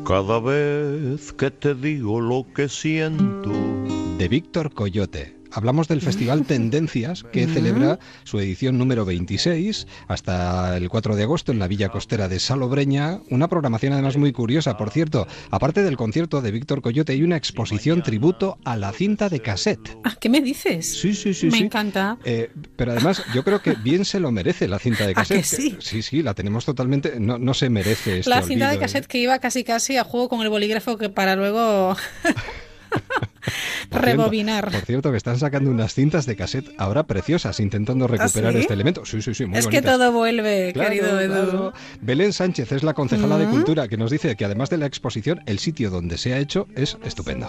Cada 0.06 0.40
vez 0.40 1.32
que 1.32 1.50
te 1.50 1.74
digo 1.74 2.20
lo 2.20 2.46
que 2.54 2.68
siento. 2.68 3.52
De 4.18 4.28
Víctor 4.28 4.72
Coyote. 4.72 5.39
Hablamos 5.52 5.88
del 5.88 6.00
Festival 6.00 6.44
Tendencias, 6.46 7.24
que 7.24 7.46
celebra 7.46 7.98
su 8.24 8.38
edición 8.38 8.78
número 8.78 9.04
26 9.04 9.86
hasta 10.08 10.76
el 10.76 10.88
4 10.88 11.16
de 11.16 11.22
agosto 11.24 11.52
en 11.52 11.58
la 11.58 11.68
Villa 11.68 11.88
Costera 11.88 12.28
de 12.28 12.38
Salobreña. 12.38 13.20
Una 13.30 13.48
programación 13.48 13.92
además 13.92 14.16
muy 14.16 14.32
curiosa, 14.32 14.76
por 14.76 14.90
cierto. 14.90 15.26
Aparte 15.50 15.82
del 15.82 15.96
concierto 15.96 16.40
de 16.40 16.50
Víctor 16.50 16.82
Coyote, 16.82 17.12
hay 17.12 17.22
una 17.22 17.36
exposición 17.36 18.02
tributo 18.02 18.58
a 18.64 18.76
la 18.76 18.92
cinta 18.92 19.28
de 19.28 19.40
cassette. 19.40 19.98
Ah, 20.04 20.16
¿Qué 20.20 20.28
me 20.28 20.40
dices? 20.40 21.00
Sí, 21.00 21.14
sí, 21.14 21.34
sí. 21.34 21.46
Me 21.46 21.58
encanta. 21.58 22.18
Eh, 22.24 22.50
pero 22.76 22.92
además, 22.92 23.22
yo 23.34 23.44
creo 23.44 23.60
que 23.60 23.74
bien 23.74 24.04
se 24.04 24.20
lo 24.20 24.30
merece 24.30 24.68
la 24.68 24.78
cinta 24.78 25.06
de 25.06 25.14
cassette. 25.14 25.38
¿A 25.38 25.40
que 25.40 25.44
sí? 25.46 25.76
Sí, 25.80 26.02
sí, 26.02 26.22
la 26.22 26.34
tenemos 26.34 26.64
totalmente. 26.64 27.18
No, 27.18 27.38
no 27.38 27.54
se 27.54 27.68
merece 27.70 28.20
este 28.20 28.30
La 28.30 28.42
cinta 28.42 28.66
de 28.66 28.76
olvido, 28.76 28.82
cassette 28.82 29.04
¿eh? 29.04 29.08
que 29.08 29.18
iba 29.18 29.38
casi 29.38 29.64
casi 29.64 29.96
a 29.96 30.04
juego 30.04 30.28
con 30.28 30.42
el 30.42 30.48
bolígrafo 30.48 30.96
que 30.96 31.08
para 31.08 31.36
luego. 31.36 31.96
Por 33.90 34.02
Rebobinar. 34.02 34.64
Cierto, 34.64 34.78
por 34.78 34.86
cierto, 34.86 35.10
que 35.10 35.16
están 35.16 35.38
sacando 35.38 35.70
unas 35.70 35.94
cintas 35.94 36.26
de 36.26 36.36
cassette 36.36 36.70
ahora 36.78 37.04
preciosas, 37.04 37.58
intentando 37.60 38.06
recuperar 38.06 38.50
¿Ah, 38.50 38.52
sí? 38.52 38.60
este 38.60 38.74
elemento. 38.74 39.04
Sí, 39.04 39.20
sí, 39.22 39.34
sí, 39.34 39.46
muy 39.46 39.58
es 39.58 39.66
que 39.66 39.82
todo 39.82 40.12
vuelve, 40.12 40.72
Claro, 40.72 40.90
querido 40.90 41.20
Edu. 41.20 41.32
claro. 41.32 41.72
Belén 42.00 42.32
Sánchez 42.32 42.70
es 42.72 42.82
la 42.82 42.94
concejala 42.94 43.38
de 43.38 43.46
Mm. 43.46 43.50
Cultura 43.50 43.88
que 43.88 43.96
nos 43.96 44.10
dice 44.10 44.36
que 44.36 44.44
además 44.44 44.70
de 44.70 44.78
la 44.78 44.86
exposición, 44.86 45.40
el 45.46 45.58
sitio 45.58 45.90
donde 45.90 46.18
se 46.18 46.34
ha 46.34 46.38
hecho 46.38 46.68
es 46.76 46.98
estupendo. 47.04 47.48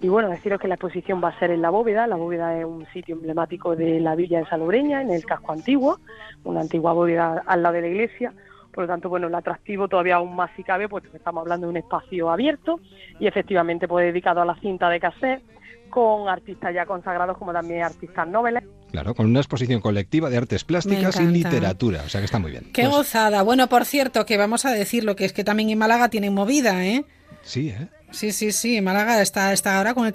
Y 0.00 0.08
bueno, 0.08 0.28
deciros 0.28 0.60
que 0.60 0.68
la 0.68 0.74
exposición 0.74 1.22
va 1.24 1.28
a 1.28 1.38
ser 1.38 1.50
en 1.50 1.62
la 1.62 1.70
bóveda. 1.70 2.06
La 2.06 2.16
bóveda 2.16 2.58
es 2.58 2.64
un 2.66 2.86
sitio 2.92 3.14
emblemático 3.14 3.76
de 3.76 4.00
la 4.00 4.14
villa 4.14 4.40
de 4.40 4.46
Salobreña, 4.46 5.00
en 5.00 5.10
el 5.10 5.24
casco 5.24 5.52
antiguo, 5.52 6.00
una 6.44 6.60
antigua 6.60 6.92
bóveda 6.92 7.42
al 7.46 7.62
lado 7.62 7.76
de 7.76 7.80
la 7.82 7.88
iglesia. 7.88 8.32
Por 8.76 8.84
lo 8.84 8.88
tanto, 8.88 9.08
bueno, 9.08 9.26
el 9.28 9.34
atractivo 9.34 9.88
todavía 9.88 10.16
aún 10.16 10.36
más 10.36 10.50
si 10.54 10.62
cabe, 10.62 10.86
puesto 10.86 11.10
que 11.10 11.16
estamos 11.16 11.40
hablando 11.40 11.66
de 11.66 11.70
un 11.70 11.76
espacio 11.78 12.30
abierto 12.30 12.78
y 13.18 13.26
efectivamente 13.26 13.88
pues 13.88 14.04
dedicado 14.04 14.42
a 14.42 14.44
la 14.44 14.54
cinta 14.60 14.90
de 14.90 15.00
cassette, 15.00 15.42
con 15.88 16.28
artistas 16.28 16.74
ya 16.74 16.84
consagrados 16.84 17.38
como 17.38 17.54
también 17.54 17.84
artistas 17.84 18.28
noveles. 18.28 18.64
Claro, 18.90 19.14
con 19.14 19.24
una 19.24 19.40
exposición 19.40 19.80
colectiva 19.80 20.28
de 20.28 20.36
artes 20.36 20.64
plásticas 20.64 21.18
y 21.18 21.24
literatura. 21.24 22.02
O 22.04 22.08
sea 22.10 22.20
que 22.20 22.26
está 22.26 22.38
muy 22.38 22.50
bien. 22.50 22.64
Qué 22.74 22.82
Pues, 22.82 22.94
gozada. 22.94 23.40
Bueno, 23.42 23.66
por 23.68 23.86
cierto, 23.86 24.26
que 24.26 24.36
vamos 24.36 24.66
a 24.66 24.72
decir 24.72 25.04
lo 25.04 25.16
que 25.16 25.24
es 25.24 25.32
que 25.32 25.42
también 25.42 25.70
en 25.70 25.78
Málaga 25.78 26.10
tienen 26.10 26.34
movida, 26.34 26.84
¿eh? 26.84 27.06
sí, 27.40 27.70
¿eh? 27.70 27.88
Sí, 28.10 28.30
sí, 28.30 28.52
sí. 28.52 28.82
Málaga 28.82 29.22
está, 29.22 29.54
está 29.54 29.78
ahora 29.78 29.94
con 29.94 30.06
el 30.06 30.12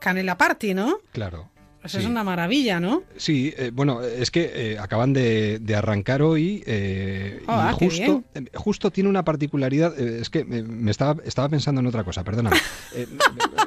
Canela 0.00 0.36
Party, 0.36 0.74
¿no? 0.74 0.96
Claro. 1.12 1.51
Sí. 1.84 1.98
es 1.98 2.06
una 2.06 2.22
maravilla, 2.22 2.78
¿no? 2.78 3.02
Sí, 3.16 3.52
eh, 3.56 3.70
bueno, 3.72 4.02
es 4.02 4.30
que 4.30 4.50
eh, 4.54 4.78
acaban 4.78 5.12
de, 5.12 5.58
de 5.58 5.74
arrancar 5.74 6.22
hoy 6.22 6.62
eh, 6.66 7.42
Ah, 7.48 7.72
y 7.74 7.84
justo, 7.84 8.22
eh, 8.34 8.44
justo 8.54 8.90
tiene 8.90 9.10
una 9.10 9.24
particularidad. 9.24 9.98
es 9.98 10.30
que 10.30 10.44
me, 10.44 10.90
estaba, 10.90 11.20
estaba 11.24 11.48
pensando 11.48 11.80
en 11.80 11.86
otra 11.88 12.04
cosa, 12.04 12.22
perdóname. 12.24 12.56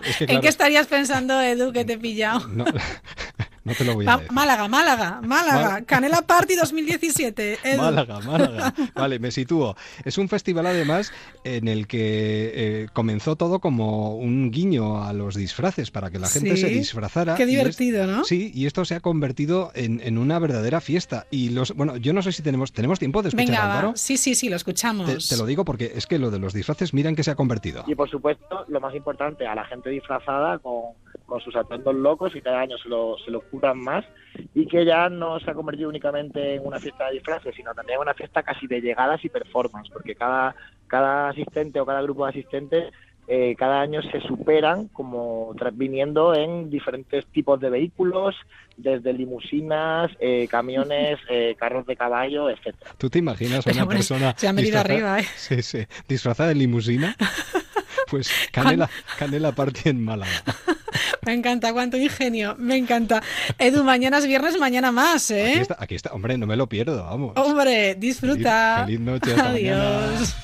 Es 0.07 0.17
que, 0.17 0.25
¿En 0.25 0.39
qué 0.39 0.47
estarías 0.49 0.85
pensando, 0.85 1.41
Edu, 1.41 1.73
que 1.73 1.83
te 1.83 1.93
he 1.93 1.97
pillado? 1.97 2.47
no, 2.49 2.65
no 3.65 3.73
te 3.73 3.83
lo 3.83 3.93
voy 3.95 4.07
a 4.07 4.15
decir. 4.17 4.31
Málaga, 4.31 4.67
Málaga, 4.69 5.19
Málaga. 5.21 5.69
Mal- 5.71 5.85
Canela 5.85 6.21
Party 6.21 6.55
2017. 6.61 7.59
Edu. 7.63 7.81
Málaga, 7.81 8.19
Málaga. 8.21 8.73
Vale, 8.95 9.19
me 9.19 9.31
sitúo. 9.31 9.75
Es 10.05 10.17
un 10.17 10.29
festival 10.29 10.65
además 10.67 11.11
en 11.43 11.67
el 11.67 11.87
que 11.87 12.51
eh, 12.55 12.87
comenzó 12.93 13.35
todo 13.35 13.59
como 13.59 14.15
un 14.15 14.51
guiño 14.51 15.03
a 15.03 15.11
los 15.13 15.35
disfraces 15.35 15.91
para 15.91 16.09
que 16.09 16.19
la 16.19 16.27
gente 16.29 16.55
Sí. 16.55 16.61
se 16.61 16.67
disfrazara. 16.69 17.35
Qué 17.35 17.43
es- 17.43 17.49
divertido, 17.49 18.07
¿no? 18.07 18.23
Sí, 18.23 18.51
y 18.53 18.65
esto 18.67 18.85
se 18.85 18.95
ha 18.95 18.99
convertido 19.01 19.71
en, 19.75 19.99
en 20.03 20.17
una 20.17 20.39
verdadera 20.39 20.79
fiesta. 20.79 21.25
Y 21.31 21.49
los, 21.49 21.73
bueno, 21.75 21.97
yo 21.97 22.13
no 22.13 22.21
sé 22.21 22.31
si 22.31 22.41
tenemos, 22.43 22.71
tenemos 22.71 22.99
tiempo 22.99 23.21
de 23.21 23.29
escuchar 23.29 23.47
Venga. 23.47 23.63
Álvaro. 23.63 23.93
Sí, 23.95 24.17
sí, 24.17 24.35
sí, 24.35 24.47
lo 24.49 24.55
escuchamos. 24.55 25.07
Te, 25.27 25.35
te 25.35 25.37
lo 25.37 25.45
digo 25.45 25.65
porque 25.65 25.91
es 25.95 26.05
que 26.05 26.19
lo 26.19 26.31
de 26.31 26.39
los 26.39 26.53
disfraces, 26.53 26.93
mira 26.93 27.09
en 27.09 27.15
qué 27.15 27.23
se 27.23 27.31
ha 27.31 27.35
convertido. 27.35 27.83
Y 27.87 27.95
por 27.95 28.09
supuesto, 28.09 28.65
lo 28.67 28.79
más 28.79 28.93
importante, 28.95 29.47
a 29.47 29.55
la 29.55 29.65
gente 29.65 29.89
disfrazada 29.89 30.59
con, 30.59 30.83
con 31.26 31.41
sus 31.41 31.56
atuendos 31.56 31.95
locos 31.95 32.35
y 32.35 32.41
cada 32.41 32.61
año 32.61 32.77
se 32.77 32.89
lo, 32.89 33.18
se 33.18 33.31
lo 33.31 33.41
curan 33.41 33.80
más 33.80 34.06
y 34.53 34.68
que 34.68 34.85
ya 34.85 35.10
no 35.10 35.39
se 35.39 35.49
ha 35.49 35.53
convertido 35.53 35.89
únicamente 35.89 36.56
en 36.56 36.65
una 36.65 36.80
fiesta 36.80 37.07
de 37.07 37.14
disfraces, 37.14 37.56
sino 37.56 37.73
también 37.73 37.97
en 37.97 38.02
una 38.02 38.14
fiesta 38.14 38.43
casi 38.43 38.68
de 38.68 38.81
llegadas 38.81 39.23
y 39.23 39.30
performance, 39.30 39.89
porque 39.91 40.15
cada, 40.15 40.56
cada 40.88 41.30
asistente 41.30 41.80
o 41.80 41.85
cada 41.85 42.02
grupo 42.02 42.26
de 42.26 42.31
asistentes 42.31 42.93
eh, 43.27 43.56
cada 43.57 43.81
año 43.81 44.02
se 44.03 44.22
superan 44.22 44.88
como 44.89 45.56
viniendo 45.73 46.35
en 46.35 46.69
diferentes 46.69 47.26
tipos 47.27 47.60
de 47.60 47.72
vehículos, 47.72 48.35
desde 48.77 49.14
limusinas, 49.14 50.11
eh, 50.19 50.47
camiones, 50.47 51.18
eh, 51.30 51.56
carros 51.57 51.88
de 51.88 51.95
caballo, 51.95 52.49
etcétera. 52.49 52.91
¿Tú 52.97 53.10
te 53.10 53.19
imaginas 53.19 53.65
a 53.65 53.72
una 53.72 53.84
bueno, 53.85 53.97
persona 53.97 54.35
se 54.38 54.47
han 54.47 54.56
venido 54.56 54.80
arriba, 54.80 55.19
¿eh? 55.19 55.26
Sí, 55.35 55.64
sí, 55.64 55.80
disfrazada 56.07 56.49
de 56.49 56.56
limusina? 56.56 57.15
Pues 58.07 58.30
Canela, 58.52 58.90
Canela 59.18 59.52
Party 59.53 59.90
en 59.90 60.03
Málaga. 60.03 60.32
Me 61.26 61.34
encanta, 61.34 61.73
cuánto 61.73 61.98
ingenio, 61.98 62.56
me 62.60 62.77
encanta. 62.77 63.22
Edu, 63.57 63.84
mañana 63.84 64.19
es 64.19 64.27
viernes, 64.27 64.57
mañana 64.60 64.91
más, 64.91 65.32
Aquí 65.32 65.40
¿eh? 65.40 65.60
está, 65.61 65.76
aquí 65.80 65.95
está. 65.95 66.11
Hombre, 66.14 66.38
no 66.38 66.45
me 66.45 66.56
lo 66.56 66.68
pierdo, 66.69 67.03
vamos. 67.03 67.34
Hombre, 67.36 67.95
disfruta. 67.95 68.86
Feliz- 68.86 68.98
feliz 68.98 68.99
noche, 68.99 69.32
hasta. 69.32 69.49
Adiós. 69.49 70.36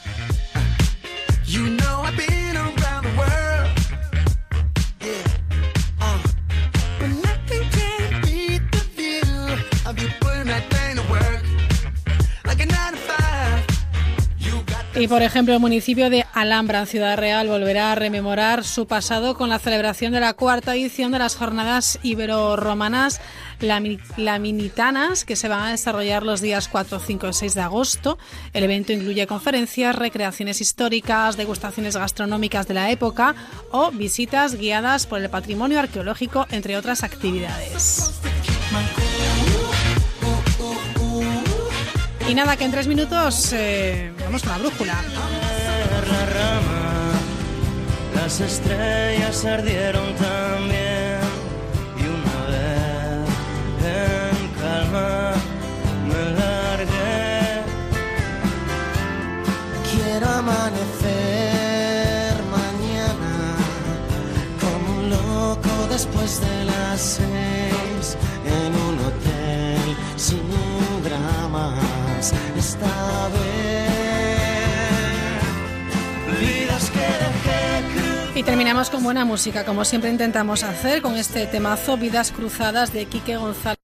Y 14.93 15.07
por 15.07 15.21
ejemplo, 15.21 15.53
el 15.53 15.59
municipio 15.61 16.09
de 16.09 16.25
Alhambra, 16.33 16.79
en 16.81 16.87
Ciudad 16.87 17.17
Real, 17.17 17.47
volverá 17.47 17.93
a 17.93 17.95
rememorar 17.95 18.65
su 18.65 18.87
pasado 18.87 19.35
con 19.35 19.47
la 19.49 19.57
celebración 19.57 20.11
de 20.11 20.19
la 20.19 20.33
cuarta 20.33 20.75
edición 20.75 21.13
de 21.13 21.19
las 21.19 21.35
jornadas 21.37 21.97
ibero-romanas 22.03 23.21
lami- 23.61 23.99
laminitanas 24.17 25.23
que 25.23 25.37
se 25.37 25.47
van 25.47 25.63
a 25.63 25.71
desarrollar 25.71 26.23
los 26.23 26.41
días 26.41 26.67
4, 26.67 26.99
5 26.99 27.29
y 27.29 27.33
6 27.33 27.53
de 27.55 27.61
agosto. 27.61 28.17
El 28.51 28.65
evento 28.65 28.91
incluye 28.91 29.25
conferencias, 29.27 29.95
recreaciones 29.95 30.59
históricas, 30.59 31.37
degustaciones 31.37 31.95
gastronómicas 31.95 32.67
de 32.67 32.73
la 32.73 32.91
época 32.91 33.33
o 33.71 33.91
visitas 33.91 34.55
guiadas 34.55 35.07
por 35.07 35.21
el 35.21 35.29
patrimonio 35.29 35.79
arqueológico, 35.79 36.47
entre 36.51 36.75
otras 36.75 37.03
actividades. 37.03 38.11
Y 42.27 42.35
nada, 42.35 42.55
que 42.55 42.63
en 42.63 42.71
tres 42.71 42.87
minutos 42.87 43.51
eh, 43.53 44.11
vamos 44.23 44.41
con 44.41 44.51
la 44.51 44.57
brújula. 44.59 44.93
la 44.93 46.25
rama, 46.25 47.11
las 48.15 48.39
estrellas 48.39 49.43
ardieron 49.43 50.15
también 50.15 51.19
y 51.97 52.03
una 52.03 52.45
vez 52.47 53.29
en 53.83 54.47
calma 54.61 55.33
me 56.07 56.21
largué. 56.39 57.63
Quiero 59.91 60.27
amanecer 60.29 61.13
mañana 62.59 63.33
como 64.61 64.99
un 64.99 65.09
loco 65.09 65.73
después 65.89 66.39
de 66.39 66.65
las 66.65 67.01
seis 67.01 68.17
en 68.45 68.73
un 68.87 68.99
hotel 68.99 69.95
sin 70.15 70.39
Y 78.35 78.43
terminamos 78.43 78.89
con 78.89 79.03
buena 79.03 79.25
música, 79.25 79.65
como 79.65 79.85
siempre 79.85 80.09
intentamos 80.09 80.63
hacer 80.63 81.01
con 81.01 81.15
este 81.15 81.45
temazo 81.47 81.97
Vidas 81.97 82.31
Cruzadas 82.31 82.93
de 82.93 83.05
Quique 83.05 83.37
González. 83.37 83.80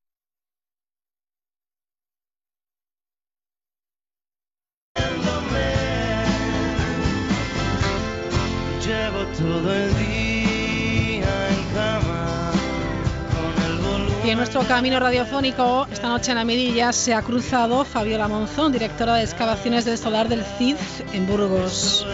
Camino 14.67 14.99
radiofónico, 14.99 15.87
esta 15.91 16.09
noche 16.09 16.31
en 16.31 16.37
la 16.37 16.43
mirilla, 16.43 16.91
se 16.91 17.13
ha 17.13 17.21
cruzado 17.21 17.85
Fabiola 17.85 18.27
Monzón, 18.27 18.71
directora 18.71 19.15
de 19.15 19.23
excavaciones 19.23 19.85
del 19.85 19.97
solar 19.97 20.27
del 20.27 20.43
CID 20.57 20.75
en 21.13 21.25
Burgos. 21.25 22.05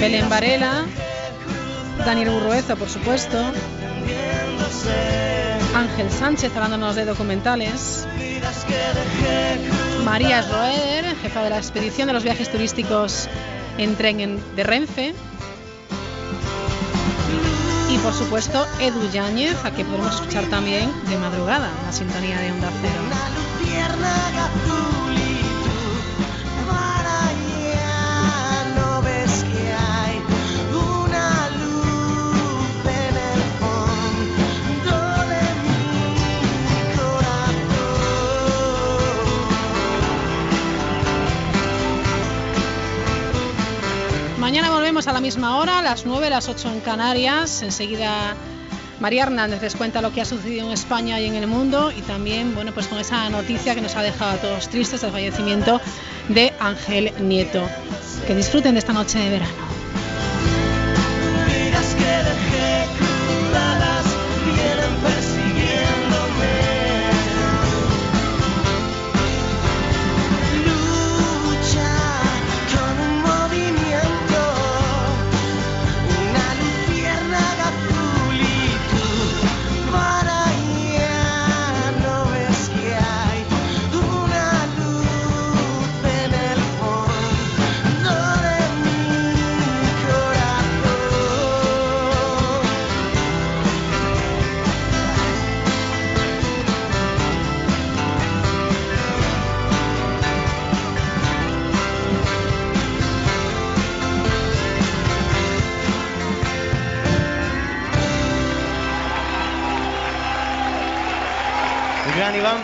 Belén 0.00 0.28
Varela, 0.30 0.84
Daniel 2.04 2.30
Burruezo, 2.30 2.76
por 2.76 2.88
supuesto. 2.88 3.36
Ángel 5.74 6.10
Sánchez 6.10 6.52
hablándonos 6.56 6.96
de 6.96 7.04
documentales. 7.04 8.06
María 10.04 10.40
Roeder, 10.42 11.14
jefa 11.22 11.42
de 11.44 11.50
la 11.50 11.58
expedición 11.58 12.06
de 12.06 12.14
los 12.14 12.24
viajes 12.24 12.50
turísticos 12.50 13.28
en 13.76 13.94
tren 13.96 14.20
en- 14.20 14.56
de 14.56 14.64
Renfe. 14.64 15.14
Por 18.02 18.14
supuesto 18.14 18.66
Edu 18.80 19.10
Yáñez, 19.10 19.62
a 19.64 19.70
que 19.70 19.84
podemos 19.84 20.14
escuchar 20.14 20.44
también 20.46 20.90
de 21.06 21.18
madrugada 21.18 21.70
la 21.84 21.92
sintonía 21.92 22.38
de 22.40 22.50
Onda 22.52 22.70
Cero. 22.80 23.02
Mañana 44.50 44.70
volvemos 44.72 45.06
a 45.06 45.12
la 45.12 45.20
misma 45.20 45.58
hora, 45.58 45.80
las 45.80 46.04
9, 46.04 46.28
las 46.28 46.48
8 46.48 46.72
en 46.72 46.80
Canarias. 46.80 47.62
Enseguida 47.62 48.34
María 48.98 49.22
Hernández 49.22 49.62
les 49.62 49.76
cuenta 49.76 50.02
lo 50.02 50.12
que 50.12 50.22
ha 50.22 50.24
sucedido 50.24 50.66
en 50.66 50.72
España 50.72 51.20
y 51.20 51.26
en 51.26 51.36
el 51.36 51.46
mundo 51.46 51.92
y 51.92 52.02
también, 52.02 52.52
bueno, 52.56 52.74
pues 52.74 52.88
con 52.88 52.98
esa 52.98 53.30
noticia 53.30 53.76
que 53.76 53.80
nos 53.80 53.94
ha 53.94 54.02
dejado 54.02 54.32
a 54.32 54.36
todos 54.38 54.68
tristes 54.68 55.04
el 55.04 55.12
fallecimiento 55.12 55.80
de 56.30 56.52
Ángel 56.58 57.12
Nieto. 57.20 57.62
Que 58.26 58.34
disfruten 58.34 58.74
de 58.74 58.80
esta 58.80 58.92
noche 58.92 59.20
de 59.20 59.30
verano. 59.30 59.69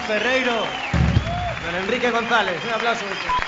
Ferreiro, 0.07 0.65
don 1.65 1.75
Enrique 1.75 2.13
González, 2.13 2.63
un 2.65 2.71
aplauso. 2.71 3.46